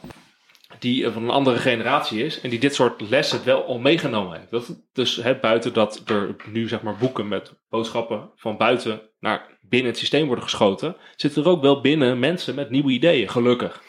Die 0.79 1.05
eh, 1.05 1.12
van 1.12 1.22
een 1.22 1.31
andere 1.31 1.57
generatie 1.57 2.25
is. 2.25 2.41
En 2.41 2.51
die 2.51 2.59
dit 2.59 2.75
soort 2.75 3.01
lessen 3.01 3.45
wel 3.45 3.64
al 3.64 3.79
meegenomen 3.79 4.39
heeft. 4.39 4.75
Dus 4.93 5.20
buiten 5.41 5.72
dat 5.72 6.03
er 6.07 6.37
nu 6.53 6.68
zeg 6.68 6.83
maar 6.83 6.97
boeken 6.97 7.29
met 7.29 7.53
boodschappen 7.68 8.31
van 8.37 8.57
buiten 8.57 9.01
naar 9.20 9.59
binnen 9.61 9.91
het 9.91 9.99
systeem 9.99 10.27
worden 10.27 10.45
geschoten. 10.45 10.97
Zitten 11.16 11.43
er 11.43 11.49
ook 11.49 11.62
wel 11.62 11.81
binnen 11.81 12.18
mensen 12.18 12.55
met 12.55 12.70
nieuwe 12.70 12.91
ideeën, 12.91 13.29
gelukkig. 13.29 13.83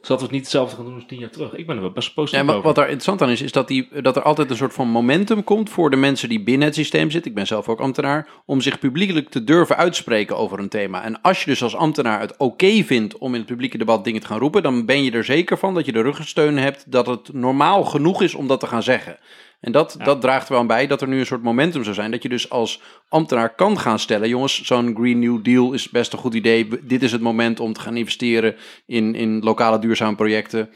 Zodat 0.00 0.18
we 0.18 0.22
het 0.24 0.30
niet 0.30 0.40
hetzelfde 0.42 0.76
gaan 0.76 0.84
doen 0.84 0.94
als 0.94 1.04
tien 1.06 1.18
jaar 1.18 1.30
terug. 1.30 1.54
Ik 1.54 1.66
ben 1.66 1.76
er 1.76 1.82
wel 1.82 1.90
best 1.90 2.14
positief 2.14 2.38
Ja, 2.38 2.44
maar 2.44 2.54
over. 2.54 2.66
wat 2.66 2.76
daar 2.76 2.84
interessant 2.84 3.22
aan 3.22 3.30
is, 3.30 3.42
is 3.42 3.52
dat, 3.52 3.68
die, 3.68 3.88
dat 4.02 4.16
er 4.16 4.22
altijd 4.22 4.50
een 4.50 4.56
soort 4.56 4.72
van 4.72 4.88
momentum 4.88 5.44
komt 5.44 5.70
voor 5.70 5.90
de 5.90 5.96
mensen 5.96 6.28
die 6.28 6.42
binnen 6.42 6.66
het 6.66 6.76
systeem 6.76 7.10
zitten. 7.10 7.30
Ik 7.30 7.36
ben 7.36 7.46
zelf 7.46 7.68
ook 7.68 7.80
ambtenaar. 7.80 8.28
Om 8.44 8.60
zich 8.60 8.78
publiekelijk 8.78 9.28
te 9.28 9.44
durven 9.44 9.76
uitspreken 9.76 10.36
over 10.36 10.58
een 10.58 10.68
thema. 10.68 11.02
En 11.02 11.20
als 11.20 11.40
je 11.40 11.50
dus 11.50 11.62
als 11.62 11.76
ambtenaar 11.76 12.20
het 12.20 12.36
oké 12.36 12.82
vindt 12.84 13.18
om 13.18 13.32
in 13.32 13.40
het 13.40 13.48
publieke 13.48 13.78
debat 13.78 14.04
dingen 14.04 14.20
te 14.20 14.26
gaan 14.26 14.38
roepen. 14.38 14.62
dan 14.62 14.86
ben 14.86 15.04
je 15.04 15.10
er 15.10 15.24
zeker 15.24 15.58
van 15.58 15.74
dat 15.74 15.86
je 15.86 15.92
de 15.92 16.02
ruggensteun 16.02 16.56
hebt. 16.56 16.92
dat 16.92 17.06
het 17.06 17.32
normaal 17.32 17.84
genoeg 17.84 18.22
is 18.22 18.34
om 18.34 18.46
dat 18.46 18.60
te 18.60 18.66
gaan 18.66 18.82
zeggen. 18.82 19.18
En 19.60 19.72
dat, 19.72 19.94
Ja. 19.98 20.04
dat 20.04 20.20
draagt 20.20 20.44
er 20.46 20.50
wel 20.52 20.60
aan 20.60 20.66
bij 20.66 20.86
dat 20.86 21.02
er 21.02 21.08
nu 21.08 21.18
een 21.18 21.26
soort 21.26 21.42
momentum 21.42 21.82
zou 21.82 21.94
zijn. 21.94 22.10
Dat 22.10 22.22
je 22.22 22.28
dus 22.28 22.50
als 22.50 22.82
ambtenaar 23.08 23.54
kan 23.54 23.78
gaan 23.78 23.98
stellen: 23.98 24.28
jongens, 24.28 24.62
zo'n 24.62 24.94
Green 24.96 25.18
New 25.18 25.44
Deal 25.44 25.72
is 25.72 25.88
best 25.90 26.12
een 26.12 26.18
goed 26.18 26.34
idee. 26.34 26.68
Dit 26.82 27.02
is 27.02 27.12
het 27.12 27.20
moment 27.20 27.60
om 27.60 27.72
te 27.72 27.80
gaan 27.80 27.96
investeren 27.96 28.56
in, 28.86 29.14
in 29.14 29.40
lokale 29.40 29.78
duurzame 29.78 30.16
projecten. 30.16 30.70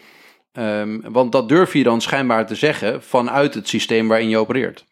Ehm, 0.52 1.00
want 1.12 1.32
dat 1.32 1.48
durf 1.48 1.72
je 1.72 1.82
dan 1.82 2.00
schijnbaar 2.00 2.46
te 2.46 2.54
zeggen 2.54 3.02
vanuit 3.02 3.54
het 3.54 3.68
systeem 3.68 4.08
waarin 4.08 4.28
je 4.28 4.38
opereert. 4.38 4.84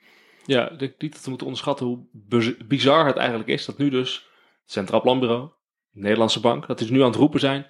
Ja, 0.44 0.70
ik 0.70 0.78
denk 0.78 0.94
niet 0.98 1.12
dat 1.12 1.22
we 1.22 1.28
moeten 1.28 1.46
onderschatten 1.46 1.86
hoe 1.86 1.98
biz- 2.12 2.56
bizar 2.68 3.06
het 3.06 3.16
eigenlijk 3.16 3.48
is 3.48 3.64
dat 3.64 3.78
nu 3.78 3.88
dus 3.90 4.14
het 4.62 4.72
Centraal 4.72 5.00
Planbureau, 5.00 5.48
de 5.90 6.00
Nederlandse 6.00 6.40
Bank, 6.40 6.66
dat 6.66 6.78
die 6.78 6.86
dus 6.86 6.96
nu 6.96 7.02
aan 7.02 7.10
het 7.10 7.18
roepen 7.18 7.40
zijn. 7.40 7.66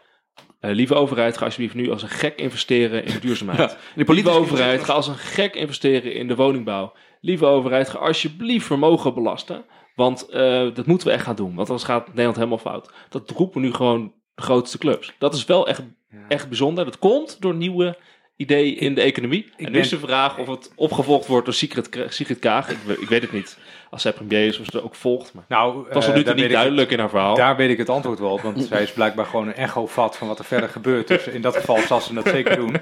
Eh, 0.60 0.70
lieve 0.70 0.94
overheid, 0.94 1.36
ga 1.36 1.44
alsjeblieft 1.44 1.74
nu 1.74 1.90
als 1.90 2.02
een 2.02 2.08
gek 2.08 2.38
investeren 2.38 3.04
in 3.04 3.18
duurzaamheid. 3.20 3.76
Die 3.94 4.12
Lieve 4.14 4.30
overheid, 4.30 4.84
ga 4.84 4.92
als 4.92 5.08
een 5.08 5.18
gek 5.18 5.54
investeren 5.54 6.14
in 6.14 6.28
de 6.28 6.36
woningbouw. 6.36 6.92
Lieve 7.20 7.46
overheid, 7.46 7.88
ga 7.88 7.98
alsjeblieft 7.98 8.66
vermogen 8.66 9.14
belasten. 9.14 9.64
Want 9.94 10.28
eh, 10.28 10.74
dat 10.74 10.86
moeten 10.86 11.06
we 11.06 11.12
echt 11.12 11.24
gaan 11.24 11.36
doen. 11.36 11.54
Want 11.54 11.68
anders 11.68 11.86
gaat 11.86 12.06
Nederland 12.06 12.36
helemaal 12.36 12.58
fout. 12.58 12.92
Dat 13.08 13.30
roepen 13.30 13.60
nu 13.60 13.72
gewoon 13.72 14.12
de 14.34 14.42
grootste 14.42 14.78
clubs. 14.78 15.14
Dat 15.18 15.34
is 15.34 15.44
wel 15.44 15.68
echt, 15.68 15.82
echt 16.28 16.48
bijzonder. 16.48 16.84
Dat 16.84 16.98
komt 16.98 17.40
door 17.40 17.54
nieuwe 17.54 17.98
idee 18.40 18.74
in 18.74 18.94
de 18.94 19.00
economie. 19.00 19.44
en 19.56 19.64
nu 19.64 19.70
ben- 19.70 19.80
is 19.80 19.88
de 19.88 19.98
vraag 19.98 20.38
of 20.38 20.46
het 20.46 20.72
opgevolgd 20.76 21.26
wordt 21.26 21.44
door 21.44 21.54
Sigrid, 21.54 21.88
Sigrid 22.08 22.38
Kaag. 22.38 22.70
Ik, 22.70 22.78
ik 23.00 23.08
weet 23.08 23.22
het 23.22 23.32
niet. 23.32 23.58
Als 23.90 24.02
zij 24.02 24.12
premier 24.12 24.46
is, 24.46 24.58
of 24.58 24.66
ze 24.70 24.82
ook 24.84 24.94
volgt. 24.94 25.32
Maar 25.34 25.44
Nou, 25.48 25.84
het 25.84 25.94
was 25.94 26.04
tot 26.04 26.14
nu 26.14 26.22
toe 26.22 26.34
niet 26.34 26.50
duidelijk 26.50 26.90
in 26.90 26.98
haar 26.98 27.08
verhaal. 27.08 27.34
Daar 27.36 27.56
weet 27.56 27.70
ik 27.70 27.78
het 27.78 27.88
antwoord 27.88 28.18
wel 28.18 28.30
op, 28.30 28.40
want 28.40 28.62
zij 28.64 28.82
is 28.82 28.92
blijkbaar 28.92 29.26
gewoon 29.26 29.46
een 29.46 29.54
echo-vat 29.54 30.16
van 30.16 30.28
wat 30.28 30.38
er 30.38 30.44
verder 30.44 30.68
gebeurt. 30.68 31.08
Dus 31.08 31.26
in 31.26 31.40
dat 31.40 31.56
geval 31.56 31.78
zal 31.78 32.00
ze 32.00 32.14
dat 32.14 32.28
zeker 32.28 32.56
doen. 32.56 32.74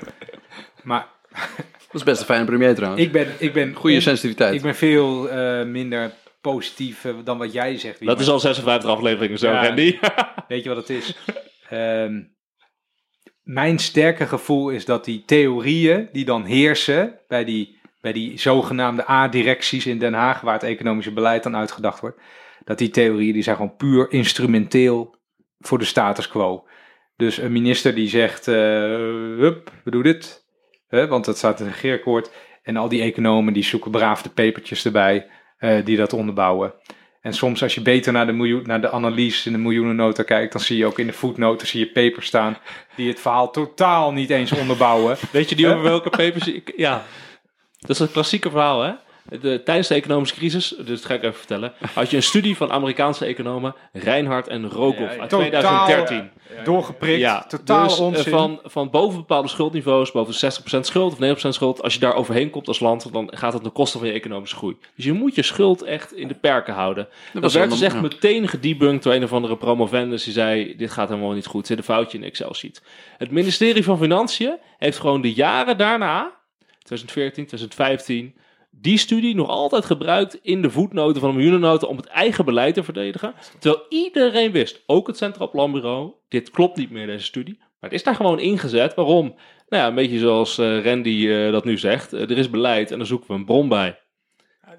Maar 0.83 1.07
Dat 1.87 1.95
is 2.01 2.03
best 2.03 2.21
een 2.21 2.27
fijne 2.27 2.45
premier 2.45 2.75
trouwens. 2.75 3.03
ik 3.03 3.13
ben, 3.13 3.27
ik 3.39 3.53
ben, 3.53 3.75
Goede 3.75 4.01
sensitiviteit. 4.01 4.55
ik 4.55 4.63
ben 4.63 4.75
veel 4.75 5.29
eh, 5.31 5.65
minder 5.67 6.13
positief 6.41 7.05
eh, 7.05 7.13
dan 7.25 7.39
wat 7.39 7.53
jij 7.53 7.79
zegt. 7.79 8.07
dat 8.07 8.21
is 8.21 8.29
al 8.29 8.41
56 8.41 8.91
afleveringen 8.91 9.39
zo, 9.39 9.51
Ja. 9.51 9.67
Randy. 9.67 9.99
Weet 10.49 10.63
je 10.63 10.69
wat 10.69 10.79
het 10.79 10.91
is? 10.91 11.15
Ehm, 11.69 12.21
mijn 13.49 13.79
sterke 13.79 14.27
gevoel 14.27 14.71
is 14.71 14.85
dat 14.85 15.05
die 15.05 15.23
theorieën 15.25 16.09
die 16.13 16.25
dan 16.25 16.45
heersen 16.45 17.19
bij 17.29 17.45
die, 17.45 17.79
bij 18.01 18.13
die 18.13 18.39
zogenaamde 18.39 19.11
A-directies 19.11 19.87
in 19.87 19.99
Den 19.99 20.15
Haag, 20.15 20.41
waar 20.41 20.53
het 20.53 20.63
economische 20.63 21.13
beleid 21.13 21.43
dan 21.43 21.57
uitgedacht 21.57 22.01
wordt, 22.01 22.21
dat 22.65 22.79
die 22.79 22.91
theorieën 22.91 23.33
die 23.33 23.43
zijn 23.43 23.57
gewoon 23.57 23.77
puur 23.77 24.13
instrumenteel 24.13 25.15
voor 25.59 25.79
de 25.79 25.85
status 25.85 26.29
quo. 26.29 26.67
Dus 27.17 27.39
een 27.39 27.53
minister 27.53 27.95
die 27.95 28.09
zegt, 28.09 28.49
eh 28.49 28.55
hup, 29.39 29.73
we 29.85 29.91
doen 29.91 30.03
dit, 30.03 30.45
hè, 30.89 31.07
want 31.07 31.25
dat 31.25 31.37
staat 31.37 31.61
in 31.61 31.67
het 31.67 31.75
regeerakkoord. 31.75 32.31
En 32.63 32.77
al 32.77 32.89
die 32.89 33.03
economen 33.03 33.53
die 33.53 33.65
zoeken 33.65 33.91
braaf 33.91 34.23
de 34.23 34.31
pepertjes 34.31 34.85
erbij 34.85 35.27
eh, 35.59 35.85
die 35.85 35.97
dat 35.97 36.13
onderbouwen. 36.13 36.75
En 37.21 37.33
soms 37.35 37.63
als 37.63 37.75
je 37.75 37.81
beter 37.81 38.13
naar 38.13 38.27
de, 38.27 38.33
miljoen, 38.33 38.63
naar 38.67 38.81
de 38.81 38.91
analyse 38.91 39.47
in 39.47 39.53
de 39.53 39.59
miljoenennota 39.59 40.23
kijkt, 40.23 40.53
dan 40.53 40.61
zie 40.61 40.77
je 40.77 40.87
ook 40.87 40.99
in 40.99 41.07
de 41.07 41.13
voetnoten 41.13 41.67
zie 41.67 41.81
je 41.81 41.87
papers 41.93 42.27
staan 42.27 42.59
die 42.97 43.09
het 43.09 43.21
verhaal 43.21 43.51
totaal 43.51 44.13
niet 44.13 44.31
eens 44.31 44.53
onderbouwen. 44.53 45.17
Weet 45.31 45.49
je 45.49 45.55
die 45.57 45.67
over 45.69 45.83
welke 45.83 46.11
papers... 46.11 46.49
ik- 46.49 46.73
ja, 46.77 47.05
dat 47.79 47.91
is 47.91 47.99
een 47.99 48.11
klassieke 48.13 48.51
verhaal, 48.51 48.83
hè? 48.83 48.93
De, 49.29 49.63
tijdens 49.65 49.89
de 49.89 49.95
economische 49.95 50.35
crisis, 50.35 50.69
dus 50.69 50.87
dat 50.87 51.05
ga 51.05 51.15
ik 51.15 51.23
even 51.23 51.39
vertellen, 51.39 51.73
had 51.95 52.11
je 52.11 52.17
een 52.17 52.23
studie 52.23 52.57
van 52.57 52.73
Amerikaanse 52.73 53.25
economen 53.25 53.75
Reinhardt 53.93 54.49
en 54.49 54.69
Rogoff 54.69 55.19
uit 55.19 55.29
totaal, 55.29 55.87
2013. 55.87 56.31
Doorgeprikt, 56.65 57.21
Ja, 57.21 57.45
totaal 57.49 57.89
dus, 57.89 57.99
eh, 57.99 58.05
onzin. 58.05 58.33
van, 58.33 58.61
van 58.65 58.91
boven 58.91 59.19
bepaalde 59.19 59.49
schuldniveaus, 59.49 60.13
boven 60.13 60.35
60% 60.35 60.87
schuld 60.87 61.13
of 61.13 61.19
90% 61.19 61.55
schuld, 61.55 61.83
als 61.83 61.95
je 61.95 62.01
daar 62.01 62.15
overheen 62.15 62.51
komt 62.51 62.69
als 62.69 62.81
land, 62.81 63.13
dan 63.13 63.31
gaat 63.35 63.53
het 63.53 63.63
ten 63.63 63.73
koste 63.73 63.99
van 63.99 64.07
je 64.07 64.13
economische 64.13 64.57
groei. 64.57 64.77
Dus 64.95 65.05
je 65.05 65.13
moet 65.13 65.35
je 65.35 65.43
schuld 65.43 65.83
echt 65.83 66.15
in 66.15 66.29
de 66.29 66.35
perken 66.35 66.75
houden. 66.75 67.09
Dat, 67.33 67.53
werd 67.53 67.71
dus 67.71 67.81
echt 67.81 68.01
meteen 68.01 68.49
gedebunked 68.49 69.03
door 69.03 69.15
een 69.15 69.25
of 69.25 69.33
andere 69.33 69.57
promovendus 69.57 70.25
die 70.25 70.33
zei, 70.33 70.77
dit 70.77 70.91
gaat 70.91 71.09
helemaal 71.09 71.33
niet 71.33 71.47
goed, 71.47 71.67
zit 71.67 71.79
een 71.79 71.85
foutje 71.85 72.17
in 72.17 72.23
de 72.23 72.29
Excel-sheet. 72.29 72.83
Het 73.19 73.31
ministerie 73.31 73.85
van 73.85 73.99
Financiën 73.99 74.57
heeft 74.79 74.99
gewoon 74.99 75.21
de 75.21 75.33
jaren 75.33 75.79
daarna, 75.79 76.33
2014, 76.79 77.47
2015, 77.47 78.35
die 78.81 78.99
studie 78.99 79.35
nog 79.35 79.49
altijd 79.49 79.85
gebruikt 79.85 80.39
in 80.43 80.63
de 80.63 80.71
voetnoten 80.71 81.21
van 81.21 81.31
de 81.31 81.37
miljoenennoten 81.37 81.89
om 81.89 81.97
het 81.97 82.07
eigen 82.07 82.45
beleid 82.45 82.75
te 82.75 82.83
verdedigen. 82.83 83.35
Terwijl 83.59 83.87
iedereen 83.89 84.53
wist, 84.53 84.83
ook 84.87 85.07
het 85.07 85.17
Centraal 85.17 85.51
Planbureau, 85.51 86.13
dit 86.29 86.51
klopt 86.51 86.77
niet 86.77 86.91
meer 86.91 87.07
deze 87.07 87.25
studie. 87.25 87.57
Maar 87.59 87.91
het 87.91 87.99
is 87.99 88.03
daar 88.03 88.15
gewoon 88.15 88.41
ingezet. 88.41 88.95
Waarom? 88.95 89.35
Nou 89.69 89.83
ja, 89.83 89.89
een 89.89 89.95
beetje 89.95 90.19
zoals 90.19 90.59
eh, 90.59 90.85
Randy 90.85 91.29
eh, 91.29 91.53
dat 91.53 91.65
nu 91.65 91.79
zegt. 91.79 92.13
Eh, 92.13 92.21
er 92.21 92.39
is 92.39 92.51
beleid 92.51 92.91
en 92.91 92.99
daar 92.99 93.07
zoeken 93.07 93.29
we 93.29 93.35
een 93.35 93.45
bron 93.45 93.69
bij. 93.69 93.99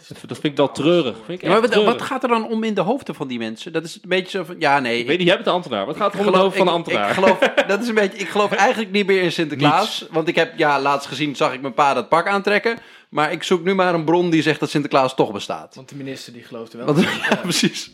Dat 0.07 0.29
dat 0.29 0.39
vind 0.39 0.53
ik 0.53 0.57
wel 0.57 0.71
treurig. 0.71 1.15
Vind 1.25 1.37
ik 1.37 1.41
Ja, 1.41 1.49
maar 1.49 1.61
wat, 1.61 1.71
treurig. 1.71 1.91
wat 1.91 2.01
gaat 2.01 2.23
er 2.23 2.29
dan 2.29 2.47
om 2.47 2.63
in 2.63 2.73
de 2.73 2.81
hoofden 2.81 3.15
van 3.15 3.27
die 3.27 3.37
mensen? 3.37 3.73
Dat 3.73 3.83
is 3.83 3.95
een 3.95 4.09
beetje 4.09 4.37
zo 4.37 4.43
van, 4.43 4.55
ja 4.59 4.79
nee. 4.79 4.99
Ik 4.99 5.07
weet 5.07 5.17
niet, 5.17 5.27
jij 5.27 5.35
bent 5.35 5.47
de 5.47 5.53
ambtenaar. 5.53 5.85
Wat 5.85 5.97
gaat 5.97 6.13
er 6.13 6.19
om 6.19 6.25
Ik 6.25 6.33
het 6.33 6.41
hoofd 6.41 6.57
van 6.57 6.65
de 6.65 6.71
ambtenaar? 6.71 7.09
Ik, 7.09 7.15
geloof, 7.23 7.39
dat 7.67 7.81
is 7.81 7.87
een 7.87 7.95
beetje, 7.95 8.17
ik 8.17 8.29
geloof 8.29 8.51
eigenlijk 8.51 8.91
niet 8.91 9.07
meer 9.07 9.21
in 9.21 9.31
Sinterklaas. 9.31 10.05
Want 10.11 10.27
ik 10.27 10.35
heb, 10.35 10.57
ja, 10.57 10.81
laatst 10.81 11.07
gezien 11.07 11.35
zag 11.35 11.53
ik 11.53 11.61
mijn 11.61 11.73
pa 11.73 11.93
dat 11.93 12.09
pak 12.09 12.27
aantrekken. 12.27 12.77
Maar 13.09 13.31
ik 13.31 13.43
zoek 13.43 13.63
nu 13.63 13.73
maar 13.75 13.93
een 13.93 14.05
bron 14.05 14.29
die 14.29 14.41
zegt 14.41 14.59
dat 14.59 14.69
Sinterklaas 14.69 15.15
toch 15.15 15.31
bestaat. 15.31 15.75
Want 15.75 15.89
de 15.89 15.95
minister 15.95 16.33
die 16.33 16.43
gelooft 16.43 16.73
er 16.73 16.77
wel. 16.85 16.93
Want, 16.93 17.07
ja, 17.29 17.35
precies. 17.35 17.89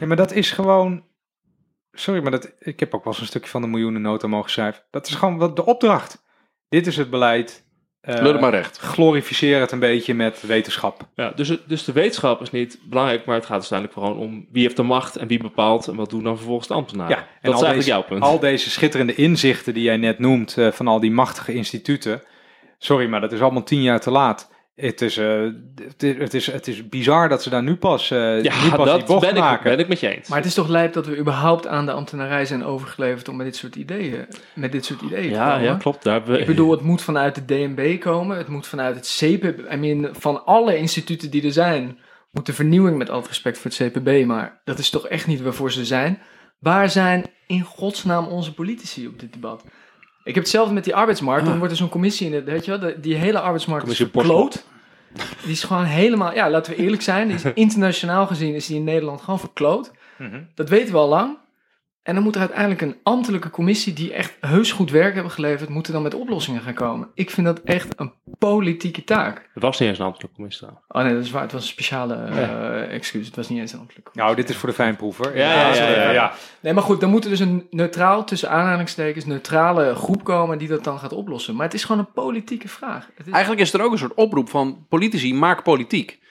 Ja, 0.00 0.06
maar 0.06 0.16
dat 0.16 0.32
is 0.32 0.50
gewoon. 0.50 1.04
Sorry, 1.92 2.22
maar 2.22 2.30
dat, 2.30 2.52
ik 2.58 2.80
heb 2.80 2.94
ook 2.94 3.04
wel 3.04 3.12
eens 3.12 3.22
een 3.22 3.28
stukje 3.28 3.50
van 3.50 3.62
de 3.62 3.68
miljoenennota 3.68 4.26
mogen 4.26 4.50
schrijven. 4.50 4.82
Dat 4.90 5.08
is 5.08 5.14
gewoon 5.14 5.38
wat 5.38 5.56
de 5.56 5.64
opdracht. 5.66 6.22
Dit 6.68 6.86
is 6.86 6.96
het 6.96 7.10
beleid. 7.10 7.62
Eh, 8.00 8.14
Lul 8.22 8.32
het 8.32 8.40
maar 8.40 8.50
recht. 8.50 8.78
Glorificeer 8.78 9.60
het 9.60 9.72
een 9.72 9.78
beetje 9.78 10.14
met 10.14 10.42
wetenschap. 10.46 11.08
Ja, 11.14 11.30
dus, 11.30 11.48
het- 11.48 11.68
dus 11.68 11.84
de 11.84 11.92
wetenschap 11.92 12.40
is 12.40 12.50
niet 12.50 12.78
belangrijk, 12.84 13.24
maar 13.24 13.34
het 13.34 13.44
gaat 13.46 13.52
uiteindelijk 13.70 13.98
gewoon 13.98 14.16
om 14.16 14.46
wie 14.52 14.62
heeft 14.62 14.76
de 14.76 14.82
macht 14.82 15.16
en 15.16 15.26
wie 15.28 15.38
bepaalt 15.38 15.88
en 15.88 15.96
wat 15.96 16.10
doen 16.10 16.22
dan 16.22 16.36
vervolgens 16.36 16.68
de 16.68 16.74
ambtenaren. 16.74 17.16
Ja, 17.16 17.22
en 17.22 17.26
dat 17.50 17.54
is 17.54 17.66
eigenlijk 17.66 17.74
deze, 17.76 17.88
jouw 17.88 18.02
punt. 18.02 18.22
Al 18.22 18.38
deze 18.38 18.70
schitterende 18.70 19.14
inzichten 19.14 19.74
die 19.74 19.82
jij 19.82 19.96
net 19.96 20.18
noemt 20.18 20.58
eh, 20.58 20.72
van 20.72 20.88
al 20.88 21.00
die 21.00 21.10
machtige 21.10 21.52
instituten. 21.54 22.22
Sorry, 22.84 23.08
maar 23.08 23.20
dat 23.20 23.32
is 23.32 23.40
allemaal 23.40 23.62
tien 23.62 23.82
jaar 23.82 24.00
te 24.00 24.10
laat. 24.10 24.52
Het 24.74 25.00
is, 25.00 25.16
eh, 25.16 25.42
het 25.82 26.02
is, 26.02 26.16
het 26.18 26.34
is, 26.34 26.46
het 26.46 26.68
is 26.68 26.88
bizar 26.88 27.28
dat 27.28 27.42
ze 27.42 27.50
daar 27.50 27.62
nu 27.62 27.76
pas, 27.76 28.10
eh 28.10 28.18
nu 28.18 28.42
pas 28.42 28.60
die 28.60 28.76
dat 28.76 29.06
bocht 29.06 29.20
ben 29.20 29.52
ik, 29.52 29.60
ben 29.62 29.78
ik 29.78 29.88
met 29.88 30.00
je 30.00 30.16
eens. 30.16 30.28
Maar 30.28 30.38
het 30.38 30.46
is 30.46 30.54
toch 30.54 30.68
lijp 30.68 30.92
dat 30.92 31.06
we 31.06 31.18
überhaupt 31.18 31.66
aan 31.66 31.86
de 31.86 31.92
ambtenarij 31.92 32.44
zijn 32.44 32.64
overgeleverd 32.64 33.28
om 33.28 33.36
met 33.36 33.46
dit 33.46 33.56
soort 33.56 33.76
ideeën, 33.76 34.26
met 34.54 34.72
dit 34.72 34.84
soort 34.84 35.02
ideeën 35.02 35.28
te 35.28 35.34
ja, 35.34 35.50
komen. 35.50 35.64
ja, 35.64 35.74
klopt. 35.74 36.02
Daar 36.02 36.12
hebben 36.12 36.32
we, 36.32 36.40
Ik 36.40 36.46
bedoel, 36.46 36.70
het 36.70 36.80
moet 36.80 37.02
vanuit 37.02 37.34
de 37.34 37.44
DNB 37.44 38.00
komen, 38.00 38.36
het 38.36 38.48
moet 38.48 38.66
vanuit 38.66 38.94
het 38.94 39.16
CPB, 39.18 39.72
I 39.72 39.76
mean, 39.76 40.08
van 40.12 40.44
alle 40.44 40.76
instituten 40.76 41.30
die 41.30 41.44
er 41.44 41.52
zijn, 41.52 41.98
moet 42.30 42.46
de 42.46 42.52
vernieuwing 42.52 42.98
met 42.98 43.10
al 43.10 43.18
het 43.18 43.28
respect 43.28 43.58
voor 43.58 43.70
het 43.70 43.92
CPB, 43.92 44.26
maar 44.26 44.60
dat 44.64 44.78
is 44.78 44.90
toch 44.90 45.08
echt 45.08 45.26
niet 45.26 45.42
waarvoor 45.42 45.72
ze 45.72 45.84
zijn. 45.84 46.18
Waar 46.58 46.90
zijn 46.90 47.24
in 47.46 47.62
godsnaam 47.62 48.26
onze 48.26 48.54
politici 48.54 49.06
op 49.06 49.20
dit 49.20 49.32
debat? 49.32 49.64
Ik 50.24 50.34
heb 50.34 50.42
hetzelfde 50.42 50.74
met 50.74 50.84
die 50.84 50.94
arbeidsmarkt, 50.94 51.46
dan 51.46 51.58
wordt 51.58 51.72
er 51.72 51.78
zo'n 51.78 51.88
commissie 51.88 52.26
in 52.26 52.34
het, 52.34 52.44
weet 52.44 52.64
je 52.64 52.78
wel, 52.78 52.92
die 52.96 53.14
hele 53.14 53.40
arbeidsmarkt 53.40 53.88
is 53.88 53.96
verkloot. 53.96 54.64
Die 55.42 55.52
is 55.52 55.64
gewoon 55.64 55.84
helemaal, 55.84 56.34
ja, 56.34 56.50
laten 56.50 56.72
we 56.72 56.78
eerlijk 56.78 57.02
zijn, 57.02 57.28
die 57.28 57.36
is 57.36 57.44
internationaal 57.64 58.26
gezien 58.26 58.54
is 58.54 58.66
die 58.66 58.76
in 58.76 58.84
Nederland 58.84 59.20
gewoon 59.20 59.38
verkloot. 59.38 59.90
Mhm. 60.16 60.40
Dat 60.54 60.68
weten 60.68 60.92
we 60.92 60.98
al 60.98 61.08
lang. 61.08 61.36
En 62.04 62.14
dan 62.14 62.22
moet 62.22 62.34
er 62.34 62.40
uiteindelijk 62.40 62.80
een 62.80 62.96
ambtelijke 63.02 63.50
commissie 63.50 63.92
die 63.92 64.12
echt 64.12 64.36
heus 64.40 64.72
goed 64.72 64.90
werk 64.90 65.14
hebben 65.14 65.32
geleverd, 65.32 65.68
moeten 65.68 65.92
dan 65.92 66.02
met 66.02 66.14
oplossingen 66.14 66.62
gaan 66.62 66.74
komen. 66.74 67.08
Ik 67.14 67.30
vind 67.30 67.46
dat 67.46 67.60
echt 67.60 68.00
een 68.00 68.12
politieke 68.38 69.04
taak. 69.04 69.48
Het 69.54 69.62
was 69.62 69.78
niet 69.78 69.88
eens 69.88 69.98
een 69.98 70.04
ambtelijke 70.04 70.34
commissie. 70.34 70.66
trouwens. 70.66 70.86
Oh 70.88 71.02
nee, 71.02 71.14
dat 71.14 71.24
is 71.24 71.30
waar. 71.30 71.42
Het 71.42 71.52
was 71.52 71.62
een 71.62 71.68
speciale 71.68 72.14
eh, 72.14 72.94
excuus. 72.94 73.26
Het 73.26 73.36
was 73.36 73.48
niet 73.48 73.58
eens 73.58 73.72
een 73.72 73.78
ambtelijke 73.78 74.10
commissie. 74.10 74.34
Nou, 74.34 74.46
dit 74.46 74.54
is 74.54 74.60
voor 74.60 74.68
de 74.68 74.74
fijnproever. 74.74 75.36
Ja, 75.36 75.52
ja, 75.52 75.74
ja, 75.74 75.88
ja, 75.88 76.10
ja. 76.10 76.32
Nee, 76.60 76.72
maar 76.72 76.82
goed, 76.82 77.00
dan 77.00 77.10
moet 77.10 77.24
er 77.24 77.30
dus 77.30 77.40
een 77.40 77.66
neutraal, 77.70 78.24
tussen 78.24 78.50
aanhalingstekens, 78.50 79.24
neutrale 79.24 79.94
groep 79.94 80.24
komen 80.24 80.58
die 80.58 80.68
dat 80.68 80.84
dan 80.84 80.98
gaat 80.98 81.12
oplossen. 81.12 81.54
Maar 81.54 81.64
het 81.64 81.74
is 81.74 81.84
gewoon 81.84 82.00
een 82.00 82.12
politieke 82.12 82.68
vraag. 82.68 83.08
Het 83.14 83.26
is, 83.26 83.32
Eigenlijk 83.32 83.62
is 83.62 83.72
er 83.72 83.82
ook 83.82 83.92
een 83.92 83.98
soort 83.98 84.14
oproep 84.14 84.48
van 84.48 84.86
politici, 84.88 85.34
maak 85.34 85.62
politiek. 85.62 86.22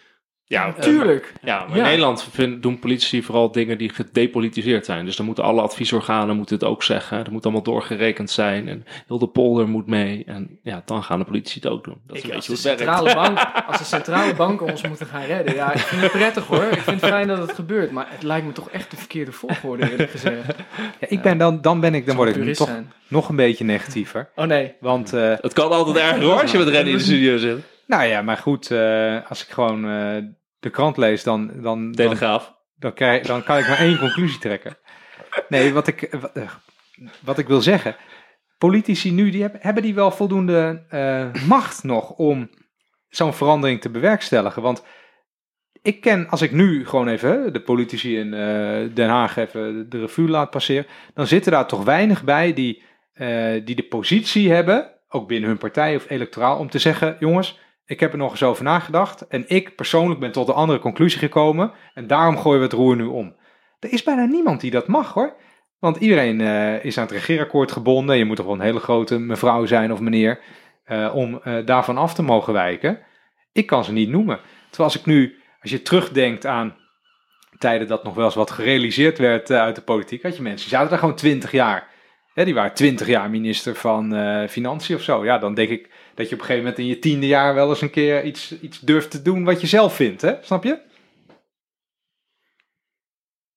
Ja, 0.54 0.66
natuurlijk. 0.78 1.34
Ja, 1.42 1.60
maar 1.60 1.70
Ja. 1.78 1.84
in 1.84 1.90
Nederland 1.90 2.28
vind- 2.32 2.64
doen 2.64 2.80
politici 2.80 3.24
vooral 3.24 3.52
dingen 3.52 3.78
die 3.78 3.90
gedepolitiseerd 3.90 4.86
zijn. 4.86 5.06
Dus 5.06 5.16
dan 5.16 5.26
moeten 5.26 5.44
alle 5.44 5.62
adviesorganen 5.62 6.36
moeten 6.36 6.56
het 6.56 6.64
ook 6.64 6.84
zeggen. 6.84 7.26
Er 7.26 7.32
moet 7.32 7.44
allemaal 7.44 7.64
doorgerekend 7.64 8.30
zijn. 8.30 8.68
En 8.68 8.86
heel 9.08 9.20
de 9.20 9.28
polder 9.28 9.68
moet 9.70 9.88
mee. 9.88 10.24
En 10.26 10.60
ja, 10.64 10.82
dan 10.86 11.04
gaan 11.04 11.20
de 11.20 11.26
politici 11.26 11.60
het 11.60 11.68
ook 11.72 11.84
doen. 11.84 11.98
Dat 12.08 12.16
is 12.18 12.24
een 12.24 12.34
als, 12.36 12.48
beetje 12.48 12.64
de 12.64 12.70
hoe 12.70 12.80
het 12.80 12.90
werkt. 12.96 13.00
centrale 13.04 13.34
bank, 13.36 13.52
als 13.70 13.78
de 13.78 13.84
centrale 13.84 14.34
banken 14.36 14.68
ons 14.68 14.82
moeten 14.88 15.06
gaan 15.08 15.24
redden. 15.26 15.56
Ja, 15.56 15.74
ik 15.74 15.80
vind 15.80 16.02
het 16.02 16.12
prettig 16.12 16.46
hoor. 16.48 16.64
Ik 16.64 16.80
vind 16.80 17.02
het 17.02 17.10
fijn 17.10 17.28
dat 17.28 17.38
het 17.38 17.54
gebeurt. 17.54 17.92
Maar 17.92 18.08
het 18.10 18.24
lijkt 18.24 18.46
me 18.46 18.52
toch 18.52 18.70
echt 18.70 18.92
de 18.92 18.98
verkeerde 18.98 19.32
volgorde 19.32 19.92
eerlijk 19.92 20.10
gezegd. 20.12 20.46
Ja, 21.00 21.08
ik 21.10 21.22
ben 21.22 21.38
dan, 21.38 21.62
dan 21.62 21.80
ben 21.80 21.96
ik, 21.96 22.06
dan 22.06 22.16
word 22.16 22.36
ik 22.36 22.54
toch 22.54 22.68
zijn. 22.68 22.92
nog 23.08 23.30
een 23.30 23.36
beetje 23.36 23.64
negatiever. 23.64 24.30
Oh 24.36 24.46
nee. 24.46 24.74
Want, 24.80 25.14
eh, 25.14 25.34
Het 25.42 25.54
kan 25.54 25.72
altijd 25.72 25.98
erger 25.98 26.24
hoor, 26.24 26.42
als 26.42 26.52
je 26.52 26.58
met 26.58 26.68
Randy 26.70 26.90
in 26.90 26.98
de 26.98 27.04
studio 27.04 27.38
zit. 27.38 27.58
nou 27.88 28.04
ja, 28.04 28.22
maar 28.22 28.38
goed, 28.38 28.72
eh, 28.72 29.18
als 29.30 29.44
ik 29.46 29.50
gewoon 29.50 29.90
eh, 29.90 30.18
de 30.64 30.70
krant 30.70 30.98
lees, 30.98 31.24
dan, 31.24 31.48
dan, 31.48 31.62
dan, 31.62 31.92
Telegraaf. 31.92 32.56
dan, 32.76 32.94
krijg, 32.94 33.26
dan 33.28 33.44
kan 33.44 33.58
ik 33.58 33.68
maar 33.68 33.78
één 33.78 34.00
conclusie 34.06 34.40
trekken. 34.40 34.78
Nee, 35.50 35.74
wat 35.74 35.88
ik, 35.88 36.18
wat, 36.22 36.32
eh, 36.34 36.50
wat 37.20 37.38
ik 37.38 37.48
wil 37.48 37.62
zeggen, 37.62 37.96
politici 38.58 39.12
nu, 39.12 39.30
die 39.30 39.42
hebben, 39.42 39.60
hebben 39.64 39.84
die 39.84 39.94
wel 39.94 40.12
voldoende 40.12 40.86
eh, 40.90 41.44
macht 41.48 41.84
nog 41.84 42.10
om 42.10 42.50
zo'n 43.10 43.34
verandering 43.34 43.82
te 43.82 43.90
bewerkstelligen? 43.90 44.62
Want 44.62 44.84
ik 45.82 46.02
ken, 46.02 46.30
als 46.30 46.42
ik 46.42 46.52
nu 46.52 46.86
gewoon 46.86 47.08
even 47.08 47.54
de 47.54 47.62
politici 47.62 48.18
in 48.18 48.34
eh, 48.34 48.96
Den 48.96 49.10
Haag 49.10 49.38
even 49.38 49.90
de 49.90 50.00
revue 50.00 50.30
laat 50.30 50.50
passeren, 50.50 50.86
dan 51.14 51.28
zitten 51.28 51.52
daar 51.52 51.68
toch 51.68 51.84
weinig 51.84 52.24
bij 52.24 52.54
die, 52.54 52.84
die 53.64 53.76
de 53.76 53.88
positie 53.90 54.52
hebben, 54.52 54.92
ook 55.10 55.28
binnen 55.28 55.50
hun 55.50 55.58
partij 55.58 55.96
of 55.96 56.10
electoraal, 56.10 56.58
om 56.58 56.70
te 56.70 56.80
zeggen, 56.80 57.16
jongens, 57.20 57.60
ik 57.86 58.00
heb 58.00 58.12
er 58.12 58.18
nog 58.18 58.32
eens 58.32 58.44
over 58.44 58.64
nagedacht 58.64 59.28
en 59.28 59.44
ik 59.48 59.76
persoonlijk 59.76 60.20
ben 60.20 60.32
tot 60.32 60.48
een 60.48 60.54
andere 60.54 60.80
conclusie 60.80 61.20
gekomen 61.20 61.72
en 61.94 62.08
daarom 62.08 62.38
gooien 62.38 62.60
we 62.60 62.66
het 62.66 62.74
roer 62.74 62.96
nu 62.96 63.06
om. 63.06 63.36
Er 63.80 63.94
is 63.94 64.04
bijna 64.04 64.26
niemand 64.26 64.62
die 64.62 64.72
dat 64.72 64.88
mag 64.88 65.14
hoor. 65.14 65.36
Want 65.84 65.98
iedereen 65.98 66.42
eh, 66.42 66.86
is 66.86 66.98
aan 66.98 67.04
het 67.04 67.14
regeerakkoord 67.14 67.72
gebonden. 67.72 68.18
Je 68.18 68.26
moet 68.26 68.36
toch 68.36 68.46
wel 68.46 68.56
een 68.56 68.62
hele 68.62 68.80
grote 68.80 69.20
mevrouw 69.20 69.66
zijn 69.66 69.92
of 69.92 70.00
meneer 70.00 70.40
eh, 70.84 71.16
om 71.16 71.40
eh, 71.44 71.66
daarvan 71.66 71.98
af 71.98 72.14
te 72.14 72.22
mogen 72.22 72.54
wijken. 72.54 73.00
Ik 73.52 73.66
kan 73.66 73.84
ze 73.84 73.92
niet 73.92 74.10
noemen. 74.10 74.40
Terwijl 74.70 74.90
als 74.90 75.00
ik 75.00 75.06
nu, 75.06 75.36
als 75.62 75.72
je 75.72 75.82
terugdenkt 75.82 76.46
aan 76.46 76.76
tijden 77.58 77.88
dat 77.88 78.04
nog 78.04 78.14
wel 78.14 78.26
eens 78.26 78.36
wat 78.36 78.52
gerealiseerd 78.52 79.18
werd 79.18 79.52
uit 79.52 79.76
de 79.76 79.82
politiek, 79.82 80.24
had 80.24 80.36
je 80.36 80.42
mensen 80.42 80.68
die 80.68 80.78
zaten 80.78 80.90
daar 80.90 81.00
gewoon 81.00 81.16
twintig 81.16 81.52
jaar. 81.52 81.88
Die 82.34 82.54
waren 82.54 82.74
twintig 82.74 83.08
jaar 83.08 83.30
minister 83.30 83.76
van 83.76 84.16
Financiën 84.50 84.96
of 84.96 85.02
zo. 85.02 85.26
Ja, 85.26 85.38
dan 85.38 85.54
denk 85.54 85.70
ik 85.70 85.90
dat 86.16 86.30
je 86.30 86.34
op 86.36 86.40
een 86.42 86.46
gegeven 86.46 86.58
moment 86.58 86.78
in 86.78 86.86
je 86.86 87.00
tiende 87.00 87.28
jaar 87.28 87.54
wel 87.56 87.70
eens 87.70 87.82
een 87.82 87.90
keer 87.90 88.24
iets, 88.24 88.60
iets 88.62 88.80
durft 88.80 89.12
te 89.12 89.22
doen 89.22 89.44
wat 89.44 89.62
je 89.62 89.68
zelf 89.68 89.96
vindt. 89.96 90.22
Hè? 90.22 90.34
Snap 90.42 90.64
je? 90.64 90.80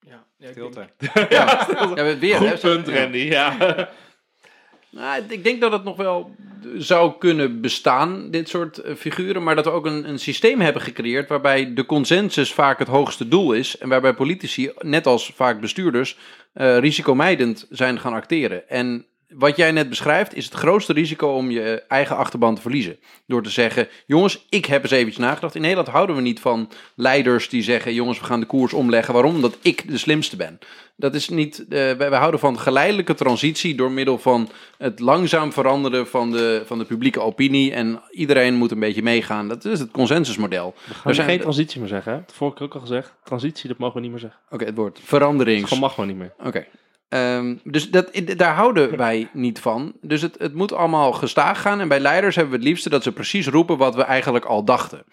Ja, 0.01 0.25
ja, 0.37 0.47
ik 0.49 0.53
Stilte. 0.53 0.89
denk- 0.99 1.31
Ja, 1.33 1.67
we- 1.95 2.19
weer, 2.19 2.37
Goed 2.37 2.61
punt, 2.61 2.87
ja. 2.87 2.95
Randy. 3.03 3.19
Ja. 3.19 3.89
Nou, 4.91 5.23
ik 5.29 5.45
denk 5.45 5.61
dat 5.61 5.73
het 5.73 5.85
nog 5.85 5.97
wel 5.97 6.35
zou 6.77 7.13
kunnen 7.19 7.61
bestaan, 7.61 8.31
dit 8.31 8.49
soort 8.49 8.79
eh, 8.79 8.95
figuren. 8.95 9.43
Maar 9.43 9.55
dat 9.55 9.65
we 9.65 9.71
ook 9.71 9.87
een, 9.87 10.09
een 10.09 10.19
systeem 10.19 10.61
hebben 10.61 10.83
gecreëerd 10.83 11.29
waarbij 11.29 11.75
de 11.75 11.87
consensus 11.87 12.53
vaak 12.53 12.79
het 12.79 12.89
hoogste 12.89 13.29
doel 13.29 13.53
is. 13.53 13.79
En 13.79 13.89
waarbij 13.89 14.15
politici, 14.15 14.71
net 14.79 15.07
als 15.07 15.33
vaak 15.35 15.61
bestuurders, 15.61 16.19
eh, 16.53 16.79
risicomijdend 16.79 17.67
zijn 17.71 18.01
gaan 18.01 18.13
acteren. 18.13 18.69
En 18.69 19.07
wat 19.29 19.57
jij 19.57 19.70
net 19.70 19.89
beschrijft 19.89 20.35
is 20.35 20.45
het 20.45 20.55
grootste 20.55 20.93
risico 20.93 21.29
om 21.29 21.51
je 21.51 21.83
eigen 21.89 22.16
achterban 22.16 22.55
te 22.55 22.61
verliezen. 22.61 22.99
Door 23.27 23.43
te 23.43 23.51
zeggen, 23.51 23.89
jongens, 24.07 24.47
ik 24.49 24.64
heb 24.66 24.83
eens 24.83 24.93
even 24.93 25.20
nagedacht. 25.20 25.55
In 25.55 25.61
Nederland 25.61 25.89
houden 25.89 26.16
we 26.16 26.22
niet 26.22 26.41
van 26.41 26.70
leiders 26.95 27.49
die 27.49 27.62
zeggen, 27.62 27.95
jongens, 27.95 28.18
we 28.18 28.24
gaan 28.24 28.41
de 28.41 28.47
koers 28.47 28.72
omleggen. 28.72 29.14
Waarom? 29.14 29.35
Omdat 29.35 29.57
ik 29.62 29.89
de 29.91 29.99
slimste 29.99 30.37
ben. 30.37 30.59
Dat 30.97 31.14
is 31.14 31.29
niet, 31.29 31.59
eh, 31.68 31.68
wij, 31.68 31.97
wij 32.11 32.18
houden 32.18 32.41
van 32.41 32.59
geleidelijke 32.59 33.14
transitie 33.14 33.74
door 33.74 33.91
middel 33.91 34.18
van 34.18 34.49
het 34.79 35.01
langzaam 35.01 35.53
veranderen 35.53 36.07
van 36.07 36.31
de, 36.31 36.62
van 36.66 36.79
de 36.79 36.85
publieke 36.85 37.20
opinie. 37.20 37.72
En 37.72 38.01
iedereen 38.11 38.55
moet 38.55 38.70
een 38.70 38.81
beetje 38.81 39.03
meegaan. 39.03 39.49
Dat 39.49 39.64
is 39.64 39.79
het 39.81 39.91
consensusmodel. 39.91 40.74
We 40.87 40.95
gaan 40.95 41.14
zijn- 41.14 41.29
geen 41.29 41.41
transitie 41.41 41.81
meer 41.81 41.89
zeggen. 41.89 42.12
Hè? 42.12 42.18
Dat 42.27 42.35
vorige 42.35 42.57
keer 42.57 42.66
ook 42.66 42.74
al 42.74 42.81
gezegd. 42.81 43.12
Transitie, 43.24 43.68
dat 43.68 43.79
mogen 43.79 43.95
we 43.95 44.01
niet 44.01 44.11
meer 44.11 44.20
zeggen. 44.20 44.41
Oké, 44.51 44.64
het 44.64 44.77
woord 44.77 44.95
Dat 44.97 45.05
veranderings. 45.05 45.62
gewoon 45.62 45.79
mag 45.83 45.95
gewoon 45.95 46.09
niet 46.09 46.18
meer. 46.18 46.33
Oké. 46.45 46.66
Ehm, 47.09 47.57
dus 47.65 47.91
dat, 47.91 48.11
daar 48.37 48.55
houden 48.55 48.97
wij 49.07 49.29
niet 49.33 49.61
van. 49.61 49.93
Dus 50.01 50.23
het, 50.23 50.39
het 50.39 50.55
moet 50.55 50.73
allemaal 50.73 51.13
gestaag 51.13 51.61
gaan. 51.61 51.81
En 51.81 51.89
bij 51.89 52.01
leiders 52.01 52.37
hebben 52.37 52.55
we 52.55 52.59
het 52.61 52.69
liefste 52.69 52.89
dat 52.89 53.03
ze 53.03 53.13
precies 53.13 53.47
roepen 53.47 53.77
wat 53.77 53.95
we 53.95 54.03
eigenlijk 54.03 54.45
al 54.45 54.65
dachten. 54.65 55.05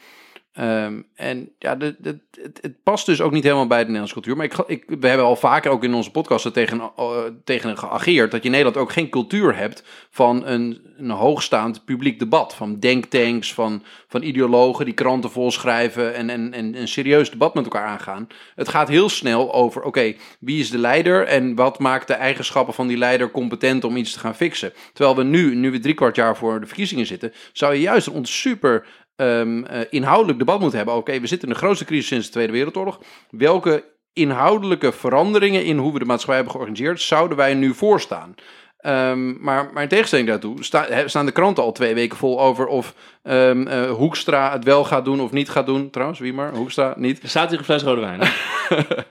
Ehm, 0.53 1.01
en 1.15 1.49
ja, 1.59 1.77
het, 1.77 2.83
past 2.83 3.05
dus 3.05 3.21
ook 3.21 3.31
niet 3.31 3.43
helemaal 3.43 3.67
bij 3.67 3.77
de 3.77 3.83
Nederlandse 3.83 4.13
cultuur. 4.13 4.35
Maar 4.35 4.45
ik, 4.45 4.57
ik, 4.67 4.83
we 4.99 5.07
hebben 5.07 5.25
al 5.25 5.35
vaker 5.35 5.71
ook 5.71 5.83
in 5.83 5.93
onze 5.93 6.11
podcast 6.11 6.45
er 6.45 6.51
tegen, 6.51 6.81
eh, 6.95 7.23
tegen 7.43 7.77
geageerd... 7.77 8.31
dat 8.31 8.39
je 8.39 8.45
in 8.45 8.51
Nederland 8.51 8.77
ook 8.77 8.91
geen 8.91 9.09
cultuur 9.09 9.57
hebt 9.57 9.83
van 10.09 10.45
een, 10.45 10.81
een 10.97 11.09
hoogstaand 11.09 11.85
publiek 11.85 12.19
debat. 12.19 12.55
Van 12.55 12.79
denktanks, 12.79 13.53
van, 13.53 13.83
van 14.07 14.23
ideologen 14.23 14.85
die 14.85 14.93
kranten 14.93 15.31
volschrijven... 15.31 16.13
En, 16.13 16.29
en, 16.29 16.53
en 16.53 16.75
een 16.75 16.87
serieus 16.87 17.31
debat 17.31 17.53
met 17.53 17.63
elkaar 17.63 17.85
aangaan. 17.85 18.27
Het 18.55 18.69
gaat 18.69 18.87
heel 18.87 19.09
snel 19.09 19.53
over, 19.53 19.81
oké, 19.81 20.13
wie 20.39 20.59
is 20.59 20.69
de 20.69 20.77
leider... 20.77 21.25
en 21.25 21.55
wat 21.55 21.79
maakt 21.79 22.07
de 22.07 22.13
eigenschappen 22.13 22.73
van 22.73 22.87
die 22.87 22.97
leider 22.97 23.31
competent 23.31 23.83
om 23.83 23.97
iets 23.97 24.13
te 24.13 24.19
gaan 24.19 24.35
fixen. 24.35 24.73
Terwijl 24.93 25.15
we 25.15 25.23
nu, 25.23 25.55
nu 25.55 25.71
we 25.71 25.79
drie 25.79 25.93
kwart 25.93 26.15
jaar 26.15 26.37
voor 26.37 26.59
de 26.59 26.67
verkiezingen 26.67 27.05
zitten... 27.05 27.33
zou 27.53 27.73
je 27.73 27.81
juist 27.81 28.07
een 28.07 28.25
super 28.25 28.85
ehm, 29.15 29.63
eh, 29.63 29.79
inhoudelijk 29.89 30.37
debat 30.39 30.59
moeten 30.59 30.77
hebben. 30.77 30.95
Oké, 30.95 31.19
we 31.19 31.27
zitten 31.27 31.47
in 31.47 31.53
de 31.53 31.59
grootste 31.59 31.85
crisis 31.85 32.07
sinds 32.07 32.25
de 32.25 32.31
Tweede 32.31 32.51
Wereldoorlog. 32.53 32.99
Welke 33.29 33.83
inhoudelijke 34.13 34.91
veranderingen 34.91 35.65
in 35.65 35.77
hoe 35.77 35.93
we 35.93 35.99
de 35.99 36.05
maatschappij 36.05 36.35
hebben 36.35 36.53
georganiseerd, 36.53 37.01
zouden 37.01 37.37
wij 37.37 37.53
nu 37.53 37.73
voorstaan? 37.73 38.35
Ehm, 38.77 39.43
maar, 39.43 39.69
maar 39.73 39.83
in 39.83 39.89
tegenstelling 39.89 40.27
daartoe 40.27 40.63
sta- 40.63 41.07
staan 41.07 41.25
de 41.25 41.31
kranten 41.31 41.63
al 41.63 41.71
twee 41.71 41.93
weken 41.93 42.17
vol 42.17 42.41
over 42.41 42.65
of 42.67 42.95
ehm, 43.23 43.67
eh, 43.67 43.91
Hoekstra 43.91 44.51
het 44.51 44.63
wel 44.63 44.83
gaat 44.83 45.05
doen 45.05 45.21
of 45.21 45.31
niet 45.31 45.49
gaat 45.49 45.65
doen. 45.65 45.89
Trouwens, 45.89 46.19
wie 46.19 46.33
maar? 46.33 46.53
Hoekstra 46.55 46.93
niet. 46.97 47.23
Er 47.23 47.29
staat 47.29 47.49
hier 47.49 47.59
een 47.59 47.65
fles 47.65 47.83
rode 47.83 48.01
wijn. 48.01 48.19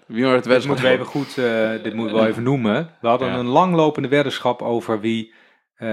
Wie 0.06 0.24
maar 0.24 0.34
het 0.34 0.44
Dit 0.44 0.52
wet 0.52 0.66
moeten 0.66 0.84
we 0.84 0.90
even 0.90 1.06
goed, 1.06 1.38
eh, 1.38 1.70
dit 1.82 1.94
moeten 1.94 2.14
we 2.14 2.20
wel 2.20 2.30
even 2.30 2.42
noemen. 2.42 2.90
We 3.00 3.08
hadden 3.08 3.28
Ja. 3.28 3.34
een 3.38 3.46
langlopende 3.46 4.08
weddenschap 4.08 4.62
over 4.62 5.00
wie 5.00 5.32
eh, 5.74 5.88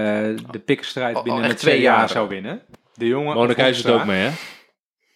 de 0.50 0.58
pikkenstrijd 0.64 1.10
Al- 1.14 1.16
al 1.20 1.22
binnen 1.24 1.42
echt 1.42 1.52
het 1.52 1.60
twee 1.60 1.72
twee 1.74 1.84
jaar 1.86 2.08
zou 2.08 2.28
winnen. 2.28 2.62
De 3.00 3.06
jongen 3.06 3.34
Mona 3.34 3.54
Hoekstra. 3.54 3.92
ook 3.92 4.04
mee, 4.04 4.28
hè? 4.28 4.30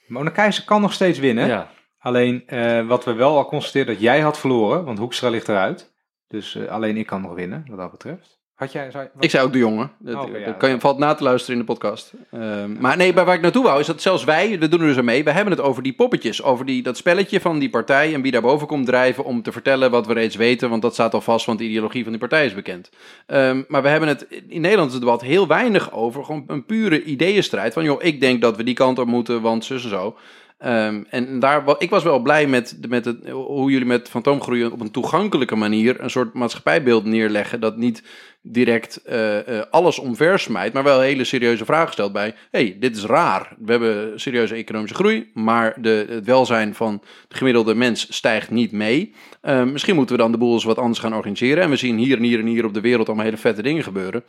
Mona 0.06 0.50
kan 0.64 0.80
nog 0.80 0.92
steeds 0.92 1.18
winnen. 1.18 1.46
Ja. 1.46 1.70
Alleen 1.98 2.46
eh, 2.46 2.86
wat 2.86 3.04
we 3.04 3.12
wel 3.12 3.36
al 3.36 3.46
constateerden, 3.46 3.94
dat 3.94 4.02
jij 4.02 4.20
had 4.20 4.38
verloren, 4.38 4.84
want 4.84 4.98
Hoekstra 4.98 5.28
ligt 5.28 5.48
eruit. 5.48 5.94
Dus 6.28 6.54
eh, 6.54 6.66
alleen 6.66 6.96
ik 6.96 7.06
kan 7.06 7.20
nog 7.20 7.34
winnen, 7.34 7.64
wat 7.68 7.78
dat 7.78 7.90
betreft. 7.90 8.33
Had 8.54 8.72
jij... 8.72 8.90
Zou, 8.90 9.06
wat- 9.14 9.24
Ik 9.24 9.30
zei 9.30 9.44
ook 9.46 9.52
de 9.52 9.58
jongen. 9.58 9.90
Dat, 9.98 10.14
Oh, 10.14 10.22
oké, 10.22 10.38
ja. 10.38 10.44
dat 10.44 10.56
kan 10.56 10.70
je, 10.70 10.80
valt 10.80 10.98
na 10.98 11.14
te 11.14 11.22
luisteren 11.22 11.60
in 11.60 11.66
de 11.66 11.72
podcast. 11.72 12.12
Ehm, 12.30 12.72
maar 12.80 12.96
nee, 12.96 13.12
bij 13.12 13.24
waar 13.24 13.34
ik 13.34 13.40
naartoe 13.40 13.62
wou 13.64 13.80
is 13.80 13.86
dat 13.86 14.02
zelfs 14.02 14.24
wij, 14.24 14.58
we 14.58 14.68
doen 14.68 14.80
er 14.80 14.86
dus 14.86 14.96
aan 14.96 15.04
mee, 15.04 15.24
we 15.24 15.30
hebben 15.30 15.52
het 15.52 15.62
over 15.62 15.82
die 15.82 15.92
poppetjes. 15.92 16.42
Over 16.42 16.66
die, 16.66 16.82
dat 16.82 16.96
spelletje 16.96 17.40
van 17.40 17.58
die 17.58 17.70
partij 17.70 18.14
en 18.14 18.22
wie 18.22 18.32
daarboven 18.32 18.66
komt 18.66 18.86
drijven 18.86 19.24
om 19.24 19.42
te 19.42 19.52
vertellen 19.52 19.90
wat 19.90 20.06
we 20.06 20.12
reeds 20.12 20.36
weten. 20.36 20.70
Want 20.70 20.82
dat 20.82 20.92
staat 20.92 21.14
al 21.14 21.20
vast, 21.20 21.46
want 21.46 21.58
de 21.58 21.64
ideologie 21.64 22.02
van 22.02 22.12
die 22.12 22.20
partij 22.20 22.46
is 22.46 22.54
bekend. 22.54 22.90
Ehm, 23.26 23.62
maar 23.68 23.82
we 23.82 23.88
hebben 23.88 24.08
het 24.08 24.26
in 24.48 24.60
Nederland 24.60 24.90
het 24.92 25.00
debat 25.00 25.20
heel 25.22 25.46
weinig 25.46 25.92
over. 25.92 26.24
Gewoon 26.24 26.44
een 26.46 26.64
pure 26.66 27.02
ideeënstrijd. 27.02 27.72
Van 27.72 27.84
joh, 27.84 28.02
ik 28.02 28.20
denk 28.20 28.40
dat 28.40 28.56
we 28.56 28.64
die 28.64 28.74
kant 28.74 28.98
op 28.98 29.06
moeten, 29.06 29.40
want 29.42 29.64
zus 29.64 29.82
en 29.84 29.90
zo. 29.90 30.16
Ehm, 30.64 31.02
en 31.08 31.38
daar, 31.38 31.64
ik 31.78 31.90
was 31.90 32.02
wel 32.02 32.18
blij 32.18 32.46
met, 32.46 32.76
met 32.88 33.04
het, 33.04 33.28
hoe 33.30 33.70
jullie 33.70 33.86
met 33.86 34.08
fantoomgroei 34.08 34.64
op 34.64 34.80
een 34.80 34.90
toegankelijke 34.90 35.56
manier 35.56 36.00
een 36.00 36.10
soort 36.10 36.34
maatschappijbeeld 36.34 37.04
neerleggen. 37.04 37.60
Dat 37.60 37.76
niet 37.76 38.02
direct 38.42 39.02
eh, 39.02 39.58
eh, 39.58 39.64
alles 39.70 39.98
omver 39.98 40.38
smijt, 40.38 40.72
maar 40.72 40.82
wel 40.82 41.00
hele 41.00 41.24
serieuze 41.24 41.64
vragen 41.64 41.92
stelt 41.92 42.12
bij. 42.12 42.34
hey, 42.50 42.76
dit 42.80 42.96
is 42.96 43.04
raar. 43.04 43.56
We 43.58 43.70
hebben 43.70 44.20
serieuze 44.20 44.54
economische 44.54 44.96
groei, 44.96 45.30
maar 45.34 45.74
de, 45.82 46.06
het 46.08 46.24
welzijn 46.24 46.74
van 46.74 47.02
de 47.28 47.36
gemiddelde 47.36 47.74
mens 47.74 48.14
stijgt 48.14 48.50
niet 48.50 48.72
mee. 48.72 49.14
Ehm, 49.40 49.72
misschien 49.72 49.94
moeten 49.94 50.16
we 50.16 50.22
dan 50.22 50.32
de 50.32 50.38
boel 50.38 50.52
eens 50.52 50.64
wat 50.64 50.78
anders 50.78 50.98
gaan 50.98 51.14
organiseren. 51.14 51.62
En 51.62 51.70
we 51.70 51.76
zien 51.76 51.98
hier 51.98 52.16
en 52.16 52.22
hier 52.22 52.38
en 52.38 52.46
hier 52.46 52.64
op 52.64 52.74
de 52.74 52.80
wereld 52.80 53.06
allemaal 53.06 53.24
hele 53.24 53.36
vette 53.36 53.62
dingen 53.62 53.82
gebeuren. 53.82 54.24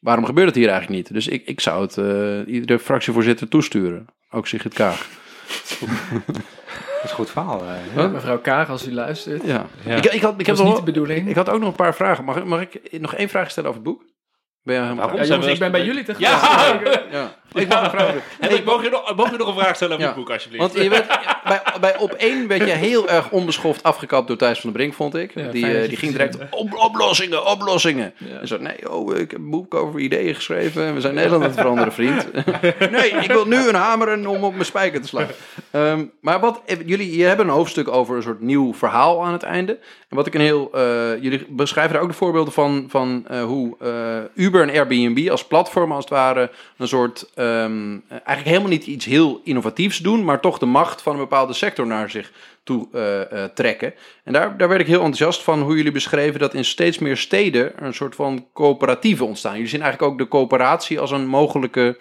Waarom 0.00 0.24
gebeurt 0.24 0.46
het 0.46 0.56
hier 0.56 0.68
eigenlijk 0.68 0.98
niet? 0.98 1.14
Dus 1.14 1.28
ik, 1.28 1.46
ik 1.46 1.60
zou 1.60 1.82
het 1.82 1.98
eh, 1.98 2.54
iedere 2.54 2.78
fractievoorzitter 2.78 3.48
toesturen. 3.48 4.06
Ook 4.30 4.46
Sigrid 4.46 4.74
Kaag. 4.74 5.22
Dat 6.26 7.04
is 7.04 7.10
een 7.10 7.16
goed 7.16 7.30
verhaal. 7.30 7.60
eh. 7.62 7.96
Ja, 7.96 8.06
mevrouw 8.08 8.38
Kaag, 8.38 8.68
als 8.70 8.86
u 8.86 8.92
luistert. 8.94 9.42
Ja. 9.44 9.66
Ja. 9.84 9.96
Ik, 9.96 10.04
ik, 10.04 10.22
had, 10.22 10.34
ik, 10.40 10.46
heb 10.46 10.56
nog, 10.56 10.66
niet 10.66 10.76
de 10.76 10.82
bedoeling. 10.82 11.28
ik 11.28 11.34
had 11.36 11.48
ook 11.48 11.60
nog 11.60 11.68
een 11.68 11.74
paar 11.74 11.94
vragen. 11.94 12.24
Mag, 12.24 12.36
ik- 12.36 12.44
mag 12.44 12.60
ik 12.60 13.00
nog 13.00 13.14
één 13.14 13.28
vraag 13.28 13.50
stellen 13.50 13.70
over 13.70 13.82
het 13.82 13.90
boek? 13.90 14.02
Ben 14.62 14.74
je 14.74 14.80
helemaal 14.80 14.96
Waarom? 15.04 15.20
ja, 15.20 15.26
zijn 15.26 15.40
jongens, 15.40 15.58
we- 15.58 15.64
ik 15.64 15.72
ben 15.72 15.80
bij 15.80 15.86
jullie 15.88 16.04
te 16.04 16.14
Ja! 16.18 16.36
gast. 16.36 17.00
Ja. 17.10 17.34
Ik 17.62 17.68
mag 17.68 17.82
een 17.82 17.90
vraag 17.90 18.64
mag, 18.64 18.82
je 18.82 18.90
nog, 18.90 19.16
mag 19.16 19.30
je 19.30 19.36
nog 19.36 19.48
een 19.48 19.62
vraag 19.62 19.76
stellen 19.76 19.94
over 19.94 20.06
het 20.06 20.16
boek, 20.16 20.30
alsjeblieft? 20.30 20.72
Want 20.72 20.84
je 20.84 20.88
bij, 21.48 21.62
bij 21.80 21.96
op 21.98 22.12
één 22.12 22.48
werd 22.48 22.66
je 22.66 22.72
heel 22.72 23.08
erg 23.08 23.30
onbeschoft 23.30 23.82
afgekapt 23.82 24.28
door 24.28 24.36
Thijs 24.36 24.60
van 24.60 24.70
der 24.70 24.78
Brink, 24.78 24.94
vond 24.94 25.14
ik. 25.14 25.52
Die, 25.52 25.78
eh, 25.78 25.88
die 25.88 25.96
ging 25.96 26.12
direct 26.12 26.38
op, 26.50 26.74
oplossingen, 26.74 27.46
oplossingen. 27.46 28.14
En 28.40 28.48
zo, 28.48 28.58
nee, 28.58 28.90
oh, 28.92 29.16
ik 29.16 29.30
heb 29.30 29.40
een 29.40 29.50
boek 29.50 29.74
over 29.74 30.00
ideeën 30.00 30.34
geschreven. 30.34 30.84
en 30.84 30.94
We 30.94 31.00
zijn 31.00 31.14
Nederland 31.14 31.42
aan 31.42 31.48
het 31.48 31.58
veranderen, 31.58 31.92
vriend. 31.92 32.26
nee, 32.90 33.10
ik 33.10 33.32
wil 33.32 33.46
nu 33.46 33.68
een 33.68 33.74
hameren 33.74 34.26
om 34.26 34.44
op 34.44 34.52
mijn 34.52 34.64
spijker 34.64 35.00
te 35.00 35.08
slaan. 35.08 35.26
Ehm, 35.70 36.04
maar 36.20 36.40
wat, 36.40 36.62
eh, 36.66 36.76
jullie 36.86 37.16
je 37.16 37.24
hebben 37.24 37.46
een 37.46 37.52
hoofdstuk 37.52 37.88
over 37.88 38.16
een 38.16 38.22
soort 38.22 38.40
nieuw 38.40 38.74
verhaal 38.74 39.24
aan 39.24 39.32
het 39.32 39.42
einde. 39.42 39.78
En 40.08 40.16
wat 40.16 40.26
ik 40.26 40.34
een 40.34 40.40
heel, 40.40 40.70
eh, 40.72 41.22
jullie 41.22 41.46
beschrijven 41.48 41.92
daar 41.92 42.02
ook 42.02 42.08
de 42.08 42.14
voorbeelden 42.14 42.52
van, 42.52 42.84
van 42.88 43.26
hoe 43.46 43.76
Uber 44.34 44.62
en 44.62 44.70
Airbnb 44.70 45.30
als 45.30 45.46
platform 45.46 45.92
als 45.92 46.04
het 46.04 46.12
ware 46.12 46.50
een 46.76 46.88
soort, 46.88 47.30
ehm, 47.44 47.98
eigenlijk 48.08 48.44
helemaal 48.44 48.68
niet 48.68 48.86
iets 48.86 49.04
heel 49.04 49.40
innovatiefs 49.44 49.98
doen, 49.98 50.24
maar 50.24 50.40
toch 50.40 50.58
de 50.58 50.66
macht 50.66 51.02
van 51.02 51.12
een 51.12 51.18
bepaalde 51.18 51.52
sector 51.52 51.86
naar 51.86 52.10
zich 52.10 52.32
toe 52.64 52.88
eh, 52.92 53.44
eh, 53.44 53.50
trekken. 53.50 53.94
En 54.24 54.32
daar, 54.32 54.56
daar 54.56 54.68
werd 54.68 54.80
ik 54.80 54.86
heel 54.86 55.02
enthousiast 55.02 55.42
van 55.42 55.60
hoe 55.62 55.76
jullie 55.76 55.92
beschreven 55.92 56.40
dat 56.40 56.54
in 56.54 56.64
steeds 56.64 56.98
meer 56.98 57.16
steden 57.16 57.84
een 57.84 57.94
soort 57.94 58.14
van 58.14 58.46
coöperatieven 58.52 59.26
ontstaan. 59.26 59.52
Jullie 59.52 59.68
zien 59.68 59.82
eigenlijk 59.82 60.12
ook 60.12 60.18
de 60.18 60.28
coöperatie 60.28 61.00
als 61.00 61.10
een 61.10 61.26
mogelijke 61.26 61.98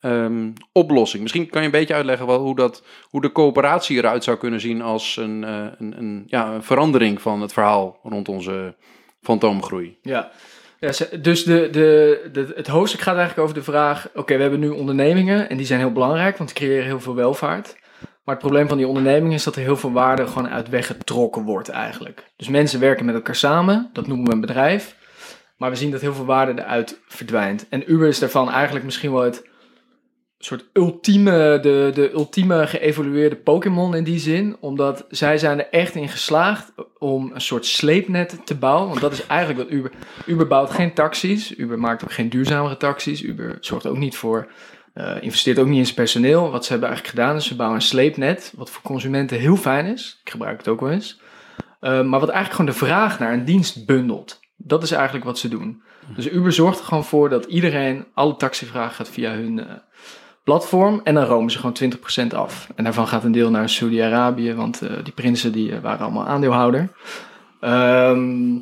ehm, 0.00 0.50
oplossing. 0.72 1.22
Misschien 1.22 1.48
kan 1.48 1.60
je 1.60 1.66
een 1.66 1.72
beetje 1.72 1.94
uitleggen 1.94 2.26
wel 2.26 2.40
hoe, 2.40 2.56
dat, 2.56 2.82
hoe 3.10 3.20
de 3.20 3.32
coöperatie 3.32 3.96
eruit 3.96 4.24
zou 4.24 4.36
kunnen 4.36 4.60
zien 4.60 4.82
als 4.82 5.16
een, 5.16 5.44
eh, 5.44 5.66
een, 5.78 5.98
een, 5.98 6.24
ja, 6.26 6.52
een 6.52 6.62
verandering 6.62 7.22
van 7.22 7.40
het 7.40 7.52
verhaal 7.52 7.98
rond 8.02 8.28
onze 8.28 8.76
fantoomgroei. 9.20 9.98
Ja. 10.02 10.30
Dus 11.20 11.44
de, 11.44 11.68
de, 11.70 12.28
de, 12.32 12.52
het 12.54 12.66
hoofdstuk 12.66 13.00
gaat 13.00 13.16
eigenlijk 13.16 13.48
over 13.48 13.54
de 13.54 13.70
vraag: 13.70 14.08
oké, 14.14 14.34
we 14.36 14.42
hebben 14.42 14.60
nu 14.60 14.68
ondernemingen 14.68 15.48
en 15.48 15.56
die 15.56 15.66
zijn 15.66 15.80
heel 15.80 15.92
belangrijk, 15.92 16.36
want 16.36 16.54
die 16.54 16.58
creëren 16.58 16.84
heel 16.84 17.00
veel 17.00 17.14
welvaart. 17.14 17.76
Maar 18.24 18.34
het 18.34 18.44
probleem 18.44 18.68
van 18.68 18.76
die 18.76 18.86
ondernemingen 18.86 19.34
is 19.34 19.44
dat 19.44 19.56
er 19.56 19.62
heel 19.62 19.76
veel 19.76 19.92
waarde 19.92 20.26
gewoon 20.26 20.48
uit 20.48 20.68
weggetrokken 20.68 21.42
wordt 21.42 21.68
eigenlijk. 21.68 22.24
Dus 22.36 22.48
mensen 22.48 22.80
werken 22.80 23.04
met 23.04 23.14
elkaar 23.14 23.36
samen, 23.36 23.90
dat 23.92 24.06
noemen 24.06 24.26
we 24.26 24.32
een 24.32 24.40
bedrijf. 24.40 24.96
Maar 25.56 25.70
we 25.70 25.76
zien 25.76 25.90
dat 25.90 26.00
heel 26.00 26.14
veel 26.14 26.24
waarde 26.24 26.62
eruit 26.62 27.00
verdwijnt. 27.06 27.66
En 27.68 27.92
Uber 27.92 28.08
is 28.08 28.18
daarvan 28.18 28.50
eigenlijk 28.50 28.84
misschien 28.84 29.12
wel 29.12 29.22
het 29.22 29.48
soort 30.44 30.64
ultieme, 30.72 31.58
de, 31.62 31.90
de 31.94 32.12
ultieme 32.12 32.66
geëvolueerde 32.66 33.36
Pokémon 33.36 33.94
in 33.94 34.04
die 34.04 34.18
zin. 34.18 34.56
Omdat 34.60 35.06
zij 35.08 35.38
zijn 35.38 35.58
er 35.58 35.68
echt 35.70 35.94
in 35.94 36.08
geslaagd 36.08 36.72
om 36.98 37.30
een 37.34 37.40
soort 37.40 37.66
sleepnet 37.66 38.40
te 38.44 38.54
bouwen. 38.54 38.88
Want 38.88 39.00
dat 39.00 39.12
is 39.12 39.26
eigenlijk 39.26 39.60
wat 39.60 39.78
Uber... 39.78 39.90
Uber 40.26 40.46
bouwt 40.46 40.70
geen 40.70 40.92
taxis. 40.92 41.56
Uber 41.56 41.78
maakt 41.78 42.04
ook 42.04 42.12
geen 42.12 42.28
duurzamere 42.28 42.76
taxis. 42.76 43.22
Uber 43.22 43.56
zorgt 43.60 43.86
ook 43.86 43.98
niet 43.98 44.16
voor... 44.16 44.48
eh, 44.94 45.16
investeert 45.20 45.58
ook 45.58 45.66
niet 45.66 45.78
in 45.78 45.84
zijn 45.84 45.96
personeel. 45.96 46.50
Wat 46.50 46.64
ze 46.64 46.70
hebben 46.70 46.88
eigenlijk 46.88 47.18
gedaan 47.18 47.36
is 47.36 47.46
ze 47.46 47.56
bouwen 47.56 47.78
een 47.78 47.86
sleepnet. 47.86 48.52
Wat 48.56 48.70
voor 48.70 48.82
consumenten 48.82 49.38
heel 49.38 49.56
fijn 49.56 49.86
is. 49.86 50.20
Ik 50.24 50.30
gebruik 50.30 50.58
het 50.58 50.68
ook 50.68 50.80
wel 50.80 50.90
eens. 50.90 51.20
Eh, 51.80 51.90
maar 51.90 52.20
wat 52.20 52.28
eigenlijk 52.28 52.50
gewoon 52.50 52.70
de 52.70 52.86
vraag 52.86 53.18
naar 53.18 53.32
een 53.32 53.44
dienst 53.44 53.86
bundelt. 53.86 54.40
Dat 54.56 54.82
is 54.82 54.90
eigenlijk 54.90 55.24
wat 55.24 55.38
ze 55.38 55.48
doen. 55.48 55.82
Dus 56.14 56.30
Uber 56.30 56.52
zorgt 56.52 56.78
er 56.78 56.84
gewoon 56.84 57.04
voor 57.04 57.28
dat 57.28 57.44
iedereen, 57.44 58.06
alle 58.14 58.36
taxivragen 58.36 58.94
gaat 58.94 59.08
via 59.08 59.32
hun 59.32 59.66
eh, 59.66 59.74
platform. 60.44 61.00
En 61.04 61.14
dan 61.14 61.24
romen 61.24 61.50
ze 61.50 61.58
gewoon 61.58 61.92
20% 62.32 62.34
af. 62.34 62.68
En 62.74 62.84
daarvan 62.84 63.08
gaat 63.08 63.24
een 63.24 63.32
deel 63.32 63.50
naar 63.50 63.68
Saudi-Arabië, 63.68 64.54
want 64.54 64.82
eh, 64.82 64.90
die 65.02 65.12
prinsen 65.12 65.52
die 65.52 65.72
eh, 65.72 65.80
waren 65.80 66.04
allemaal 66.04 66.26
aandeelhouder. 66.26 66.92
Ehm, 67.60 68.58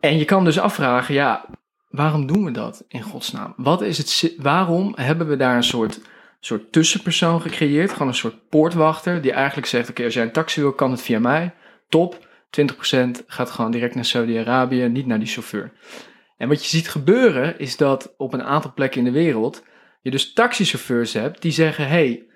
en 0.00 0.18
je 0.18 0.24
kan 0.24 0.44
dus 0.44 0.58
afvragen, 0.58 1.14
ja, 1.14 1.44
waarom 1.90 2.26
doen 2.26 2.44
we 2.44 2.50
dat 2.50 2.84
in 2.88 3.02
godsnaam? 3.02 3.54
Wat 3.56 3.82
is 3.82 3.98
het, 3.98 4.34
waarom 4.38 4.92
hebben 4.96 5.28
we 5.28 5.36
daar 5.36 5.56
een 5.56 5.62
soort, 5.62 6.00
soort 6.40 6.72
tussenpersoon 6.72 7.40
gecreëerd? 7.40 7.92
Gewoon 7.92 8.08
een 8.08 8.14
soort 8.14 8.48
poortwachter 8.48 9.22
die 9.22 9.32
eigenlijk 9.32 9.66
zegt, 9.66 9.90
oké, 9.90 10.04
als 10.04 10.14
jij 10.14 10.22
een 10.22 10.32
taxi 10.32 10.60
wil, 10.60 10.72
kan 10.72 10.90
het 10.90 11.02
via 11.02 11.18
mij. 11.18 11.54
Top, 11.88 12.28
20% 12.60 13.24
gaat 13.26 13.50
gewoon 13.50 13.70
direct 13.70 13.94
naar 13.94 14.04
Saudi-Arabië, 14.04 14.88
niet 14.88 15.06
naar 15.06 15.18
die 15.18 15.28
chauffeur. 15.28 15.72
En 16.36 16.48
wat 16.48 16.62
je 16.62 16.68
ziet 16.68 16.88
gebeuren 16.88 17.58
is 17.58 17.76
dat 17.76 18.14
op 18.16 18.32
een 18.32 18.42
aantal 18.42 18.72
plekken 18.74 18.98
in 18.98 19.04
de 19.04 19.18
wereld 19.18 19.62
je 20.06 20.12
dus 20.12 20.32
taxichauffeurs 20.32 21.12
hebt 21.12 21.42
die 21.42 21.52
zeggen: 21.52 21.88
hey, 21.88 22.26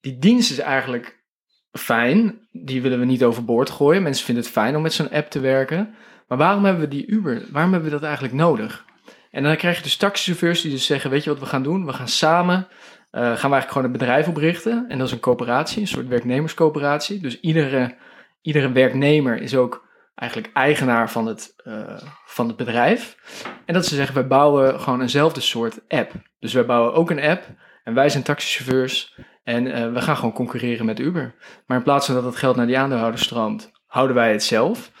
die 0.00 0.18
dienst 0.18 0.50
is 0.50 0.58
eigenlijk 0.58 1.24
fijn, 1.72 2.48
die 2.52 2.82
willen 2.82 2.98
we 2.98 3.04
niet 3.04 3.24
overboord 3.24 3.70
gooien. 3.70 4.02
Mensen 4.02 4.24
vinden 4.24 4.44
het 4.44 4.52
fijn 4.52 4.76
om 4.76 4.82
met 4.82 4.92
zo'n 4.92 5.10
app 5.10 5.30
te 5.30 5.40
werken. 5.40 5.94
Maar 6.28 6.38
waarom 6.38 6.64
hebben 6.64 6.82
we 6.82 6.88
die 6.88 7.06
Uber? 7.06 7.42
Waarom 7.50 7.72
hebben 7.72 7.90
we 7.90 7.96
dat 7.96 8.04
eigenlijk 8.04 8.34
nodig? 8.34 8.84
En 9.30 9.42
dan 9.42 9.56
krijg 9.56 9.76
je 9.76 9.82
dus 9.82 9.96
taxichauffeurs 9.96 10.62
die 10.62 10.70
dus 10.70 10.86
zeggen: 10.86 11.10
Weet 11.10 11.24
je 11.24 11.30
wat 11.30 11.38
we 11.38 11.46
gaan 11.46 11.62
doen? 11.62 11.86
We 11.86 11.92
gaan 11.92 12.08
samen. 12.08 12.68
eh, 13.10 13.20
gaan 13.20 13.30
we 13.30 13.40
eigenlijk 13.40 13.70
gewoon 13.70 13.86
een 13.86 13.92
bedrijf 13.92 14.28
oprichten. 14.28 14.84
En 14.88 14.98
dat 14.98 15.06
is 15.06 15.12
een 15.12 15.20
coöperatie, 15.20 15.80
een 15.80 15.88
soort 15.88 16.08
werknemerscoöperatie. 16.08 17.20
Dus 17.20 17.40
iedere, 17.40 17.96
iedere 18.42 18.72
werknemer 18.72 19.42
is 19.42 19.54
ook 19.56 19.87
eigenlijk 20.18 20.52
eigenaar 20.52 21.10
van 21.10 21.26
het, 21.26 21.54
eh, 21.56 21.98
van 22.26 22.48
het 22.48 22.56
bedrijf. 22.56 23.16
En 23.64 23.74
dat 23.74 23.86
ze 23.86 23.94
zeggen, 23.94 24.14
wij 24.14 24.26
bouwen 24.26 24.80
gewoon 24.80 25.00
eenzelfde 25.00 25.40
soort 25.40 25.80
app. 25.88 26.12
Dus 26.38 26.52
wij 26.52 26.66
bouwen 26.66 26.94
ook 26.94 27.10
een 27.10 27.22
app 27.22 27.46
en 27.84 27.94
wij 27.94 28.08
zijn 28.08 28.22
taxichauffeurs 28.22 29.16
en 29.44 29.72
eh, 29.72 29.92
we 29.92 30.00
gaan 30.00 30.16
gewoon 30.16 30.32
concurreren 30.32 30.86
met 30.86 30.98
Uber. 30.98 31.34
Maar 31.66 31.76
in 31.76 31.82
plaats 31.82 32.06
van 32.06 32.14
dat 32.14 32.24
het 32.24 32.36
geld 32.36 32.56
naar 32.56 32.66
die 32.66 32.78
aandeelhouders 32.78 33.22
stroomt, 33.22 33.70
houden 33.86 34.16
wij 34.16 34.32
het 34.32 34.42
zelf. 34.42 34.92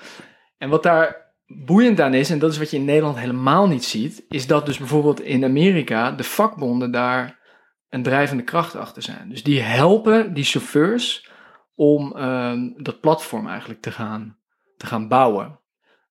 En 0.58 0.68
wat 0.68 0.82
daar 0.82 1.32
boeiend 1.46 2.00
aan 2.00 2.14
is, 2.14 2.30
en 2.30 2.38
dat 2.38 2.52
is 2.52 2.58
wat 2.58 2.70
je 2.70 2.76
in 2.76 2.84
Nederland 2.84 3.18
helemaal 3.18 3.68
niet 3.68 3.84
ziet, 3.84 4.24
is 4.28 4.46
dat 4.46 4.66
dus 4.66 4.78
bijvoorbeeld 4.78 5.20
in 5.20 5.44
Amerika 5.44 6.12
de 6.12 6.24
vakbonden 6.24 6.90
daar 6.90 7.38
een 7.88 8.02
drijvende 8.02 8.42
kracht 8.42 8.76
achter 8.76 9.02
zijn. 9.02 9.28
Dus 9.28 9.42
die 9.42 9.60
helpen 9.60 10.34
die 10.34 10.44
chauffeurs 10.44 11.30
om 11.74 12.16
ehm, 12.16 12.70
dat 12.76 13.00
platform 13.00 13.48
eigenlijk 13.48 13.80
te 13.80 13.90
gaan, 13.90 14.37
te 14.78 14.86
gaan 14.86 15.08
bouwen. 15.08 15.60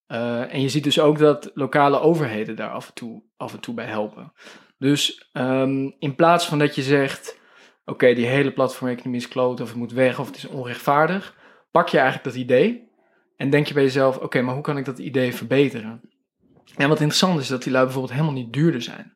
Eh, 0.08 0.54
en 0.54 0.62
je 0.62 0.70
ziet 0.70 0.84
dus 0.84 1.00
ook 1.00 1.18
dat 1.18 1.52
lokale 1.54 2.00
overheden 2.00 2.56
daar 2.56 2.70
af 2.70 2.88
en 2.88 2.94
toe, 2.94 3.24
af 3.38 3.54
en 3.54 3.60
toe 3.60 3.74
bij 3.74 3.86
helpen. 3.86 4.34
Dus 4.78 5.30
ehm, 5.32 5.92
in 6.00 6.16
plaats 6.16 6.46
van 6.46 6.60
dat 6.60 6.76
je 6.76 6.82
zegt: 6.82 7.40
oké, 7.86 8.14
die 8.14 8.26
hele 8.26 8.54
platformeconomie 8.54 9.20
is 9.20 9.28
kloot, 9.28 9.62
of 9.62 9.68
het 9.68 9.78
moet 9.78 9.92
weg, 9.92 10.20
of 10.20 10.28
het 10.28 10.36
is 10.36 10.48
onrechtvaardig, 10.48 11.36
pak 11.72 11.90
je 11.90 11.98
eigenlijk 11.98 12.30
dat 12.34 12.44
idee 12.44 12.92
en 13.36 13.50
denk 13.50 13.68
je 13.68 13.74
bij 13.74 13.84
jezelf: 13.84 14.18
oké, 14.18 14.42
maar 14.42 14.54
hoe 14.54 14.64
kan 14.64 14.78
ik 14.78 14.86
dat 14.86 15.00
idee 15.00 15.36
verbeteren? 15.36 16.02
En 16.76 16.90
wat 16.90 17.00
interessant 17.00 17.40
is 17.40 17.48
dat 17.48 17.64
die 17.64 17.72
lui 17.72 17.84
bijvoorbeeld 17.84 18.14
helemaal 18.14 18.36
niet 18.36 18.54
duurder 18.54 18.82
zijn. 18.82 19.16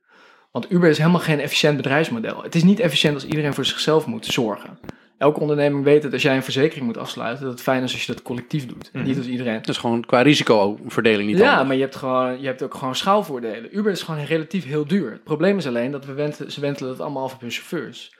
Want 0.51 0.71
Uber 0.71 0.89
is 0.89 0.97
helemaal 0.97 1.19
geen 1.19 1.39
efficiënt 1.39 1.77
bedrijfsmodel. 1.77 2.43
Het 2.43 2.55
is 2.55 2.63
niet 2.63 2.79
efficiënt 2.79 3.13
als 3.13 3.25
iedereen 3.25 3.53
voor 3.53 3.65
zichzelf 3.65 4.05
moet 4.05 4.25
zorgen. 4.25 4.79
Elke 5.21 5.39
onderneming 5.39 5.83
weet 5.83 6.01
dat 6.01 6.13
als 6.13 6.21
jij 6.21 6.35
een 6.35 6.43
verzekering 6.43 6.85
moet 6.85 6.97
afsluiten, 6.97 7.43
dat 7.43 7.53
het 7.53 7.61
fijn 7.61 7.83
is 7.83 7.91
als 7.91 8.05
je 8.05 8.13
dat 8.13 8.21
collectief 8.21 8.65
doet. 8.65 8.89
En 8.93 9.03
niet 9.03 9.17
als 9.17 9.27
iedereen. 9.27 9.55
Dat 9.55 9.67
is 9.67 9.77
gewoon 9.77 10.05
qua 10.05 10.21
risicoverdeling 10.21 11.29
niet 11.29 11.37
Ja, 11.37 11.63
maar 11.63 11.75
je 11.75 11.81
hebt, 11.81 11.95
gewoon, 11.95 12.41
je 12.41 12.47
hebt 12.47 12.63
ook 12.63 12.73
gewoon 12.73 12.95
schaalvoordelen. 12.95 13.77
Uber 13.77 13.91
is 13.91 14.01
gewoon 14.01 14.23
relatief 14.23 14.65
heel 14.65 14.87
duur. 14.87 15.11
Het 15.11 15.23
probleem 15.23 15.57
is 15.57 15.67
alleen 15.67 15.91
dat 15.91 16.05
we 16.05 16.13
wenten, 16.13 16.51
ze 16.51 16.61
wentelen 16.61 16.91
het 16.91 17.01
allemaal 17.01 17.23
af 17.23 17.33
op 17.33 17.41
hun 17.41 17.51
chauffeurs. 17.51 18.15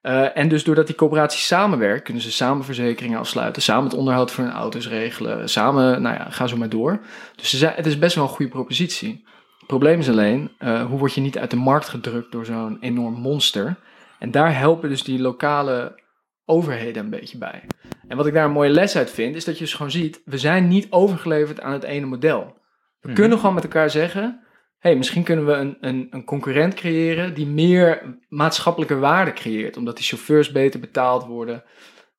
Eh, 0.00 0.36
en 0.36 0.48
dus 0.48 0.64
doordat 0.64 0.86
die 0.86 0.96
coöperaties 0.96 1.46
samenwerken, 1.46 2.02
kunnen 2.02 2.22
ze 2.22 2.32
samen 2.32 2.64
verzekeringen 2.64 3.18
afsluiten, 3.18 3.62
samen 3.62 3.84
het 3.84 3.94
onderhoud 3.94 4.30
van 4.30 4.44
hun 4.44 4.52
auto's 4.52 4.88
regelen, 4.88 5.48
samen, 5.48 6.02
nou 6.02 6.16
ja, 6.16 6.30
ga 6.30 6.46
zo 6.46 6.56
maar 6.56 6.68
door. 6.68 7.00
Dus 7.36 7.50
ze 7.50 7.56
zijn, 7.56 7.72
het 7.76 7.86
is 7.86 7.98
best 7.98 8.14
wel 8.14 8.24
een 8.24 8.30
goede 8.30 8.50
propositie. 8.50 9.24
Het 9.58 9.66
probleem 9.66 9.98
is 9.98 10.08
alleen, 10.08 10.50
eh, 10.58 10.84
hoe 10.84 10.98
word 10.98 11.14
je 11.14 11.20
niet 11.20 11.38
uit 11.38 11.50
de 11.50 11.56
markt 11.56 11.88
gedrukt 11.88 12.32
door 12.32 12.44
zo'n 12.44 12.76
enorm 12.80 13.14
monster? 13.14 13.76
En 14.18 14.30
daar 14.30 14.58
helpen 14.58 14.88
dus 14.88 15.02
die 15.02 15.20
lokale 15.20 16.00
overheden 16.44 17.04
een 17.04 17.10
beetje 17.10 17.38
bij. 17.38 17.62
En 18.08 18.16
wat 18.16 18.26
ik 18.26 18.34
daar 18.34 18.44
een 18.44 18.50
mooie 18.50 18.70
les 18.70 18.96
uit 18.96 19.10
vind, 19.10 19.36
is 19.36 19.44
dat 19.44 19.58
je 19.58 19.64
dus 19.64 19.74
gewoon 19.74 19.90
ziet, 19.90 20.22
we 20.24 20.38
zijn 20.38 20.68
niet 20.68 20.86
overgeleverd 20.90 21.60
aan 21.60 21.72
het 21.72 21.82
ene 21.82 22.06
model. 22.06 22.60
We 23.00 23.12
kunnen 23.12 23.38
gewoon 23.38 23.54
met 23.54 23.64
elkaar 23.64 23.90
zeggen, 23.90 24.40
hey, 24.78 24.96
misschien 24.96 25.22
kunnen 25.22 25.46
we 25.46 25.52
een, 25.52 25.76
een, 25.80 26.06
een 26.10 26.24
concurrent 26.24 26.74
creëren 26.74 27.34
die 27.34 27.46
meer 27.46 28.18
maatschappelijke 28.28 28.98
waarde 28.98 29.32
creëert, 29.32 29.76
omdat 29.76 29.96
die 29.96 30.04
chauffeurs 30.04 30.52
beter 30.52 30.80
betaald 30.80 31.26
worden. 31.26 31.64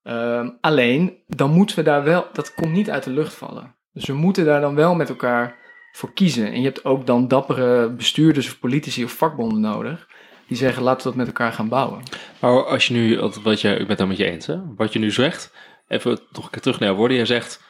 Ehm, 0.02 0.50
alleen, 0.60 1.18
dan 1.26 1.50
moeten 1.50 1.76
we 1.76 1.82
daar 1.82 2.04
wel, 2.04 2.26
dat 2.32 2.54
komt 2.54 2.72
niet 2.72 2.90
uit 2.90 3.04
de 3.04 3.10
lucht 3.10 3.34
vallen. 3.34 3.74
Dus 3.92 4.06
we 4.06 4.12
moeten 4.12 4.44
daar 4.44 4.60
dan 4.60 4.74
wel 4.74 4.94
met 4.94 5.08
elkaar 5.08 5.56
voor 5.92 6.12
kiezen. 6.12 6.52
En 6.52 6.58
je 6.58 6.66
hebt 6.66 6.84
ook 6.84 7.06
dan 7.06 7.28
dappere 7.28 7.90
bestuurders 7.90 8.46
of 8.46 8.58
politici 8.58 9.04
of 9.04 9.12
vakbonden 9.12 9.60
nodig, 9.60 10.08
die 10.46 10.56
zeggen, 10.56 10.82
laten 10.82 11.02
we 11.02 11.08
dat 11.08 11.14
met 11.14 11.26
elkaar 11.26 11.52
gaan 11.52 11.68
bouwen. 11.68 12.02
Maar 12.40 12.64
als 12.64 12.86
je 12.86 12.94
nu, 12.94 13.20
wat 13.42 13.60
je, 13.60 13.70
ik 13.70 13.86
ben 13.86 13.96
het 13.96 14.08
met 14.08 14.16
je 14.16 14.24
eens, 14.24 14.46
hè? 14.46 14.58
wat 14.76 14.92
je 14.92 14.98
nu 14.98 15.10
zegt, 15.10 15.52
even 15.88 16.18
nog 16.30 16.44
een 16.44 16.50
keer 16.50 16.60
terug 16.60 16.80
naar 16.80 16.94
woorden. 16.94 17.16
Jij 17.16 17.26
zegt, 17.26 17.62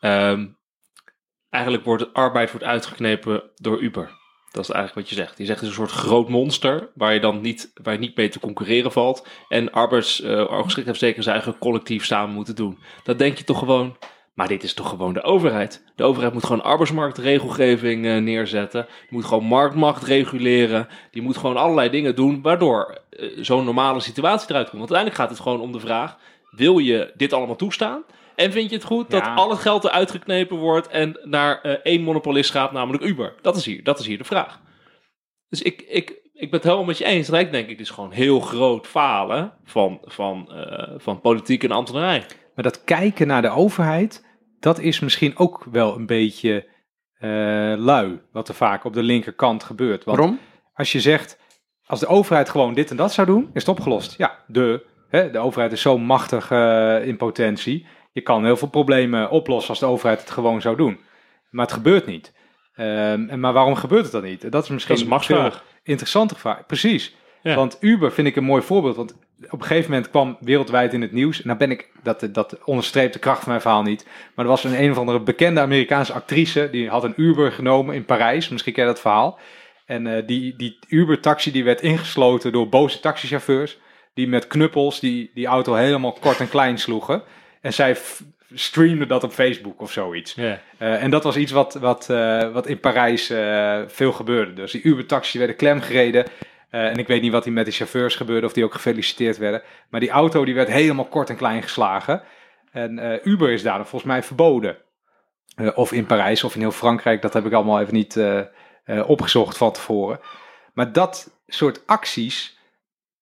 ehm, 0.00 0.46
eigenlijk 1.50 1.84
wordt 1.84 2.14
arbeid 2.14 2.50
wordt 2.50 2.66
uitgeknepen 2.66 3.42
door 3.54 3.80
Uber. 3.80 4.16
Dat 4.50 4.62
is 4.62 4.70
eigenlijk 4.70 5.06
wat 5.06 5.16
je 5.16 5.22
zegt. 5.22 5.38
Je 5.38 5.44
zegt 5.44 5.60
het 5.60 5.70
is 5.70 5.76
een 5.76 5.86
soort 5.86 6.00
groot 6.00 6.28
monster 6.28 6.90
waar 6.94 7.14
je 7.14 7.20
dan 7.20 7.40
niet, 7.40 7.70
waar 7.74 7.92
je 7.92 7.98
niet 7.98 8.16
mee 8.16 8.28
te 8.28 8.40
concurreren 8.40 8.92
valt. 8.92 9.26
En 9.48 9.72
arbeidsgeschiktheid 9.72 11.16
zijn 11.18 11.34
eigen 11.34 11.58
collectief 11.58 12.04
samen 12.04 12.34
moeten 12.34 12.54
doen. 12.54 12.78
Dat 13.04 13.18
denk 13.18 13.38
je 13.38 13.44
toch 13.44 13.58
gewoon, 13.58 13.96
maar 14.38 14.48
dit 14.48 14.62
is 14.62 14.74
toch 14.74 14.88
gewoon 14.88 15.12
de 15.12 15.22
overheid. 15.22 15.84
De 15.94 16.04
overheid 16.04 16.32
moet 16.32 16.44
gewoon 16.44 16.62
arbeidsmarktregelgeving 16.62 18.06
eh, 18.06 18.16
neerzetten. 18.16 18.86
Die 19.00 19.08
moet 19.10 19.24
gewoon 19.24 19.44
marktmacht 19.44 20.02
reguleren. 20.02 20.88
Die 21.10 21.22
moet 21.22 21.36
gewoon 21.36 21.56
allerlei 21.56 21.90
dingen 21.90 22.14
doen 22.14 22.42
waardoor 22.42 22.98
eh, 23.10 23.28
zo'n 23.40 23.64
normale 23.64 24.00
situatie 24.00 24.50
eruit 24.50 24.70
komt. 24.70 24.78
Want 24.78 24.92
uiteindelijk 24.92 25.16
gaat 25.16 25.30
het 25.30 25.40
gewoon 25.40 25.60
om 25.60 25.72
de 25.72 25.80
vraag: 25.80 26.16
wil 26.50 26.78
je 26.78 27.12
dit 27.16 27.32
allemaal 27.32 27.56
toestaan? 27.56 28.02
En 28.34 28.52
vind 28.52 28.70
je 28.70 28.76
het 28.76 28.84
goed 28.84 29.10
dat 29.10 29.28
al 29.34 29.50
het 29.50 29.58
geld 29.58 29.84
eruit 29.84 30.10
geknepen 30.10 30.56
wordt 30.56 30.88
en 30.88 31.20
naar 31.22 31.60
eh, 31.60 31.72
één 31.72 32.02
monopolist 32.02 32.50
gaat, 32.50 32.72
namelijk 32.72 33.04
Uber? 33.04 33.34
Dat 33.42 33.56
is 33.56 33.64
hier, 33.64 33.84
dat 33.84 33.98
is 33.98 34.06
hier 34.06 34.18
de 34.18 34.24
vraag. 34.24 34.60
Dus 35.48 35.62
ik, 35.62 35.84
ik, 35.88 36.10
ik 36.32 36.50
ben 36.50 36.60
het 36.60 36.62
helemaal 36.62 36.84
met 36.84 36.98
je 36.98 37.04
eens. 37.04 37.26
Tegelijk 37.26 37.52
denk 37.52 37.68
ik 37.68 37.78
dus 37.78 37.90
gewoon 37.90 38.12
heel 38.12 38.40
groot 38.40 38.86
falen 38.86 39.52
van, 39.64 39.98
van, 40.04 40.50
van 40.96 41.20
politiek 41.20 41.64
en 41.64 41.70
ambtenarij. 41.70 42.24
Maar 42.54 42.64
dat 42.64 42.84
kijken 42.84 43.26
naar 43.26 43.42
de 43.42 43.50
overheid, 43.50 44.26
dat 44.60 44.78
is 44.78 45.00
misschien 45.00 45.36
ook 45.36 45.64
wel 45.70 45.94
een 45.96 46.06
beetje 46.06 46.68
eh, 47.14 47.28
lui, 47.76 48.20
wat 48.32 48.48
er 48.48 48.54
vaak 48.54 48.84
op 48.84 48.92
de 48.92 49.02
linkerkant 49.02 49.62
gebeurt. 49.64 50.04
Want 50.04 50.16
Waarom? 50.18 50.38
als 50.74 50.92
je 50.92 51.00
zegt, 51.00 51.38
als 51.86 52.00
de 52.00 52.06
overheid 52.06 52.48
gewoon 52.48 52.74
dit 52.74 52.90
en 52.90 52.96
dat 52.96 53.12
zou 53.12 53.26
doen, 53.26 53.42
is 53.52 53.66
het 53.66 53.68
opgelost. 53.76 54.14
Ja, 54.18 54.38
de, 54.46 54.86
hè, 55.08 55.30
de 55.30 55.38
overheid 55.38 55.72
is 55.72 55.80
zo 55.80 55.98
machtig 55.98 56.50
eh, 56.50 57.06
in 57.06 57.16
potentie. 57.16 57.86
Je 58.12 58.20
kan 58.20 58.44
heel 58.44 58.56
veel 58.56 58.68
problemen 58.68 59.30
oplossen 59.30 59.70
als 59.70 59.78
de 59.78 59.86
overheid 59.86 60.20
het 60.20 60.30
gewoon 60.30 60.60
zou 60.60 60.76
doen. 60.76 61.00
Maar 61.50 61.64
het 61.64 61.74
gebeurt 61.74 62.06
niet. 62.06 62.32
Ehm, 62.74 63.28
en 63.28 63.40
maar 63.40 63.52
waarom 63.52 63.74
gebeurt 63.74 64.02
het 64.02 64.12
dan 64.12 64.22
niet? 64.22 64.52
Dat 64.52 64.62
is 64.62 64.68
misschien 64.68 64.94
Dat 64.94 65.04
is 65.04 65.10
een 65.10 65.14
machtsvraag. 65.14 65.52
veel 65.52 65.62
interessanter 65.82 66.36
vraag. 66.36 66.66
Precies. 66.66 67.14
Ja. 67.42 67.54
Want 67.54 67.76
Uber 67.80 68.12
vind 68.12 68.26
ik 68.26 68.36
een 68.36 68.44
mooi 68.44 68.62
voorbeeld. 68.62 68.96
Want 68.96 69.16
op 69.50 69.60
een 69.60 69.66
gegeven 69.66 69.90
moment 69.90 70.10
kwam 70.10 70.36
wereldwijd 70.40 70.92
in 70.92 71.02
het 71.02 71.12
nieuws. 71.12 71.42
En 71.42 71.48
dan 71.48 71.56
ben 71.56 71.70
ik, 71.70 71.88
dat, 72.02 72.28
dat 72.32 72.64
onderstreept 72.64 73.12
de 73.12 73.18
kracht 73.18 73.38
van 73.38 73.48
mijn 73.48 73.60
verhaal 73.60 73.82
niet. 73.82 74.06
Maar 74.34 74.44
er 74.44 74.50
was 74.50 74.64
een 74.64 74.82
een 74.82 74.90
of 74.90 74.98
andere 74.98 75.20
bekende 75.20 75.60
Amerikaanse 75.60 76.12
actrice. 76.12 76.68
Die 76.70 76.88
had 76.88 77.04
een 77.04 77.14
Uber 77.16 77.52
genomen 77.52 77.94
in 77.94 78.04
Parijs. 78.04 78.48
Misschien 78.48 78.72
ken 78.72 78.84
je 78.84 78.90
dat 78.90 79.00
verhaal. 79.00 79.38
En 79.86 80.06
eh, 80.06 80.26
die, 80.26 80.56
die 80.56 80.78
Uber-taxi 80.88 81.52
die 81.52 81.64
werd 81.64 81.80
ingesloten 81.80 82.52
door 82.52 82.68
boze 82.68 83.00
taxichauffeurs. 83.00 83.78
Die 84.14 84.28
met 84.28 84.46
knuppels 84.46 85.00
die, 85.00 85.30
die 85.34 85.46
auto 85.46 85.74
helemaal 85.74 86.12
kort 86.12 86.40
en 86.40 86.48
klein 86.48 86.78
sloegen. 86.78 87.22
En 87.60 87.72
zij 87.72 87.96
streamde 88.54 89.06
dat 89.06 89.24
op 89.24 89.32
Facebook 89.32 89.80
of 89.80 89.92
zoiets. 89.92 90.34
Eh, 90.78 91.02
en 91.02 91.10
dat 91.10 91.24
was 91.24 91.36
iets 91.36 91.52
wat, 91.52 91.74
wat, 91.74 92.10
eh, 92.10 92.52
wat 92.52 92.66
in 92.66 92.80
Parijs 92.80 93.26
veel 93.86 94.12
gebeurde. 94.12 94.52
Dus 94.52 94.72
die 94.72 94.82
Uber-taxi 94.82 95.38
werden 95.38 95.56
klemgereden. 95.56 96.24
Eh, 96.70 96.86
en 96.86 96.96
ik 96.96 97.06
weet 97.06 97.22
niet 97.22 97.32
wat 97.32 97.44
die 97.44 97.52
met 97.52 97.64
die 97.64 97.74
chauffeurs 97.74 98.14
gebeurde, 98.16 98.46
of 98.46 98.52
die 98.52 98.64
ook 98.64 98.74
gefeliciteerd 98.74 99.38
werden. 99.38 99.62
Maar 99.90 100.00
die 100.00 100.10
auto 100.10 100.44
die 100.44 100.54
werd 100.54 100.68
helemaal 100.68 101.04
kort 101.04 101.30
en 101.30 101.36
klein 101.36 101.62
geslagen. 101.62 102.22
En 102.72 102.98
eh, 102.98 103.26
Uber 103.26 103.50
is 103.50 103.62
daarom 103.62 103.86
volgens 103.86 104.10
mij 104.10 104.22
verboden. 104.22 104.76
Eh, 105.54 105.68
of 105.74 105.92
in 105.92 106.06
Parijs 106.06 106.44
of 106.44 106.54
in 106.54 106.60
heel 106.60 106.70
Frankrijk, 106.70 107.22
dat 107.22 107.32
heb 107.32 107.46
ik 107.46 107.52
allemaal 107.52 107.80
even 107.80 107.94
niet 107.94 108.20
opgezocht 109.06 109.56
van 109.56 109.72
tevoren. 109.72 110.20
Maar 110.74 110.92
dat 110.92 111.30
soort 111.46 111.86
acties, 111.86 112.58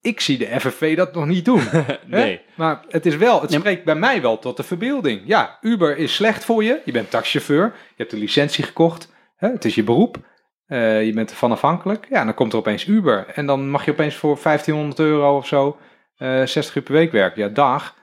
ik 0.00 0.20
zie 0.20 0.38
de 0.38 0.60
FNV 0.60 0.96
dat 0.96 1.14
nog 1.14 1.26
niet 1.26 1.44
doen. 1.44 1.60
Hè? 1.70 1.82
Nee. 2.06 2.40
Maar 2.54 2.84
het 2.88 3.06
is 3.06 3.16
wel, 3.16 3.40
het 3.40 3.52
spreekt 3.52 3.84
bij 3.84 3.94
mij 3.94 4.22
wel 4.22 4.38
tot 4.38 4.56
de 4.56 4.62
verbeelding. 4.62 5.22
Ja, 5.24 5.58
Uber 5.60 5.96
is 5.96 6.14
slecht 6.14 6.44
voor 6.44 6.64
je. 6.64 6.80
Je 6.84 6.92
bent 6.92 7.10
taxichauffeur. 7.10 7.64
Je 7.64 7.94
hebt 7.96 8.12
een 8.12 8.18
licentie 8.18 8.64
gekocht. 8.64 9.12
Hè, 9.36 9.48
het 9.48 9.64
is 9.64 9.74
je 9.74 9.82
beroep. 9.82 10.18
Eh, 10.66 11.04
je 11.06 11.12
bent 11.12 11.30
ervan 11.30 11.52
afhankelijk. 11.52 12.06
Ja, 12.10 12.24
dan 12.24 12.34
komt 12.34 12.52
er 12.52 12.58
opeens 12.58 12.86
Uber. 12.86 13.26
En 13.34 13.46
dan 13.46 13.68
mag 13.70 13.84
je 13.84 13.90
opeens 13.90 14.14
voor 14.14 14.38
1500 14.42 14.98
euro 15.00 15.36
of 15.36 15.46
zo 15.46 15.78
eh 16.16 16.42
60 16.46 16.74
uur 16.74 16.82
per 16.82 16.92
week 16.92 17.12
werken. 17.12 17.42
Ja, 17.42 17.48
dag. 17.48 17.94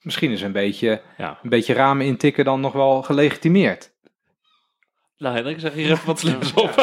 Misschien 0.00 0.30
is 0.30 0.42
een 0.42 0.52
beetje, 0.52 1.00
Ja. 1.16 1.38
een 1.42 1.50
beetje 1.50 1.74
ramen 1.74 2.06
intikken 2.06 2.44
dan 2.44 2.60
nog 2.60 2.72
wel 2.72 3.02
gelegitimeerd. 3.02 3.94
Nou, 5.18 5.34
Hendrik, 5.34 5.60
zeg 5.60 5.72
hier 5.72 5.90
even 5.90 6.06
wat 6.06 6.18
slims 6.18 6.54
op. 6.54 6.74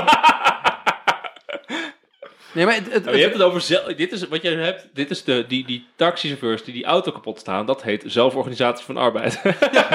Nee, 2.54 2.66
maar 2.66 2.76
het, 2.76 2.94
het, 2.94 3.04
Nou, 3.04 3.16
je 3.16 3.22
hebt 3.22 3.34
het 3.34 3.44
over 3.44 3.62
zelf. 3.62 3.84
Dit 3.84 4.12
is 4.12 4.28
wat 4.28 4.42
je 4.42 4.50
hebt. 4.50 4.90
Dit 4.94 5.10
is 5.10 5.24
de 5.24 5.46
die, 5.48 5.66
die 5.66 5.88
taxichauffeurs 5.96 6.64
die 6.64 6.74
die 6.74 6.86
auto 6.86 7.12
kapot 7.12 7.40
staan. 7.40 7.66
Dat 7.66 7.84
heet 7.84 8.04
zelforganisatie 8.06 8.86
van 8.86 8.98
arbeid. 8.98 9.42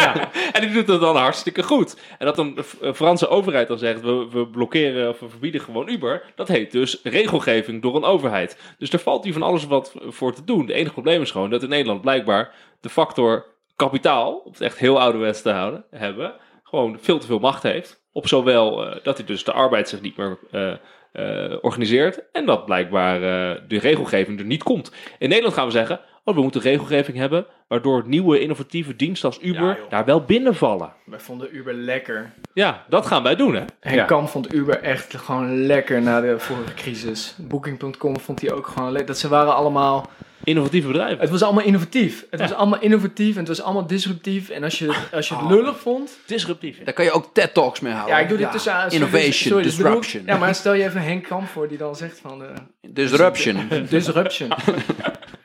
en 0.53 0.61
die 0.61 0.71
doet 0.71 0.87
het 0.87 1.01
dan 1.01 1.17
hartstikke 1.17 1.63
goed. 1.63 1.97
En 2.19 2.27
dat 2.27 2.39
een 2.39 2.59
Franse 2.95 3.29
overheid 3.29 3.69
dan 3.69 3.79
zegt: 3.79 4.01
we, 4.01 4.29
we 4.31 4.47
blokkeren 4.47 5.09
of 5.09 5.21
we 5.21 5.29
verbieden 5.29 5.61
gewoon 5.61 5.89
Uber. 5.89 6.23
Dat 6.35 6.49
heet 6.49 6.73
dus 6.73 7.01
regelgeving 7.03 7.83
door 7.83 7.97
een 7.97 8.05
overheid. 8.05 8.59
Dus 8.79 8.93
er 8.93 8.99
valt 8.99 9.25
hier 9.25 9.33
van 9.33 9.43
alles 9.43 9.67
wat 9.67 9.93
voor 10.07 10.35
te 10.35 10.45
doen. 10.45 10.61
Het 10.61 10.71
enige 10.71 10.93
probleem 10.93 11.23
is 11.23 11.31
gewoon 11.31 11.51
dat 11.51 11.63
in 11.63 11.69
Nederland 11.69 12.01
blijkbaar 12.01 12.55
de 12.81 12.89
factor 12.89 13.47
kapitaal, 13.77 14.37
om 14.37 14.53
het 14.53 14.61
echt 14.61 14.79
heel 14.79 15.01
ouderwets 15.01 15.43
te 15.43 15.51
houden, 15.51 15.85
hebben, 15.91 16.35
gewoon 16.63 16.99
veel 17.01 17.19
te 17.19 17.27
veel 17.27 17.39
macht 17.39 17.63
heeft. 17.63 18.03
Op 18.13 18.29
zowel 18.29 18.87
eh, 18.87 18.97
dat 19.03 19.17
hij 19.17 19.27
dus 19.27 19.45
de 19.45 19.53
arbeid 19.53 19.89
zich 19.89 20.01
niet 20.01 20.17
meer 20.17 20.39
eh, 20.51 20.73
eh, 21.13 21.57
organiseert. 21.61 22.23
En 22.33 22.47
dat 22.47 22.65
blijkbaar 22.65 23.15
eh, 23.15 23.61
de 23.69 23.79
regelgeving 23.79 24.39
er 24.39 24.45
niet 24.45 24.63
komt. 24.63 24.93
In 25.19 25.29
Nederland 25.29 25.55
gaan 25.55 25.67
we 25.67 25.73
zeggen: 25.73 26.01
oh, 26.25 26.35
we 26.35 26.43
moeten 26.43 26.61
regelgeving 26.61 27.17
hebben. 27.17 27.47
Waardoor 27.69 28.03
nieuwe 28.07 28.41
innovatieve 28.41 28.97
diensten 28.97 29.29
als 29.29 29.39
Uber 29.43 29.67
Ja, 29.69 29.77
daar 29.89 30.05
wel 30.05 30.25
binnenvallen. 30.25 30.93
Wij 31.05 31.19
vonden 31.19 31.57
Uber 31.57 31.75
lekker. 31.75 32.33
Ja, 32.53 32.85
dat 32.89 33.07
gaan 33.07 33.23
wij 33.23 33.37
doen, 33.37 33.55
hè? 33.55 33.65
Henk 33.81 33.97
Ja. 33.97 34.05
Kam 34.05 34.29
vond 34.29 34.55
Uber 34.55 34.83
echt 34.83 35.17
gewoon 35.17 35.67
lekker 35.67 36.03
na 36.03 36.21
de 36.21 36.39
vorige 36.39 36.75
crisis. 36.75 37.35
Booking.com 37.39 38.21
vond 38.21 38.41
hij 38.41 38.53
ook 38.53 38.67
gewoon 38.67 38.89
lekker. 38.89 39.07
Dat 39.07 39.19
ze 39.19 39.29
waren 39.29 39.55
allemaal... 39.55 40.11
Innovatieve 40.49 40.87
bedrijven. 40.87 41.19
Het 41.21 41.31
was 41.31 41.43
allemaal 41.43 41.65
innovatief. 41.65 42.27
Het 42.31 42.41
was 42.41 42.53
allemaal 42.53 42.81
innovatief 42.81 43.33
en 43.33 43.39
het 43.39 43.49
was 43.49 43.63
allemaal 43.63 43.87
disruptief. 43.87 44.49
En 44.49 44.65
als 44.65 44.79
je, 44.79 44.87
als 45.13 45.29
je 45.29 45.35
het 45.35 45.45
Oh. 45.45 45.51
lullig 45.51 45.79
vond... 45.81 46.19
Disruptief. 46.27 46.77
daar 46.85 46.95
kan 46.95 47.05
je 47.05 47.11
ook 47.11 47.31
TED-talks 47.33 47.81
mee 47.81 47.93
houden. 47.93 48.15
Ja, 48.17 48.21
ik 48.23 48.29
doe 48.29 48.39
dit 48.39 48.53
tussen 48.53 48.73
aan. 48.75 48.91
Innovation, 48.91 49.63
disruption. 49.63 50.23
Ja, 50.27 50.37
maar 50.37 50.55
stel 50.55 50.73
je 50.75 50.85
even 50.85 51.03
Henk 51.03 51.25
Kam 51.25 51.47
voor 51.47 51.69
die 51.69 51.79
dan 51.79 51.97
zegt 51.97 52.19
van... 52.21 52.43
eh, 52.43 52.49
Disruption. 52.91 53.69
disruption. 53.91 54.51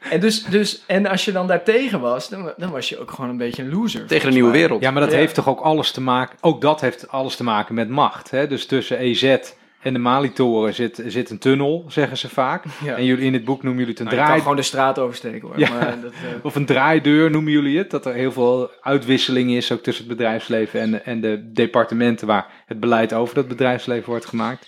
en, 0.09 0.19
dus, 0.19 0.43
dus, 0.43 0.83
en 0.87 1.05
als 1.05 1.25
je 1.25 1.31
dan 1.31 1.47
daartegen 1.47 1.99
was, 1.99 2.29
dan, 2.29 2.53
dan 2.57 2.71
was 2.71 2.89
je 2.89 2.99
ook 2.99 3.11
gewoon 3.11 3.29
een 3.29 3.37
beetje 3.37 3.63
een 3.63 3.69
loser. 3.73 4.05
Tegen 4.07 4.27
de 4.27 4.33
nieuwe 4.33 4.51
wereld. 4.51 4.81
Ja, 4.81 4.91
maar 4.91 5.01
dat 5.01 5.11
Ja. 5.11 5.17
heeft 5.17 5.35
toch 5.35 5.47
ook 5.49 5.59
alles 5.59 5.91
te 5.91 6.01
maken. 6.01 6.37
Ook 6.41 6.61
dat 6.61 6.81
heeft 6.81 7.07
alles 7.07 7.35
te 7.35 7.43
maken 7.43 7.75
met 7.75 7.89
macht. 7.89 8.31
Hè? 8.31 8.47
Dus 8.47 8.65
tussen 8.65 8.97
EZ 8.97 9.37
en 9.83 9.93
de 9.93 9.99
Malitoren 9.99 10.73
zit, 10.73 11.03
zit 11.05 11.29
een 11.29 11.37
tunnel, 11.37 11.85
zeggen 11.87 12.17
ze 12.17 12.29
vaak. 12.29 12.65
Ja. 12.83 12.95
En 12.95 13.05
jullie 13.05 13.25
in 13.25 13.33
het 13.33 13.43
boek 13.43 13.63
noemen 13.63 13.85
jullie 13.85 13.99
het 13.99 13.99
een 13.99 14.05
Nou, 14.05 14.15
je 14.15 14.21
kan 14.21 14.25
draai. 14.31 14.41
gewoon 14.41 14.55
de 14.55 14.67
straat 14.67 14.99
oversteken 14.99 15.47
hoor. 15.47 15.59
Ja. 15.59 15.69
Maar 15.69 16.01
dat, 16.01 16.11
eh, 16.11 16.19
Of 16.45 16.55
een 16.55 16.65
draaideur 16.65 17.31
noemen 17.31 17.51
jullie 17.51 17.77
het. 17.77 17.91
Dat 17.91 18.05
er 18.05 18.13
heel 18.13 18.31
veel 18.31 18.71
uitwisseling 18.81 19.51
is, 19.51 19.71
ook 19.71 19.83
tussen 19.83 20.07
het 20.07 20.17
bedrijfsleven 20.17 20.79
en 20.79 21.05
en 21.05 21.21
de 21.21 21.51
departementen 21.53 22.27
waar 22.27 22.63
het 22.65 22.79
beleid 22.79 23.13
over 23.13 23.35
dat 23.35 23.47
bedrijfsleven 23.47 24.09
wordt 24.09 24.25
gemaakt. 24.25 24.67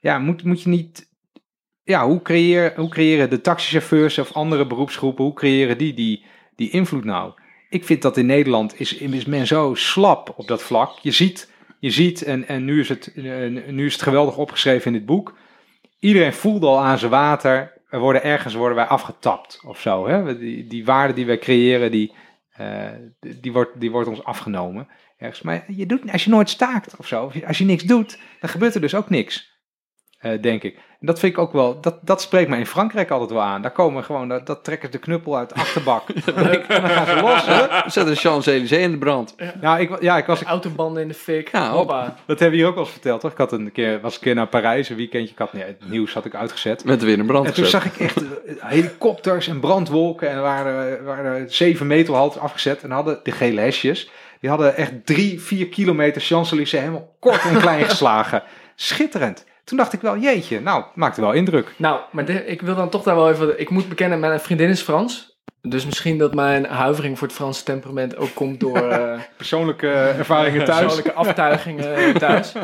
Ja, 0.00 0.18
moet, 0.18 0.44
moet 0.44 0.62
je 0.62 0.68
niet. 0.68 1.08
Ja, 1.82 2.06
hoe, 2.06 2.22
creëer, 2.22 2.72
hoe 2.76 2.88
creëren 2.88 3.30
de 3.30 3.40
taxichauffeurs 3.40 4.18
of 4.18 4.32
andere 4.32 4.66
beroepsgroepen, 4.66 5.24
hoe 5.24 5.34
creëren 5.34 5.78
die 5.78 5.94
die, 5.94 6.24
die 6.56 6.70
invloed 6.70 7.04
nou? 7.04 7.32
Ik 7.68 7.84
vind 7.84 8.02
dat 8.02 8.16
in 8.16 8.26
Nederland 8.26 8.80
is, 8.80 8.94
is 8.94 9.24
men 9.24 9.46
zo 9.46 9.74
slap 9.74 10.34
op 10.36 10.46
dat 10.46 10.62
vlak. 10.62 10.98
Je 11.02 11.10
ziet, 11.10 11.50
je 11.78 11.90
ziet 11.90 12.22
en, 12.22 12.48
en 12.48 12.64
nu, 12.64 12.80
is 12.80 12.88
het, 12.88 13.12
nu 13.70 13.86
is 13.86 13.92
het 13.92 14.02
geweldig 14.02 14.36
opgeschreven 14.36 14.86
in 14.86 14.92
dit 14.98 15.06
boek. 15.06 15.36
Iedereen 15.98 16.32
voelde 16.32 16.66
al 16.66 16.80
aan 16.80 16.98
zijn 16.98 17.10
water. 17.10 17.74
Er 17.88 17.98
worden 17.98 18.22
ergens 18.22 18.54
worden 18.54 18.76
wij 18.76 18.86
afgetapt 18.86 19.60
of 19.66 19.80
zo. 19.80 20.06
Hè? 20.08 20.22
We- 20.22 20.38
Die, 20.38 20.66
die 20.66 20.84
waarde 20.84 21.12
die 21.14 21.26
wij 21.26 21.38
creëren, 21.38 21.90
die, 21.90 22.12
eh, 22.50 22.88
die, 23.40 23.52
wordt, 23.52 23.80
die 23.80 23.90
wordt 23.90 24.08
ons 24.08 24.24
afgenomen. 24.24 24.88
Ergens. 25.18 25.42
Maar 25.42 25.64
je 25.72 25.86
doet, 25.86 26.12
als 26.12 26.24
je 26.24 26.30
nooit 26.30 26.48
staakt 26.50 26.96
of 26.96 27.06
zo, 27.06 27.32
als 27.46 27.58
je 27.58 27.64
niks 27.64 27.82
doet, 27.82 28.18
dan 28.40 28.50
gebeurt 28.50 28.74
er 28.74 28.80
dus 28.80 28.94
ook 28.94 29.10
niks. 29.10 29.54
eh, 30.18 30.42
denk 30.42 30.62
ik. 30.62 30.78
En 31.00 31.06
dat 31.06 31.18
vind 31.18 31.32
ik 31.32 31.38
ook 31.38 31.52
wel, 31.52 31.80
dat, 31.80 31.98
dat 32.02 32.20
spreekt 32.20 32.48
mij 32.48 32.58
in 32.58 32.66
Frankrijk 32.66 33.10
altijd 33.10 33.30
wel 33.30 33.42
aan. 33.42 33.62
Daar 33.62 33.70
komen 33.70 34.04
gewoon, 34.04 34.28
dat, 34.28 34.46
dat 34.46 34.64
trekken 34.64 34.88
ze 34.92 34.98
de 34.98 35.04
knuppel 35.04 35.36
uit 35.36 35.48
de 35.48 35.54
achterbak. 35.54 36.08
en 36.08 36.80
dan 36.80 36.90
gaan 36.90 37.06
ze 37.06 37.20
los. 37.22 37.46
Hè? 37.94 38.04
De 38.04 38.14
Champs-Élysées 38.14 38.82
in 38.82 38.90
de 38.90 38.98
brand. 38.98 39.34
Nou, 39.60 39.80
ik, 39.80 40.02
ja, 40.02 40.16
ik 40.16 40.26
was, 40.26 40.42
autobanden 40.42 41.02
in 41.02 41.08
de 41.08 41.14
fik. 41.14 41.48
Ja, 41.52 41.70
hoppa. 41.70 42.16
dat 42.26 42.38
hebben 42.38 42.50
we 42.50 42.56
hier 42.56 42.66
ook 42.66 42.74
wel 42.74 42.84
eens 42.84 42.92
verteld, 42.92 43.20
toch? 43.20 43.30
Ik 43.30 43.38
had 43.38 43.52
een 43.52 43.72
keer, 43.72 44.00
was 44.00 44.14
een 44.14 44.20
keer 44.20 44.34
naar 44.34 44.46
Parijs, 44.46 44.88
een 44.88 44.96
weekendje. 44.96 45.32
Ik 45.32 45.38
had, 45.38 45.52
nee, 45.52 45.64
het 45.64 45.88
nieuws 45.88 46.14
had 46.14 46.24
ik 46.24 46.34
uitgezet. 46.34 46.84
Met 46.84 47.02
weer 47.02 47.18
een 47.18 47.26
brand 47.26 47.46
En 47.46 47.54
toen 47.54 47.64
zag 47.64 47.84
ik 47.84 47.96
echt 47.96 48.16
eh, 48.16 48.54
helikopters 48.58 49.48
en 49.48 49.60
brandwolken. 49.60 50.28
En 50.28 50.36
er 50.36 50.42
waren, 50.42 51.04
waren 51.04 51.52
zeven 51.52 51.86
meter 51.86 52.14
halt 52.14 52.38
afgezet. 52.38 52.82
En 52.82 52.90
hadden 52.90 53.20
de 53.22 53.32
gele 53.32 53.60
hesjes. 53.60 54.10
Die 54.40 54.50
hadden 54.50 54.76
echt 54.76 54.92
drie, 55.06 55.40
vier 55.40 55.68
kilometer 55.68 56.22
Champs-Élysées 56.22 56.80
helemaal 56.80 57.16
kort 57.20 57.42
en 57.42 57.60
klein 57.60 57.84
geslagen. 57.90 58.42
Schitterend. 58.74 59.44
Toen 59.66 59.76
dacht 59.78 59.92
ik 59.92 60.00
wel, 60.00 60.16
jeetje, 60.18 60.60
nou, 60.60 60.84
maakte 60.94 61.20
wel 61.20 61.32
indruk. 61.32 61.72
Nou, 61.76 62.00
maar 62.12 62.24
de- 62.24 62.46
ik 62.46 62.62
wil 62.62 62.74
dan 62.74 62.88
toch 62.88 63.02
daar 63.02 63.14
wel 63.16 63.30
even... 63.30 63.60
Ik 63.60 63.70
moet 63.70 63.88
bekennen, 63.88 64.20
mijn 64.20 64.40
vriendin 64.40 64.68
is 64.68 64.80
Frans. 64.82 65.36
Dus 65.62 65.84
misschien 65.84 66.18
dat 66.18 66.34
mijn 66.34 66.64
huivering 66.64 67.18
voor 67.18 67.26
het 67.26 67.36
Franse 67.36 67.64
temperament 67.64 68.16
ook 68.16 68.34
komt 68.34 68.60
door... 68.60 68.76
eh, 68.90 69.20
Persoonlijke 69.36 69.88
ervaringen 69.90 70.64
thuis. 70.64 70.80
persoonlijke 70.80 71.12
aftuigingen 71.12 72.18
thuis. 72.18 72.52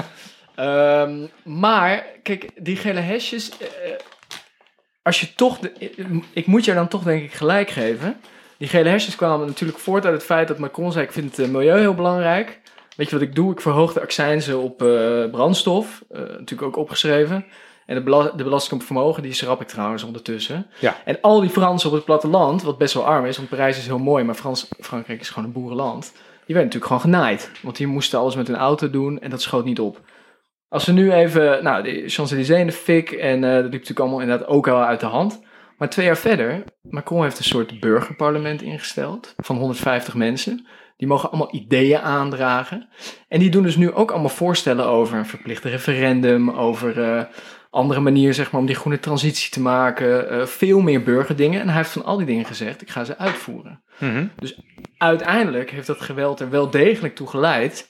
Ehm, 0.55 1.26
maar, 1.42 2.05
kijk, 2.22 2.48
die 2.57 2.76
gele 2.76 3.00
hesjes... 3.00 3.50
eh, 3.59 3.66
als 5.03 5.20
je 5.20 5.34
toch... 5.34 5.59
De, 5.59 5.72
ik 6.32 6.46
moet 6.46 6.64
jou 6.64 6.76
dan 6.78 6.88
toch 6.88 7.03
denk 7.03 7.22
ik 7.22 7.32
gelijk 7.32 7.70
geven. 7.70 8.20
Die 8.59 8.68
gele 8.68 8.88
hesjes 8.88 9.16
kwamen 9.16 9.46
natuurlijk 9.46 9.78
voort 9.78 10.05
uit 10.05 10.14
het 10.14 10.24
feit 10.24 10.48
dat 10.48 10.59
Macron 10.59 10.92
zei... 10.92 11.05
ik 11.05 11.12
vind 11.12 11.36
het 11.36 11.46
eh, 11.46 11.53
milieu 11.53 11.78
heel 11.78 11.94
belangrijk. 11.94 12.61
Weet 12.97 13.09
je 13.11 13.14
wat 13.18 13.24
ik 13.28 13.34
doe? 13.34 13.53
Ik 13.53 13.61
verhoog 13.61 13.93
de 13.93 14.01
accijnzen 14.01 14.59
op 14.59 14.82
eh, 14.82 15.24
brandstof. 15.30 16.03
eh, 16.11 16.20
natuurlijk 16.20 16.62
ook 16.62 16.76
opgeschreven. 16.76 17.45
En 17.86 17.95
de, 17.95 18.03
bela- 18.03 18.32
de 18.36 18.45
belasting 18.45 18.80
op 18.80 18.86
vermogen, 18.86 19.22
die 19.22 19.32
schrap 19.32 19.61
ik 19.61 19.68
trouwens 19.68 20.03
ondertussen. 20.03 20.66
Ja. 20.78 20.97
En 21.05 21.18
al 21.20 21.40
die 21.40 21.51
Fransen 21.51 21.88
op 21.88 21.95
het 21.95 22.05
platteland, 22.05 22.62
wat 22.62 22.78
best 22.78 22.95
wel 22.95 23.05
arm 23.07 23.24
is... 23.26 23.36
want 23.36 23.49
Parijs 23.49 23.78
is 23.78 23.86
heel 23.86 23.99
mooi, 23.99 24.24
maar 24.24 24.34
Frans, 24.34 24.68
Frankrijk 24.80 25.20
is 25.20 25.28
gewoon 25.30 25.45
een 25.45 25.53
boerenland... 25.55 26.12
Die 26.47 26.55
werden 26.55 26.72
natuurlijk 26.72 27.03
gewoon 27.03 27.20
genaaid. 27.20 27.51
Want 27.62 27.76
die 27.76 27.86
moesten 27.86 28.18
alles 28.18 28.34
met 28.34 28.47
hun 28.47 28.57
auto 28.57 28.90
doen 28.90 29.20
en 29.20 29.30
dat 29.30 29.43
schoot 29.43 29.64
niet 29.64 29.80
op. 29.80 30.01
Als 30.68 30.84
we 30.86 30.93
nu 30.93 31.12
even, 31.12 31.64
nou, 31.64 31.82
de 31.82 32.09
Champs-Élysées 32.09 32.59
in 32.61 32.66
de 32.66 32.72
fik 32.72 33.11
en 33.12 33.45
eh, 33.45 33.51
dat 33.53 33.62
liep 33.62 33.72
natuurlijk 33.72 34.01
allemaal 34.01 34.20
inderdaad 34.20 34.47
ook 34.49 34.68
al 34.68 34.82
uit 34.82 35.01
de 35.01 35.07
hand. 35.07 35.40
Maar 35.78 35.90
twee 35.90 36.07
jaar 36.07 36.16
verder, 36.16 36.64
Macron 36.82 37.22
heeft 37.22 37.38
een 37.38 37.45
soort 37.45 37.80
burgerparlement 37.80 38.62
ingesteld 38.62 39.34
van 39.36 39.57
150 39.57 40.14
mensen. 40.14 40.66
Die 41.03 41.11
mogen 41.11 41.30
allemaal 41.30 41.55
ideeën 41.55 42.00
aandragen. 42.00 42.88
En 43.28 43.38
die 43.38 43.50
doen 43.50 43.62
dus 43.62 43.76
nu 43.76 43.92
ook 43.92 44.11
allemaal 44.11 44.28
voorstellen 44.28 44.86
over 44.86 45.18
een 45.18 45.26
verplicht 45.26 45.64
referendum, 45.64 46.50
over 46.50 47.03
eh, 47.03 47.24
andere 47.70 48.00
manieren 48.00 48.34
zeg 48.34 48.50
maar, 48.50 48.61
om 48.61 48.66
die 48.66 48.76
groene 48.76 48.98
transitie 48.98 49.50
te 49.50 49.61
maken. 49.61 50.30
eh, 50.30 50.46
veel 50.46 50.80
meer 50.80 51.03
burgerdingen. 51.03 51.61
En 51.61 51.66
hij 51.68 51.76
heeft 51.76 51.90
van 51.90 52.05
al 52.05 52.16
die 52.16 52.26
dingen 52.26 52.44
gezegd, 52.44 52.82
ik 52.82 52.90
ga 52.90 53.05
ze 53.05 53.18
uitvoeren 53.18 53.82
Mhm. 53.98 54.26
uiteindelijk 54.98 55.70
heeft 55.70 55.86
dat 55.86 56.00
geweld 56.00 56.40
er 56.40 56.50
wel 56.50 56.70
degelijk 56.70 57.14
toe 57.14 57.26
geleid, 57.28 57.88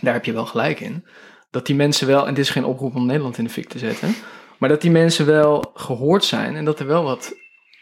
daar 0.00 0.12
heb 0.14 0.24
je 0.24 0.32
wel 0.32 0.46
gelijk 0.46 0.80
in, 0.80 1.06
dat 1.50 1.66
die 1.66 1.76
mensen 1.76 2.06
wel, 2.06 2.26
en 2.26 2.34
dit 2.34 2.44
is 2.44 2.50
geen 2.50 2.64
oproep 2.64 2.94
om 2.94 3.06
Nederland 3.06 3.38
in 3.38 3.44
de 3.44 3.50
fik 3.50 3.68
te 3.68 3.78
zetten, 3.78 4.14
maar 4.58 4.68
dat 4.68 4.80
die 4.80 4.90
mensen 4.90 5.26
wel 5.26 5.70
gehoord 5.74 6.24
zijn 6.24 6.56
en 6.56 6.64
dat 6.64 6.80
er 6.80 6.86
wel 6.86 7.02
wat, 7.02 7.32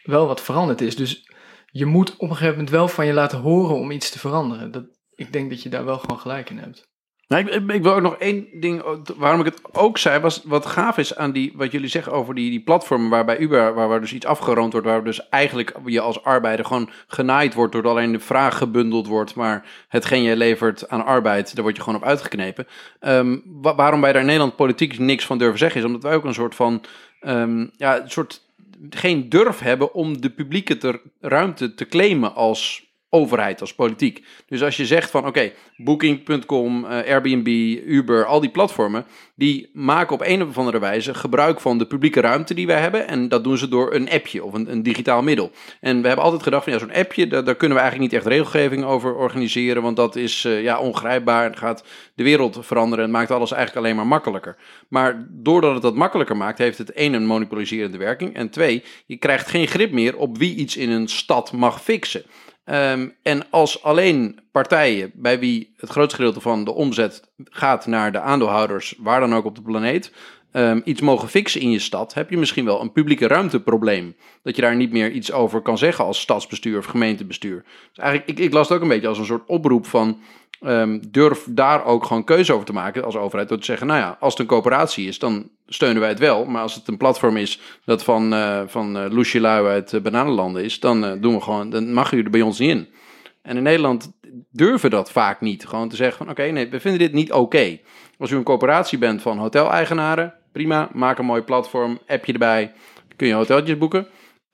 wel 0.03 0.27
wat 0.27 0.41
veranderd 0.43 0.81
is. 0.81 0.97
Dus 0.97 1.31
je 1.77 1.87
moet 1.87 2.17
op 2.17 2.21
een 2.21 2.29
gegeven 2.29 2.51
moment 2.51 2.71
wel 2.71 2.89
van 2.89 3.07
je 3.07 3.13
laten 3.13 3.39
horen 3.39 3.77
om 3.77 3.91
iets 3.91 4.11
te 4.11 4.19
veranderen. 4.19 4.71
Dat, 4.71 4.85
ik 5.15 5.33
denk 5.33 5.51
dat 5.51 5.63
je 5.63 5.69
daar 5.69 5.85
wel 5.85 5.99
gewoon 5.99 6.19
gelijk 6.19 6.51
in 6.51 6.59
hebt. 6.59 6.89
Nou, 7.29 7.47
ik, 7.47 7.73
ik, 7.73 7.83
wil 7.83 7.95
ook 7.95 8.01
nog 8.01 8.17
één 8.17 8.47
ding, 8.61 8.83
waarom 9.17 9.41
ik 9.41 9.47
het 9.47 9.61
ook 9.73 9.99
zei, 9.99 10.21
was 10.21 10.43
wat 10.45 10.67
gaaf 10.67 10.99
is 10.99 11.17
aan 11.17 11.33
die, 11.33 11.53
wat 11.57 11.73
jullie 11.73 11.89
zeggen 11.89 12.13
over 12.13 12.35
die, 12.35 12.51
die 12.51 12.63
platformen 12.63 13.11
waarbij 13.11 13.39
Uber, 13.39 13.75
waar, 13.75 13.89
waar 13.89 14.01
dus 14.01 14.13
iets 14.13 14.27
afgeroond 14.27 14.73
wordt, 14.73 14.87
waar 14.87 15.05
dus 15.05 15.29
eigenlijk 15.29 15.77
je 15.85 16.01
als 16.01 16.25
arbeider 16.25 16.65
gewoon 16.65 16.91
genaaid 17.07 17.55
wordt, 17.55 17.73
doordat 17.73 17.93
alleen 17.93 18.13
de 18.13 18.21
vraag 18.21 18.59
gebundeld 18.59 19.07
wordt, 19.07 19.35
maar 19.35 19.87
hetgeen 19.89 20.23
je 20.23 20.37
levert 20.37 20.89
aan 20.89 21.05
arbeid, 21.05 21.55
daar 21.55 21.65
word 21.65 21.77
je 21.77 21.83
gewoon 21.83 21.99
op 21.99 22.07
uitgeknepen. 22.07 22.67
Ehm, 23.01 23.39
wa- 23.45 23.75
waarom 23.75 24.01
wij 24.01 24.13
daar 24.13 24.21
in 24.21 24.27
Nederland 24.27 24.57
politiek 24.57 24.99
niks 24.99 25.27
van 25.27 25.39
durven 25.39 25.59
zeggen, 25.59 25.81
is 25.81 25.87
omdat 25.87 26.03
wij 26.03 26.15
ook 26.15 26.25
een 26.25 26.35
soort 26.35 26.55
van, 26.55 26.85
ehm, 27.21 27.67
ja, 27.77 28.01
een 28.01 28.11
soort 28.11 28.46
geen 28.91 29.29
durf 29.29 29.59
hebben 29.59 29.95
om 29.95 30.21
de 30.21 30.31
publieke 30.31 30.77
ter, 30.77 31.01
ruimte 31.21 31.75
te 31.75 31.87
claimen 31.87 32.35
als 32.35 32.86
overheid, 33.17 33.61
als 33.61 33.75
politiek. 33.75 34.25
Dus 34.47 34.63
als 34.63 34.77
je 34.77 34.87
zegt 34.87 35.11
van 35.11 35.27
oké, 35.27 35.53
Booking.com, 35.77 36.85
eh, 36.85 37.13
Airbnb, 37.13 37.47
Uber, 37.87 38.25
al 38.25 38.41
die 38.41 38.51
platformen, 38.51 39.07
die 39.35 39.71
maken 39.73 40.15
op 40.15 40.23
een 40.25 40.43
of 40.43 40.59
andere 40.59 40.79
wijze 40.79 41.15
gebruik 41.15 41.61
van 41.61 41.79
de 41.79 41.87
publieke 41.87 42.21
ruimte 42.21 42.55
die 42.55 42.67
wij 42.67 42.81
hebben. 42.81 43.09
En 43.09 43.29
dat 43.29 43.45
doen 43.45 43.59
ze 43.59 43.69
door 43.69 43.95
een 43.95 44.11
appje 44.11 44.45
of 44.45 44.53
een, 44.53 44.71
een 44.73 44.83
digitaal 44.83 45.23
middel. 45.23 45.51
En 45.81 46.01
we 46.01 46.07
hebben 46.07 46.25
altijd 46.25 46.43
gedacht 46.43 46.65
van 46.65 46.73
ja, 46.73 46.79
zo'n 46.79 46.95
appje, 46.95 47.27
daar, 47.27 47.55
kunnen 47.55 47.77
we 47.77 47.83
eigenlijk 47.83 48.13
niet 48.13 48.21
echt 48.21 48.33
regelgeving 48.33 48.85
over 48.85 49.15
organiseren, 49.15 49.83
want 49.83 49.97
dat 49.97 50.17
is 50.17 50.45
eh, 50.45 50.63
ja, 50.63 50.79
ongrijpbaar. 50.79 51.45
Het 51.45 51.59
gaat 51.59 51.85
de 52.15 52.23
wereld 52.23 52.59
veranderen 52.61 53.05
en 53.05 53.11
maakt 53.11 53.31
alles 53.31 53.53
eigenlijk 53.53 53.85
alleen 53.85 53.97
maar 53.97 54.07
makkelijker. 54.07 54.57
Maar 54.89 55.27
doordat 55.31 55.73
het 55.73 55.83
dat 55.83 55.95
makkelijker 55.95 56.37
maakt, 56.37 56.59
heeft 56.59 56.79
het 56.79 56.93
één 56.93 57.13
een 57.13 57.27
monopoliserende 57.27 57.99
werking. 57.99 58.35
En 58.35 58.51
twee, 58.51 58.83
je 59.07 59.17
krijgt 59.17 59.49
geen 59.49 59.67
grip 59.67 59.93
meer 59.93 60.17
op 60.17 60.39
wie 60.39 60.55
iets 60.55 60.77
in 60.77 60.91
een 60.91 61.09
stad 61.09 61.53
mag 61.53 61.83
fixen. 61.83 62.23
Ehm, 62.67 63.09
en 63.23 63.51
als 63.51 63.83
alleen 63.83 64.39
partijen 64.53 65.11
bij 65.15 65.39
wie 65.39 65.75
het 65.77 65.91
grootste 65.91 66.17
gedeelte 66.17 66.41
van 66.41 66.65
de 66.65 66.73
omzet 66.73 67.31
gaat 67.45 67.87
naar 67.87 68.13
de 68.13 68.21
aandeelhouders, 68.21 68.95
waar 68.99 69.21
dan 69.21 69.35
ook 69.35 69.45
op 69.45 69.55
de 69.55 69.63
planeet, 69.63 70.13
ehm, 70.53 70.81
iets 70.85 71.01
mogen 71.01 71.29
fixen 71.29 71.61
in 71.61 71.71
je 71.71 71.79
stad, 71.79 72.15
heb 72.15 72.31
je 72.31 72.37
misschien 72.37 72.65
wel 72.65 72.81
een 72.81 72.93
publieke 72.93 73.27
ruimteprobleem. 73.27 74.17
Dat 74.43 74.57
je 74.57 74.63
daar 74.63 74.77
niet 74.77 74.93
meer 74.93 75.11
iets 75.11 75.33
over 75.33 75.61
kan 75.61 75.79
zeggen 75.79 76.05
als 76.05 76.21
stadsbestuur 76.21 76.79
of 76.79 76.85
gemeentebestuur. 76.87 77.65
Dus 77.89 78.05
eigenlijk, 78.05 78.39
ik, 78.39 78.45
ik 78.45 78.53
las 78.53 78.69
het 78.69 78.77
ook 78.77 78.83
een 78.83 78.89
beetje 78.89 79.09
als 79.09 79.19
een 79.19 79.25
soort 79.25 79.47
oproep 79.47 79.87
van. 79.87 80.21
Ehm, 80.61 80.99
durf 81.09 81.47
daar 81.51 81.85
ook 81.85 82.05
gewoon 82.05 82.25
keuze 82.25 82.53
over 82.53 82.67
te 82.67 82.73
maken 82.73 83.05
als 83.05 83.17
overheid. 83.17 83.49
Door 83.49 83.59
te 83.59 83.65
zeggen, 83.65 83.87
nou 83.87 84.01
ja, 84.01 84.17
als 84.21 84.33
het 84.33 84.43
een 84.43 84.49
coöperatie 84.49 85.09
is, 85.09 85.19
dan 85.19 85.51
steunen 85.67 86.01
wij 86.01 86.09
het 86.09 86.19
wel. 86.19 86.45
Maar 86.45 86.63
als 86.63 86.75
het 86.75 86.89
een 86.89 86.97
platform 86.97 87.37
is 87.37 87.61
dat 87.85 88.05
van, 88.05 88.33
eh 88.33 88.63
van 88.67 88.97
eh, 88.97 89.41
Lui 89.41 89.67
uit 89.67 89.93
eh, 89.93 90.01
Bananenlanden 90.01 90.65
is, 90.65 90.81
dan 90.81 91.21
doen 91.21 91.35
we 91.35 91.41
gewoon, 91.41 91.71
dan 91.71 91.93
mag 91.93 92.13
u 92.13 92.23
er 92.23 92.31
bij 92.31 92.43
ons 92.43 92.59
niet 92.59 92.71
in. 92.71 92.89
En 93.43 93.57
in 93.57 93.63
Nederland 93.63 94.13
durven 94.51 94.91
dat 94.91 95.11
vaak 95.11 95.41
niet. 95.41 95.67
Gewoon 95.67 95.89
te 95.89 95.97
zeggen 95.97 96.17
van 96.17 96.31
oké, 96.31 96.43
nee, 96.43 96.69
we 96.69 96.81
vinden 96.81 97.01
dit 97.01 97.13
niet 97.13 97.33
oké. 97.33 97.79
Als 98.19 98.31
u 98.31 98.37
een 98.37 98.43
coöperatie 98.43 98.99
bent 98.99 99.23
van 99.23 99.39
hoteleigenaren, 99.39 100.35
prima, 100.53 100.89
maak 100.93 101.19
een 101.19 101.25
mooi 101.25 101.43
platform, 101.43 101.99
appje 102.07 102.33
erbij, 102.33 102.73
kun 103.17 103.27
je 103.27 103.35
hoteltjes 103.35 103.79
boeken. 103.79 104.07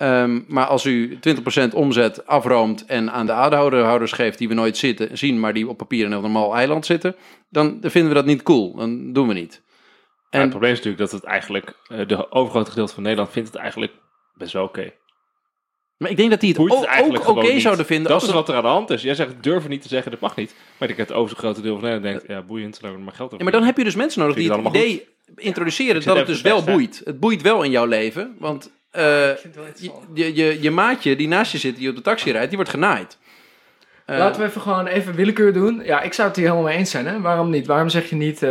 Ehm, 0.03 0.41
maar 0.47 0.66
als 0.66 0.85
u 0.85 1.19
20% 1.20 1.74
omzet 1.74 2.27
afroomt 2.27 2.85
en 2.85 3.12
aan 3.12 3.27
de 3.27 3.33
aandeelhouders 3.33 4.12
geeft 4.12 4.39
die 4.39 4.49
we 4.49 4.55
nooit 4.55 4.77
zitten, 4.77 5.19
zien, 5.19 5.41
maar 5.41 5.53
die 5.53 5.69
op 5.69 5.77
papier 5.77 6.05
in 6.05 6.12
een 6.12 6.23
normaal 6.23 6.55
eiland 6.55 6.87
zitten, 6.87 7.16
dan 7.49 7.79
vinden 7.81 8.09
we 8.09 8.15
dat 8.15 8.24
niet 8.24 8.43
cool. 8.43 8.74
Dan 8.77 9.12
doen 9.12 9.29
we 9.29 9.35
niet. 9.35 9.62
En 10.31 10.41
het 10.41 10.51
probleem 10.51 10.73
is 10.73 10.77
natuurlijk 10.77 11.11
dat 11.11 11.20
het 11.20 11.31
eigenlijk, 11.31 11.77
eh, 11.89 12.07
de 12.07 12.33
overgrote 12.33 12.70
gedeelte 12.70 12.95
van 12.95 13.03
Nederland 13.03 13.31
vindt 13.33 13.49
het 13.49 13.59
eigenlijk 13.59 13.93
best 14.35 14.53
wel 14.53 14.65
oké. 14.65 14.93
Maar 15.97 16.11
ik 16.11 16.16
denk 16.16 16.31
dat 16.31 16.41
die 16.41 16.49
het, 16.49 16.59
Boeit 16.59 16.73
ook- 17.03 17.29
oké 17.29 17.61
zouden 17.61 17.87
vinden. 17.87 18.11
Dat 18.11 18.20
als 18.20 18.29
is 18.29 18.35
wat 18.35 18.49
er 18.49 18.55
aan 18.55 18.62
de 18.62 18.69
hand 18.69 18.91
is. 18.91 19.03
Jij 19.03 19.15
zegt, 19.15 19.43
durf 19.43 19.69
niet 19.69 19.83
te 19.83 19.89
zeggen, 19.89 20.11
dat 20.11 20.20
mag 20.20 20.37
niet. 20.37 20.55
Maar 20.79 20.89
ik 20.89 20.97
denk 20.97 20.99
dat 20.99 21.09
het 21.09 21.16
overgrote 21.16 21.61
deel 21.61 21.79
van 21.79 21.83
Nederland 21.83 22.12
denkt, 22.12 22.29
ja, 22.29 22.43
boeiend, 22.43 22.79
laten 22.83 22.99
we 22.99 23.05
maar 23.05 23.15
geld 23.15 23.27
over 23.33 23.39
Ja, 23.39 23.45
maar 23.45 23.53
dan 23.53 23.65
heb 23.65 23.77
je 23.77 23.85
dus 23.85 23.95
mensen 23.95 24.20
nodig 24.20 24.37
die 24.37 24.53
het 24.53 24.66
idee 24.66 25.09
introduceren 25.37 26.05
dat 26.05 26.16
het 26.16 26.27
dus 26.27 26.41
wel 26.41 26.62
best, 26.62 26.77
boeit. 26.77 27.01
Het 27.05 27.20
boeit 27.20 27.43
wel 27.43 27.62
in 27.62 27.70
jouw 27.70 27.87
leven, 27.87 28.37
want 28.39 28.70
je, 28.93 30.01
je, 30.14 30.35
je, 30.35 30.62
je 30.62 30.70
maatje 30.70 31.16
die 31.16 31.28
naast 31.28 31.52
je 31.52 31.59
zit, 31.59 31.77
die 31.77 31.89
op 31.89 31.97
de 31.97 32.02
taxi 32.02 32.31
rijdt, 32.31 32.48
die 32.48 32.56
wordt 32.56 32.73
genaaid. 32.73 33.19
Eh, 34.06 34.19
Laten 34.19 34.40
we 34.40 34.47
even 34.47 34.60
gewoon 34.60 34.86
even 34.86 35.14
willekeur 35.14 35.52
doen. 35.52 35.82
Ja, 35.85 36.01
ik 36.02 36.12
zou 36.12 36.28
het 36.28 36.36
hier 36.36 36.47
helemaal 36.47 36.69
mee 36.69 36.78
eens 36.78 36.90
zijn. 36.90 37.06
Hè? 37.06 37.20
Waarom 37.20 37.51
niet? 37.51 37.66
Waarom 37.66 37.89
zeg 37.89 38.09
je 38.10 38.16
niet... 38.16 38.43
eh, 38.43 38.51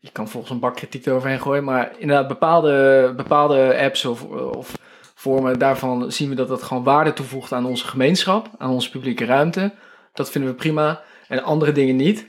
je 0.00 0.12
kan 0.12 0.28
volgens 0.28 0.52
een 0.52 0.60
bak 0.60 0.76
kritiek 0.76 1.06
eroverheen 1.06 1.40
gooien, 1.40 1.64
maar 1.64 1.92
inderdaad 1.98 2.28
bepaalde, 2.28 3.12
bepaalde 3.16 3.76
apps 3.78 4.04
of, 4.04 4.22
of 4.32 4.72
vormen, 5.14 5.58
daarvan 5.58 6.12
zien 6.12 6.28
we 6.28 6.34
dat 6.34 6.48
dat 6.48 6.62
gewoon 6.62 6.84
waarde 6.84 7.12
toevoegt 7.12 7.52
aan 7.52 7.66
onze 7.66 7.86
gemeenschap, 7.86 8.50
aan 8.58 8.70
onze 8.70 8.90
publieke 8.90 9.24
ruimte. 9.24 9.74
Dat 10.12 10.30
vinden 10.30 10.50
we 10.50 10.56
prima. 10.56 11.02
En 11.28 11.42
andere 11.42 11.72
dingen 11.72 11.96
niet. 11.96 12.26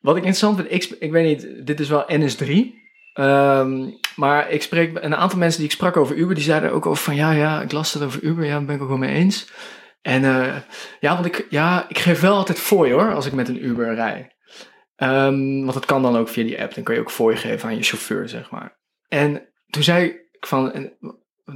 Wat 0.00 0.16
ik 0.16 0.24
interessant 0.24 0.56
vind, 0.56 0.72
ik, 0.72 0.96
ik 1.00 1.10
weet 1.12 1.26
niet, 1.26 1.66
dit 1.66 1.80
is 1.80 1.88
wel 1.88 2.04
NS3. 2.10 2.50
Ehm, 3.16 3.90
maar 4.16 4.50
ik 4.50 4.62
spreek 4.62 4.98
een 5.00 5.16
aantal 5.16 5.38
mensen 5.38 5.60
die 5.60 5.68
ik 5.68 5.74
sprak 5.74 5.96
over 5.96 6.16
Uber, 6.16 6.34
die 6.34 6.44
zeiden 6.44 6.72
ook 6.72 6.86
over 6.86 7.02
van 7.02 7.14
ja, 7.14 7.30
ja, 7.30 7.62
ik 7.62 7.72
las 7.72 7.92
het 7.92 8.02
over 8.02 8.22
Uber, 8.22 8.44
ja, 8.44 8.50
daar 8.50 8.64
ben 8.64 8.74
ik 8.74 8.82
ook 8.82 8.88
wel 8.88 8.96
mee 8.96 9.14
eens. 9.14 9.50
En 10.02 10.24
eh, 10.24 10.56
ja, 11.00 11.14
want 11.14 11.26
ik, 11.26 11.46
ja, 11.50 11.86
ik 11.88 11.98
geef 11.98 12.20
wel 12.20 12.36
altijd 12.36 12.58
fooi 12.58 12.92
hoor, 12.92 13.14
als 13.14 13.26
ik 13.26 13.32
met 13.32 13.48
een 13.48 13.64
Uber 13.64 13.94
rij. 13.94 14.36
Ehm, 14.96 15.60
want 15.60 15.72
dat 15.72 15.86
kan 15.86 16.02
dan 16.02 16.16
ook 16.16 16.28
via 16.28 16.44
die 16.44 16.62
app. 16.62 16.74
Dan 16.74 16.84
kan 16.84 16.94
je 16.94 17.00
ook 17.00 17.10
fooi 17.10 17.36
geven 17.36 17.68
aan 17.68 17.76
je 17.76 17.82
chauffeur, 17.82 18.28
zeg 18.28 18.50
maar. 18.50 18.78
En 19.08 19.48
toen 19.70 19.82
zei 19.82 20.04
ik 20.04 20.46
van, 20.46 20.72
en, 20.72 20.92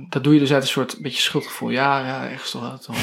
dat 0.09 0.25
doe 0.25 0.35
je 0.35 0.41
dus 0.41 0.53
uit 0.53 0.63
een 0.63 0.69
soort 0.69 0.99
beetje 1.01 1.21
schuldgevoel. 1.21 1.71
Ja, 1.71 2.07
ja, 2.07 2.29
echt 2.29 2.51
toch. 2.51 2.71
Dat 2.71 2.83
toch. 2.83 2.97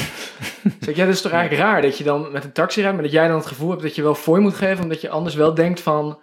zeg 0.80 0.96
ja, 0.96 1.04
dat 1.04 1.14
is 1.14 1.20
toch 1.20 1.32
eigenlijk 1.32 1.62
raar 1.62 1.82
dat 1.82 1.98
je 1.98 2.04
dan 2.04 2.32
met 2.32 2.44
een 2.44 2.52
taxi 2.52 2.80
rijdt, 2.80 2.94
maar 2.94 3.04
dat 3.04 3.14
jij 3.14 3.28
dan 3.28 3.36
het 3.36 3.46
gevoel 3.46 3.70
hebt 3.70 3.82
dat 3.82 3.94
je 3.94 4.02
wel 4.02 4.14
fooi 4.14 4.40
moet 4.40 4.54
geven, 4.54 4.82
omdat 4.82 5.00
je 5.00 5.08
anders 5.08 5.34
wel 5.34 5.54
denkt 5.54 5.80
van, 5.80 6.20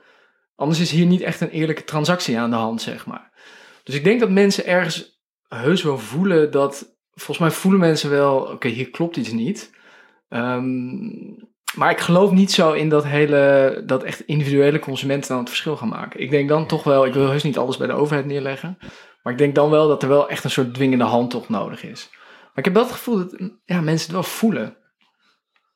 anders 0.56 0.80
is 0.80 0.92
hier 0.92 1.06
niet 1.06 1.22
echt 1.22 1.42
een 1.42 1.50
eerlijke 1.50 1.84
transactie 1.84 2.40
aan 2.40 2.50
de 2.50 2.56
hand, 2.56 2.82
zeg 2.82 3.06
maar. 3.06 3.32
Dus 3.84 3.96
ik 3.96 4.04
denk 4.04 4.20
dat 4.20 4.30
mensen 4.30 4.66
ergens 4.66 5.20
heus 5.48 5.84
wel 5.84 5.98
voelen 5.98 6.52
dat, 6.52 6.98
volgens 7.12 7.38
mij 7.38 7.52
voelen 7.52 7.80
mensen 7.80 8.10
wel, 8.10 8.40
oké, 8.40 8.68
hier 8.68 8.90
klopt 8.90 9.18
iets 9.18 9.32
niet. 9.32 9.72
Ehm, 10.30 11.08
maar 11.76 11.92
ik 11.92 12.00
geloof 12.00 12.32
niet 12.32 12.52
zo 12.52 12.72
in 12.72 12.90
dat 12.90 13.06
hele, 13.06 13.84
dat 13.86 14.04
echt 14.04 14.20
individuele 14.20 14.80
consumenten 14.80 15.30
dan 15.30 15.40
het 15.40 15.50
verschil 15.50 15.78
gaan 15.78 15.88
maken. 15.88 16.20
Ik 16.20 16.30
denk 16.30 16.50
dan 16.50 16.68
toch 16.68 16.84
wel, 16.84 17.06
ik 17.06 17.14
wil 17.14 17.30
heus 17.30 17.44
niet 17.44 17.58
alles 17.58 17.78
bij 17.78 17.88
de 17.88 17.94
overheid 17.94 18.26
neerleggen. 18.26 18.78
Maar 19.24 19.34
ik 19.34 19.40
denk 19.40 19.56
dan 19.56 19.70
wel 19.70 19.88
dat 19.88 20.04
er 20.04 20.10
wel 20.10 20.30
echt 20.30 20.44
een 20.44 20.50
soort 20.50 20.74
dwingende 20.74 21.04
handtocht 21.04 21.50
nodig 21.50 21.84
is. 21.84 22.10
Maar 22.42 22.52
ik 22.56 22.66
heb 22.66 22.74
wel 22.74 22.84
het 22.84 22.92
gevoel 22.92 23.18
dat 23.18 23.52
ja, 23.66 23.82
mensen 23.82 24.06
het 24.06 24.16
wel 24.16 24.24
voelen. 24.24 24.78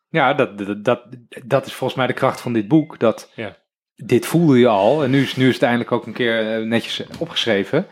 Ja, 0.09 0.33
dat, 0.33 0.57
dat, 0.57 0.83
dat, 0.83 1.05
dat 1.45 1.65
is 1.65 1.73
volgens 1.73 1.99
mij 1.99 2.07
de 2.07 2.13
kracht 2.13 2.41
van 2.41 2.53
dit 2.53 2.67
boek. 2.67 2.99
Dat 2.99 3.31
Ja. 3.35 3.57
Dit 4.05 4.25
voelde 4.25 4.59
je 4.59 4.67
al. 4.67 5.03
En 5.03 5.09
nu 5.09 5.21
is, 5.21 5.35
nu 5.35 5.47
is 5.47 5.53
het 5.53 5.63
eindelijk 5.63 5.91
ook 5.91 6.05
een 6.05 6.13
keer 6.13 6.55
eh, 6.55 6.65
netjes 6.65 7.03
opgeschreven. 7.17 7.87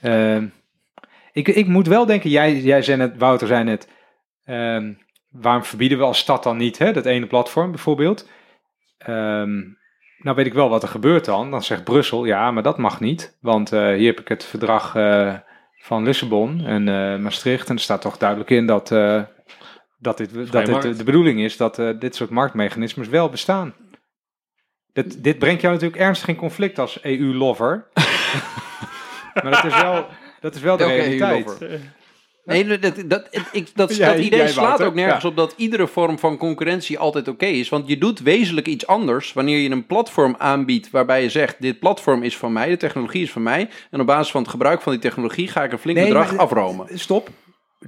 Ehm, 0.00 0.46
ik, 1.32 1.48
ik 1.48 1.66
moet 1.66 1.86
wel 1.86 2.06
denken, 2.06 2.30
jij, 2.30 2.60
jij 2.60 2.82
zei 2.82 2.96
net, 2.96 3.18
Wouter 3.18 3.46
zei 3.46 3.64
net, 3.64 3.88
ehm, 4.44 4.92
waarom 5.30 5.64
verbieden 5.64 5.98
we 5.98 6.04
als 6.04 6.18
stad 6.18 6.42
dan 6.42 6.56
niet 6.56 6.78
hè, 6.78 6.92
dat 6.92 7.06
ene 7.06 7.26
platform 7.26 7.70
bijvoorbeeld? 7.70 8.28
Ehm, 8.98 9.60
nou 10.18 10.36
weet 10.36 10.46
ik 10.46 10.54
wel 10.54 10.68
wat 10.68 10.82
er 10.82 10.88
gebeurt 10.88 11.24
dan. 11.24 11.50
Dan 11.50 11.62
zegt 11.62 11.84
Brussel, 11.84 12.24
ja, 12.24 12.50
maar 12.50 12.62
dat 12.62 12.78
mag 12.78 13.00
niet. 13.00 13.38
Want 13.40 13.72
eh, 13.72 13.92
hier 13.92 14.06
heb 14.06 14.20
ik 14.20 14.28
het 14.28 14.44
verdrag 14.44 14.94
eh, 14.94 15.34
van 15.76 16.04
Lissabon 16.04 16.64
en 16.64 16.84
Maastricht. 17.22 17.68
En 17.68 17.74
er 17.74 17.80
staat 17.80 18.00
toch 18.00 18.18
duidelijk 18.18 18.50
in 18.50 18.66
dat, 18.66 18.88
dat, 19.98 20.16
dit, 20.16 20.52
dat 20.52 20.66
dit 20.66 20.98
de, 20.98 21.04
bedoeling 21.04 21.40
is 21.40 21.56
dat 21.56 21.76
dit 21.98 22.14
soort 22.14 22.30
marktmechanismes 22.30 23.08
wel 23.08 23.28
bestaan. 23.28 23.74
Dit, 24.92 25.24
dit 25.24 25.38
brengt 25.38 25.60
jou 25.60 25.74
natuurlijk 25.74 26.00
ernstig 26.02 26.28
in 26.28 26.36
conflict 26.36 26.78
als 26.78 27.02
EU-lover. 27.02 27.86
maar 29.42 29.50
dat 29.50 29.64
is 29.64 29.80
wel, 29.80 30.06
dat 30.40 30.54
is 30.54 30.60
wel 30.60 30.76
de 30.76 30.84
Welke 30.86 31.00
realiteit. 31.02 31.58
Nee, 32.44 32.66
dat, 32.66 32.82
dat, 32.82 33.02
dat, 33.06 33.28
ik, 33.52 33.68
dat, 33.74 33.96
Jij- 33.96 34.08
dat 34.16 34.24
idee 34.24 34.48
slaat 34.48 34.82
ook 34.82 34.94
nergens 34.94 35.22
Ja. 35.22 35.28
op 35.28 35.36
dat 35.36 35.54
iedere 35.56 35.86
vorm 35.86 36.18
van 36.18 36.36
concurrentie 36.36 36.98
altijd 36.98 37.28
oké 37.28 37.46
is. 37.46 37.68
Want 37.68 37.88
je 37.88 37.98
doet 37.98 38.20
wezenlijk 38.20 38.66
iets 38.66 38.86
anders 38.86 39.32
wanneer 39.32 39.58
je 39.58 39.70
een 39.70 39.86
platform 39.86 40.34
aanbiedt 40.38 40.90
waarbij 40.90 41.22
je 41.22 41.28
zegt: 41.30 41.56
Dit 41.60 41.78
platform 41.78 42.22
is 42.22 42.36
van 42.36 42.52
mij, 42.52 42.68
de 42.68 42.76
technologie 42.76 43.22
is 43.22 43.30
van 43.32 43.42
mij. 43.42 43.68
En 43.90 44.00
op 44.00 44.06
basis 44.06 44.30
van 44.30 44.40
het 44.42 44.50
gebruik 44.50 44.80
van 44.82 44.92
die 44.92 45.00
technologie 45.00 45.48
ga 45.48 45.64
ik 45.64 45.72
een 45.72 45.78
flink 45.78 45.98
Nee, 45.98 46.06
bedrag 46.06 46.30
maar- 46.30 46.40
afromen. 46.40 46.98
Stop. 46.98 47.28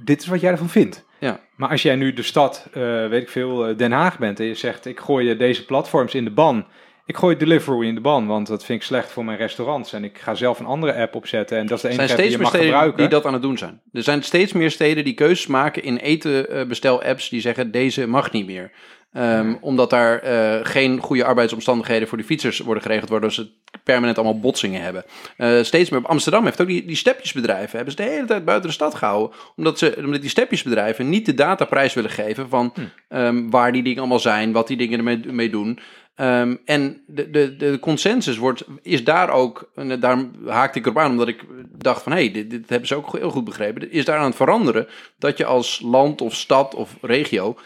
Dit 0.03 0.21
is 0.21 0.27
wat 0.27 0.41
jij 0.41 0.51
ervan 0.51 0.69
vindt. 0.69 1.05
Ja. 1.19 1.39
Maar 1.55 1.69
als 1.69 1.81
jij 1.81 1.95
nu 1.95 2.13
de 2.13 2.23
stad, 2.23 2.67
eh, 2.73 2.81
weet 3.07 3.21
ik 3.21 3.29
veel, 3.29 3.67
eh, 3.67 3.77
Den 3.77 3.91
Haag 3.91 4.17
bent 4.19 4.39
en 4.39 4.45
je 4.45 4.55
zegt: 4.55 4.85
Ik 4.85 4.99
gooi 4.99 5.27
je 5.27 5.35
deze 5.35 5.65
platforms 5.65 6.13
in 6.15 6.23
de 6.23 6.31
ban. 6.31 6.65
Ik 7.07 7.17
gooi 7.17 7.37
Deliveroo 7.37 7.81
in 7.81 7.95
de 7.95 8.01
ban, 8.01 8.27
want 8.27 8.47
dat 8.47 8.65
vind 8.65 8.79
ik 8.79 8.85
slecht 8.85 9.11
voor 9.11 9.25
mijn 9.25 9.37
restaurants. 9.37 9.93
En 9.93 10.03
ik 10.03 10.17
ga 10.17 10.35
zelf 10.35 10.59
een 10.59 10.65
andere 10.65 10.95
app 10.95 11.15
opzetten 11.15 11.57
en 11.57 11.65
dat 11.65 11.77
is 11.77 11.81
de 11.81 11.89
enige 11.89 12.13
app 12.13 12.21
die 12.21 12.31
je 12.31 12.37
mag 12.37 12.51
gebruiken. 12.51 12.97
die 12.97 13.07
dat 13.07 13.25
aan 13.25 13.33
het 13.33 13.41
doen 13.41 13.57
zijn. 13.57 13.81
Er 13.93 14.03
zijn 14.03 14.23
steeds 14.23 14.53
meer 14.53 14.71
steden 14.71 15.03
die 15.03 15.13
keuzes 15.13 15.47
maken 15.47 15.83
in 15.83 15.97
eten-bestel-apps 15.97 17.29
die 17.29 17.41
zeggen: 17.41 17.71
Deze 17.71 18.07
mag 18.07 18.31
niet 18.31 18.45
meer. 18.45 18.71
Ehm, 19.15 19.55
Omdat 19.61 19.89
daar 19.89 20.19
eh, 20.19 20.59
geen 20.63 20.99
goede 20.99 21.25
arbeidsomstandigheden 21.25 22.07
voor 22.07 22.17
de 22.17 22.23
fietsers 22.23 22.59
worden 22.59 22.83
geregeld, 22.83 23.09
waardoor 23.09 23.31
ze 23.31 23.47
permanent 23.83 24.17
allemaal 24.17 24.39
botsingen 24.39 24.81
hebben. 24.81 25.03
Eh, 25.37 25.61
steeds 25.61 25.89
meer. 25.89 26.01
Amsterdam 26.01 26.43
heeft 26.43 26.61
ook 26.61 26.67
die, 26.67 26.85
die 26.85 26.95
stepjesbedrijven, 26.95 27.75
hebben 27.75 27.95
ze 27.95 28.03
de 28.03 28.09
hele 28.09 28.25
tijd 28.25 28.45
buiten 28.45 28.69
de 28.69 28.75
stad 28.75 28.95
gehouden, 28.95 29.37
omdat, 29.55 29.77
ze, 29.77 29.93
omdat 29.97 30.21
die 30.21 30.29
stepjesbedrijven 30.29 31.09
niet 31.09 31.25
de 31.25 31.33
dataprijs 31.33 31.93
willen 31.93 32.09
geven 32.09 32.49
van 32.49 32.73
ehm, 33.09 33.49
waar 33.49 33.71
die 33.71 33.83
dingen 33.83 33.99
allemaal 33.99 34.19
zijn, 34.19 34.51
wat 34.51 34.67
die 34.67 34.77
dingen 34.77 34.97
ermee 34.97 35.21
mee 35.25 35.49
doen. 35.49 35.79
Ehm, 36.15 36.55
en 36.65 37.03
de, 37.07 37.29
de, 37.29 37.55
de 37.55 37.79
consensus 37.79 38.37
wordt, 38.37 38.63
is 38.81 39.03
daar 39.03 39.29
ook, 39.29 39.71
en 39.75 39.99
daar 39.99 40.25
haakte 40.45 40.79
ik 40.79 40.85
erop 40.85 40.97
aan, 40.97 41.11
omdat 41.11 41.27
ik 41.27 41.43
dacht 41.77 42.01
van, 42.01 42.11
hé, 42.11 42.17
hey, 42.17 42.31
dit, 42.31 42.49
dit 42.49 42.69
hebben 42.69 42.87
ze 42.87 42.95
ook 42.95 43.17
heel 43.17 43.29
goed 43.29 43.43
begrepen, 43.43 43.91
is 43.91 44.05
daar 44.05 44.17
aan 44.17 44.25
het 44.25 44.35
veranderen 44.35 44.87
dat 45.17 45.37
je 45.37 45.45
als 45.45 45.81
land 45.83 46.21
of 46.21 46.35
stad 46.35 46.75
of 46.75 46.97
regio 47.01 47.57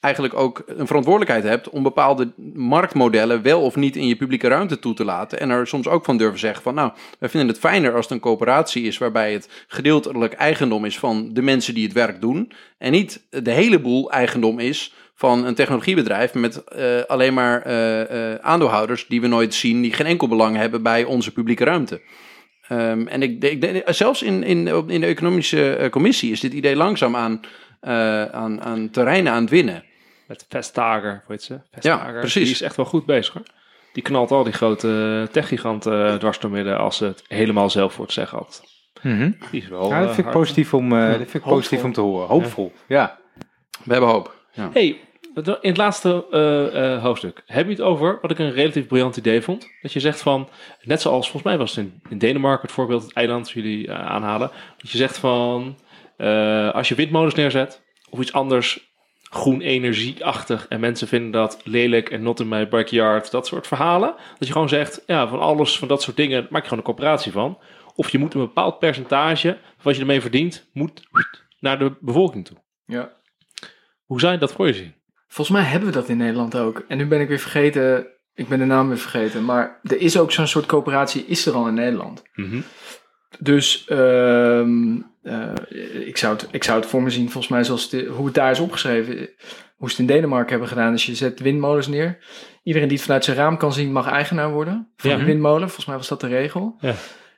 eigenlijk 0.00 0.34
ook 0.34 0.62
een 0.66 0.86
verantwoordelijkheid 0.86 1.44
hebt 1.44 1.68
om 1.68 1.82
bepaalde 1.82 2.32
marktmodellen 2.54 3.42
wel 3.42 3.62
of 3.62 3.76
niet 3.76 3.96
in 3.96 4.06
je 4.06 4.16
publieke 4.16 4.48
ruimte 4.48 4.78
toe 4.78 4.94
te 4.94 5.04
laten. 5.04 5.40
En 5.40 5.50
er 5.50 5.66
soms 5.66 5.88
ook 5.88 6.04
van 6.04 6.16
durven 6.16 6.38
zeggen 6.38 6.62
van 6.62 6.74
nou, 6.74 6.92
wij 7.18 7.28
vinden 7.28 7.48
het 7.48 7.58
fijner 7.58 7.94
als 7.94 8.04
het 8.04 8.14
een 8.14 8.20
coöperatie 8.20 8.86
is 8.86 8.98
waarbij 8.98 9.32
het 9.32 9.64
gedeeltelijk 9.66 10.32
eigendom 10.32 10.84
is 10.84 10.98
van 10.98 11.32
de 11.32 11.42
mensen 11.42 11.74
die 11.74 11.84
het 11.84 11.92
werk 11.92 12.20
doen. 12.20 12.52
En 12.78 12.92
niet 12.92 13.26
de 13.30 13.50
hele 13.50 13.80
boel 13.80 14.10
eigendom 14.10 14.58
is 14.58 14.94
van 15.20 15.44
een 15.44 15.54
technologiebedrijf 15.54 16.34
met 16.34 16.64
eh, 16.64 17.00
alleen 17.06 17.34
maar 17.34 17.62
eh, 17.62 18.32
eh, 18.32 18.38
aandeelhouders 18.40 19.06
die 19.06 19.20
we 19.20 19.26
nooit 19.26 19.54
zien, 19.54 19.82
die 19.82 19.92
geen 19.92 20.06
enkel 20.06 20.28
belang 20.28 20.56
hebben 20.56 20.82
bij 20.82 21.04
onze 21.04 21.32
publieke 21.32 21.64
ruimte. 21.64 22.00
Ehm, 22.68 23.06
en 23.06 23.22
ik, 23.22 23.42
ik, 23.42 23.60
denk- 23.60 23.82
zelfs 23.86 24.22
in, 24.22 24.42
in, 24.42 24.88
in 24.88 25.00
de 25.00 25.06
economische 25.06 25.88
commissie 25.90 26.30
is 26.30 26.40
dit 26.40 26.52
idee 26.52 26.76
langzaam 26.76 27.16
aan, 27.16 27.40
eh, 27.80 28.24
aan, 28.24 28.62
aan 28.62 28.90
terreinen 28.90 29.32
aan 29.32 29.40
het 29.40 29.50
winnen. 29.50 29.84
Met 30.26 30.46
Vestager, 30.48 31.24
weet 31.28 31.46
je? 31.46 31.60
Vestager, 31.70 32.20
precies. 32.20 32.42
Die 32.42 32.52
is 32.52 32.62
echt 32.62 32.76
wel 32.76 32.86
goed 32.86 33.06
bezig 33.06 33.34
hoor. 33.34 33.46
Die 33.92 34.02
knalt 34.02 34.30
al 34.30 34.44
die 34.44 34.52
grote 34.52 35.28
techgiganten 35.32 36.18
dwars 36.18 36.38
door 36.38 36.50
midden 36.50 36.78
als 36.78 36.96
ze 36.96 37.04
het 37.04 37.24
helemaal 37.28 37.70
zelf 37.70 37.92
voor 37.92 38.04
het 38.04 38.14
zeggen 38.14 38.38
had. 38.38 38.62
Mhm. 39.02 39.30
Die 39.50 39.62
is 39.62 39.68
wel. 39.68 39.88
Ja, 39.88 40.00
dat 40.00 40.14
vind 40.14 40.26
ik 40.26 40.32
positief 40.32 40.74
om, 40.74 40.92
eh, 40.92 41.06
dat 41.06 41.16
vind 41.16 41.34
ik 41.34 41.42
positief 41.42 41.84
om 41.84 41.92
te 41.92 42.00
horen. 42.00 42.28
Hoopvol, 42.28 42.72
ja. 42.86 43.18
We 43.84 43.92
hebben 43.92 44.10
hoop. 44.10 44.38
Ja. 44.52 44.70
Hey, 44.72 45.00
in 45.34 45.68
het 45.68 45.76
laatste 45.76 46.26
eh, 46.30 46.94
eh, 46.94 47.02
hoofdstuk 47.02 47.42
heb 47.46 47.64
je 47.64 47.72
het 47.72 47.80
over 47.80 48.18
wat 48.22 48.30
ik 48.30 48.38
een 48.38 48.52
relatief 48.52 48.86
briljant 48.86 49.16
idee 49.16 49.42
vond. 49.42 49.68
Dat 49.82 49.92
je 49.92 50.00
zegt 50.00 50.22
van, 50.22 50.48
net 50.82 51.00
zoals 51.00 51.30
volgens 51.30 51.42
mij 51.42 51.58
was 51.58 51.76
het 51.76 51.84
in, 51.84 52.02
in 52.08 52.18
Denemarken 52.18 52.62
het 52.62 52.72
voorbeeld, 52.72 53.02
het 53.02 53.12
eiland 53.12 53.44
dat 53.44 53.52
jullie 53.52 53.88
eh, 53.88 54.06
aanhalen. 54.06 54.50
Dat 54.78 54.90
je 54.90 54.98
zegt 54.98 55.18
van, 55.18 55.78
als 56.72 56.88
je 56.88 56.94
windmolens 56.94 57.34
neerzet 57.34 57.82
of 58.10 58.20
iets 58.20 58.32
anders 58.32 58.90
groen 59.22 59.60
energieachtig 59.60 60.66
en 60.68 60.80
mensen 60.80 61.08
vinden 61.08 61.30
dat 61.30 61.60
lelijk 61.64 62.10
en 62.10 62.22
not 62.22 62.40
in 62.40 62.48
my 62.48 62.68
backyard, 62.68 63.30
dat 63.30 63.46
soort 63.46 63.66
verhalen. 63.66 64.14
Dat 64.38 64.46
je 64.46 64.52
gewoon 64.52 64.68
zegt, 64.68 65.02
ja, 65.06 65.28
van 65.28 65.40
alles, 65.40 65.78
van 65.78 65.88
dat 65.88 66.02
soort 66.02 66.16
dingen, 66.16 66.46
maak 66.50 66.62
je 66.62 66.68
gewoon 66.68 66.78
een 66.78 66.94
coöperatie 66.94 67.32
van. 67.32 67.58
Of 67.94 68.10
je 68.10 68.18
moet 68.18 68.34
een 68.34 68.40
bepaald 68.40 68.78
percentage 68.78 69.48
van 69.48 69.82
wat 69.82 69.94
je 69.94 70.00
ermee 70.00 70.20
verdient, 70.20 70.68
moet 70.72 71.02
naar 71.60 71.78
de 71.78 71.96
bevolking 72.00 72.44
toe. 72.44 72.56
Ja. 72.86 73.12
Hoe 74.04 74.20
zou 74.20 74.32
je 74.32 74.38
dat 74.38 74.52
voor 74.52 74.66
je 74.66 74.74
zien? 74.74 74.94
Volgens 75.32 75.56
mij 75.58 75.66
hebben 75.66 75.88
we 75.88 75.94
dat 75.94 76.08
in 76.08 76.16
Nederland 76.16 76.56
ook. 76.56 76.84
En 76.88 76.96
nu 76.96 77.06
ben 77.06 77.20
ik 77.20 77.28
weer 77.28 77.38
vergeten, 77.38 78.06
ik 78.34 78.48
ben 78.48 78.58
de 78.58 78.64
naam 78.64 78.88
weer 78.88 78.98
vergeten. 78.98 79.44
Maar 79.44 79.80
er 79.82 80.00
is 80.00 80.18
ook 80.18 80.32
zo'n 80.32 80.46
soort 80.46 80.66
coöperatie, 80.66 81.24
is 81.26 81.46
er 81.46 81.54
al 81.54 81.68
in 81.68 81.74
Nederland. 81.74 82.22
Mhm. 82.34 82.60
Dus 83.38 83.84
ehm, 83.86 84.96
eh, 85.22 85.52
ik, 86.06 86.16
zou 86.16 86.32
het, 86.36 86.48
ik 86.50 86.64
zou 86.64 86.80
het 86.80 86.88
voor 86.88 87.02
me 87.02 87.10
zien, 87.10 87.30
volgens 87.30 87.48
mij 87.52 87.64
zoals 87.64 87.92
hoe 87.92 88.24
het 88.26 88.34
daar 88.34 88.50
is 88.50 88.60
opgeschreven. 88.60 89.14
Hoe 89.76 89.90
ze 89.90 90.00
het 90.00 90.10
in 90.10 90.14
Denemarken 90.14 90.50
hebben 90.50 90.68
gedaan. 90.68 90.92
Dus 90.92 91.06
je 91.06 91.14
zet 91.14 91.40
windmolens 91.40 91.86
neer. 91.86 92.18
Iedereen 92.62 92.88
die 92.88 92.96
het 92.96 93.06
vanuit 93.06 93.24
zijn 93.24 93.36
raam 93.36 93.56
kan 93.56 93.72
zien, 93.72 93.92
mag 93.92 94.08
eigenaar 94.08 94.50
worden 94.52 94.92
van 94.96 95.10
Ja. 95.10 95.18
een 95.18 95.24
windmolen. 95.24 95.66
Volgens 95.66 95.86
mij 95.86 95.96
was 95.96 96.08
dat 96.08 96.20
de 96.20 96.26
regel. 96.26 96.76
Ja. 96.80 96.94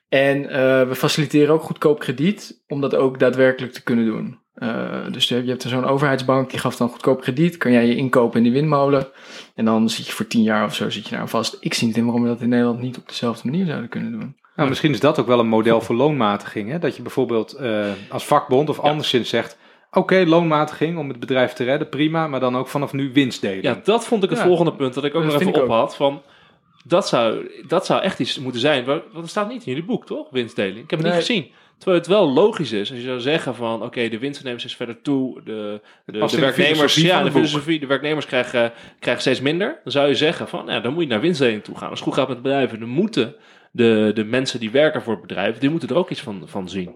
En 0.08 0.48
eh, 0.48 0.88
we 0.88 0.94
faciliteren 0.94 1.54
ook 1.54 1.62
goedkoop 1.62 1.98
krediet 2.00 2.62
om 2.66 2.80
dat 2.80 2.94
ook 2.94 3.18
daadwerkelijk 3.18 3.72
te 3.72 3.82
kunnen 3.82 4.04
doen. 4.04 4.40
Eh, 4.54 5.00
dus 5.10 5.28
je 5.28 5.42
je 5.44 5.50
hebt 5.50 5.62
er 5.64 5.68
zo'n 5.70 5.84
overheidsbank, 5.84 6.50
die 6.50 6.58
gaf 6.58 6.76
dan 6.76 6.88
goedkoop 6.88 7.20
krediet. 7.20 7.56
Kan 7.56 7.72
jij 7.72 7.86
je 7.86 7.96
inkopen 7.96 8.36
in 8.36 8.42
die 8.42 8.52
windmolen. 8.52 9.06
En 9.54 9.64
dan 9.64 9.88
zit 9.88 10.06
je 10.06 10.12
voor 10.12 10.26
tien 10.26 10.42
jaar 10.42 10.64
of 10.64 10.74
zo 10.74 10.90
zit 10.90 11.08
je 11.08 11.16
daar 11.16 11.28
vast. 11.28 11.56
Ik 11.60 11.74
zie 11.74 11.86
niet 11.86 11.96
in 11.96 12.04
waarom 12.04 12.22
we 12.22 12.28
dat 12.28 12.40
in 12.40 12.48
Nederland 12.48 12.80
niet 12.80 12.96
op 12.98 13.08
dezelfde 13.08 13.50
manier 13.50 13.66
zouden 13.66 13.88
kunnen 13.88 14.12
doen. 14.12 14.36
Nou, 14.56 14.68
misschien 14.68 14.92
is 14.92 15.00
dat 15.00 15.18
ook 15.20 15.26
wel 15.26 15.38
een 15.38 15.48
model 15.48 15.80
voor 15.80 15.94
loonmatiging. 15.94 16.70
Hè? 16.70 16.78
Dat 16.78 16.96
je 16.96 17.02
bijvoorbeeld 17.02 17.52
eh, 17.52 17.90
als 18.08 18.24
vakbond 18.24 18.68
of 18.68 18.78
anderszins 18.80 19.28
zegt... 19.28 19.58
Oké, 19.94 20.24
loonmatiging 20.26 20.98
om 20.98 21.08
het 21.08 21.20
bedrijf 21.20 21.52
te 21.52 21.64
redden, 21.64 21.88
prima. 21.88 22.26
Maar 22.28 22.40
dan 22.40 22.56
ook 22.56 22.68
vanaf 22.68 22.92
nu 22.92 23.12
winstdeling. 23.12 23.62
Ja, 23.62 23.80
dat 23.84 24.04
vond 24.06 24.22
ik 24.24 24.30
het 24.30 24.38
Ja. 24.38 24.44
volgende 24.44 24.72
punt 24.72 24.94
dat 24.94 25.04
ik 25.04 25.14
ook 25.14 25.22
Dat 25.22 25.32
nog 25.32 25.40
even 25.40 25.54
op 25.54 25.60
ook. 25.62 25.68
had. 25.68 25.96
Van, 25.96 26.22
dat, 26.84 27.08
zou, 27.08 27.50
dat 27.68 27.86
zou 27.86 28.02
echt 28.02 28.18
iets 28.18 28.38
moeten 28.38 28.60
zijn. 28.60 28.84
wa- 28.84 29.02
Want 29.12 29.24
er 29.24 29.30
staat 29.30 29.48
niet 29.48 29.66
in 29.66 29.72
jullie 29.72 29.84
boek, 29.88 30.06
toch? 30.06 30.26
Winstdeling. 30.30 30.78
Ik 30.84 30.90
heb 30.90 30.98
het 30.98 31.08
Nee. 31.08 31.16
niet 31.18 31.26
gezien. 31.26 31.50
Terwijl 31.82 32.02
het 32.02 32.10
wel 32.10 32.32
logisch 32.32 32.72
is. 32.72 32.90
Als 32.90 32.98
je 32.98 33.04
zou 33.04 33.20
zeggen 33.20 33.54
van, 33.54 33.82
oké, 33.82 34.08
de 34.08 34.18
winstnemers 34.18 34.64
is 34.64 34.76
verder 34.76 35.02
toe. 35.02 35.40
De, 35.44 35.80
de, 36.06 36.12
de 36.12 36.18
de 36.18 36.40
werknemers, 36.40 36.54
filosofie 36.54 37.06
ja, 37.06 37.22
de 37.22 37.30
filosofie, 37.30 37.80
de 37.80 37.86
werknemers 37.86 38.26
krijgen, 38.26 38.72
krijgen 38.98 39.22
steeds 39.22 39.40
minder. 39.40 39.80
Dan 39.82 39.92
zou 39.92 40.08
je 40.08 40.14
zeggen 40.14 40.48
van, 40.48 40.66
ja, 40.66 40.80
dan 40.80 40.92
moet 40.92 41.02
je 41.02 41.08
naar 41.08 41.20
winstdeling 41.20 41.64
toe 41.64 41.76
gaan. 41.76 41.90
Als 41.90 41.98
het 41.98 42.08
goed 42.08 42.18
gaat 42.18 42.28
met 42.28 42.42
bedrijven, 42.42 42.80
dan 42.80 42.88
moeten 42.88 43.34
de, 43.70 44.10
de 44.14 44.24
mensen 44.24 44.60
die 44.60 44.70
werken 44.70 45.02
voor 45.02 45.12
het 45.12 45.22
bedrijf, 45.22 45.58
die 45.58 45.70
moeten 45.70 45.88
er 45.88 45.96
ook 45.96 46.10
iets 46.10 46.20
van, 46.20 46.42
van 46.46 46.68
zien. 46.68 46.84
Dat 46.84 46.94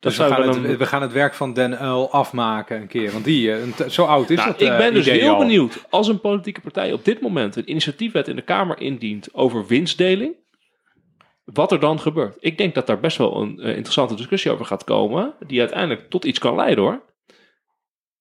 Dus 0.00 0.16
we 0.16 0.22
zou 0.22 0.32
gaan, 0.34 0.52
dan 0.52 0.64
het, 0.64 0.78
we 0.78 0.86
gaan 0.86 1.02
het 1.02 1.12
werk 1.12 1.34
van 1.34 1.52
Den 1.52 1.78
Uil 1.78 2.10
afmaken 2.10 2.80
een 2.80 2.86
keer. 2.86 3.12
Want 3.12 3.24
die, 3.24 3.52
eh, 3.52 3.88
zo 3.88 4.04
oud 4.04 4.30
is 4.30 4.36
Nou, 4.36 4.50
dat 4.50 4.60
ik 4.60 4.68
eh, 4.68 4.76
ben 4.76 4.94
dus 4.94 5.06
heel 5.06 5.32
al. 5.32 5.38
benieuwd. 5.38 5.84
Als 5.90 6.08
een 6.08 6.20
politieke 6.20 6.60
partij 6.60 6.92
op 6.92 7.04
dit 7.04 7.20
moment 7.20 7.56
een 7.56 7.70
initiatiefwet 7.70 8.28
in 8.28 8.36
de 8.36 8.42
Kamer 8.42 8.80
indient 8.80 9.28
over 9.34 9.66
winstdeling, 9.66 10.34
wat 11.52 11.72
er 11.72 11.80
dan 11.80 12.00
gebeurt. 12.00 12.36
Ik 12.40 12.58
denk 12.58 12.74
dat 12.74 12.86
daar 12.86 13.00
best 13.00 13.16
wel 13.16 13.36
een 13.40 13.60
eh, 13.60 13.68
interessante 13.68 14.14
discussie 14.14 14.50
over 14.50 14.64
gaat 14.64 14.84
komen, 14.84 15.34
die 15.46 15.60
uiteindelijk 15.60 16.10
tot 16.10 16.24
iets 16.24 16.38
kan 16.38 16.54
leiden 16.56 16.84
hoor. 16.84 17.02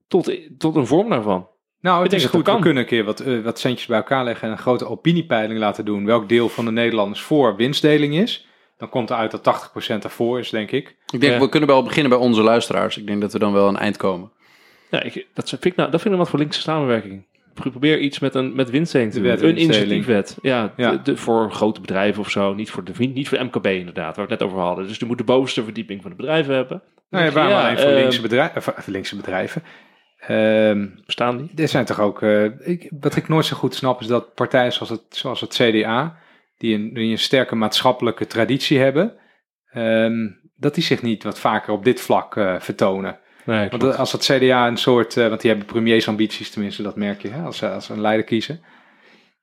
Tot, 0.07 0.31
tot 0.57 0.75
een 0.75 0.87
vorm 0.87 1.09
daarvan. 1.09 1.47
Nou, 1.81 1.95
het 1.95 2.05
Ik 2.05 2.09
denk 2.11 2.21
is 2.23 2.29
goed. 2.29 2.45
dat 2.45 2.55
We 2.55 2.61
kunnen 2.61 2.83
een 2.83 2.89
keer 2.89 3.03
wat, 3.03 3.19
eh, 3.19 3.39
wat 3.39 3.59
centjes 3.59 3.87
bij 3.87 3.97
elkaar 3.97 4.23
leggen 4.23 4.47
en 4.47 4.53
een 4.53 4.59
grote 4.59 4.85
opiniepeiling 4.87 5.59
laten 5.59 5.85
doen. 5.85 6.05
Welk 6.05 6.29
deel 6.29 6.49
van 6.49 6.65
de 6.65 6.71
Nederlanders 6.71 7.21
voor 7.21 7.55
winstdeling 7.55 8.15
is. 8.15 8.47
Dan 8.77 8.89
komt 8.89 9.09
er 9.09 9.15
uit 9.15 9.31
dat 9.31 9.43
80% 9.43 10.03
ervoor 10.03 10.39
is, 10.39 10.49
denk 10.49 10.71
ik. 10.71 10.87
Ik 11.13 11.19
denk, 11.21 11.33
Ja. 11.33 11.39
we 11.39 11.49
kunnen 11.49 11.69
wel 11.69 11.83
beginnen 11.83 12.09
bij 12.09 12.19
onze 12.19 12.41
luisteraars. 12.41 12.97
Ik 12.97 13.07
denk 13.07 13.21
dat 13.21 13.33
we 13.33 13.39
dan 13.39 13.53
wel 13.53 13.67
een 13.67 13.77
eind 13.77 13.97
komen. 13.97 14.31
Ja, 14.89 15.01
ik, 15.01 15.27
dat, 15.33 15.49
vind 15.49 15.65
ik 15.65 15.75
nou, 15.75 15.91
dat 15.91 16.01
vind 16.01 16.13
ik 16.13 16.19
wat 16.19 16.29
voor 16.29 16.39
linkse 16.39 16.61
samenwerking. 16.61 17.25
Probeer 17.61 17.99
iets 17.99 18.19
met, 18.19 18.35
een, 18.35 18.55
met 18.55 18.69
winstdeling 18.69 19.11
te 19.11 19.17
doen. 19.19 19.27
wet 19.27 19.41
Een 19.41 19.61
initiatiefwet. 19.61 20.37
Ja, 20.41 20.73
Ja. 20.77 20.91
de- 20.91 21.01
de- 21.01 21.17
voor 21.17 21.51
grote 21.51 21.81
bedrijven 21.81 22.21
of 22.21 22.29
zo. 22.29 22.53
Niet 22.53 22.69
voor, 22.69 22.83
de, 22.83 22.91
niet 22.97 23.29
voor 23.29 23.43
MKB 23.45 23.65
inderdaad, 23.65 24.15
waar 24.15 24.25
we 24.25 24.31
het 24.31 24.39
net 24.41 24.49
over 24.49 24.59
hadden. 24.59 24.87
Dus 24.87 24.97
je 24.97 25.05
moet 25.05 25.17
de 25.17 25.23
bovenste 25.23 25.63
verdieping 25.63 26.01
van 26.01 26.09
de 26.11 26.17
bedrijven 26.17 26.55
hebben. 26.55 26.81
Nou 27.09 27.25
ja, 27.25 27.31
waarom 27.31 27.53
alleen 27.53 27.77
voor 27.77 27.89
eh, 27.89 27.95
linkse, 28.01 28.21
bedrijven, 28.21 28.57
of, 28.77 28.87
linkse 28.87 29.15
bedrijven? 29.15 29.63
Ehm, 30.19 30.87
Bestaan 31.05 31.37
die? 31.37 31.51
er 31.63 31.67
zijn 31.67 31.85
toch 31.85 31.99
ook... 31.99 32.21
eh, 32.21 32.43
ik, 32.59 32.91
wat 32.99 33.15
ik 33.15 33.27
nooit 33.27 33.45
zo 33.45 33.55
goed 33.57 33.75
snap 33.75 34.01
is 34.01 34.07
dat 34.07 34.33
partijen 34.33 34.73
zoals 34.73 34.89
het, 34.89 35.01
zoals 35.09 35.41
het 35.41 35.53
CDA... 35.53 36.17
Die 36.57 36.75
een, 36.75 36.93
die 36.93 37.11
een 37.11 37.17
sterke 37.17 37.55
maatschappelijke 37.55 38.27
traditie 38.27 38.79
hebben... 38.79 39.13
ehm, 39.71 40.27
dat 40.55 40.75
die 40.75 40.83
zich 40.83 41.01
niet 41.01 41.23
wat 41.23 41.39
vaker 41.39 41.73
op 41.73 41.83
dit 41.83 42.01
vlak 42.01 42.35
eh, 42.37 42.55
vertonen. 42.59 43.19
Nee, 43.47 43.69
Want 43.69 43.97
als 43.97 44.11
het 44.11 44.21
CDA 44.31 44.67
een 44.67 44.77
soort, 44.77 45.17
eh, 45.17 45.27
want 45.27 45.41
die 45.41 45.49
hebben 45.49 45.67
premiersambities 45.67 46.49
tenminste, 46.49 46.83
dat 46.83 46.95
merk 46.95 47.21
je 47.21 47.29
hè, 47.29 47.41
als, 47.43 47.57
ze- 47.57 47.69
als 47.69 47.85
ze 47.85 47.93
een 47.93 48.01
leider 48.01 48.25
kiezen. 48.25 48.61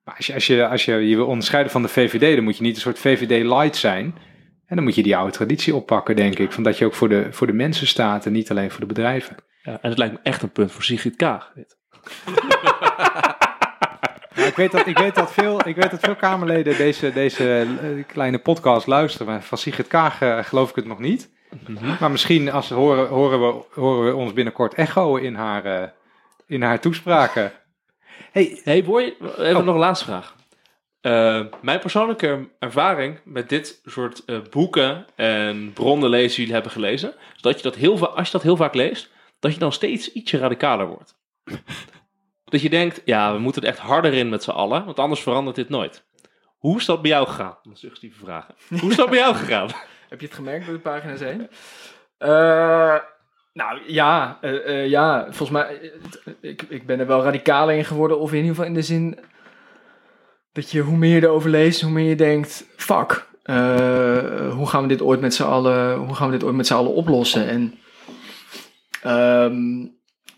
Maar 0.05 0.15
als 0.17 0.27
je, 0.27 0.35
als, 0.35 0.47
je, 0.47 0.67
als 0.69 0.85
je 0.85 0.93
je 1.09 1.17
wil 1.17 1.27
onderscheiden 1.27 1.73
van 1.73 1.83
de 1.83 1.89
VVD, 1.89 2.35
dan 2.35 2.45
moet 2.45 2.57
je 2.57 2.63
niet 2.63 2.75
een 2.75 2.81
soort 2.81 2.99
VVD-light 2.99 3.77
zijn. 3.77 4.15
En 4.67 4.77
dan 4.77 4.85
moet 4.85 4.95
je 4.95 5.03
die 5.03 5.17
oude 5.17 5.33
traditie 5.33 5.75
oppakken, 5.75 6.17
denk 6.17 6.39
ik. 6.39 6.53
Van 6.53 6.63
dat 6.63 6.79
je 6.79 6.85
ook 6.85 6.95
voor 6.95 7.09
de, 7.09 7.27
voor 7.31 7.47
de 7.47 7.53
mensen 7.53 7.87
staat 7.87 8.27
en 8.27 8.33
niet 8.33 8.51
alleen 8.51 8.71
voor 8.71 8.81
de 8.81 8.87
bedrijven. 8.87 9.37
Ja, 9.63 9.79
en 9.83 9.89
het 9.89 9.99
lijkt 9.99 10.15
me 10.15 10.21
echt 10.23 10.43
een 10.43 10.53
punt 10.53 10.73
voor 10.73 10.83
Sigrid 10.83 11.17
Kaag. 11.17 11.53
Dit. 11.55 11.77
Maar 14.37 14.47
ik, 14.47 14.57
weet 14.57 14.73
dat, 14.73 14.87
ik, 14.87 14.99
weet 14.99 15.15
dat 15.15 15.33
veel, 15.33 15.69
ik 15.69 15.77
weet 15.77 15.91
dat 15.91 16.01
veel 16.01 16.15
Kamerleden 16.17 16.77
deze, 16.77 17.13
deze 17.13 17.61
eh, 17.61 18.05
kleine 18.07 18.39
podcast 18.39 18.87
luisteren. 18.87 19.27
Maar 19.27 19.43
van 19.43 19.59
Sigrid 19.59 19.87
Kaag 19.87 20.21
eh, 20.21 20.39
geloof 20.45 20.71
ik 20.71 20.77
het 20.77 20.87
nog 20.87 20.99
niet. 20.99 21.31
Maar 21.99 22.11
misschien 22.11 22.51
als, 22.53 22.69
horen, 22.71 23.09
horen, 23.09 23.41
we, 23.41 23.65
horen 23.81 24.05
we 24.05 24.15
ons 24.15 24.33
binnenkort 24.33 24.75
echoen 24.75 25.21
in 25.21 25.35
haar, 25.35 25.65
eh, 25.65 25.89
in 26.47 26.63
haar 26.63 26.81
toespraken. 26.81 27.53
Hey, 28.33 28.61
Hey 28.65 28.85
boy, 28.85 29.15
even 29.39 29.57
Oh. 29.57 29.65
nog 29.65 29.75
een 29.75 29.81
laatste 29.81 30.05
vraag. 30.05 30.35
Eh, 31.01 31.41
mijn 31.63 31.79
persoonlijke 31.81 32.49
ervaring 32.59 33.19
met 33.25 33.49
dit 33.49 33.81
soort 33.85 34.25
eh, 34.25 34.39
boeken 34.51 35.07
en 35.15 35.73
bronnen 35.73 36.09
lezen 36.09 36.29
die 36.29 36.37
jullie 36.39 36.53
hebben 36.53 36.71
gelezen, 36.73 37.15
is 37.37 37.43
dat 37.43 37.57
je 37.57 37.63
dat 37.63 37.75
heel 37.75 38.09
als 38.17 38.27
je 38.27 38.33
dat 38.33 38.43
heel 38.43 38.57
vaak 38.57 38.75
leest, 38.75 39.11
dat 39.41 39.53
je 39.53 39.59
dan 39.59 39.73
steeds 39.73 40.13
ietsje 40.13 40.39
radicaler 40.39 40.87
wordt. 40.87 41.17
dat 42.45 42.61
je 42.61 42.71
denkt, 42.71 43.01
ja, 43.05 43.33
we 43.33 43.39
moeten 43.39 43.63
er 43.63 43.69
echt 43.69 43.79
harder 43.79 44.13
in 44.13 44.29
met 44.29 44.43
z'n 44.43 44.51
allen, 44.51 44.85
want 44.85 44.99
anders 44.99 45.21
verandert 45.21 45.57
dit 45.57 45.69
nooit. 45.69 46.05
Hoe 46.59 46.79
is 46.79 46.85
dat 46.85 47.03
bij 47.03 47.11
jou 47.11 47.27
gegaan? 47.27 47.57
Een 47.63 47.77
suggestieve 47.77 48.19
vraag. 48.25 48.47
Hoe 48.81 48.91
is 48.91 48.97
dat 48.97 49.11
bij 49.11 49.19
jou 49.19 49.35
gegaan? 49.35 49.69
Heb 50.09 50.21
je 50.21 50.27
het 50.27 50.35
gemerkt 50.35 50.67
door 50.67 50.75
de 50.75 50.81
pagina's 50.81 51.21
heen? 51.21 51.49
Eh, 52.19 52.97
nou 53.53 53.81
ja, 53.87 54.39
eh, 54.41 54.69
eh, 54.69 54.89
ja, 54.89 55.25
volgens 55.25 55.51
mij, 55.51 55.93
ik, 56.41 56.63
ik 56.63 56.87
ben 56.87 57.01
er 57.01 57.07
wel 57.07 57.23
radicaler 57.23 57.77
in 57.77 57.85
geworden. 57.85 58.19
Of 58.19 58.31
in 58.31 58.37
ieder 58.37 58.51
geval 58.51 58.67
in 58.67 58.75
de 58.75 58.83
zin 58.83 59.19
dat 60.53 60.71
je, 60.71 60.81
hoe 60.81 60.97
meer 60.97 61.15
je 61.15 61.23
erover 61.23 61.51
leest, 61.51 61.81
hoe 61.81 61.91
meer 61.91 62.09
je 62.09 62.17
denkt, 62.17 62.65
fuck, 62.77 63.27
hoe 64.53 64.67
gaan 64.67 64.83
we 64.83 64.89
dit 64.89 65.03
ooit 65.03 65.21
met 65.21 65.35
z'n 65.35 65.43
allen, 65.43 65.97
hoe 65.97 66.15
gaan 66.15 66.27
we 66.27 66.33
dit 66.33 66.45
ooit 66.45 66.57
met 66.57 66.67
z'n 66.67 66.75
allen 66.75 66.95
oplossen? 66.95 67.49
En, 67.49 67.79
ehm, 69.03 69.87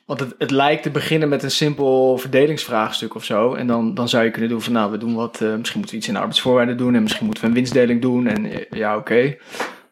want 0.07 0.21
het, 0.39 0.51
lijkt 0.51 0.83
te 0.83 0.91
beginnen 0.91 1.29
met 1.29 1.43
een 1.43 1.51
simpel 1.51 2.19
verdelingsvraagstuk 2.19 3.15
of 3.15 3.25
zo. 3.25 3.55
En 3.55 3.67
dan, 3.67 3.95
dan 3.95 4.09
zou 4.09 4.25
je 4.25 4.31
kunnen 4.31 4.51
doen 4.51 4.63
van, 4.63 4.73
nou, 4.73 4.91
we 4.91 4.99
doen 4.99 5.15
wat, 5.15 5.41
eh, 5.41 5.55
misschien 5.55 5.79
moeten 5.79 5.91
we 5.91 5.97
iets 5.97 6.07
in 6.07 6.13
de 6.13 6.19
arbeidsvoorwaarden 6.19 6.77
doen. 6.77 6.95
En 6.95 7.03
misschien 7.03 7.27
moeten 7.27 7.43
we 7.43 7.49
een 7.49 7.55
winstdeling 7.55 8.03
doen. 8.03 8.27
En 8.27 8.45
eh, 8.45 8.79
ja, 8.79 8.97
oké. 8.97 9.37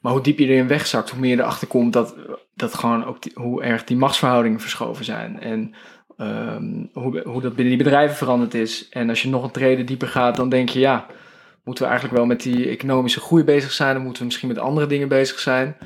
Maar 0.00 0.12
hoe 0.12 0.22
diep 0.22 0.38
je 0.38 0.46
erin 0.46 0.66
wegzakt, 0.66 1.10
hoe 1.10 1.20
meer 1.20 1.36
je 1.36 1.42
erachter 1.42 1.66
komt 1.66 1.92
dat, 1.92 2.14
dat 2.54 2.74
gewoon 2.74 3.04
ook 3.04 3.16
hoe 3.34 3.62
erg 3.62 3.84
die 3.84 3.96
machtsverhoudingen 3.96 4.60
verschoven 4.60 5.04
zijn. 5.04 5.40
En 5.40 5.74
ehm, 6.16 6.86
hoe, 6.92 7.22
hoe 7.24 7.40
dat 7.40 7.54
binnen 7.54 7.74
die 7.74 7.84
bedrijven 7.84 8.16
veranderd 8.16 8.54
is. 8.54 8.88
En 8.88 9.08
als 9.08 9.22
je 9.22 9.28
nog 9.28 9.42
een 9.44 9.50
trede 9.50 9.84
dieper 9.84 10.08
gaat, 10.08 10.36
dan 10.36 10.48
denk 10.48 10.68
je, 10.68 10.78
ja, 10.78 11.06
moeten 11.64 11.84
we 11.84 11.90
eigenlijk 11.90 12.18
wel 12.18 12.28
met 12.28 12.42
die 12.42 12.68
economische 12.68 13.20
groei 13.20 13.44
bezig 13.44 13.72
zijn? 13.72 13.94
Dan 13.94 14.02
moeten 14.02 14.20
we 14.20 14.26
misschien 14.26 14.48
met 14.48 14.58
andere 14.58 14.86
dingen 14.86 15.08
bezig 15.08 15.38
zijn. 15.38 15.76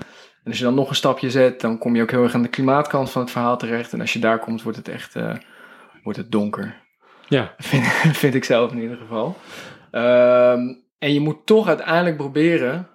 En 0.44 0.50
als 0.50 0.58
je 0.58 0.64
dan 0.64 0.74
nog 0.74 0.88
een 0.88 0.94
stapje 0.94 1.30
zet, 1.30 1.60
dan 1.60 1.78
kom 1.78 1.96
je 1.96 2.02
ook 2.02 2.10
heel 2.10 2.22
erg 2.22 2.34
aan 2.34 2.42
de 2.42 2.48
klimaatkant 2.48 3.10
van 3.10 3.22
het 3.22 3.30
verhaal 3.30 3.58
terecht. 3.58 3.92
En 3.92 4.00
als 4.00 4.12
je 4.12 4.18
daar 4.18 4.38
komt, 4.38 4.62
wordt 4.62 4.78
het 4.78 4.88
echt 4.88 5.16
eh, 5.16 5.34
wordt 6.02 6.18
het 6.18 6.32
donker. 6.32 6.76
Ja. 7.28 7.54
Vind, 7.58 7.84
vind 8.16 8.34
ik 8.34 8.44
zelf 8.44 8.72
in 8.72 8.80
ieder 8.80 8.96
geval. 8.96 9.36
Ehm, 9.90 10.74
en 10.98 11.12
je 11.12 11.20
moet 11.20 11.46
toch 11.46 11.68
uiteindelijk 11.68 12.16
proberen 12.16 12.88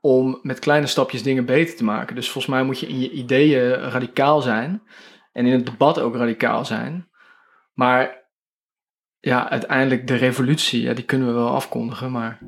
om 0.00 0.38
met 0.42 0.58
kleine 0.58 0.86
stapjes 0.86 1.22
dingen 1.22 1.44
beter 1.44 1.76
te 1.76 1.84
maken. 1.84 2.14
Dus 2.14 2.30
volgens 2.30 2.54
mij 2.54 2.62
moet 2.62 2.80
je 2.80 2.86
in 2.86 3.00
je 3.00 3.10
ideeën 3.10 3.72
radicaal 3.72 4.40
zijn. 4.40 4.82
En 5.32 5.46
in 5.46 5.52
het 5.52 5.66
debat 5.66 6.00
ook 6.00 6.16
radicaal 6.16 6.64
zijn. 6.64 7.08
Maar 7.74 8.28
ja, 9.20 9.50
uiteindelijk 9.50 10.06
de 10.06 10.16
revolutie, 10.16 10.82
ja, 10.82 10.94
die 10.94 11.04
kunnen 11.04 11.28
we 11.28 11.34
wel 11.34 11.54
afkondigen. 11.54 12.10
Maar... 12.10 12.38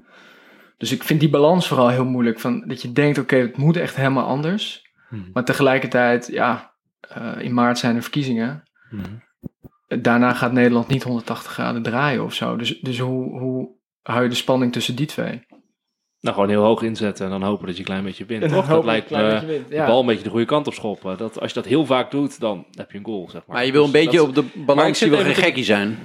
Dus 0.82 0.92
ik 0.92 1.02
vind 1.02 1.20
die 1.20 1.28
balans 1.28 1.68
vooral 1.68 1.88
heel 1.88 2.04
moeilijk. 2.04 2.40
Van, 2.40 2.64
dat 2.66 2.82
je 2.82 2.92
denkt, 2.92 3.18
oké, 3.18 3.36
het 3.36 3.56
moet 3.56 3.76
echt 3.76 3.96
helemaal 3.96 4.26
anders. 4.26 4.90
Hmm. 5.08 5.30
Maar 5.32 5.44
tegelijkertijd, 5.44 6.26
ja, 6.26 6.74
eh, 7.00 7.32
in 7.38 7.54
maart 7.54 7.78
zijn 7.78 7.96
er 7.96 8.02
verkiezingen. 8.02 8.62
Hmm. 8.90 9.22
Daarna 10.00 10.32
gaat 10.34 10.52
Nederland 10.52 10.88
niet 10.88 11.02
180 11.02 11.52
graden 11.52 11.82
draaien 11.82 12.24
of 12.24 12.34
zo. 12.34 12.56
Dus, 12.56 12.80
dus 12.80 12.98
hoe, 12.98 13.38
hoe 13.40 13.68
hou 14.02 14.22
je 14.22 14.28
de 14.28 14.34
spanning 14.34 14.72
tussen 14.72 14.96
die 14.96 15.06
twee? 15.06 15.46
Nou, 16.20 16.34
gewoon 16.34 16.50
heel 16.50 16.62
hoog 16.62 16.82
inzetten 16.82 17.24
en 17.24 17.30
dan 17.30 17.42
hopen 17.42 17.66
dat 17.66 17.74
je 17.74 17.80
een 17.80 17.88
klein 17.88 18.04
beetje 18.04 18.24
wint. 18.24 18.42
Toch? 18.42 18.52
Dat 18.52 18.66
hopen 18.66 18.86
lijkt 18.86 19.08
je 19.08 19.16
me 19.16 19.64
de 19.68 19.84
bal 19.86 20.00
een 20.00 20.06
beetje 20.06 20.24
de 20.24 20.30
goede 20.30 20.44
kant 20.44 20.66
op 20.66 20.74
schoppen. 20.74 21.18
Dat, 21.18 21.40
als 21.40 21.48
je 21.48 21.60
dat 21.60 21.68
heel 21.68 21.86
vaak 21.86 22.10
doet, 22.10 22.40
dan 22.40 22.66
heb 22.70 22.90
je 22.92 22.98
een 22.98 23.04
goal, 23.04 23.28
zeg 23.30 23.46
maar. 23.46 23.56
Maar 23.56 23.66
je 23.66 23.72
wil 23.72 23.84
een 23.84 23.92
Dus 23.92 24.04
beetje 24.04 24.22
op 24.22 24.34
de 24.34 24.44
balans 24.54 25.00
we 25.00 25.06
even 25.06 25.24
geen 25.24 25.34
gekkie 25.34 25.64
zijn. 25.64 25.98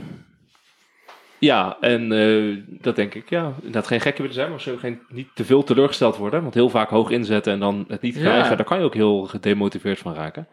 Ja, 1.40 1.78
en 1.82 2.12
eh, 2.12 2.58
dat 2.82 2.96
denk 2.96 3.14
ik, 3.14 3.30
ja. 3.30 3.54
Dat 3.64 3.88
geen 3.88 4.02
gekken 4.02 4.22
willen 4.22 4.38
zijn, 4.38 4.50
maar 4.50 4.62
zo 4.62 4.78
geen, 4.78 5.00
niet 5.10 5.28
te 5.34 5.46
veel 5.46 5.64
teleurgesteld 5.64 6.18
worden. 6.18 6.42
Want 6.42 6.54
heel 6.54 6.70
vaak 6.70 6.90
hoog 6.90 7.10
inzetten 7.10 7.54
en 7.54 7.60
dan 7.60 7.86
het 7.88 8.02
niet 8.02 8.16
Ja. 8.16 8.20
krijgen, 8.22 8.58
daar 8.58 8.66
kan 8.66 8.78
je 8.80 8.84
ook 8.84 8.94
heel 8.94 9.24
gedemotiveerd 9.24 10.00
van 10.00 10.14
raken. 10.14 10.48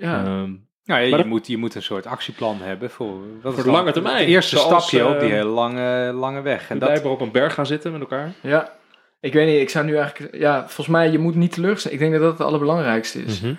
Ja. 0.00 0.24
Ehm, 0.24 0.50
Ja, 0.84 0.96
je, 0.96 1.16
dat- 1.16 1.26
moet, 1.26 1.46
je 1.46 1.56
moet 1.56 1.74
een 1.74 1.82
soort 1.82 2.06
actieplan 2.06 2.56
hebben 2.62 2.90
voor, 2.90 3.20
wat 3.42 3.56
is 3.58 3.64
de 3.64 3.70
lange 3.70 3.92
termijn. 3.92 4.16
Het 4.18 4.28
eerste 4.28 4.56
Zoals, 4.58 4.86
stapje 4.86 5.06
op 5.08 5.20
die 5.20 5.28
eh, 5.28 5.34
hele 5.34 5.48
lange, 5.48 6.12
lange 6.12 6.40
weg. 6.40 6.70
En 6.70 6.78
dat, 6.78 6.88
blijkbaar 6.88 7.12
op 7.12 7.20
een 7.20 7.30
berg 7.32 7.54
gaan 7.54 7.66
zitten 7.66 7.92
met 7.92 8.00
elkaar. 8.00 8.32
ja. 8.40 8.78
Ik 9.20 9.32
weet 9.32 9.46
niet, 9.46 9.60
ik 9.60 9.70
zou 9.70 9.84
nu 9.84 9.96
eigenlijk... 9.96 10.36
Ja, 10.36 10.60
volgens 10.60 10.86
mij, 10.86 11.10
je 11.10 11.18
moet 11.18 11.34
niet 11.34 11.52
teleurgesteld. 11.52 11.94
Ik 11.94 11.98
denk 12.00 12.12
dat 12.12 12.20
dat 12.22 12.32
het 12.38 12.46
allerbelangrijkste 12.46 13.22
is. 13.24 13.40
Mhm. 13.40 13.54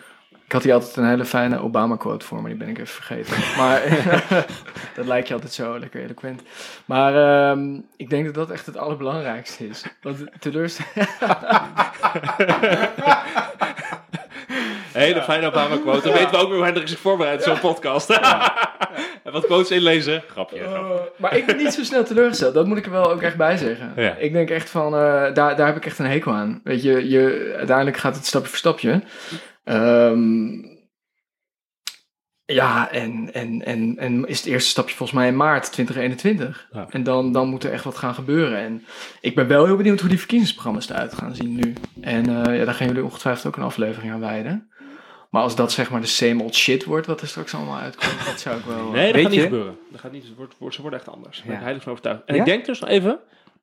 Ik 0.52 0.57
had 0.57 0.65
hier 0.65 0.76
altijd 0.76 0.95
een 0.95 1.07
hele 1.07 1.26
fijne 1.26 1.60
Obama-quote 1.60 2.26
voor, 2.26 2.41
maar 2.41 2.49
die 2.49 2.60
ben 2.60 2.68
ik 2.68 2.78
even 2.78 2.94
vergeten. 2.94 3.38
maar 3.57 3.82
dat 4.95 5.06
lijkt 5.06 5.28
je 5.28 5.34
altijd 5.34 5.53
zo 5.53 5.80
lekker 5.80 6.02
eloquent. 6.03 6.41
Maar 6.86 7.15
ehm, 7.15 7.80
ik 7.95 8.10
denk 8.10 8.26
dat 8.26 8.34
dat 8.34 8.49
echt 8.49 8.65
het 8.65 8.78
allerbelangrijkste 8.78 9.68
is. 9.68 9.86
Want 10.02 10.18
teleurstelling... 10.40 11.10
Hele 14.91 15.22
fijne 15.22 15.48
Obama 15.48 15.78
quote. 15.78 16.02
Dan 16.02 16.14
weten 16.14 16.32
we 16.32 16.38
ook 16.38 16.48
weer 16.48 16.56
hoe 16.56 16.65
Hendrik 16.65 16.88
zich 16.88 16.99
voorbereidt 16.99 17.44
zo'n 17.44 17.60
podcast. 17.60 18.10
en 19.23 19.32
wat 19.32 19.45
quotes 19.45 19.72
inlezen. 19.72 20.23
Grapje. 20.28 20.57
grapje. 20.57 20.80
Uh, 20.80 20.95
maar 21.15 21.38
ik 21.38 21.45
ben 21.45 21.57
niet 21.57 21.73
zo 21.73 21.84
snel 21.84 22.03
teleurgesteld. 22.03 22.53
Dat 22.53 22.65
moet 22.65 22.78
ik 22.78 22.86
er 22.86 22.91
wel 22.91 23.11
ook 23.11 23.22
echt 23.22 23.38
bij 23.38 23.57
zeggen. 23.57 23.94
Ja. 23.95 24.15
Ik 24.15 24.34
denk 24.34 24.49
echt 24.49 24.69
van, 24.69 24.94
eh, 24.94 24.99
daar, 25.34 25.34
daar 25.34 25.68
heb 25.68 25.76
ik 25.76 25.86
echt 25.86 25.99
een 25.99 26.06
hekel 26.06 26.32
aan. 26.32 26.61
Weet 26.64 26.82
je, 26.82 27.10
je 27.10 27.53
uiteindelijk 27.57 27.98
gaat 27.98 28.15
het 28.15 28.26
stapje 28.26 28.49
voor 28.49 28.57
stapje. 28.57 29.02
Ehm, 29.63 30.69
ja, 32.45 32.91
en, 32.91 33.33
en, 33.33 33.65
en, 33.65 33.97
en 33.97 34.27
is 34.27 34.38
het 34.38 34.47
eerste 34.47 34.69
stapje 34.69 34.95
volgens 34.95 35.17
mij 35.19 35.27
in 35.27 35.35
maart 35.35 35.71
2021. 35.71 36.67
Ja. 36.71 36.88
En 36.89 37.03
dan, 37.03 37.31
dan 37.31 37.47
moet 37.49 37.63
er 37.63 37.71
echt 37.71 37.83
wat 37.83 37.97
gaan 37.97 38.13
gebeuren. 38.13 38.57
En 38.57 38.85
ik 39.21 39.35
ben 39.35 39.47
wel 39.47 39.65
heel 39.65 39.75
benieuwd 39.75 39.99
hoe 39.99 40.09
die 40.09 40.17
verkiezingsprogramma's 40.17 40.89
eruit 40.89 41.13
gaan 41.13 41.35
zien 41.35 41.55
nu. 41.55 41.73
En 42.01 42.25
eh, 42.45 42.57
ja, 42.57 42.65
daar 42.65 42.73
gaan 42.73 42.88
jullie 42.88 43.03
ongetwijfeld 43.03 43.45
ook 43.47 43.55
een 43.57 43.63
aflevering 43.63 44.11
aan 44.13 44.19
wijden. 44.19 44.69
Maar 45.29 45.41
als 45.41 45.55
dat 45.55 45.71
zeg 45.71 45.89
maar 45.91 46.01
de 46.01 46.07
same 46.07 46.43
old 46.43 46.55
shit 46.55 46.83
wordt 46.85 47.07
wat 47.07 47.21
er 47.21 47.27
straks 47.27 47.53
allemaal 47.53 47.77
uitkomt, 47.79 48.25
dat 48.25 48.39
zou 48.39 48.57
ik 48.57 48.65
wel... 48.65 48.91
Nee, 48.91 49.05
dat 49.05 49.13
Weet 49.15 49.23
gaat 49.23 49.31
niet 49.31 49.41
gebeuren. 49.41 49.77
Dat 49.91 49.99
gaat 49.99 50.11
niet, 50.11 50.23
het 50.23 50.35
wordt, 50.35 50.53
wordt- 50.57 50.75
ze 50.75 50.81
worden 50.81 50.99
echt 50.99 51.09
anders. 51.09 51.38
Daar 51.38 51.45
ben 51.47 51.55
ik 51.55 51.61
heilig 51.61 51.83
van 51.83 51.91
overtuigd. 51.91 52.21
En 52.25 52.33
Ja? 52.35 52.39
ik 52.39 52.45
denk 52.47 52.65
dus 52.65 52.79
nog 52.79 52.89
even, 52.89 53.19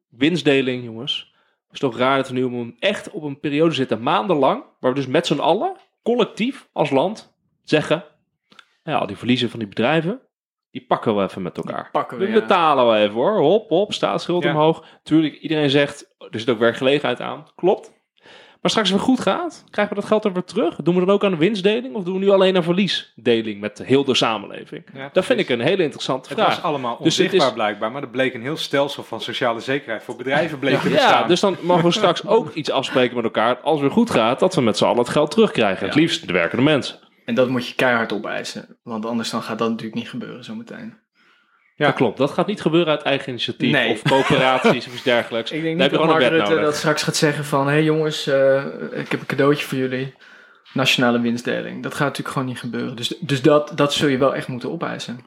winstdeling 0.08 0.84
jongens. 0.84 1.34
Het 1.64 1.72
is 1.72 1.78
toch 1.78 1.96
raar 1.98 2.16
dat 2.16 2.28
we 2.28 2.34
nu 2.34 2.44
een- 2.44 2.76
echt 2.78 3.10
op 3.10 3.22
een 3.22 3.40
periode 3.40 3.74
zitten, 3.74 4.02
maandenlang, 4.02 4.62
waar 4.80 4.90
we 4.92 4.96
dus 4.98 5.06
met 5.06 5.26
z'n 5.26 5.38
allen, 5.38 5.76
collectief 6.02 6.68
als 6.72 6.90
land, 6.90 7.34
zeggen, 7.64 8.04
ja, 8.82 8.96
al 8.98 9.06
die 9.06 9.16
verliezen 9.16 9.50
van 9.50 9.58
die 9.58 9.68
bedrijven, 9.68 10.20
die 10.70 10.86
pakken 10.86 11.16
we 11.16 11.22
even 11.22 11.42
met 11.42 11.56
elkaar. 11.56 11.88
we, 12.08 12.26
ja. 12.26 12.32
betalen 12.32 12.88
we 12.92 12.96
even 12.98 13.14
hoor. 13.14 13.38
Hop, 13.38 13.68
hop, 13.68 13.92
staatsschuld 13.92 14.42
Ja. 14.44 14.50
omhoog. 14.50 14.84
Tuurlijk, 15.02 15.34
iedereen 15.34 15.70
zegt, 15.70 16.14
er 16.30 16.38
zit 16.40 16.50
ook 16.50 16.58
werkgelegenheid 16.58 17.20
aan. 17.20 17.46
Klopt. 17.54 17.96
Maar 18.68 18.76
straks 18.76 18.92
als 18.92 19.00
het 19.00 19.16
weer 19.26 19.34
goed 19.34 19.40
gaat, 19.42 19.64
krijgen 19.70 19.94
we 19.94 20.00
dat 20.00 20.10
geld 20.10 20.24
er 20.24 20.32
weer 20.32 20.44
terug. 20.44 20.76
Doen 20.82 20.94
we 20.94 21.00
dan 21.04 21.14
ook 21.14 21.24
aan 21.24 21.30
de 21.30 21.36
winstdeling 21.36 21.94
of 21.94 22.04
doen 22.04 22.14
we 22.14 22.20
nu 22.20 22.28
alleen 22.30 22.56
aan 22.56 22.62
verliesdeling 22.62 23.60
met 23.60 23.78
heel 23.84 24.04
de 24.04 24.14
samenleving? 24.14 24.84
Ja, 24.94 25.10
Dat 25.12 25.24
vind 25.24 25.40
ik 25.40 25.48
een 25.48 25.60
hele 25.60 25.82
interessante 25.82 26.28
Het 26.28 26.38
vraag. 26.38 26.54
was 26.54 26.62
allemaal 26.64 26.96
Dus 27.02 27.16
het 27.16 27.24
onzichtbaar 27.24 27.46
is- 27.48 27.54
blijkbaar, 27.54 27.92
maar 27.92 28.02
er 28.02 28.08
bleek 28.08 28.34
een 28.34 28.42
heel 28.42 28.56
stelsel 28.56 29.02
van 29.02 29.20
sociale 29.20 29.60
zekerheid 29.60 30.02
voor 30.02 30.16
bedrijven 30.16 30.58
bleek 30.58 30.78
te 30.80 30.88
Ja, 30.88 30.94
bestaan. 30.94 31.28
dus 31.28 31.40
dan 31.40 31.56
mogen 31.60 31.84
we 31.84 31.90
straks 31.90 32.26
ook 32.26 32.54
iets 32.54 32.70
afspreken 32.70 33.16
met 33.16 33.24
elkaar. 33.24 33.56
Als 33.58 33.72
het 33.72 33.80
weer 33.80 33.90
goed 33.90 34.10
gaat, 34.10 34.40
dat 34.40 34.54
we 34.54 34.60
met 34.60 34.76
z'n 34.76 34.84
allen 34.84 34.98
het 34.98 35.08
geld 35.08 35.30
terugkrijgen. 35.30 35.84
Het 35.86 35.94
Ja. 35.94 36.00
liefst 36.00 36.26
de 36.26 36.32
werkende 36.32 36.64
mensen. 36.64 36.98
En 37.24 37.34
dat 37.34 37.48
moet 37.48 37.68
je 37.68 37.74
keihard 37.74 38.12
opeisen. 38.12 38.76
Want 38.82 39.06
anders 39.06 39.30
dan 39.30 39.42
gaat 39.42 39.58
dat 39.58 39.68
natuurlijk 39.68 39.96
niet 39.96 40.08
gebeuren 40.10 40.44
zometeen. 40.44 40.94
Ja. 41.78 41.86
Dat 41.86 41.94
klopt. 41.94 42.18
Dat 42.18 42.30
gaat 42.30 42.46
niet 42.46 42.60
gebeuren 42.60 42.88
uit 42.92 43.02
eigen 43.02 43.28
initiatief 43.28 43.72
Nee. 43.72 43.90
of 43.92 44.02
coöperaties 44.02 44.86
of 44.86 44.92
iets 44.94 45.02
dergelijks. 45.02 45.50
Ik 45.50 45.62
denk 45.62 45.78
Daar 45.78 45.82
niet 45.82 45.82
heb 45.82 45.90
je 45.90 45.96
dat 45.96 46.06
gewoon 46.06 46.20
Mark 46.20 46.24
een 46.24 46.30
wet 46.30 46.38
Rutte 46.40 46.55
nodig. 46.55 46.70
dat 46.70 46.76
straks 46.78 47.02
gaat 47.02 47.16
zeggen 47.16 47.44
van... 47.44 47.66
Hé 47.66 47.72
hey 47.72 47.82
jongens, 47.82 48.26
eh, 48.26 48.64
ik 48.92 49.10
heb 49.10 49.20
een 49.20 49.26
cadeautje 49.26 49.66
voor 49.66 49.78
jullie. 49.78 50.14
Nationale 50.72 51.20
winstdeling. 51.20 51.82
Dat 51.82 51.92
gaat 51.94 52.06
natuurlijk 52.06 52.28
gewoon 52.32 52.48
niet 52.48 52.59
gebeuren. 52.59 52.96
Dus, 52.96 53.14
dus 53.20 53.42
dat, 53.42 53.72
dat 53.74 53.92
zul 53.92 54.09
je 54.09 54.18
wel 54.18 54.34
echt 54.34 54.48
moeten 54.48 54.70
opeisen. 54.70 55.20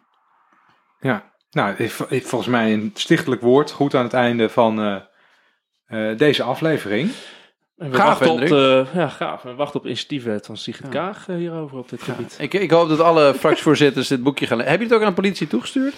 Ja, 1.00 1.32
nou, 1.52 1.90
volgens 2.10 2.48
mij 2.48 2.74
een 2.74 2.92
stichtelijk 2.94 3.42
woord. 3.42 3.72
Goed 3.72 3.96
aan 3.96 4.04
het 4.04 4.14
einde 4.14 4.50
van 4.50 4.80
eh, 4.82 6.10
eh, 6.12 6.18
deze 6.18 6.44
aflevering. 6.44 7.12
En 7.78 7.90
we 7.92 7.96
Gaaf, 7.96 8.08
wachten 8.08 8.30
op, 8.30 8.48
de- 8.48 8.86
ja, 8.94 9.08
gaaf. 9.08 9.42
We 9.42 9.54
wachten 9.56 9.80
op 9.80 9.86
initiatieven 9.86 10.40
van 10.44 10.58
Sigrid 10.58 10.90
Kaag 10.90 11.26
hierover 11.26 11.78
op 11.78 11.90
dit 11.90 12.02
gebied. 12.02 12.36
Ik, 12.40 12.54
ik 12.54 12.72
hoop 12.72 12.90
dat 12.90 13.00
alle 13.00 13.34
fractievoorzitters 13.34 14.08
dit 14.08 14.24
boekje 14.24 14.48
gaan 14.48 14.58
lezen. 14.58 14.72
Heb 14.72 14.82
je 14.82 14.86
het 14.88 14.96
ook 14.96 15.02
aan 15.02 15.08
de 15.08 15.22
politie 15.22 15.48
toegestuurd? 15.48 15.96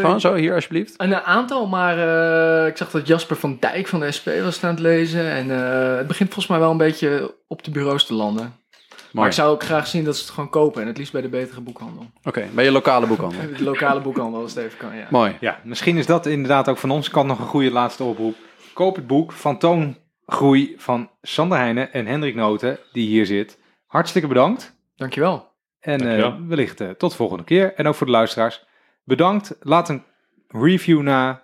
Van 0.00 0.20
zo, 0.20 0.34
hier 0.34 0.54
alsjeblieft. 0.54 0.94
Een 0.96 1.14
aantal, 1.16 1.66
maar 1.66 1.98
eh, 1.98 2.66
ik 2.66 2.76
zag 2.76 2.90
dat 2.90 3.06
Jasper 3.06 3.36
van 3.36 3.56
Dijk 3.60 3.86
van 3.86 4.00
de 4.00 4.12
SP 4.16 4.28
was 4.42 4.64
aan 4.64 4.70
het 4.70 4.78
lezen. 4.78 5.30
En 5.30 5.50
eh, 5.50 5.96
het 5.96 6.06
begint 6.06 6.28
volgens 6.28 6.46
mij 6.46 6.58
wel 6.58 6.70
een 6.70 6.76
beetje 6.76 7.34
op 7.46 7.64
de 7.64 7.70
bureaus 7.70 8.06
te 8.06 8.14
landen. 8.14 8.54
Maar 9.12 9.26
ik 9.26 9.32
zou 9.32 9.50
ook 9.52 9.62
graag 9.62 9.86
zien 9.86 10.04
dat 10.04 10.16
ze 10.16 10.22
het 10.22 10.30
gewoon 10.30 10.50
kopen. 10.50 10.82
En 10.82 10.88
het 10.88 10.98
liefst 10.98 11.12
bij 11.12 11.22
de 11.22 11.28
betere 11.28 11.60
boekhandel. 11.60 12.06
Oké, 12.24 12.48
bij 12.54 12.64
je 12.64 12.70
lokale 12.70 13.06
boekhandel. 13.06 13.40
De 13.56 13.64
lokale 13.64 14.00
boekhandel 14.00 14.40
als 14.40 14.54
het 14.54 14.64
even 14.64 14.78
kan, 14.78 14.96
ja. 14.96 15.06
Mooi. 15.10 15.36
Ja, 15.40 15.60
misschien 15.64 15.96
is 15.96 16.06
dat 16.06 16.26
inderdaad 16.26 16.68
ook 16.68 16.78
van 16.78 16.90
onze 16.90 17.10
kant 17.10 17.26
nog 17.26 17.38
een 17.38 17.46
goede 17.46 17.70
laatste 17.70 18.04
oproep. 18.04 18.36
Koop 18.72 18.96
het 18.96 19.06
boek 19.06 19.32
Fantoomgroei 19.32 20.74
van 20.76 21.10
Sander 21.22 21.58
Heijnen 21.58 21.92
en 21.92 22.06
Hendrik 22.06 22.34
Noten, 22.34 22.78
die 22.92 23.08
hier 23.08 23.26
zit. 23.26 23.58
Hartstikke 23.86 24.28
bedankt. 24.28 24.76
Dankjewel. 24.96 25.52
En 25.80 26.00
eh, 26.00 26.06
Dankjewel. 26.06 26.46
wellicht 26.48 26.80
eh, 26.80 26.88
tot 26.88 27.10
de 27.10 27.16
volgende 27.16 27.44
keer. 27.44 27.74
En 27.74 27.86
ook 27.86 27.94
voor 27.94 28.06
de 28.06 28.12
luisteraars. 28.12 28.64
Bedankt. 29.04 29.56
Laat 29.60 29.88
een 29.88 30.02
review 30.48 31.02
na 31.02 31.42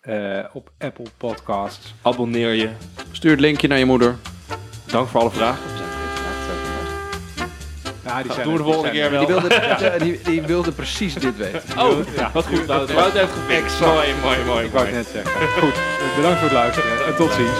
eh, 0.00 0.44
op 0.52 0.70
Apple 0.78 1.06
Podcasts. 1.16 1.94
Abonneer 2.02 2.52
je. 2.52 2.70
Stuur 3.12 3.30
het 3.30 3.40
linkje 3.40 3.68
naar 3.68 3.78
je 3.78 3.84
moeder. 3.84 4.16
Dank 4.86 5.08
voor 5.08 5.20
alle 5.20 5.30
vragen. 5.30 5.62
Ja, 8.04 8.22
die 8.22 8.26
Dat 8.26 8.42
doen 8.44 8.52
we 8.52 8.58
de 8.58 8.64
volgende 8.64 8.90
keer 8.90 9.10
wel. 9.10 9.26
Die 9.26 9.34
wilde, 9.34 9.94
die, 9.98 10.20
die 10.22 10.42
wilde 10.42 10.72
precies 10.72 11.14
dit 11.14 11.36
weten. 11.36 11.78
Oh, 11.78 11.96
wat 12.32 12.46
goed. 12.46 12.66
Wout 12.66 12.92
Wout 12.92 13.12
heeft 13.12 13.32
gefixt. 13.32 13.80
Mooi, 13.80 14.14
mooi, 14.22 14.44
mooi. 14.46 14.64
Ik 14.66 14.72
wou 14.72 14.86
het 14.86 14.94
net 14.94 15.06
zeggen. 15.06 15.48
Goed, 15.48 15.74
bedankt 16.16 16.38
voor 16.38 16.48
het 16.48 16.56
luisteren 16.56 17.06
en 17.06 17.16
tot 17.16 17.32
ziens. 17.32 17.58